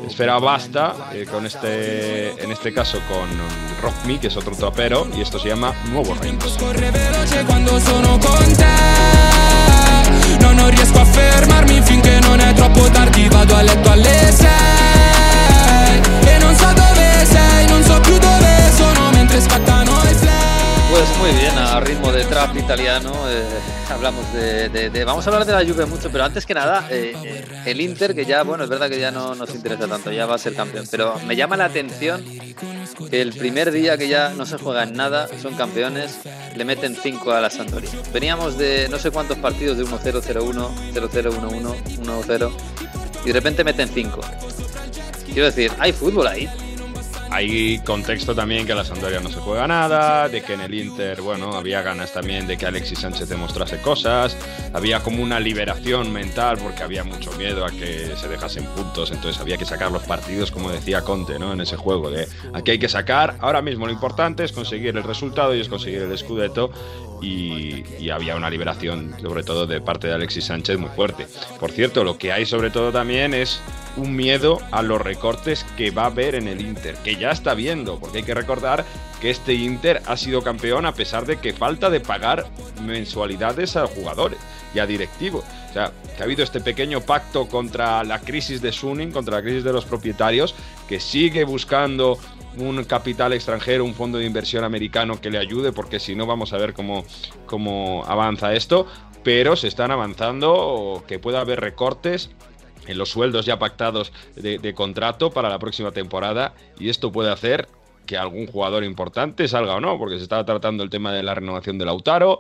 espera 0.08 0.40
basta 0.40 1.12
eh, 1.14 1.26
con 1.30 1.46
este, 1.46 2.32
en 2.42 2.52
este 2.52 2.74
caso 2.74 3.00
con 3.08 3.30
Rock 3.82 4.06
Me, 4.06 4.20
que 4.20 4.28
es 4.28 4.38
otro 4.38 4.56
trapero, 4.56 5.08
y 5.16 5.22
esto 5.22 5.40
se 5.40 5.50
llama 5.50 5.74
Nuevo 5.92 6.16
Reino. 6.16 6.40
No, 10.42 10.52
non 10.52 10.70
riesco 10.70 11.00
a 11.00 11.06
fermarmi 11.06 11.82
finché 11.82 12.20
non 12.20 12.40
è 12.40 12.54
troppo 12.54 12.90
tardi 12.90 13.28
Vado 13.30 13.56
a 13.56 13.62
letto 13.62 13.90
alle 13.90 14.32
Pues 20.96 21.18
muy 21.18 21.32
bien, 21.32 21.58
a 21.58 21.80
ritmo 21.82 22.10
de 22.10 22.24
trap 22.24 22.56
italiano, 22.56 23.12
eh, 23.30 23.44
hablamos 23.90 24.32
de, 24.32 25.04
Vamos 25.04 25.28
a 25.28 25.30
hablar 25.30 25.46
de 25.46 25.52
la 25.52 25.60
Juve 25.60 25.86
mucho, 25.86 26.10
pero 26.10 26.24
antes 26.24 26.46
que 26.46 26.54
nada, 26.54 26.88
eh, 26.90 27.14
eh, 27.22 27.46
el 27.66 27.82
Inter, 27.82 28.16
que 28.16 28.24
ya, 28.24 28.44
bueno, 28.44 28.64
es 28.64 28.70
verdad 28.70 28.90
que 28.90 28.98
ya 28.98 29.12
no 29.12 29.36
nos 29.36 29.54
interesa 29.54 29.90
tanto, 29.90 30.10
ya 30.12 30.26
va 30.26 30.36
a 30.36 30.38
ser 30.38 30.56
campeón, 30.56 30.86
pero 30.90 31.20
me 31.28 31.36
llama 31.36 31.58
la 31.58 31.66
atención 31.66 32.24
que 33.10 33.22
el 33.22 33.34
primer 33.34 33.74
día 33.74 33.98
que 33.98 34.08
ya 34.08 34.30
no 34.30 34.46
se 34.46 34.58
juega 34.58 34.84
en 34.84 34.94
nada, 34.94 35.28
son 35.42 35.56
campeones, 35.56 36.20
le 36.56 36.64
meten 36.64 36.96
5 36.96 37.30
a 37.34 37.42
la 37.42 37.50
Sampdoria. 37.50 37.90
Veníamos 38.14 38.58
de 38.58 38.88
no 38.90 38.98
sé 38.98 39.12
cuántos 39.12 39.38
partidos 39.40 39.78
de 39.78 39.84
1-0, 39.84 40.22
0-1, 40.22 40.94
0-0, 40.94 41.32
1-1, 41.34 42.00
1-0, 42.06 42.52
y 43.26 43.28
de 43.28 43.34
repente 43.34 43.66
meten 43.66 43.90
5. 43.90 44.22
Quiero 45.36 45.48
decir, 45.48 45.70
hay 45.80 45.92
fútbol 45.92 46.28
ahí. 46.28 46.48
Hay 47.36 47.80
contexto 47.80 48.34
también 48.34 48.66
que 48.66 48.74
la 48.74 48.86
Sampdoria 48.86 49.20
no 49.20 49.30
se 49.30 49.42
juega 49.42 49.68
nada, 49.68 50.30
de 50.30 50.42
que 50.42 50.54
en 50.54 50.62
el 50.62 50.74
Inter, 50.74 51.22
bueno, 51.22 51.52
había 51.54 51.82
ganas 51.82 52.14
también 52.14 52.48
de 52.48 52.58
que 52.58 52.66
Alexis 52.66 53.00
Sánchez 53.00 53.28
demostrase 53.28 53.82
cosas, 53.82 54.38
había 54.72 55.02
como 55.02 55.22
una 55.22 55.38
liberación 55.42 56.14
mental 56.14 56.58
porque 56.58 56.84
había 56.84 57.04
mucho 57.04 57.34
miedo 57.34 57.66
a 57.66 57.72
que 57.72 58.16
se 58.16 58.30
dejasen 58.30 58.64
puntos, 58.68 59.12
entonces 59.12 59.42
había 59.42 59.58
que 59.58 59.66
sacar 59.66 59.92
los 59.92 60.04
partidos, 60.04 60.50
como 60.50 60.72
decía 60.72 61.02
Conte, 61.02 61.38
¿no? 61.38 61.52
En 61.52 61.60
ese 61.60 61.76
juego 61.76 62.10
de 62.10 62.26
aquí 62.54 62.72
hay 62.72 62.80
que 62.80 62.88
sacar, 62.88 63.36
ahora 63.42 63.62
mismo 63.62 63.86
lo 63.86 63.92
importante 63.92 64.46
es 64.46 64.54
conseguir 64.54 64.96
el 64.96 65.04
resultado 65.04 65.54
y 65.54 65.60
es 65.60 65.68
conseguir 65.68 66.04
el 66.04 66.18
Scudetto 66.18 66.72
y, 67.22 68.10
había 68.10 68.36
una 68.36 68.50
liberación, 68.50 69.16
sobre 69.20 69.44
todo 69.44 69.66
de 69.66 69.82
parte 69.82 70.08
de 70.08 70.14
Alexis 70.14 70.46
Sánchez, 70.46 70.78
muy 70.78 70.90
fuerte. 70.90 71.28
Por 71.60 71.72
cierto, 71.72 72.04
lo 72.04 72.18
que 72.18 72.32
hay 72.32 72.46
sobre 72.46 72.70
todo 72.70 72.92
también 72.92 73.34
es 73.34 73.60
un 73.98 74.16
miedo 74.16 74.60
a 74.72 74.82
los 74.82 75.02
recortes 75.02 75.66
que 75.76 75.92
va 75.92 76.04
a 76.04 76.08
haber 76.08 76.36
en 76.36 76.48
el 76.48 76.62
Inter, 76.62 76.96
que 77.04 77.16
ya 77.16 77.25
está 77.32 77.54
viendo, 77.54 78.00
porque 78.00 78.20
hay 78.20 78.24
que 78.24 78.34
recordar 78.34 78.86
que 79.20 79.30
este 79.30 79.54
Inter 79.54 80.02
ha 80.06 80.18
sido 80.18 80.44
campeón 80.44 80.86
a 80.86 80.94
pesar 80.94 81.26
de 81.26 81.38
que 81.38 81.54
falta 81.54 81.90
de 81.90 82.00
pagar 82.00 82.46
mensualidades 82.84 83.76
a 83.76 83.88
jugadores 83.88 84.40
y 84.74 84.80
a 84.80 84.86
directivos. 84.86 85.44
O 85.70 85.74
sea, 85.74 85.92
que 86.16 86.22
ha 86.22 86.26
habido 86.26 86.44
este 86.44 86.62
pequeño 86.62 87.02
pacto 87.02 87.48
contra 87.48 88.04
la 88.04 88.20
crisis 88.20 88.62
de 88.62 88.72
Suning, 88.72 89.12
contra 89.12 89.38
la 89.38 89.42
crisis 89.42 89.64
de 89.64 89.74
los 89.74 89.86
propietarios, 89.86 90.56
que 90.88 91.00
sigue 91.00 91.44
buscando 91.44 92.18
un 92.58 92.84
capital 92.86 93.34
extranjero, 93.34 93.84
un 93.84 93.94
fondo 93.94 94.18
de 94.18 94.26
inversión 94.26 94.64
americano 94.64 95.20
que 95.20 95.30
le 95.30 95.38
ayude, 95.38 95.72
porque 95.72 96.00
si 96.00 96.16
no 96.16 96.26
vamos 96.26 96.54
a 96.54 96.58
ver 96.58 96.74
cómo, 96.74 97.06
cómo 97.46 98.04
avanza 98.08 98.54
esto, 98.54 98.88
pero 99.24 99.56
se 99.56 99.68
están 99.68 99.92
avanzando, 99.92 101.04
que 101.08 101.20
pueda 101.20 101.42
haber 101.42 101.60
recortes 101.60 102.30
en 102.88 102.98
los 102.98 103.10
sueldos 103.10 103.46
ya 103.46 103.60
pactados 103.60 104.12
de, 104.36 104.58
de, 104.58 104.74
contrato 104.74 105.32
para 105.32 105.50
la 105.50 105.60
próxima 105.60 105.92
temporada 105.92 106.54
y 106.80 106.90
esto 106.90 107.12
puede 107.12 107.32
hacer 107.32 107.68
que 108.06 108.18
algún 108.18 108.48
jugador 108.48 108.84
importante 108.84 109.48
salga 109.48 109.76
o 109.76 109.82
no, 109.82 109.98
porque 109.98 110.18
se 110.18 110.24
estaba 110.24 110.46
tratando 110.46 110.84
el 110.84 110.90
tema 110.90 111.12
de 111.12 111.24
la 111.24 111.36
renovación 111.36 111.78
de 111.78 111.86
Lautaro, 111.86 112.40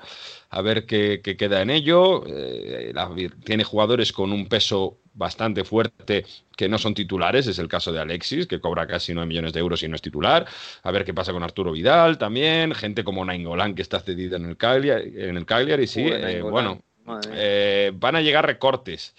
a 0.49 0.61
ver 0.61 0.85
qué, 0.85 1.21
qué 1.23 1.35
queda 1.35 1.61
en 1.61 1.69
ello. 1.69 2.23
Eh, 2.27 2.91
la, 2.93 3.09
tiene 3.43 3.63
jugadores 3.63 4.11
con 4.11 4.31
un 4.31 4.47
peso 4.47 4.97
bastante 5.13 5.63
fuerte 5.63 6.25
que 6.55 6.69
no 6.69 6.77
son 6.77 6.93
titulares, 6.93 7.47
es 7.47 7.57
el 7.57 7.67
caso 7.67 7.91
de 7.91 7.99
Alexis, 7.99 8.47
que 8.47 8.59
cobra 8.59 8.85
casi 8.85 9.13
9 9.13 9.27
millones 9.27 9.53
de 9.53 9.59
euros 9.59 9.81
y 9.83 9.87
no 9.87 9.95
es 9.95 10.01
titular. 10.01 10.45
A 10.83 10.91
ver 10.91 11.05
qué 11.05 11.13
pasa 11.13 11.33
con 11.33 11.43
Arturo 11.43 11.71
Vidal 11.71 12.17
también, 12.17 12.73
gente 12.75 13.03
como 13.03 13.25
Nainggolan 13.25 13.75
que 13.75 13.81
está 13.81 13.99
cedido 13.99 14.35
en 14.35 14.45
el 14.45 14.57
Cagliari, 14.57 15.13
en 15.15 15.37
el 15.37 15.45
Cagliari 15.45 15.87
sí, 15.87 16.05
eh, 16.05 16.41
bueno, 16.41 16.81
eh, 17.31 17.91
van 17.95 18.15
a 18.15 18.21
llegar 18.21 18.45
recortes. 18.45 19.15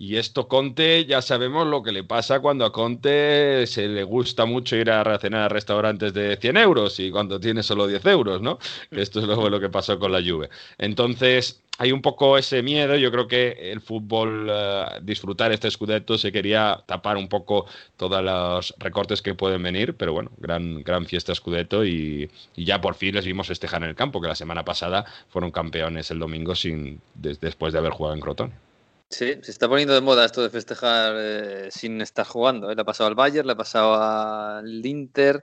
Y 0.00 0.16
esto 0.16 0.48
Conte, 0.48 1.04
ya 1.04 1.20
sabemos 1.20 1.66
lo 1.66 1.82
que 1.82 1.92
le 1.92 2.04
pasa 2.04 2.40
cuando 2.40 2.64
a 2.64 2.72
Conte 2.72 3.66
se 3.66 3.86
le 3.86 4.02
gusta 4.02 4.46
mucho 4.46 4.74
ir 4.74 4.90
a 4.90 5.18
cenar 5.18 5.42
a 5.42 5.48
restaurantes 5.50 6.14
de 6.14 6.38
100 6.38 6.56
euros 6.56 6.98
y 7.00 7.10
cuando 7.10 7.38
tiene 7.38 7.62
solo 7.62 7.86
10 7.86 8.06
euros, 8.06 8.40
¿no? 8.40 8.58
Esto 8.90 9.20
es 9.20 9.26
luego 9.26 9.50
lo 9.50 9.60
que 9.60 9.68
pasó 9.68 9.98
con 9.98 10.10
la 10.10 10.22
Juve. 10.22 10.48
Entonces, 10.78 11.62
hay 11.76 11.92
un 11.92 12.00
poco 12.00 12.38
ese 12.38 12.62
miedo. 12.62 12.96
Yo 12.96 13.12
creo 13.12 13.28
que 13.28 13.72
el 13.72 13.82
fútbol, 13.82 14.48
uh, 14.48 15.04
disfrutar 15.04 15.52
este 15.52 15.70
Scudetto, 15.70 16.16
se 16.16 16.32
quería 16.32 16.82
tapar 16.86 17.18
un 17.18 17.28
poco 17.28 17.66
todos 17.98 18.24
los 18.24 18.74
recortes 18.78 19.20
que 19.20 19.34
pueden 19.34 19.62
venir, 19.62 19.96
pero 19.98 20.14
bueno, 20.14 20.30
gran, 20.38 20.82
gran 20.82 21.04
fiesta 21.04 21.34
Scudetto 21.34 21.84
y, 21.84 22.30
y, 22.56 22.64
ya 22.64 22.80
por 22.80 22.94
fin 22.94 23.14
les 23.16 23.26
vimos 23.26 23.48
festejar 23.48 23.82
en 23.82 23.90
el 23.90 23.94
campo, 23.94 24.22
que 24.22 24.28
la 24.28 24.34
semana 24.34 24.64
pasada 24.64 25.04
fueron 25.28 25.50
campeones 25.50 26.10
el 26.10 26.20
domingo 26.20 26.54
sin, 26.54 27.02
de, 27.14 27.36
después 27.38 27.74
de 27.74 27.80
haber 27.80 27.92
jugado 27.92 28.14
en 28.14 28.20
Crotone. 28.22 28.69
Sí, 29.10 29.34
se 29.42 29.50
está 29.50 29.68
poniendo 29.68 29.92
de 29.92 30.00
moda 30.00 30.24
esto 30.24 30.40
de 30.40 30.50
festejar 30.50 31.14
eh, 31.16 31.68
sin 31.72 32.00
estar 32.00 32.24
jugando. 32.24 32.70
¿eh? 32.70 32.76
Le 32.76 32.82
ha 32.82 32.84
pasado 32.84 33.08
al 33.08 33.16
Bayern, 33.16 33.44
le 33.44 33.54
ha 33.54 33.56
pasado 33.56 33.94
al 34.00 34.86
Inter 34.86 35.42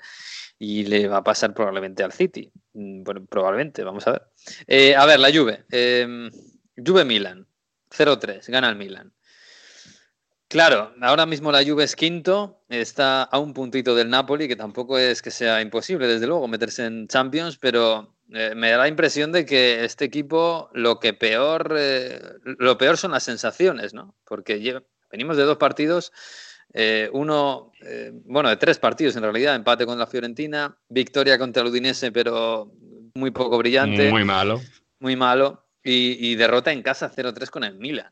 y 0.58 0.86
le 0.86 1.10
va 1.10 1.18
a 1.18 1.24
pasar 1.24 1.54
probablemente 1.54 2.02
al 2.02 2.14
City. 2.14 2.50
Mm, 2.74 3.04
bueno, 3.04 3.26
probablemente, 3.26 3.84
vamos 3.84 4.08
a 4.08 4.14
ver. 4.14 4.22
Eh, 4.68 4.96
a 4.96 5.06
ver, 5.06 5.20
la 5.20 5.34
Juve. 5.34 5.66
Eh, 5.70 6.30
Juve 6.78 7.04
Milan, 7.04 7.46
0-3, 7.92 8.48
gana 8.50 8.70
el 8.70 8.78
Milan. 8.78 9.14
Claro, 10.48 10.94
ahora 11.02 11.26
mismo 11.26 11.52
la 11.52 11.62
Juve 11.66 11.84
es 11.84 11.98
quinto, 11.98 12.64
está 12.70 13.24
a 13.24 13.38
un 13.38 13.54
puntito 13.54 13.96
del 13.96 14.10
Napoli, 14.10 14.48
que 14.48 14.56
tampoco 14.56 14.98
es 14.98 15.22
que 15.22 15.30
sea 15.30 15.62
imposible, 15.62 16.08
desde 16.08 16.26
luego, 16.26 16.48
meterse 16.48 16.86
en 16.86 17.10
Champions, 17.10 17.58
pero 17.58 18.17
eh, 18.34 18.54
me 18.56 18.72
da 18.72 18.78
la 18.78 18.88
impresión 18.88 19.32
de 19.32 19.46
que 19.46 19.86
este 19.86 20.06
equipo 20.06 20.70
lo 20.74 21.00
que 21.00 21.14
peor, 21.14 21.76
eh, 21.78 22.22
lo 22.44 22.78
peor 22.78 22.98
son 22.98 23.12
las 23.12 23.24
sensaciones, 23.24 23.94
¿no? 23.94 24.16
Porque 24.26 24.82
venimos 25.10 25.38
de 25.38 25.44
dos 25.44 25.58
partidos, 25.58 26.12
eh, 26.74 27.10
uno, 27.14 27.72
bueno, 28.26 28.50
de 28.50 28.58
tres 28.58 28.80
partidos 28.80 29.16
en 29.16 29.24
realidad, 29.24 29.56
empate 29.56 29.86
con 29.86 29.98
la 29.98 30.08
Fiorentina, 30.08 30.78
victoria 30.90 31.38
contra 31.38 31.64
el 31.64 31.70
Udinese, 31.70 32.12
pero 32.12 32.72
muy 33.16 33.32
poco 33.32 33.58
brillante. 33.58 34.10
Muy 34.12 34.26
malo. 34.26 34.62
Muy 35.00 35.16
malo. 35.16 35.64
Y, 35.84 36.32
y 36.32 36.36
derrota 36.36 36.74
en 36.74 36.82
casa 36.82 37.10
0-3 37.10 37.50
con 37.50 37.64
el 37.64 37.76
Milan. 37.76 38.12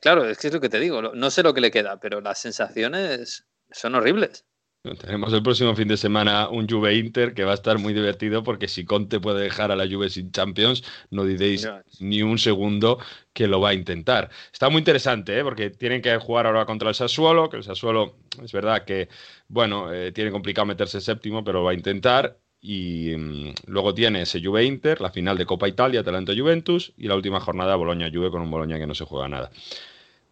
Claro, 0.00 0.28
es 0.28 0.38
que 0.38 0.46
es 0.48 0.52
lo 0.52 0.60
que 0.60 0.68
te 0.68 0.78
digo, 0.78 1.02
no 1.02 1.30
sé 1.30 1.42
lo 1.42 1.54
que 1.54 1.60
le 1.60 1.72
queda, 1.72 1.98
pero 1.98 2.20
las 2.20 2.38
sensaciones 2.38 3.46
son 3.72 3.94
horribles. 3.94 4.44
Tenemos 4.82 5.30
el 5.34 5.42
próximo 5.42 5.76
fin 5.76 5.88
de 5.88 5.98
semana 5.98 6.48
un 6.48 6.66
Juve 6.66 6.94
Inter 6.94 7.34
que 7.34 7.44
va 7.44 7.50
a 7.50 7.54
estar 7.54 7.78
muy 7.78 7.92
divertido 7.92 8.42
porque 8.42 8.66
si 8.66 8.86
Conte 8.86 9.20
puede 9.20 9.42
dejar 9.42 9.70
a 9.70 9.76
la 9.76 9.86
Juve 9.86 10.08
sin 10.08 10.32
Champions, 10.32 10.82
no 11.10 11.26
diréis 11.26 11.68
ni 11.98 12.22
un 12.22 12.38
segundo 12.38 12.98
que 13.34 13.46
lo 13.46 13.60
va 13.60 13.70
a 13.70 13.74
intentar. 13.74 14.30
Está 14.50 14.70
muy 14.70 14.78
interesante, 14.78 15.38
¿eh? 15.38 15.44
porque 15.44 15.68
tienen 15.68 16.00
que 16.00 16.16
jugar 16.16 16.46
ahora 16.46 16.64
contra 16.64 16.88
el 16.88 16.94
Sassuolo, 16.94 17.50
que 17.50 17.58
el 17.58 17.62
Sassuolo 17.62 18.16
es 18.42 18.52
verdad 18.52 18.86
que, 18.86 19.10
bueno, 19.48 19.92
eh, 19.92 20.12
tiene 20.12 20.30
complicado 20.30 20.64
meterse 20.64 21.02
séptimo, 21.02 21.44
pero 21.44 21.62
va 21.62 21.72
a 21.72 21.74
intentar. 21.74 22.38
Y 22.62 23.12
um, 23.12 23.52
luego 23.66 23.92
tiene 23.92 24.22
ese 24.22 24.42
Juve 24.42 24.64
Inter, 24.64 25.02
la 25.02 25.10
final 25.10 25.36
de 25.36 25.44
Copa 25.44 25.68
Italia, 25.68 26.00
Atalanta 26.00 26.32
Juventus, 26.34 26.94
y 26.96 27.06
la 27.06 27.16
última 27.16 27.40
jornada 27.40 27.76
Boloña 27.76 28.10
Juve 28.10 28.30
con 28.30 28.40
un 28.40 28.50
Boloña 28.50 28.78
que 28.78 28.86
no 28.86 28.94
se 28.94 29.04
juega 29.04 29.28
nada. 29.28 29.50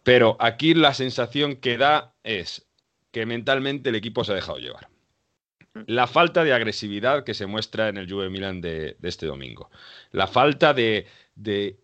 Pero 0.01 0.37
aquí 0.39 0.73
la 0.73 0.95
sensación 0.95 1.55
que 1.57 1.77
da 1.77 2.15
es 2.23 2.68
que 3.11 3.25
mentalmente 3.25 3.89
el 3.89 3.95
equipo 3.95 4.23
se 4.23 4.31
ha 4.31 4.35
dejado 4.35 4.57
llevar. 4.57 4.89
La 5.87 6.07
falta 6.07 6.43
de 6.43 6.53
agresividad 6.53 7.23
que 7.23 7.33
se 7.33 7.45
muestra 7.45 7.89
en 7.89 7.97
el 7.97 8.11
Juve 8.11 8.29
Milan 8.29 8.59
de, 8.59 8.97
de 8.99 9.09
este 9.09 9.25
domingo. 9.25 9.69
La 10.11 10.27
falta 10.27 10.73
de, 10.73 11.05
de 11.35 11.79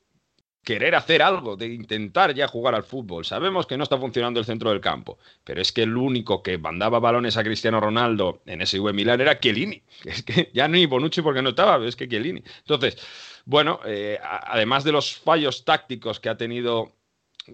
querer 0.66 0.96
hacer 0.96 1.22
algo, 1.22 1.56
de 1.56 1.68
intentar 1.68 2.34
ya 2.34 2.48
jugar 2.48 2.76
al 2.76 2.84
fútbol. 2.84 3.24
Sabemos 3.24 3.68
que 3.68 3.78
no 3.78 3.84
está 3.84 3.98
funcionando 3.98 4.40
el 4.40 4.46
centro 4.46 4.72
del 4.72 4.82
campo, 4.82 5.20
pero 5.44 5.62
es 5.62 5.72
que 5.72 5.84
el 5.84 5.96
único 5.96 6.42
que 6.42 6.58
mandaba 6.58 7.00
balones 7.00 7.38
a 7.38 7.44
Cristiano 7.44 7.80
Ronaldo 7.80 8.42
en 8.48 8.62
ese 8.62 8.80
Juve 8.80 8.92
Milan 8.92 9.22
era 9.22 9.40
Chiellini. 9.40 9.82
Es 10.04 10.24
que 10.24 10.50
ya 10.54 10.68
ni 10.68 10.88
Bonucci 10.88 11.22
porque 11.22 11.44
no 11.44 11.50
estaba, 11.50 11.86
es 11.86 11.96
que 11.96 12.10
Chiellini. 12.10 12.44
Entonces, 12.60 12.98
bueno, 13.46 13.80
eh, 13.86 14.20
además 14.22 14.84
de 14.84 14.92
los 14.92 15.16
fallos 15.16 15.64
tácticos 15.64 16.20
que 16.20 16.30
ha 16.30 16.36
tenido 16.36 16.92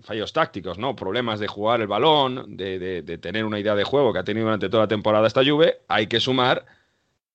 fallos 0.01 0.33
tácticos, 0.33 0.77
¿no? 0.77 0.95
Problemas 0.95 1.39
de 1.39 1.47
jugar 1.47 1.81
el 1.81 1.87
balón, 1.87 2.55
de, 2.57 2.79
de, 2.79 3.01
de, 3.01 3.17
tener 3.17 3.45
una 3.45 3.59
idea 3.59 3.75
de 3.75 3.83
juego 3.83 4.13
que 4.13 4.19
ha 4.19 4.23
tenido 4.23 4.45
durante 4.45 4.69
toda 4.69 4.83
la 4.83 4.87
temporada 4.87 5.27
esta 5.27 5.43
Juve, 5.43 5.79
hay 5.87 6.07
que 6.07 6.19
sumar 6.19 6.65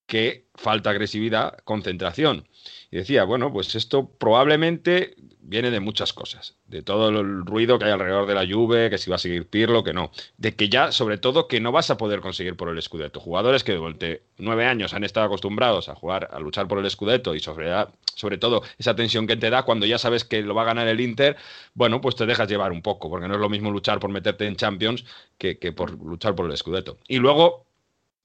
que 0.07 0.47
falta 0.55 0.91
agresividad, 0.91 1.59
concentración. 1.65 2.49
Y 2.91 2.97
decía, 2.97 3.25
bueno, 3.25 3.53
pues 3.53 3.75
esto 3.75 4.09
probablemente 4.19 5.17
viene 5.41 5.71
de 5.71 5.81
muchas 5.81 6.13
cosas, 6.13 6.57
de 6.67 6.83
todo 6.83 7.09
el 7.09 7.47
ruido 7.47 7.79
que 7.79 7.85
hay 7.85 7.93
alrededor 7.93 8.27
de 8.27 8.35
la 8.35 8.47
Juve, 8.47 8.91
que 8.91 8.99
si 8.99 9.11
va 9.11 9.17
a 9.17 9.19
seguir 9.21 9.49
Pirlo, 9.49 9.85
que 9.85 9.93
no, 9.93 10.11
de 10.37 10.55
que 10.55 10.69
ya, 10.69 10.91
sobre 10.91 11.19
todo, 11.19 11.47
que 11.47 11.61
no 11.61 11.73
vas 11.73 11.91
a 11.91 11.97
poder 11.97 12.21
conseguir 12.21 12.57
por 12.57 12.69
el 12.69 12.81
Scudetto. 12.83 13.21
Jugadores 13.21 13.63
que 13.63 13.75
durante 13.75 14.23
nueve 14.39 14.67
años 14.67 14.93
han 14.93 15.05
estado 15.05 15.27
acostumbrados 15.27 15.89
a 15.89 15.95
jugar, 15.95 16.29
a 16.33 16.41
luchar 16.41 16.67
por 16.67 16.79
el 16.79 16.91
Scudetto 16.91 17.35
y 17.35 17.41
sobre, 17.41 18.39
todo 18.39 18.63
esa 18.79 18.97
tensión 18.97 19.27
que 19.27 19.37
te 19.37 19.51
da 19.51 19.63
cuando 19.63 19.87
ya 19.87 19.99
sabes 19.99 20.25
que 20.25 20.43
lo 20.43 20.55
va 20.55 20.63
a 20.63 20.67
ganar 20.67 20.89
el 20.89 21.01
Inter, 21.01 21.37
bueno, 21.75 22.01
pues 22.01 22.17
te 22.17 22.27
dejas 22.27 22.49
llevar 22.49 22.73
un 22.73 22.83
poco, 22.83 23.09
porque 23.09 23.29
no 23.29 23.35
es 23.35 23.41
lo 23.41 23.49
mismo 23.49 23.71
luchar 23.71 24.01
por 24.01 24.11
meterte 24.11 24.47
en 24.47 24.57
Champions 24.57 25.05
que, 25.39 25.59
que 25.59 25.73
por 25.73 25.93
luchar 26.03 26.35
por 26.35 26.51
el 26.51 26.57
Scudetto. 26.57 26.99
Y 27.07 27.19
luego, 27.19 27.66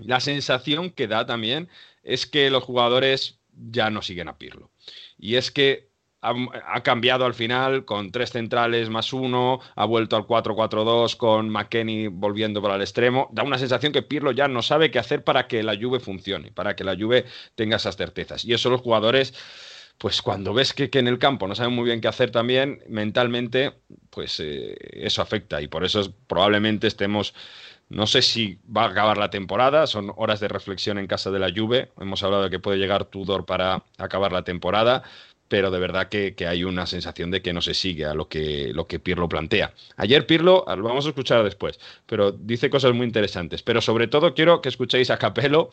la 0.01 0.19
sensación 0.19 0.91
que 0.91 1.07
da 1.07 1.25
también 1.25 1.69
es 2.03 2.25
que 2.25 2.49
los 2.49 2.63
jugadores 2.63 3.39
ya 3.53 3.89
no 3.89 4.01
siguen 4.01 4.27
a 4.27 4.37
Pirlo. 4.37 4.71
Y 5.17 5.35
es 5.35 5.51
que 5.51 5.91
ha, 6.21 6.83
cambiado 6.83 7.25
al 7.25 7.33
final 7.33 7.83
con 7.85 8.11
tres 8.11 8.31
centrales 8.31 8.89
más 8.89 9.11
uno, 9.11 9.59
ha 9.75 9.85
vuelto 9.85 10.15
al 10.15 10.23
4-4-2 10.23 11.17
con 11.17 11.49
McKenny 11.49 12.07
volviendo 12.07 12.61
para 12.61 12.75
el 12.75 12.81
extremo. 12.81 13.29
Da 13.31 13.43
una 13.43 13.57
sensación 13.57 13.91
que 13.91 14.03
Pirlo 14.03 14.31
ya 14.31 14.47
no 14.47 14.61
sabe 14.61 14.91
qué 14.91 14.99
hacer 14.99 15.23
para 15.23 15.47
que 15.47 15.63
la 15.63 15.75
Juve 15.75 15.99
funcione, 15.99 16.51
para 16.51 16.75
que 16.75 16.83
la 16.83 16.95
Juve 16.95 17.25
tenga 17.55 17.77
esas 17.77 17.97
certezas. 17.97 18.45
Y 18.45 18.53
eso 18.53 18.69
los 18.69 18.81
jugadores, 18.81 19.33
pues 19.97 20.21
cuando 20.21 20.53
ves 20.53 20.73
que, 20.73 20.91
que 20.91 20.99
en 20.99 21.07
el 21.07 21.17
campo 21.17 21.47
no 21.47 21.55
saben 21.55 21.73
muy 21.73 21.85
bien 21.85 22.01
qué 22.01 22.07
hacer 22.07 22.29
también, 22.29 22.83
mentalmente, 22.87 23.73
pues 24.11 24.39
eh, 24.39 24.77
eso 24.93 25.23
afecta. 25.23 25.59
Y 25.59 25.67
por 25.67 25.83
eso 25.83 26.13
probablemente 26.27 26.85
estemos 26.85 27.33
no 27.91 28.07
sé 28.07 28.21
si 28.21 28.57
va 28.75 28.85
a 28.85 28.89
acabar 28.89 29.17
la 29.17 29.29
temporada, 29.29 29.85
son 29.85 30.11
horas 30.15 30.39
de 30.39 30.47
reflexión 30.47 30.97
en 30.97 31.07
casa 31.07 31.29
de 31.29 31.39
la 31.39 31.51
Juve. 31.55 31.91
Hemos 31.99 32.23
hablado 32.23 32.43
de 32.43 32.49
que 32.49 32.59
puede 32.59 32.77
llegar 32.77 33.05
Tudor 33.05 33.45
para 33.45 33.83
acabar 33.97 34.31
la 34.31 34.43
temporada 34.43 35.03
pero 35.51 35.69
de 35.69 35.79
verdad 35.79 36.07
que, 36.07 36.33
que, 36.33 36.47
hay 36.47 36.63
una 36.63 36.85
sensación 36.85 37.29
de 37.29 37.41
que 37.41 37.51
no 37.51 37.61
se 37.61 37.73
sigue 37.73 38.05
a 38.05 38.13
lo 38.13 38.29
que, 38.29 38.71
lo 38.73 38.87
que 38.87 38.99
Pirlo 38.99 39.27
plantea. 39.27 39.73
Ayer 39.97 40.25
Pirlo, 40.25 40.63
lo 40.65 40.83
vamos 40.83 41.05
a 41.05 41.09
escuchar 41.09 41.43
después, 41.43 41.77
pero 42.05 42.31
dice 42.31 42.69
cosas 42.69 42.93
muy 42.93 43.05
interesantes. 43.05 43.61
Pero 43.61 43.81
sobre 43.81 44.07
todo 44.07 44.33
quiero 44.33 44.61
que 44.61 44.69
escuchéis 44.69 45.09
a 45.09 45.17
Capello, 45.17 45.69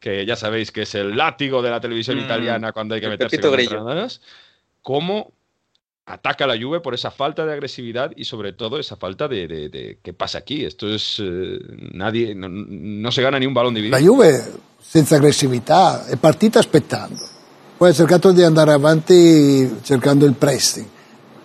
que 0.00 0.24
ya 0.24 0.34
sabéis 0.34 0.72
que 0.72 0.80
es 0.80 0.94
el 0.94 1.14
látigo 1.14 1.60
de 1.60 1.68
la 1.68 1.78
televisión 1.78 2.16
mm, 2.16 2.20
italiana 2.20 2.72
cuando 2.72 2.94
hay 2.94 3.02
que 3.02 3.08
meterse 3.08 3.38
con 3.38 3.60
entrenadores, 3.60 4.22
cómo 4.80 5.34
ataca 6.08 6.44
a 6.44 6.46
la 6.48 6.56
Juve 6.58 6.80
por 6.80 6.94
esa 6.94 7.10
falta 7.10 7.44
de 7.44 7.52
agresividad 7.52 8.12
y 8.16 8.24
sobre 8.24 8.52
todo 8.52 8.78
esa 8.78 8.96
falta 8.96 9.28
de, 9.28 9.46
de, 9.46 9.68
de 9.68 9.98
qué 10.02 10.12
pasa 10.12 10.38
aquí. 10.38 10.64
Esto 10.64 10.88
es 10.88 11.20
eh, 11.20 11.58
nadie 11.92 12.34
no, 12.34 12.48
no, 12.48 13.12
se 13.12 13.22
gana 13.22 13.38
ni 13.38 13.46
un 13.46 13.54
balón 13.54 13.74
dividido. 13.74 13.96
La 13.96 14.02
Juve 14.02 14.42
senza 14.80 15.16
aggressività 15.16 16.06
è 16.06 16.16
partita 16.16 16.58
aspettando 16.58 17.36
poi 17.78 17.90
ha 17.90 17.92
cercato 17.92 18.32
di 18.32 18.42
andare 18.42 18.72
avanti 18.72 19.78
cercando 19.82 20.26
il 20.26 20.32
pressing, 20.32 20.84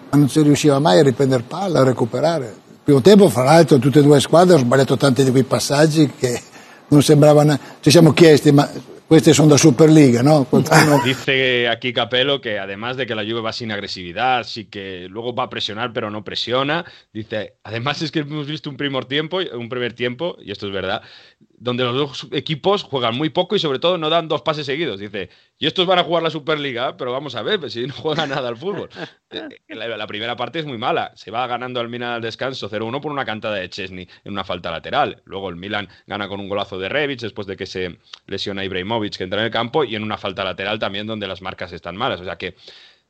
ma 0.10 0.18
non 0.18 0.30
si 0.30 0.41
riusciva 0.41 0.80
mai 0.80 0.98
a 0.98 1.03
riprendere 1.03 1.44
palla, 1.48 1.81
a 1.81 1.84
recuperare. 1.84 2.45
Il 2.72 2.80
primo 2.84 3.02
tempo, 3.02 3.30
fra 3.30 3.44
l'altro, 3.44 3.77
tutte 3.77 3.99
e 3.99 4.02
due 4.02 4.19
squadre 4.19 4.56
hanno 4.56 4.64
sbagliato 4.64 4.98
tanti 4.98 5.23
di 5.23 5.30
quei 5.30 5.44
passaggi 5.44 6.11
che 6.18 6.41
non 6.88 7.03
sembravano. 7.03 7.56
Ci 7.80 7.91
siamo 7.91 8.14
chiesti, 8.14 8.52
ma 8.52 8.68
queste 9.14 9.34
sono 9.34 9.49
da 9.49 9.57
Superliga, 9.57 10.22
no? 10.22 10.45
Qualcuno... 10.49 11.02
Dice 11.03 11.68
aquí 11.69 11.94
Capello 11.94 12.41
que 12.41 12.60
además 12.60 12.98
de 12.98 13.06
que 13.06 13.15
la 13.15 13.23
Juve 13.23 13.41
va 13.41 13.53
sin 13.53 13.72
agresividad, 13.72 14.44
sí 14.44 14.65
que 14.65 15.07
luego 15.10 15.34
va 15.34 15.44
a 15.44 15.49
presionar 15.49 15.94
pero 15.94 16.10
no 16.10 16.23
presiona. 16.23 16.85
Dice, 17.14 17.56
además 17.64 18.02
es 18.02 18.11
que 18.11 18.19
hemos 18.19 18.48
visto 18.48 18.69
un 18.69 18.77
primer 18.77 19.06
tiempo, 19.06 19.40
un 19.53 19.69
primer 19.69 19.94
tiempo, 19.94 20.38
y 20.41 20.52
esto 20.52 20.68
es 20.68 20.73
verdad, 20.73 21.02
donde 21.64 21.85
los 21.85 21.95
dos 21.95 22.27
equipos 22.34 22.84
juegan 22.84 23.15
muy 23.15 23.30
poco 23.30 23.56
y 23.56 23.60
sobre 23.60 23.80
todo 23.80 23.98
no 23.98 24.10
dan 24.10 24.27
dos 24.27 24.41
pases 24.41 24.65
seguidos. 24.65 24.99
Dice, 24.99 25.30
y 25.57 25.65
estos 25.65 25.88
van 25.88 25.98
a 25.98 26.03
jugar 26.03 26.22
la 26.22 26.30
Superliga, 26.30 26.98
pero 26.98 27.14
vamos 27.14 27.35
a 27.35 27.41
ver, 27.41 27.57
pues 27.57 27.72
si 27.72 27.88
no 27.88 27.94
juega 27.94 28.27
nada 28.27 28.49
al 28.49 28.57
fútbol. 28.57 28.90
Eh, 29.34 29.49
la, 29.69 29.88
la, 29.98 30.06
primera 30.06 30.35
parte 30.35 30.60
es 30.60 30.65
muy 30.68 30.77
mala. 30.77 31.11
Se 31.15 31.31
va 31.31 31.48
ganando 31.48 31.80
al 31.80 31.90
Milan 31.90 32.11
al 32.11 32.22
descanso 32.22 32.69
0-1 32.69 33.02
por 33.02 33.11
una 33.11 33.26
cantada 33.26 33.56
de 33.56 33.68
Chesney 33.68 34.07
en 34.23 34.31
una 34.31 34.44
falta 34.44 34.69
lateral. 34.69 35.23
Luego 35.26 35.49
el 35.49 35.56
Milan 35.56 35.90
gana 36.06 36.27
con 36.27 36.40
un 36.40 36.48
golazo 36.48 36.77
de 36.77 36.88
Rebic 36.88 37.19
después 37.19 37.48
de 37.48 37.57
que 37.57 37.65
se 37.65 37.98
lesiona 38.27 38.64
Ibrahimovic 38.64 39.18
que 39.18 39.23
entra 39.23 39.40
en 39.40 39.45
el 39.45 39.52
campo 39.52 39.85
y 39.85 39.95
en 39.95 40.03
una 40.03 40.19
falta 40.19 40.44
lateral 40.44 40.77
también 40.77 41.07
donde 41.07 41.26
las 41.27 41.41
marcas 41.41 41.73
están 41.73 41.98
malas. 41.98 42.22
O 42.22 42.26
sea 42.26 42.38
que 42.38 42.56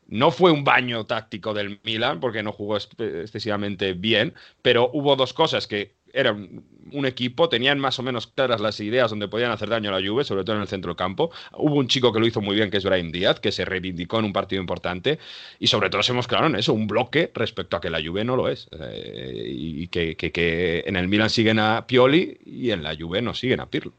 no 0.07 0.31
fue 0.31 0.51
un 0.51 0.63
baño 0.63 1.05
táctico 1.05 1.53
del 1.53 1.81
Milan 1.83 2.21
porque 2.21 2.41
no 2.41 2.53
jugó 2.53 2.77
excesivamente 2.77 3.91
bien, 3.91 4.33
pero 4.61 4.89
hubo 4.93 5.17
dos 5.17 5.33
cosas 5.33 5.67
que 5.67 5.95
eran 6.13 6.63
un 6.91 7.05
equipo, 7.05 7.49
tenían 7.49 7.79
más 7.79 7.97
o 7.99 8.03
menos 8.03 8.27
claras 8.27 8.61
las 8.61 8.79
ideas 8.79 9.09
donde 9.09 9.27
podían 9.27 9.51
hacer 9.51 9.67
daño 9.67 9.89
a 9.89 9.99
la 9.99 10.07
Juve, 10.07 10.23
sobre 10.23 10.43
todo 10.43 10.55
en 10.55 10.61
el 10.61 10.67
centro 10.67 10.95
campo. 10.95 11.31
Hubo 11.53 11.75
un 11.75 11.87
chico 11.87 12.13
que 12.13 12.19
lo 12.19 12.27
hizo 12.27 12.39
muy 12.39 12.55
bien, 12.55 12.69
que 12.69 12.77
es 12.77 12.83
Brian 12.83 13.11
Díaz, 13.11 13.39
que 13.39 13.51
se 13.51 13.65
reivindicó 13.65 14.19
en 14.19 14.25
un 14.25 14.33
partido 14.33 14.61
importante. 14.61 15.19
Y 15.59 15.67
sobre 15.67 15.89
todo 15.89 16.03
se 16.03 16.13
mostraron 16.13 16.53
en 16.53 16.59
eso, 16.59 16.73
un 16.73 16.87
bloque 16.87 17.31
respecto 17.33 17.77
a 17.77 17.81
que 17.81 17.89
la 17.89 18.01
Juve 18.03 18.23
no 18.23 18.35
lo 18.35 18.47
es. 18.47 18.69
Eh, 18.79 19.43
y 19.49 19.87
que, 19.87 20.15
que, 20.15 20.31
que, 20.31 20.83
en 20.85 20.95
el 20.95 21.07
Milan 21.07 21.29
siguen 21.29 21.59
a 21.59 21.87
Pioli 21.87 22.37
y 22.45 22.71
en 22.71 22.83
la 22.83 22.95
Juve 22.95 23.21
no 23.21 23.33
siguen 23.33 23.59
a 23.59 23.65
Pirlo. 23.65 23.93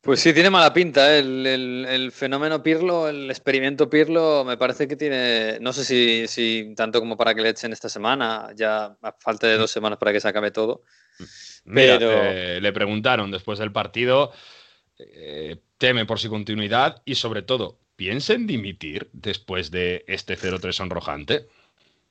Pues 0.00 0.20
sí, 0.20 0.32
tiene 0.32 0.48
mala 0.48 0.72
pinta. 0.72 1.14
¿eh? 1.14 1.18
El, 1.18 1.46
el, 1.46 1.86
el, 1.86 2.12
fenómeno 2.12 2.62
Pirlo, 2.62 3.08
el 3.08 3.28
experimento 3.30 3.90
Pirlo, 3.90 4.44
me 4.44 4.56
parece 4.56 4.88
que 4.88 4.96
tiene, 4.96 5.58
no 5.60 5.72
sé 5.72 5.84
si, 5.84 6.26
si, 6.26 6.72
tanto 6.74 7.00
como 7.00 7.16
para 7.16 7.34
que 7.34 7.42
le 7.42 7.50
echen 7.50 7.72
esta 7.72 7.88
semana, 7.88 8.50
ya 8.56 8.96
a 9.02 9.12
falta 9.18 9.46
de 9.46 9.58
dos 9.58 9.70
semanas 9.70 9.98
para 9.98 10.12
que 10.12 10.20
se 10.20 10.28
acabe 10.28 10.50
todo. 10.50 10.84
Mira, 11.64 11.98
pero... 11.98 12.12
eh, 12.12 12.60
le 12.62 12.72
preguntaron 12.72 13.30
después 13.30 13.58
del 13.58 13.72
partido, 13.72 14.32
eh, 14.98 15.56
teme 15.76 16.06
por 16.06 16.18
su 16.18 16.30
continuidad 16.30 17.02
y 17.04 17.14
sobre 17.14 17.42
todo, 17.42 17.78
¿piensa 17.94 18.32
en 18.32 18.46
dimitir 18.46 19.10
después 19.12 19.70
de 19.70 20.04
este 20.06 20.38
0-3 20.38 20.72
sonrojante? 20.72 21.46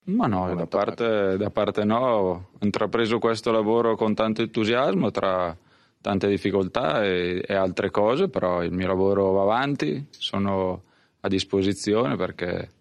Ma 0.06 0.28
no, 0.28 0.56
da 0.56 0.66
parte, 0.66 1.38
da 1.38 1.50
parte 1.50 1.86
no, 1.86 2.00
ho 2.00 2.50
intrapreso 2.62 3.20
questo 3.20 3.52
lavoro 3.52 3.98
con 3.98 4.16
tanto 4.16 4.42
entusiasmo 4.42 5.12
tra 5.12 5.56
tante 6.02 6.28
difficoltà 6.28 7.04
e, 7.04 7.44
e, 7.46 7.54
altre 7.54 7.90
cose, 7.92 8.30
però 8.30 8.64
il 8.64 8.72
mio 8.72 8.88
lavoro 8.88 9.32
va 9.32 9.42
avanti, 9.42 10.08
sono 10.10 10.84
a 11.22 11.28
disposizione 11.28 12.16
perché 12.16 12.72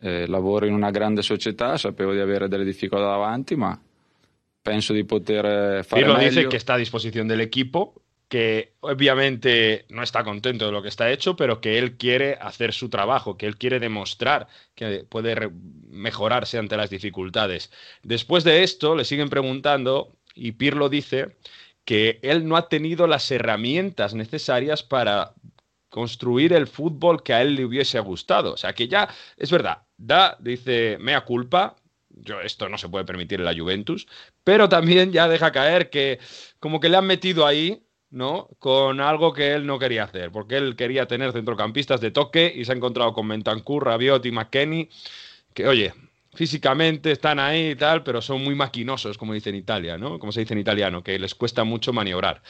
eh, 0.00 0.26
lavoro 0.26 0.66
in 0.66 0.72
una 0.72 0.90
grande 0.90 1.22
società, 1.22 1.76
sapevo 1.76 2.12
di 2.12 2.20
avere 2.20 2.48
delle 2.48 2.64
difficoltà 2.64 3.06
davanti, 3.06 3.56
ma 3.56 3.78
penso 4.60 4.92
di 4.92 5.04
poter 5.04 5.84
fare 5.84 6.02
Pirlo 6.02 6.16
meglio. 6.16 6.28
dice 6.28 6.48
que 6.48 6.56
está 6.56 6.74
a 6.74 6.78
disposición 6.78 7.26
del 7.28 7.40
equipo, 7.40 8.02
que 8.28 8.72
obviamente 8.80 9.84
no 9.90 10.02
está 10.02 10.24
contento 10.24 10.64
de 10.64 10.72
lo 10.72 10.80
que 10.80 10.88
está 10.88 11.10
hecho, 11.10 11.36
pero 11.36 11.60
que 11.60 11.76
él 11.76 11.98
quiere 11.98 12.38
hacer 12.40 12.72
su 12.72 12.88
trabajo, 12.88 13.36
que 13.36 13.46
él 13.46 13.58
quiere 13.58 13.78
demostrar 13.78 14.46
que 14.74 15.04
puede 15.06 15.50
mejorarse 15.90 16.56
ante 16.56 16.78
las 16.78 16.88
dificultades. 16.88 17.70
Después 18.02 18.42
de 18.42 18.62
esto, 18.62 18.96
le 18.96 19.04
siguen 19.04 19.28
preguntando 19.28 20.16
y 20.34 20.52
Pirlo 20.52 20.88
dice 20.88 21.36
que 21.84 22.20
él 22.22 22.46
no 22.46 22.56
ha 22.56 22.68
tenido 22.68 23.06
las 23.06 23.30
herramientas 23.30 24.14
necesarias 24.14 24.82
para 24.82 25.34
construir 25.88 26.52
el 26.52 26.66
fútbol 26.66 27.22
que 27.22 27.34
a 27.34 27.42
él 27.42 27.54
le 27.54 27.64
hubiese 27.64 28.00
gustado. 28.00 28.54
O 28.54 28.56
sea, 28.56 28.72
que 28.72 28.88
ya, 28.88 29.08
es 29.36 29.50
verdad, 29.50 29.82
da, 29.96 30.36
dice, 30.40 30.96
mea 31.00 31.22
culpa, 31.22 31.76
yo, 32.08 32.40
esto 32.40 32.68
no 32.68 32.78
se 32.78 32.88
puede 32.88 33.04
permitir 33.04 33.40
en 33.40 33.46
la 33.46 33.54
Juventus, 33.54 34.06
pero 34.44 34.68
también 34.68 35.12
ya 35.12 35.28
deja 35.28 35.52
caer 35.52 35.90
que 35.90 36.18
como 36.60 36.80
que 36.80 36.88
le 36.88 36.96
han 36.96 37.06
metido 37.06 37.46
ahí, 37.46 37.82
¿no? 38.10 38.48
Con 38.58 39.00
algo 39.00 39.32
que 39.32 39.52
él 39.54 39.66
no 39.66 39.78
quería 39.78 40.04
hacer, 40.04 40.30
porque 40.30 40.56
él 40.56 40.76
quería 40.76 41.06
tener 41.06 41.32
centrocampistas 41.32 42.00
de 42.00 42.10
toque 42.10 42.52
y 42.54 42.64
se 42.64 42.72
ha 42.72 42.76
encontrado 42.76 43.12
con 43.12 43.28
Bentancur, 43.28 43.84
Rabiot 43.84 44.24
y 44.26 44.30
McKenny, 44.30 44.88
que 45.54 45.66
oye, 45.66 45.94
físicamente 46.34 47.12
están 47.12 47.38
ahí 47.38 47.70
y 47.70 47.76
tal, 47.76 48.02
pero 48.02 48.22
son 48.22 48.42
muy 48.42 48.54
maquinosos, 48.54 49.18
como 49.18 49.34
dice 49.34 49.50
en 49.50 49.56
Italia, 49.56 49.98
¿no? 49.98 50.18
Como 50.18 50.32
se 50.32 50.40
dice 50.40 50.54
en 50.54 50.60
italiano, 50.60 51.02
que 51.02 51.18
les 51.18 51.34
cuesta 51.34 51.64
mucho 51.64 51.92
maniobrar. 51.92 52.42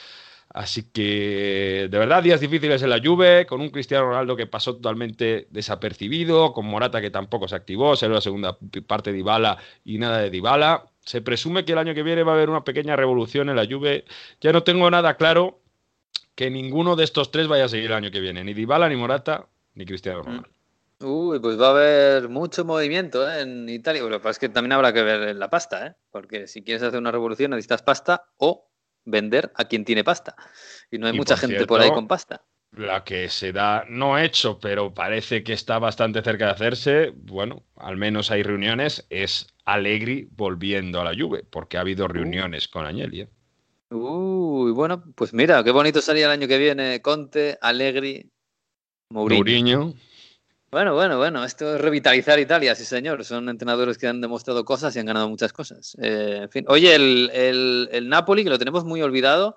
Así 0.49 0.83
que, 0.83 1.87
de 1.89 1.97
verdad, 1.97 2.21
días 2.21 2.39
difíciles 2.39 2.83
en 2.83 2.91
la 2.91 3.01
Juve, 3.03 3.47
con 3.47 3.59
un 3.59 3.69
Cristiano 3.69 4.05
Ronaldo 4.05 4.35
que 4.35 4.45
pasó 4.45 4.75
totalmente 4.75 5.47
desapercibido, 5.49 6.53
con 6.53 6.67
Morata 6.67 7.01
que 7.01 7.09
tampoco 7.09 7.47
se 7.47 7.55
activó, 7.55 7.95
se 7.95 8.07
la 8.07 8.21
segunda 8.21 8.57
parte 8.85 9.11
de 9.11 9.17
Dybala 9.17 9.57
y 9.83 9.97
nada 9.97 10.19
de 10.19 10.29
Dybala. 10.29 10.85
Se 10.99 11.21
presume 11.21 11.65
que 11.65 11.71
el 11.71 11.79
año 11.79 11.95
que 11.95 12.03
viene 12.03 12.21
va 12.21 12.33
a 12.33 12.35
haber 12.35 12.51
una 12.51 12.63
pequeña 12.63 12.95
revolución 12.95 13.49
en 13.49 13.55
la 13.55 13.65
Juve. 13.65 14.05
Ya 14.41 14.51
no 14.53 14.61
tengo 14.61 14.89
nada 14.91 15.15
claro 15.17 15.59
que 16.35 16.51
ninguno 16.51 16.95
de 16.95 17.03
estos 17.03 17.31
tres 17.31 17.47
vaya 17.47 17.65
a 17.65 17.69
seguir 17.69 17.87
el 17.87 17.97
año 17.97 18.11
que 18.11 18.19
viene, 18.19 18.43
ni 18.43 18.53
Dybala, 18.53 18.89
ni 18.89 18.95
Morata, 18.95 19.47
ni 19.73 19.85
Cristiano 19.85 20.21
Ronaldo. 20.21 20.49
Uy, 20.99 21.39
pues 21.39 21.59
va 21.59 21.67
a 21.67 21.71
haber 21.71 22.29
mucho 22.29 22.65
movimiento 22.65 23.29
¿eh? 23.29 23.41
en 23.41 23.67
Italia. 23.67 24.01
Lo 24.03 24.09
que 24.09 24.19
pasa 24.19 24.31
es 24.31 24.39
que 24.39 24.49
también 24.49 24.73
habrá 24.73 24.93
que 24.93 25.03
ver 25.03 25.35
la 25.35 25.49
pasta, 25.49 25.87
¿eh? 25.87 25.95
porque 26.11 26.47
si 26.47 26.63
quieres 26.63 26.83
hacer 26.83 26.99
una 26.99 27.11
revolución 27.11 27.51
necesitas 27.51 27.81
pasta 27.81 28.25
o 28.37 28.69
vender 29.05 29.51
a 29.55 29.65
quien 29.65 29.85
tiene 29.85 30.03
pasta. 30.03 30.35
Y 30.89 30.97
no 30.97 31.07
hay 31.07 31.13
Y 31.13 31.17
mucha 31.17 31.35
por 31.35 31.41
gente 31.41 31.55
cierto, 31.55 31.67
por 31.67 31.81
ahí 31.81 31.91
con 31.91 32.07
pasta. 32.07 32.43
La 32.75 33.03
que 33.03 33.29
se 33.29 33.51
da, 33.51 33.85
no 33.87 34.17
hecho, 34.17 34.59
pero 34.59 34.93
parece 34.93 35.43
que 35.43 35.53
está 35.53 35.77
bastante 35.77 36.23
cerca 36.23 36.45
de 36.45 36.51
hacerse, 36.51 37.13
bueno, 37.15 37.63
al 37.75 37.97
menos 37.97 38.31
hay 38.31 38.41
reuniones, 38.41 39.05
es 39.09 39.47
Allegri 39.65 40.27
volviendo 40.31 40.99
a 40.99 41.03
la 41.03 41.13
Juve, 41.15 41.43
porque 41.47 41.77
ha 41.77 41.81
habido 41.81 42.07
reuniones 42.07 42.67
con 42.67 42.85
Agnelli. 42.85 43.21
¿eh? 43.21 43.29
Uy, 43.91 44.71
bueno, 44.71 45.03
pues 45.13 45.33
mira, 45.33 45.63
qué 45.63 45.69
bonito 45.69 46.01
sería 46.01 46.25
el 46.25 46.31
año 46.31 46.47
que 46.47 46.57
viene 46.57 46.99
Conte, 47.03 47.59
Allegri, 47.61 48.31
Mourinho. 49.09 49.37
Mourinho. 49.37 49.93
Bueno, 50.73 50.95
bueno, 50.95 51.19
bueno, 51.19 51.45
esto 51.45 51.75
es 51.75 51.81
revitalizar 51.81 52.39
Italia, 52.39 52.73
sí 52.73 52.83
señor. 52.83 53.23
Son 53.23 53.47
entrenadores 53.47 53.99
que 53.99 54.07
han 54.07 54.21
demostrado 54.21 54.65
cosas 54.65 54.95
y 54.95 54.99
han 54.99 55.05
ganado 55.05 55.29
muchas 55.29 55.53
cosas. 55.53 55.95
Eh, 56.01 56.47
oye, 56.65 56.95
el, 56.95 57.29
el, 57.31 57.89
el 57.91 58.09
Napoli, 58.09 58.43
que 58.43 58.49
lo 58.49 58.57
tenemos 58.57 58.83
muy 58.83 58.99
olvidado, 59.03 59.55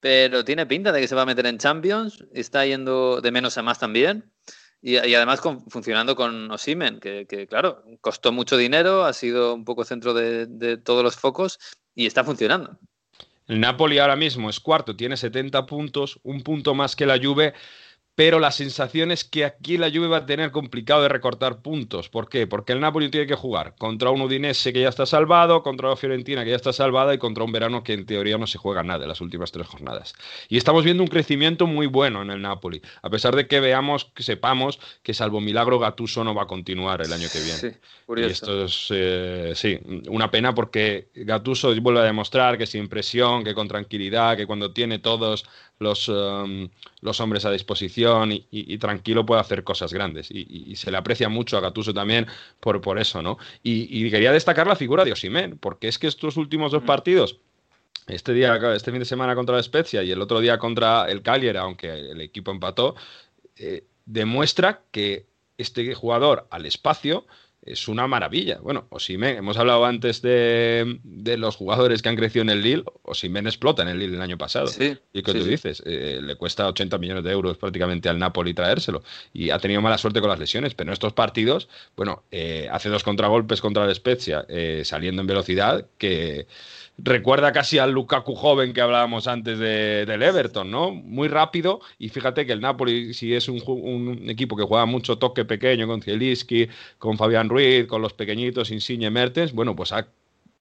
pero 0.00 0.44
tiene 0.44 0.66
pinta 0.66 0.90
de 0.90 1.00
que 1.00 1.06
se 1.06 1.14
va 1.14 1.22
a 1.22 1.26
meter 1.26 1.46
en 1.46 1.58
Champions, 1.58 2.24
está 2.34 2.66
yendo 2.66 3.20
de 3.20 3.30
menos 3.30 3.56
a 3.58 3.62
más 3.62 3.78
también. 3.78 4.32
Y, 4.82 4.96
además 4.96 5.40
funcionando 5.68 6.16
con 6.16 6.50
Osimen, 6.50 6.98
que, 6.98 7.26
que, 7.28 7.46
claro, 7.46 7.84
costó 8.00 8.32
mucho 8.32 8.56
dinero, 8.56 9.04
ha 9.04 9.12
sido 9.12 9.54
un 9.54 9.64
poco 9.64 9.84
centro 9.84 10.14
de, 10.14 10.46
de 10.46 10.78
todos 10.78 11.04
los 11.04 11.14
focos 11.14 11.60
y 11.94 12.06
está 12.06 12.24
funcionando. 12.24 12.76
El 13.46 13.60
Napoli 13.60 13.98
ahora 14.00 14.16
mismo 14.16 14.50
es 14.50 14.58
cuarto, 14.58 14.96
tiene 14.96 15.16
70 15.16 15.64
puntos, 15.64 16.18
un 16.24 16.42
punto 16.42 16.74
más 16.74 16.96
que 16.96 17.06
la 17.06 17.20
Juve, 17.22 17.54
pero 18.14 18.38
la 18.38 18.52
sensación 18.52 19.10
es 19.10 19.24
que 19.24 19.44
aquí 19.44 19.76
la 19.76 19.90
Juve 19.90 20.06
va 20.06 20.18
a 20.18 20.26
tener 20.26 20.52
complicado 20.52 21.02
de 21.02 21.08
recortar 21.08 21.62
puntos. 21.62 22.08
¿Por 22.08 22.28
qué? 22.28 22.46
Porque 22.46 22.72
el 22.72 22.80
Napoli 22.80 23.08
tiene 23.10 23.26
que 23.26 23.34
jugar 23.34 23.74
contra 23.76 24.10
un 24.10 24.20
Udinese 24.22 24.72
que 24.72 24.80
ya 24.80 24.88
está 24.88 25.04
salvado, 25.04 25.62
contra 25.64 25.88
la 25.88 25.96
Fiorentina 25.96 26.44
que 26.44 26.50
ya 26.50 26.56
está 26.56 26.72
salvada 26.72 27.12
y 27.12 27.18
contra 27.18 27.42
un 27.42 27.50
Verano 27.50 27.82
que 27.82 27.92
en 27.92 28.06
teoría 28.06 28.38
no 28.38 28.46
se 28.46 28.58
juega 28.58 28.84
nada 28.84 29.02
en 29.04 29.08
las 29.08 29.20
últimas 29.20 29.50
tres 29.50 29.66
jornadas. 29.66 30.14
Y 30.48 30.56
estamos 30.56 30.84
viendo 30.84 31.02
un 31.02 31.08
crecimiento 31.08 31.66
muy 31.66 31.86
bueno 31.86 32.22
en 32.22 32.30
el 32.30 32.40
Napoli, 32.40 32.80
a 33.02 33.10
pesar 33.10 33.34
de 33.34 33.48
que 33.48 33.58
veamos, 33.58 34.06
que 34.14 34.22
sepamos 34.22 34.78
que 35.02 35.12
salvo 35.12 35.40
milagro 35.40 35.80
Gattuso 35.80 36.22
no 36.22 36.34
va 36.34 36.44
a 36.44 36.46
continuar 36.46 37.02
el 37.02 37.12
año 37.12 37.28
que 37.32 37.40
viene. 37.40 37.58
Sí, 37.58 37.68
Y 37.68 38.06
curioso. 38.06 38.30
esto 38.30 38.64
es, 38.64 38.86
eh, 38.90 39.52
sí, 39.56 39.78
una 40.08 40.30
pena 40.30 40.54
porque 40.54 41.08
Gattuso 41.14 41.74
vuelve 41.80 42.00
a 42.00 42.04
demostrar 42.04 42.58
que 42.58 42.66
sin 42.66 42.88
presión, 42.88 43.42
que 43.42 43.54
con 43.54 43.66
tranquilidad, 43.66 44.36
que 44.36 44.46
cuando 44.46 44.72
tiene 44.72 45.00
todos 45.00 45.44
los, 45.78 46.08
um, 46.08 46.68
los 47.00 47.20
hombres 47.20 47.44
a 47.44 47.50
disposición 47.50 48.32
y, 48.32 48.46
y- 48.50 48.72
y 48.74 48.78
tranquilo 48.78 49.26
puede 49.26 49.40
hacer 49.40 49.64
cosas 49.64 49.92
grandes. 49.92 50.30
Y, 50.30 50.76
se 50.76 50.90
le 50.90 50.96
aprecia 50.96 51.28
mucho 51.28 51.56
a 51.56 51.60
Gattuso 51.60 51.92
también 51.92 52.26
por, 52.60 52.80
por 52.80 52.98
eso, 52.98 53.22
¿no? 53.22 53.38
Y, 53.62 54.10
quería 54.10 54.32
destacar 54.32 54.66
la 54.66 54.76
figura 54.76 55.04
de 55.04 55.12
Osimhen, 55.12 55.58
porque 55.58 55.88
es 55.88 55.98
que 55.98 56.06
estos 56.06 56.36
últimos 56.36 56.72
dos 56.72 56.82
partidos 56.84 57.38
este 58.06 58.34
día, 58.34 58.56
este 58.74 58.90
fin 58.90 59.00
de 59.00 59.06
semana 59.06 59.34
contra 59.34 59.56
la 59.56 59.62
Spezia 59.62 60.02
y 60.02 60.10
el 60.10 60.20
otro 60.20 60.40
día 60.40 60.58
contra 60.58 61.10
el 61.10 61.22
Cagliari, 61.22 61.56
aunque 61.58 61.88
el 61.88 62.20
equipo 62.20 62.50
empató, 62.50 62.94
eh, 63.56 63.84
demuestra 64.04 64.82
que 64.90 65.26
este 65.56 65.94
jugador 65.94 66.46
al 66.50 66.66
espacio 66.66 67.26
es 67.66 67.88
una 67.88 68.06
maravilla. 68.06 68.58
Bueno, 68.60 68.86
Osimen, 68.90 69.36
hemos 69.36 69.56
hablado 69.56 69.84
antes 69.84 70.20
de, 70.22 70.98
los 71.38 71.56
jugadores 71.56 72.02
que 72.02 72.08
han 72.08 72.16
crecido 72.16 72.42
en 72.42 72.50
el 72.50 72.62
Lille, 72.62 72.84
Osimen 73.02 73.46
explota 73.46 73.82
en 73.82 73.88
el 73.88 73.98
Lille 73.98 74.16
el 74.16 74.22
año 74.22 74.38
pasado. 74.38 74.66
Sí, 74.66 74.96
y 75.12 75.22
que 75.22 75.32
tú 75.32 75.44
dices, 75.44 75.82
eh, 75.86 76.20
le 76.22 76.36
cuesta 76.36 76.68
80 76.68 76.98
millones 76.98 77.24
de 77.24 77.32
euros 77.32 77.56
prácticamente 77.56 78.08
al 78.08 78.18
Napoli 78.18 78.54
traérselo. 78.54 79.02
Y 79.32 79.50
ha 79.50 79.58
tenido 79.58 79.80
mala 79.80 79.98
suerte 79.98 80.20
con 80.20 80.30
las 80.30 80.38
lesiones, 80.38 80.74
pero 80.74 80.90
en 80.90 80.92
estos 80.92 81.12
partidos, 81.12 81.68
bueno, 81.96 82.24
eh, 82.30 82.68
hace 82.70 82.88
dos 82.88 83.02
contragolpes 83.02 83.60
contra 83.60 83.86
la 83.86 83.94
Spezia, 83.94 84.44
eh, 84.48 84.82
saliendo 84.84 85.22
en 85.22 85.26
velocidad, 85.26 85.86
que 85.98 86.46
recuerda 86.98 87.52
casi 87.52 87.78
al 87.78 87.90
Lukaku 87.92 88.34
joven 88.34 88.72
que 88.72 88.80
hablábamos 88.80 89.26
antes 89.26 89.58
de, 89.58 90.06
del 90.06 90.22
Everton, 90.22 90.70
¿no? 90.70 90.92
Muy 90.92 91.28
rápido 91.28 91.80
y 91.98 92.08
fíjate 92.08 92.46
que 92.46 92.52
el 92.52 92.60
Napoli, 92.60 93.14
si 93.14 93.34
es 93.34 93.48
un, 93.48 94.28
equipo 94.28 94.56
que 94.56 94.62
juega 94.64 94.86
mucho 94.86 95.18
toque 95.18 95.44
pequeño 95.44 95.86
con 95.86 96.02
Zielinski, 96.02 96.68
con 96.98 97.18
Fabián 97.18 97.48
Ruiz, 97.48 97.86
con 97.86 98.02
los 98.02 98.12
pequeñitos 98.12 98.70
Insigne 98.70 99.10
Mertens, 99.10 99.52
bueno, 99.52 99.74
pues 99.74 99.92
ha 99.92 100.06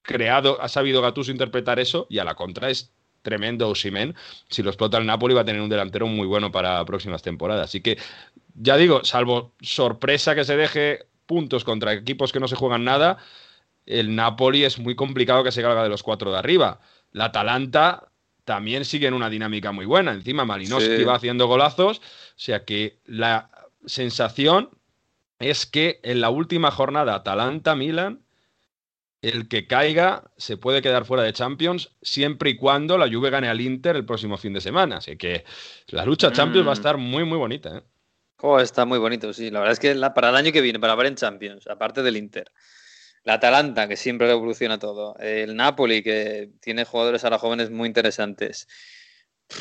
creado, 0.01 0.61
ha 0.61 0.67
sabido 0.67 1.01
Gattuso 1.01 1.31
interpretar 1.31 1.79
eso 1.79 2.07
y 2.09 2.19
a 2.19 2.23
la 2.23 2.35
contra 2.35 2.69
es 2.69 2.91
tremendo 3.21 3.69
Osimen. 3.69 4.15
Si 4.49 4.61
lo 4.61 4.69
explota 4.69 4.97
el 4.97 5.05
Napoli 5.05 5.33
va 5.33 5.41
a 5.41 5.45
tener 5.45 5.61
un 5.61 5.69
delantero 5.69 6.07
muy 6.07 6.27
bueno 6.27 6.51
para 6.51 6.83
próximas 6.85 7.21
temporadas. 7.21 7.69
Así 7.69 7.81
que, 7.81 7.97
ya 8.53 8.75
digo, 8.75 9.03
salvo 9.03 9.53
sorpresa 9.61 10.35
que 10.35 10.43
se 10.43 10.57
deje 10.57 11.05
puntos 11.25 11.63
contra 11.63 11.93
equipos 11.93 12.31
que 12.31 12.39
no 12.39 12.47
se 12.47 12.55
juegan 12.55 12.83
nada, 12.83 13.17
el 13.85 14.15
Napoli 14.15 14.63
es 14.63 14.79
muy 14.79 14.95
complicado 14.95 15.43
que 15.43 15.51
se 15.51 15.61
salga 15.61 15.83
de 15.83 15.89
los 15.89 16.03
cuatro 16.03 16.31
de 16.31 16.37
arriba. 16.37 16.79
La 17.11 17.25
Atalanta 17.25 18.09
también 18.45 18.85
sigue 18.85 19.07
en 19.07 19.13
una 19.13 19.29
dinámica 19.29 19.71
muy 19.71 19.85
buena. 19.85 20.11
Encima 20.11 20.45
Malinowski 20.45 21.03
va 21.03 21.15
haciendo 21.15 21.47
golazos. 21.47 21.99
O 21.99 22.01
sea 22.35 22.65
que 22.65 22.99
la 23.05 23.49
sensación 23.85 24.69
es 25.39 25.65
que 25.65 25.99
en 26.03 26.21
la 26.21 26.29
última 26.29 26.71
jornada 26.71 27.15
Atalanta-Milan, 27.15 28.21
el 29.21 29.47
que 29.47 29.67
caiga 29.67 30.31
se 30.37 30.57
puede 30.57 30.81
quedar 30.81 31.05
fuera 31.05 31.23
de 31.23 31.31
Champions 31.31 31.95
siempre 32.01 32.51
y 32.51 32.57
cuando 32.57 32.97
la 32.97 33.09
Juve 33.09 33.29
gane 33.29 33.47
al 33.47 33.61
Inter 33.61 33.95
el 33.95 34.05
próximo 34.05 34.37
fin 34.37 34.53
de 34.53 34.61
semana. 34.61 34.97
Así 34.97 35.15
que 35.17 35.45
la 35.87 36.05
lucha 36.05 36.31
Champions 36.31 36.67
va 36.67 36.71
a 36.71 36.75
mm. 36.75 36.79
estar 36.79 36.97
muy, 36.97 37.23
muy 37.23 37.37
bonita. 37.37 37.77
¿eh? 37.77 37.83
Oh, 38.41 38.59
está 38.59 38.83
muy 38.83 38.99
bonito, 38.99 39.31
sí. 39.31 39.49
La 39.49 39.59
verdad 39.59 39.73
es 39.73 39.79
que 39.79 39.95
para 40.13 40.29
el 40.29 40.35
año 40.35 40.51
que 40.51 40.59
viene, 40.59 40.79
para 40.79 40.95
ver 40.95 41.07
en 41.07 41.15
Champions, 41.15 41.67
aparte 41.67 42.03
del 42.03 42.17
Inter, 42.17 42.51
la 43.23 43.35
Atalanta, 43.35 43.87
que 43.87 43.97
siempre 43.97 44.27
revoluciona 44.27 44.79
todo. 44.79 45.15
El 45.19 45.55
Napoli, 45.55 46.03
que 46.03 46.51
tiene 46.59 46.85
jugadores 46.85 47.23
ahora 47.23 47.39
jóvenes 47.39 47.69
muy 47.69 47.87
interesantes. 47.87 48.67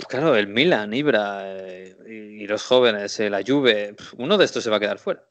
Claro, 0.09 0.36
el 0.36 0.48
Milan, 0.48 0.94
Ibra 0.94 1.43
eh, 1.44 1.97
y 2.06 2.47
los 2.47 2.64
jóvenes, 2.64 3.18
eh, 3.20 3.30
la 3.30 3.43
Juve, 3.47 3.94
uno 4.16 4.39
de 4.39 4.44
estos 4.44 4.64
se 4.64 4.70
va 4.70 4.76
a 4.76 4.80
quedar 4.80 4.98
fuera. 4.98 5.22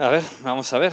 A 0.00 0.08
ver, 0.08 0.22
vamos 0.40 0.72
a 0.72 0.78
ver. 0.78 0.92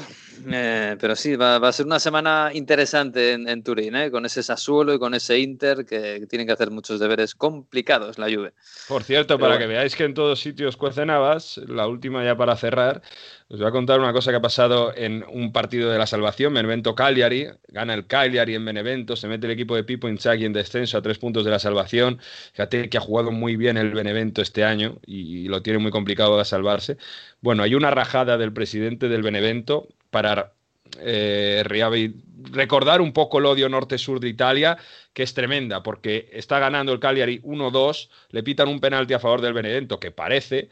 Eh, 0.51 0.97
pero 0.99 1.15
sí, 1.15 1.37
va, 1.37 1.55
a 1.55 1.71
ser 1.71 1.85
una 1.85 1.97
semana 1.97 2.51
interesante 2.53 3.31
en, 3.31 3.63
Turín, 3.63 3.95
¿eh? 3.95 4.11
con 4.11 4.25
ese 4.25 4.43
Sassuolo 4.43 4.93
y 4.93 4.99
con 4.99 5.13
ese 5.13 5.39
Inter 5.39 5.85
que, 5.85 6.27
tienen 6.27 6.45
que 6.45 6.51
hacer 6.51 6.71
muchos 6.71 6.99
deberes 6.99 7.33
complicados, 7.33 8.17
la 8.17 8.25
Juve. 8.25 8.53
Por 8.89 9.03
cierto, 9.03 9.39
para 9.39 9.57
que 9.57 9.65
veáis 9.65 9.95
que 9.95 10.03
en 10.03 10.13
todos 10.13 10.41
sitios 10.41 10.75
cuecen 10.75 11.09
habas, 11.09 11.55
la 11.57 11.87
última 11.87 12.25
ya 12.25 12.35
para 12.35 12.57
cerrar, 12.57 13.01
os 13.49 13.59
voy 13.59 13.67
a 13.67 13.71
contar 13.71 13.99
una 13.99 14.11
cosa 14.11 14.31
que 14.31 14.37
ha 14.37 14.41
pasado 14.41 14.93
en 14.95 15.23
un 15.31 15.53
partido 15.53 15.89
de 15.89 15.97
la 15.97 16.05
salvación, 16.05 16.53
Benevento 16.53 16.95
Cagliari, 16.95 17.47
gana 17.69 17.93
el 17.93 18.05
Cagliari 18.05 18.55
en 18.55 18.65
Benevento, 18.65 19.15
se 19.15 19.29
mete 19.29 19.47
el 19.47 19.53
equipo 19.53 19.75
de 19.75 19.85
Pipo 19.85 20.09
Inzaghi 20.09 20.43
en 20.43 20.51
descenso 20.51 20.97
a 20.97 21.01
tres 21.01 21.17
puntos 21.17 21.45
de 21.45 21.51
la 21.51 21.59
salvación. 21.59 22.19
Fíjate 22.51 22.89
que 22.89 22.97
ha 22.97 23.01
jugado 23.01 23.31
muy 23.31 23.55
bien 23.55 23.77
el 23.77 23.91
Benevento 23.91 24.41
este 24.41 24.65
año 24.65 24.99
y, 25.05 25.47
lo 25.47 25.61
tiene 25.61 25.79
muy 25.79 25.91
complicado 25.91 26.37
de 26.37 26.43
salvarse. 26.43 26.97
Bueno, 27.39 27.63
hay 27.63 27.73
una 27.73 27.89
rajada 27.89 28.37
del 28.37 28.51
presidente 28.51 29.07
del 29.07 29.23
Benevento 29.23 29.87
para 30.09 30.53
eh, 30.99 31.63
recordar 32.51 32.99
un 32.99 33.13
poco 33.13 33.39
el 33.39 33.45
odio 33.45 33.69
norte-sur 33.69 34.19
de 34.19 34.27
Italia, 34.27 34.77
que 35.13 35.23
es 35.23 35.33
tremenda, 35.33 35.83
porque 35.83 36.29
está 36.33 36.59
ganando 36.59 36.91
el 36.91 36.99
Cagliari 36.99 37.41
1-2, 37.43 38.09
le 38.31 38.43
pitan 38.43 38.67
un 38.67 38.81
penalti 38.81 39.13
a 39.13 39.19
favor 39.19 39.39
del 39.39 39.53
Benevento, 39.53 40.01
que 40.01 40.11
parece, 40.11 40.69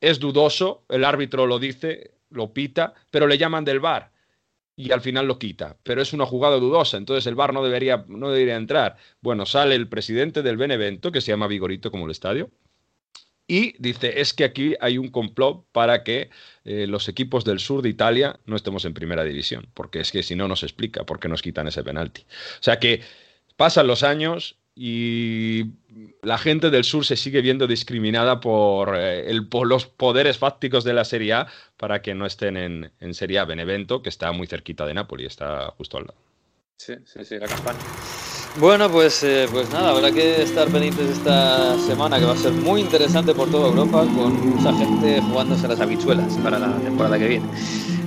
es 0.00 0.18
dudoso, 0.18 0.84
el 0.88 1.04
árbitro 1.04 1.46
lo 1.46 1.58
dice, 1.58 2.12
lo 2.30 2.52
pita, 2.52 2.94
pero 3.10 3.26
le 3.26 3.38
llaman 3.38 3.64
del 3.64 3.80
bar 3.80 4.12
y 4.76 4.92
al 4.92 5.00
final 5.02 5.26
lo 5.26 5.38
quita. 5.38 5.76
Pero 5.82 6.00
es 6.00 6.12
una 6.12 6.24
jugada 6.26 6.56
dudosa, 6.56 6.96
entonces 6.96 7.26
el 7.26 7.34
bar 7.34 7.52
no 7.52 7.62
debería, 7.62 8.04
no 8.08 8.30
debería 8.30 8.56
entrar. 8.56 8.96
Bueno, 9.20 9.44
sale 9.44 9.74
el 9.74 9.88
presidente 9.88 10.42
del 10.42 10.56
Benevento, 10.56 11.12
que 11.12 11.20
se 11.20 11.32
llama 11.32 11.48
Vigorito 11.48 11.90
como 11.90 12.06
el 12.06 12.12
estadio, 12.12 12.50
y 13.46 13.74
dice, 13.78 14.20
es 14.20 14.32
que 14.32 14.44
aquí 14.44 14.76
hay 14.80 14.96
un 14.96 15.08
complot 15.08 15.66
para 15.72 16.04
que 16.04 16.30
eh, 16.64 16.86
los 16.86 17.08
equipos 17.08 17.44
del 17.44 17.58
sur 17.58 17.82
de 17.82 17.88
Italia 17.88 18.38
no 18.46 18.54
estemos 18.54 18.84
en 18.84 18.94
primera 18.94 19.24
división, 19.24 19.68
porque 19.74 19.98
es 19.98 20.12
que 20.12 20.22
si 20.22 20.36
no 20.36 20.46
nos 20.46 20.62
explica 20.62 21.04
por 21.04 21.18
qué 21.18 21.28
nos 21.28 21.42
quitan 21.42 21.66
ese 21.66 21.82
penalti. 21.82 22.22
O 22.22 22.62
sea 22.62 22.78
que 22.78 23.02
pasan 23.56 23.88
los 23.88 24.04
años 24.04 24.59
y 24.82 25.72
la 26.22 26.38
gente 26.38 26.70
del 26.70 26.84
sur 26.84 27.04
se 27.04 27.14
sigue 27.14 27.42
viendo 27.42 27.66
discriminada 27.66 28.40
por, 28.40 28.96
eh, 28.96 29.30
el, 29.30 29.46
los 29.66 29.84
poderes 29.84 30.38
fácticos 30.38 30.84
de 30.84 30.94
la 30.94 31.04
Serie 31.04 31.34
A 31.34 31.48
para 31.76 32.00
que 32.00 32.14
no 32.14 32.24
estén 32.24 32.56
en, 32.56 32.90
en 32.98 33.12
Serie 33.12 33.40
A. 33.40 33.44
Benevento, 33.44 34.00
que 34.02 34.08
está 34.08 34.32
muy 34.32 34.46
cerquita 34.46 34.86
de 34.86 34.94
Napoli, 34.94 35.26
está 35.26 35.66
justo 35.76 35.98
al 35.98 36.04
lado. 36.04 36.18
Sí, 36.78 36.94
sí, 37.04 37.22
sí, 37.26 37.38
la 37.38 37.46
campaña. 37.46 37.78
Bueno, 38.58 38.90
pues, 38.90 39.22
eh, 39.22 39.46
pues 39.52 39.70
nada, 39.70 39.90
habrá 39.90 40.10
que 40.12 40.40
estar 40.40 40.66
pendientes 40.68 41.10
esta 41.10 41.78
semana 41.80 42.18
que 42.18 42.24
va 42.24 42.32
a 42.32 42.36
ser 42.36 42.52
muy 42.52 42.80
interesante 42.80 43.34
por 43.34 43.50
toda 43.50 43.68
Europa 43.68 44.06
con 44.16 44.32
mucha 44.48 44.72
gente 44.72 45.20
jugándose 45.20 45.68
las 45.68 45.78
habichuelas 45.78 46.38
para 46.38 46.58
la 46.58 46.74
temporada 46.78 47.18
que 47.18 47.28
viene. 47.28 47.46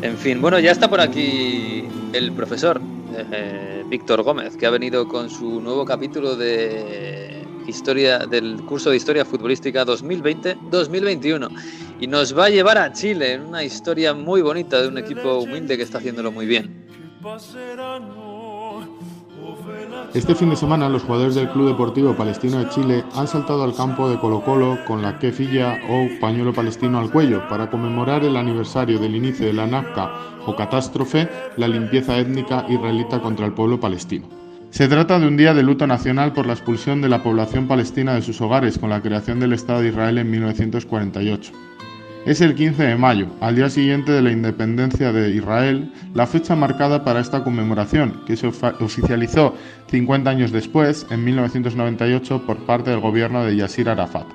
En 0.02 0.18
fin, 0.18 0.42
bueno, 0.42 0.58
ya 0.58 0.72
está 0.72 0.90
por 0.90 1.02
aquí 1.02 1.88
el 2.14 2.32
profesor 2.32 2.82
eh, 3.16 3.84
Víctor 3.88 4.24
Gómez, 4.24 4.58
que 4.58 4.66
ha 4.66 4.70
venido 4.70 5.08
con 5.08 5.30
su 5.30 5.62
nuevo 5.62 5.86
capítulo 5.86 6.36
de 6.36 7.46
historia 7.68 8.20
del 8.20 8.62
curso 8.64 8.90
de 8.90 8.98
historia 8.98 9.26
futbolística 9.26 9.86
2020-2021 9.86 11.50
y 12.00 12.08
nos 12.08 12.38
va 12.38 12.46
a 12.46 12.50
llevar 12.50 12.78
a 12.78 12.92
Chile, 12.92 13.40
una 13.40 13.64
historia 13.64 14.14
muy 14.14 14.42
bonita 14.42 14.82
de 14.82 14.88
un 14.88 14.98
equipo 14.98 15.38
humilde 15.38 15.78
que 15.78 15.84
está 15.84 16.00
haciéndolo 16.00 16.32
muy 16.32 16.46
bien. 16.46 16.86
Este 20.14 20.36
fin 20.36 20.50
de 20.52 20.56
semana 20.56 20.90
los 20.90 21.04
jugadores 21.04 21.34
del 21.34 21.50
Club 21.50 21.70
Deportivo 21.70 22.16
Palestino 22.16 22.60
de 22.60 22.70
Chile 22.70 23.04
han 23.16 23.28
saltado 23.28 23.64
al 23.64 23.74
campo 23.74 24.08
de 24.08 24.20
Colo 24.20 24.42
Colo 24.42 24.78
con 24.86 25.02
la 25.02 25.18
quefilla 25.18 25.80
o 25.90 26.08
pañuelo 26.22 26.54
palestino 26.54 27.00
al 27.00 27.10
cuello 27.10 27.48
para 27.50 27.70
conmemorar 27.70 28.24
el 28.24 28.38
aniversario 28.38 29.00
del 29.00 29.16
inicio 29.16 29.48
de 29.48 29.54
la 29.54 29.66
NACA 29.66 30.12
o 30.46 30.56
catástrofe, 30.56 31.28
la 31.58 31.68
limpieza 31.68 32.20
étnica 32.20 32.66
israelita 32.70 33.22
contra 33.22 33.48
el 33.48 33.54
pueblo 33.54 33.80
palestino. 33.80 34.28
Se 34.70 34.88
trata 34.88 35.20
de 35.20 35.28
un 35.28 35.38
día 35.38 35.54
de 35.54 35.64
luto 35.64 35.88
nacional 35.88 36.34
por 36.34 36.46
la 36.46 36.54
expulsión 36.54 37.02
de 37.02 37.10
la 37.10 37.22
población 37.22 37.68
palestina 37.68 38.14
de 38.14 38.22
sus 38.22 38.42
hogares 38.42 38.78
con 38.78 38.90
la 38.90 39.02
creación 39.02 39.40
del 39.40 39.54
Estado 39.54 39.82
de 39.82 39.90
Israel 39.90 40.18
en 40.20 40.30
1948. 40.32 41.52
Es 42.26 42.40
el 42.40 42.56
15 42.56 42.82
de 42.84 42.96
mayo, 42.96 43.28
al 43.42 43.58
día 43.58 43.70
siguiente 43.70 44.14
de 44.14 44.22
la 44.22 44.32
independencia 44.32 45.12
de 45.12 45.32
Israel, 45.32 45.92
la 46.14 46.26
fecha 46.26 46.56
marcada 46.56 47.04
para 47.04 47.20
esta 47.20 47.44
conmemoración, 47.44 48.22
que 48.26 48.38
se 48.38 48.48
oficializó 48.48 49.56
50 49.88 50.30
años 50.30 50.54
después, 50.54 51.06
en 51.10 51.26
1998, 51.26 52.46
por 52.46 52.66
parte 52.66 52.92
del 52.92 53.02
gobierno 53.02 53.44
de 53.44 53.58
Yasir 53.58 53.90
Arafat. 53.90 54.26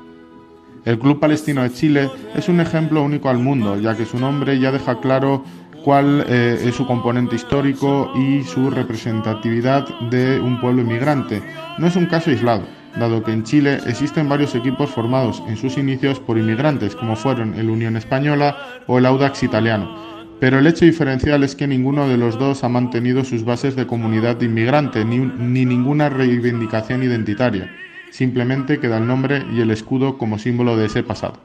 El 0.85 0.99
Club 0.99 1.19
Palestino 1.19 1.63
de 1.63 1.73
Chile 1.73 2.11
es 2.37 2.51
un 2.51 2.61
ejemplo 2.61 3.03
único 3.03 3.31
al 3.31 3.39
mundo, 3.39 3.81
ya 3.81 3.97
que 3.97 4.05
su 4.05 4.19
nombre 4.19 4.61
ya 4.61 4.71
deja 4.71 5.01
claro 5.01 5.45
cuál 5.83 6.27
eh, 6.29 6.61
es 6.63 6.75
su 6.75 6.87
componente 6.87 7.37
histórico 7.37 8.13
y 8.15 8.43
su 8.43 8.69
representatividad 8.69 9.89
de 10.11 10.39
un 10.39 10.61
pueblo 10.61 10.83
inmigrante. 10.83 11.43
No 11.79 11.87
es 11.87 11.97
un 11.97 12.05
caso 12.05 12.29
aislado 12.29 12.78
dado 12.99 13.23
que 13.23 13.33
en 13.33 13.45
Chile 13.45 13.79
existen 13.87 14.29
varios 14.29 14.55
equipos 14.55 14.91
formados 14.91 15.43
en 15.47 15.57
sus 15.57 15.79
inicios 15.79 16.21
por 16.21 16.39
inmigrantes, 16.39 16.97
como 16.97 17.17
fueron 17.17 17.55
el 17.55 17.71
Unión 17.71 17.97
Española 17.97 18.57
o 18.87 18.99
el 18.99 19.07
Audax 19.07 19.43
italiano. 19.43 19.95
Pero 20.41 20.59
el 20.59 20.67
hecho 20.67 20.85
diferencial 20.85 21.43
es 21.43 21.57
que 21.57 21.67
ninguno 21.67 22.09
de 22.09 22.17
los 22.17 22.39
dos 22.39 22.63
ha 22.63 22.69
mantenido 22.69 23.25
sus 23.25 23.45
bases 23.45 23.75
de 23.75 23.87
comunidad 23.87 24.41
inmigrante 24.41 25.05
ni, 25.05 25.19
ni 25.19 25.65
ninguna 25.65 26.09
reivindicación 26.09 27.03
identitaria. 27.03 27.75
Simplemente 28.11 28.79
queda 28.79 28.99
el 28.99 29.07
nombre 29.07 29.45
y 29.53 29.61
el 29.61 29.71
escudo 29.71 30.17
como 30.17 30.39
símbolo 30.39 30.77
de 30.77 30.87
ese 30.87 31.03
pasado. 31.03 31.41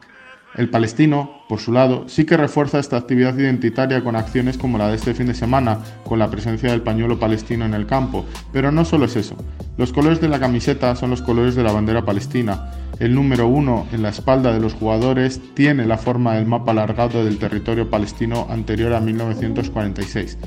El 0.55 0.69
palestino, 0.69 1.41
por 1.49 1.59
su 1.59 1.71
lado, 1.71 2.07
sí 2.07 2.25
que 2.25 2.37
refuerza 2.37 2.77
esta 2.77 2.95
actividad 2.95 3.35
identitaria 3.35 4.03
con 4.03 4.15
acciones 4.15 4.57
como 4.57 4.77
la 4.77 4.89
de 4.89 4.95
este 4.95 5.15
fin 5.15 5.25
de 5.25 5.33
semana, 5.33 5.79
con 6.05 6.19
la 6.19 6.29
presencia 6.29 6.69
del 6.69 6.83
pañuelo 6.83 7.19
palestino 7.19 7.65
en 7.65 7.73
el 7.73 7.87
campo, 7.87 8.23
pero 8.51 8.71
no 8.71 8.85
solo 8.85 9.05
es 9.05 9.15
eso. 9.15 9.35
Los 9.77 9.91
colores 9.91 10.21
de 10.21 10.29
la 10.29 10.39
camiseta 10.39 10.95
son 10.95 11.09
los 11.09 11.23
colores 11.23 11.55
de 11.55 11.63
la 11.63 11.71
bandera 11.71 12.05
palestina. 12.05 12.71
El 12.99 13.15
número 13.15 13.47
uno 13.47 13.87
en 13.91 14.03
la 14.03 14.09
espalda 14.09 14.53
de 14.53 14.59
los 14.59 14.75
jugadores 14.75 15.41
tiene 15.55 15.87
la 15.87 15.97
forma 15.97 16.35
del 16.35 16.45
mapa 16.45 16.71
alargado 16.71 17.25
del 17.25 17.39
territorio 17.39 17.89
palestino 17.89 18.45
anterior 18.51 18.93
a 18.93 18.99
1946. 18.99 20.37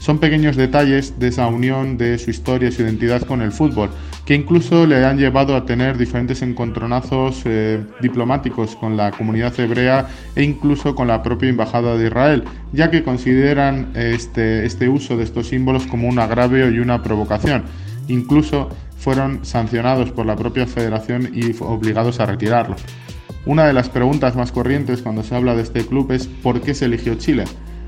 Son 0.00 0.18
pequeños 0.18 0.56
detalles 0.56 1.18
de 1.18 1.28
esa 1.28 1.46
unión 1.46 1.96
de 1.96 2.18
su 2.18 2.30
historia 2.30 2.68
y 2.68 2.72
su 2.72 2.82
identidad 2.82 3.22
con 3.22 3.40
el 3.40 3.52
fútbol, 3.52 3.90
que 4.26 4.34
incluso 4.34 4.86
le 4.86 5.04
han 5.04 5.18
llevado 5.18 5.56
a 5.56 5.64
tener 5.64 5.96
diferentes 5.96 6.42
encontronazos 6.42 7.42
eh, 7.44 7.82
diplomáticos 8.00 8.76
con 8.76 8.96
la 8.96 9.12
comunidad 9.12 9.58
hebrea 9.58 10.08
e 10.34 10.42
incluso 10.42 10.94
con 10.94 11.08
la 11.08 11.22
propia 11.22 11.48
embajada 11.48 11.96
de 11.96 12.06
Israel, 12.06 12.44
ya 12.72 12.90
que 12.90 13.02
consideran 13.02 13.92
este, 13.94 14.66
este 14.66 14.88
uso 14.88 15.16
de 15.16 15.24
estos 15.24 15.48
símbolos 15.48 15.86
como 15.86 16.08
un 16.08 16.18
agravio 16.18 16.70
y 16.70 16.80
una 16.80 17.02
provocación. 17.02 17.64
Incluso 18.08 18.68
fueron 18.98 19.44
sancionados 19.44 20.10
por 20.10 20.26
la 20.26 20.36
propia 20.36 20.66
federación 20.66 21.30
y 21.34 21.54
obligados 21.60 22.20
a 22.20 22.26
retirarlo. 22.26 22.76
Una 23.46 23.66
de 23.66 23.74
las 23.74 23.90
preguntas 23.90 24.36
más 24.36 24.50
corrientes 24.52 25.02
cuando 25.02 25.22
se 25.22 25.34
habla 25.34 25.54
de 25.54 25.62
este 25.62 25.86
club 25.86 26.12
es 26.12 26.26
¿por 26.26 26.62
qué 26.62 26.74
se 26.74 26.86
eligió 26.86 27.14
Chile? 27.16 27.44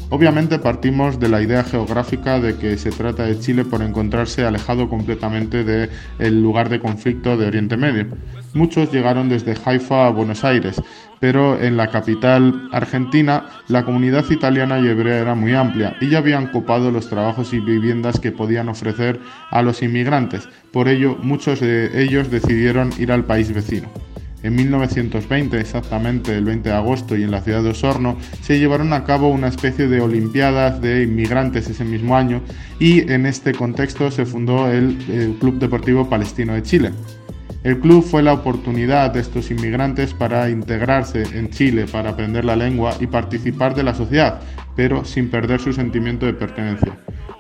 Obviamente 0.09 0.61
partimos 0.61 1.19
de 1.19 1.29
la 1.29 1.43
idea 1.43 1.65
geográfica 1.65 2.39
de 2.39 2.57
que 2.57 2.79
se 2.79 2.91
trata 2.91 3.25
de 3.25 3.41
Chile 3.41 3.65
por 3.65 3.83
encontrarse 3.83 4.45
alejado 4.45 4.89
completamente 4.89 5.65
del 5.65 6.43
lugar 6.43 6.69
de 6.69 6.79
conflicto 6.79 7.37
de 7.37 7.47
Oriente 7.47 7.77
Medio. 7.77 8.07
Muchos 8.55 8.93
llegaron 8.93 9.29
desde 9.29 9.57
Haifa 9.65 10.07
a 10.07 10.11
Buenos 10.11 10.45
Aires, 10.45 10.81
pero 11.19 11.61
en 11.61 11.77
la 11.77 11.91
capital 11.91 12.69
argentina 12.71 13.47
la 13.67 13.85
comunidad 13.85 14.25
italiana 14.31 14.79
y 14.79 14.87
hebrea 14.87 15.19
era 15.19 15.35
muy 15.35 15.55
amplia 15.55 15.97
y 16.01 16.09
ya 16.09 16.19
habían 16.19 16.53
copado 16.53 16.93
los 16.93 17.09
trabajos 17.09 17.53
y 17.53 17.59
viviendas 17.59 18.21
que 18.21 18.31
podían 18.31 18.69
ofrecer 18.69 19.19
a 19.51 19.61
los 19.63 19.83
inmigrantes. 19.83 20.49
Por 20.73 20.87
ello, 20.87 21.17
muchos 21.21 21.59
de 21.59 22.01
ellos 22.01 22.31
decidieron 22.31 22.93
ir 22.97 23.11
al 23.11 23.25
país 23.25 23.53
vecino. 23.53 23.91
En 24.47 24.55
1920, 24.55 25.59
exactamente 25.59 26.37
el 26.39 26.45
20 26.45 26.69
de 26.69 26.75
agosto, 26.77 27.17
y 27.17 27.25
en 27.25 27.33
la 27.33 27.41
ciudad 27.41 27.65
de 27.65 27.71
Osorno, 27.71 28.17
se 28.43 28.61
llevaron 28.61 28.93
a 28.93 29.03
cabo 29.03 29.29
una 29.29 29.49
especie 29.49 29.89
de 29.89 30.01
Olimpiadas 30.01 30.81
de 30.81 31.03
inmigrantes 31.03 31.69
ese 31.69 31.85
mismo 31.85 32.17
año 32.17 32.41
y 32.79 33.11
en 33.11 33.27
este 33.27 33.53
contexto 33.53 34.09
se 34.13 34.25
fundó 34.25 34.71
el, 34.71 34.99
Club 35.41 35.59
Deportivo 35.59 36.09
Palestino 36.09 36.55
de 36.55 36.63
Chile. 36.63 36.93
El 37.65 37.81
club 37.81 38.05
fue 38.05 38.23
la 38.23 38.35
oportunidad 38.35 39.11
de 39.11 39.19
estos 39.19 39.51
inmigrantes 39.51 40.15
para 40.15 40.49
integrarse 40.49 41.25
en 41.37 41.51
Chile, 41.51 41.87
para 41.91 42.11
aprender 42.11 42.45
la 42.45 42.55
lengua 42.55 42.95
y 43.01 43.09
participar 43.09 43.75
de 43.75 43.83
la 43.83 43.95
sociedad, 43.95 44.43
pero 44.77 45.05
sin 45.05 45.29
perder 45.29 45.61
su 45.61 45.73
sentimiento 45.73 46.25
de 46.25 46.35
pertenencia. 46.35 46.97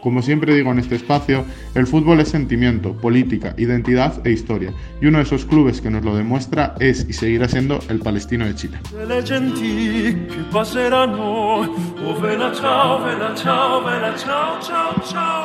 Como 0.07 0.23
siempre 0.23 0.55
digo 0.55 0.71
en 0.71 0.79
este 0.79 0.95
espacio, 0.95 1.45
el 1.75 1.85
fútbol 1.85 2.21
es 2.21 2.29
sentimiento, 2.29 2.93
política, 2.93 3.55
identidad 3.57 4.25
e 4.25 4.31
historia, 4.31 4.73
y 5.01 5.07
uno 5.07 5.19
de 5.19 5.25
esos 5.25 5.45
clubes 5.45 5.81
que 5.81 5.91
nos 5.91 6.05
lo 6.05 6.15
demuestra 6.15 6.77
es 6.79 7.05
y 7.09 7.13
seguirá 7.13 7.49
siendo 7.49 7.81
el 7.89 7.99
Palestino 7.99 8.47
de 8.47 8.55
Chile. 8.55 8.79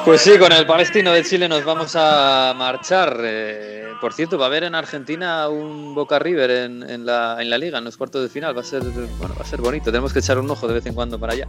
Pues 0.05 0.21
sí, 0.21 0.37
con 0.37 0.51
el 0.51 0.67
Palestino 0.67 1.11
de 1.11 1.23
Chile 1.23 1.49
nos 1.49 1.65
vamos 1.65 1.95
a 1.95 2.53
marchar. 2.55 3.17
Eh, 3.23 3.81
por 4.01 4.13
cierto, 4.13 4.39
va 4.39 4.45
a 4.45 4.47
haber 4.47 4.63
en 4.63 4.73
Argentina 4.73 5.47
un 5.47 5.93
Boca 5.93 6.17
River 6.17 6.49
en, 6.49 7.05
la, 7.05 7.37
en 7.39 7.49
la 7.51 7.57
liga, 7.59 7.77
en 7.77 7.83
los 7.83 7.97
cuartos 7.97 8.23
de 8.23 8.29
final. 8.29 8.57
Va 8.57 8.61
a 8.61 8.63
ser 8.63 8.81
bueno, 8.81 9.35
va 9.37 9.43
a 9.43 9.47
ser 9.47 9.61
bonito. 9.61 9.85
Tenemos 9.85 10.11
que 10.11 10.19
echar 10.19 10.39
un 10.39 10.49
ojo 10.49 10.67
de 10.67 10.73
vez 10.73 10.85
en 10.87 10.95
cuando 10.95 11.19
para 11.19 11.33
allá. 11.33 11.47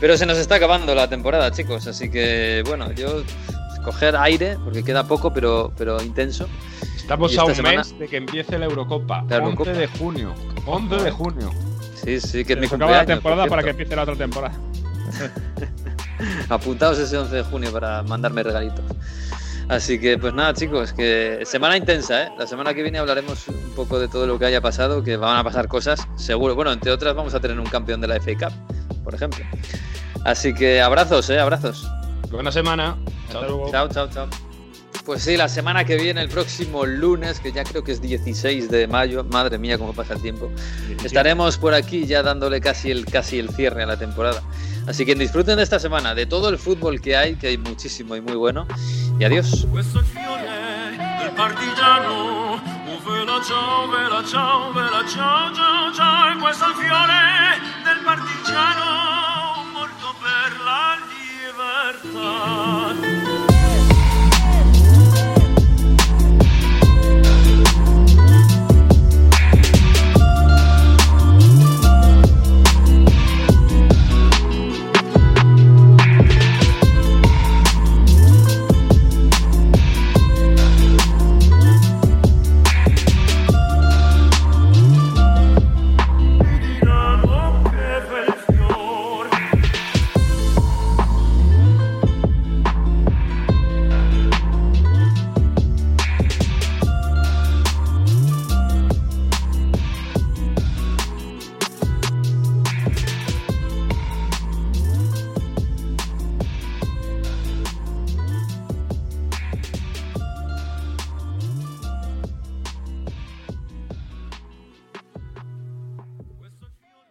Pero 0.00 0.16
se 0.16 0.26
nos 0.26 0.36
está 0.36 0.56
acabando 0.56 0.96
la 0.96 1.08
temporada, 1.08 1.52
chicos, 1.52 1.86
así 1.86 2.10
que 2.10 2.51
bueno, 2.60 2.92
yo 2.92 3.22
coger 3.82 4.16
aire, 4.16 4.56
porque 4.62 4.82
queda 4.82 5.04
poco, 5.04 5.32
pero, 5.32 5.72
pero 5.76 6.02
intenso. 6.02 6.46
Estamos 6.96 7.36
a 7.36 7.44
un 7.44 7.62
mes 7.62 7.98
de 7.98 8.08
que 8.08 8.16
empiece 8.16 8.58
la 8.58 8.66
Eurocopa. 8.66 9.24
11 9.28 9.72
de 9.72 9.86
junio. 9.88 10.34
11 10.66 10.96
de 10.96 11.10
junio. 11.10 11.50
Sí, 11.94 12.20
sí, 12.20 12.44
que 12.44 12.54
es 12.54 12.58
mi 12.58 12.66
acaba 12.66 12.92
la 12.92 13.06
temporada 13.06 13.46
para 13.46 13.62
que 13.62 13.70
empiece 13.70 13.94
la 13.96 14.02
otra 14.02 14.16
temporada. 14.16 14.54
Apuntaos 16.48 16.98
ese 16.98 17.18
11 17.18 17.36
de 17.36 17.42
junio 17.42 17.72
para 17.72 18.02
mandarme 18.02 18.42
regalitos. 18.42 18.84
Así 19.68 19.98
que, 19.98 20.18
pues 20.18 20.34
nada, 20.34 20.52
chicos, 20.54 20.92
que 20.92 21.40
semana 21.44 21.76
intensa, 21.76 22.24
¿eh? 22.24 22.32
La 22.38 22.46
semana 22.46 22.74
que 22.74 22.82
viene 22.82 22.98
hablaremos 22.98 23.48
un 23.48 23.70
poco 23.74 23.98
de 23.98 24.08
todo 24.08 24.26
lo 24.26 24.38
que 24.38 24.44
haya 24.44 24.60
pasado, 24.60 25.02
que 25.02 25.16
van 25.16 25.38
a 25.38 25.44
pasar 25.44 25.68
cosas, 25.68 26.06
seguro. 26.16 26.54
Bueno, 26.54 26.72
entre 26.72 26.90
otras, 26.90 27.14
vamos 27.14 27.34
a 27.34 27.40
tener 27.40 27.58
un 27.58 27.66
campeón 27.66 28.00
de 28.00 28.08
la 28.08 28.16
FA 28.20 28.32
Cup, 28.34 29.02
por 29.04 29.14
ejemplo. 29.14 29.44
Así 30.24 30.52
que 30.52 30.80
abrazos, 30.80 31.30
¿eh? 31.30 31.38
Abrazos. 31.38 31.88
Buena 32.30 32.52
semana. 32.52 32.96
Chao, 33.70 33.88
chao, 33.88 34.08
chao. 34.10 34.28
Pues 35.04 35.22
sí, 35.22 35.36
la 35.36 35.48
semana 35.48 35.84
que 35.84 35.96
viene, 35.96 36.20
el 36.20 36.28
próximo 36.28 36.86
lunes, 36.86 37.40
que 37.40 37.50
ya 37.50 37.64
creo 37.64 37.82
que 37.82 37.90
es 37.90 38.00
16 38.00 38.70
de 38.70 38.86
mayo, 38.86 39.24
madre 39.24 39.58
mía, 39.58 39.76
cómo 39.76 39.92
pasa 39.92 40.14
el 40.14 40.22
tiempo, 40.22 40.48
estaremos 41.02 41.58
por 41.58 41.74
aquí 41.74 42.06
ya 42.06 42.22
dándole 42.22 42.60
casi 42.60 42.92
el, 42.92 43.04
casi 43.06 43.40
el 43.40 43.48
cierre 43.50 43.82
a 43.82 43.86
la 43.86 43.96
temporada. 43.96 44.42
Así 44.86 45.04
que 45.04 45.16
disfruten 45.16 45.56
de 45.56 45.64
esta 45.64 45.80
semana, 45.80 46.14
de 46.14 46.26
todo 46.26 46.48
el 46.50 46.58
fútbol 46.58 47.00
que 47.00 47.16
hay, 47.16 47.34
que 47.34 47.48
hay 47.48 47.58
muchísimo 47.58 48.14
y 48.14 48.20
muy 48.20 48.36
bueno. 48.36 48.68
Y 49.18 49.24
adiós. 49.24 49.66
kann 62.02 63.21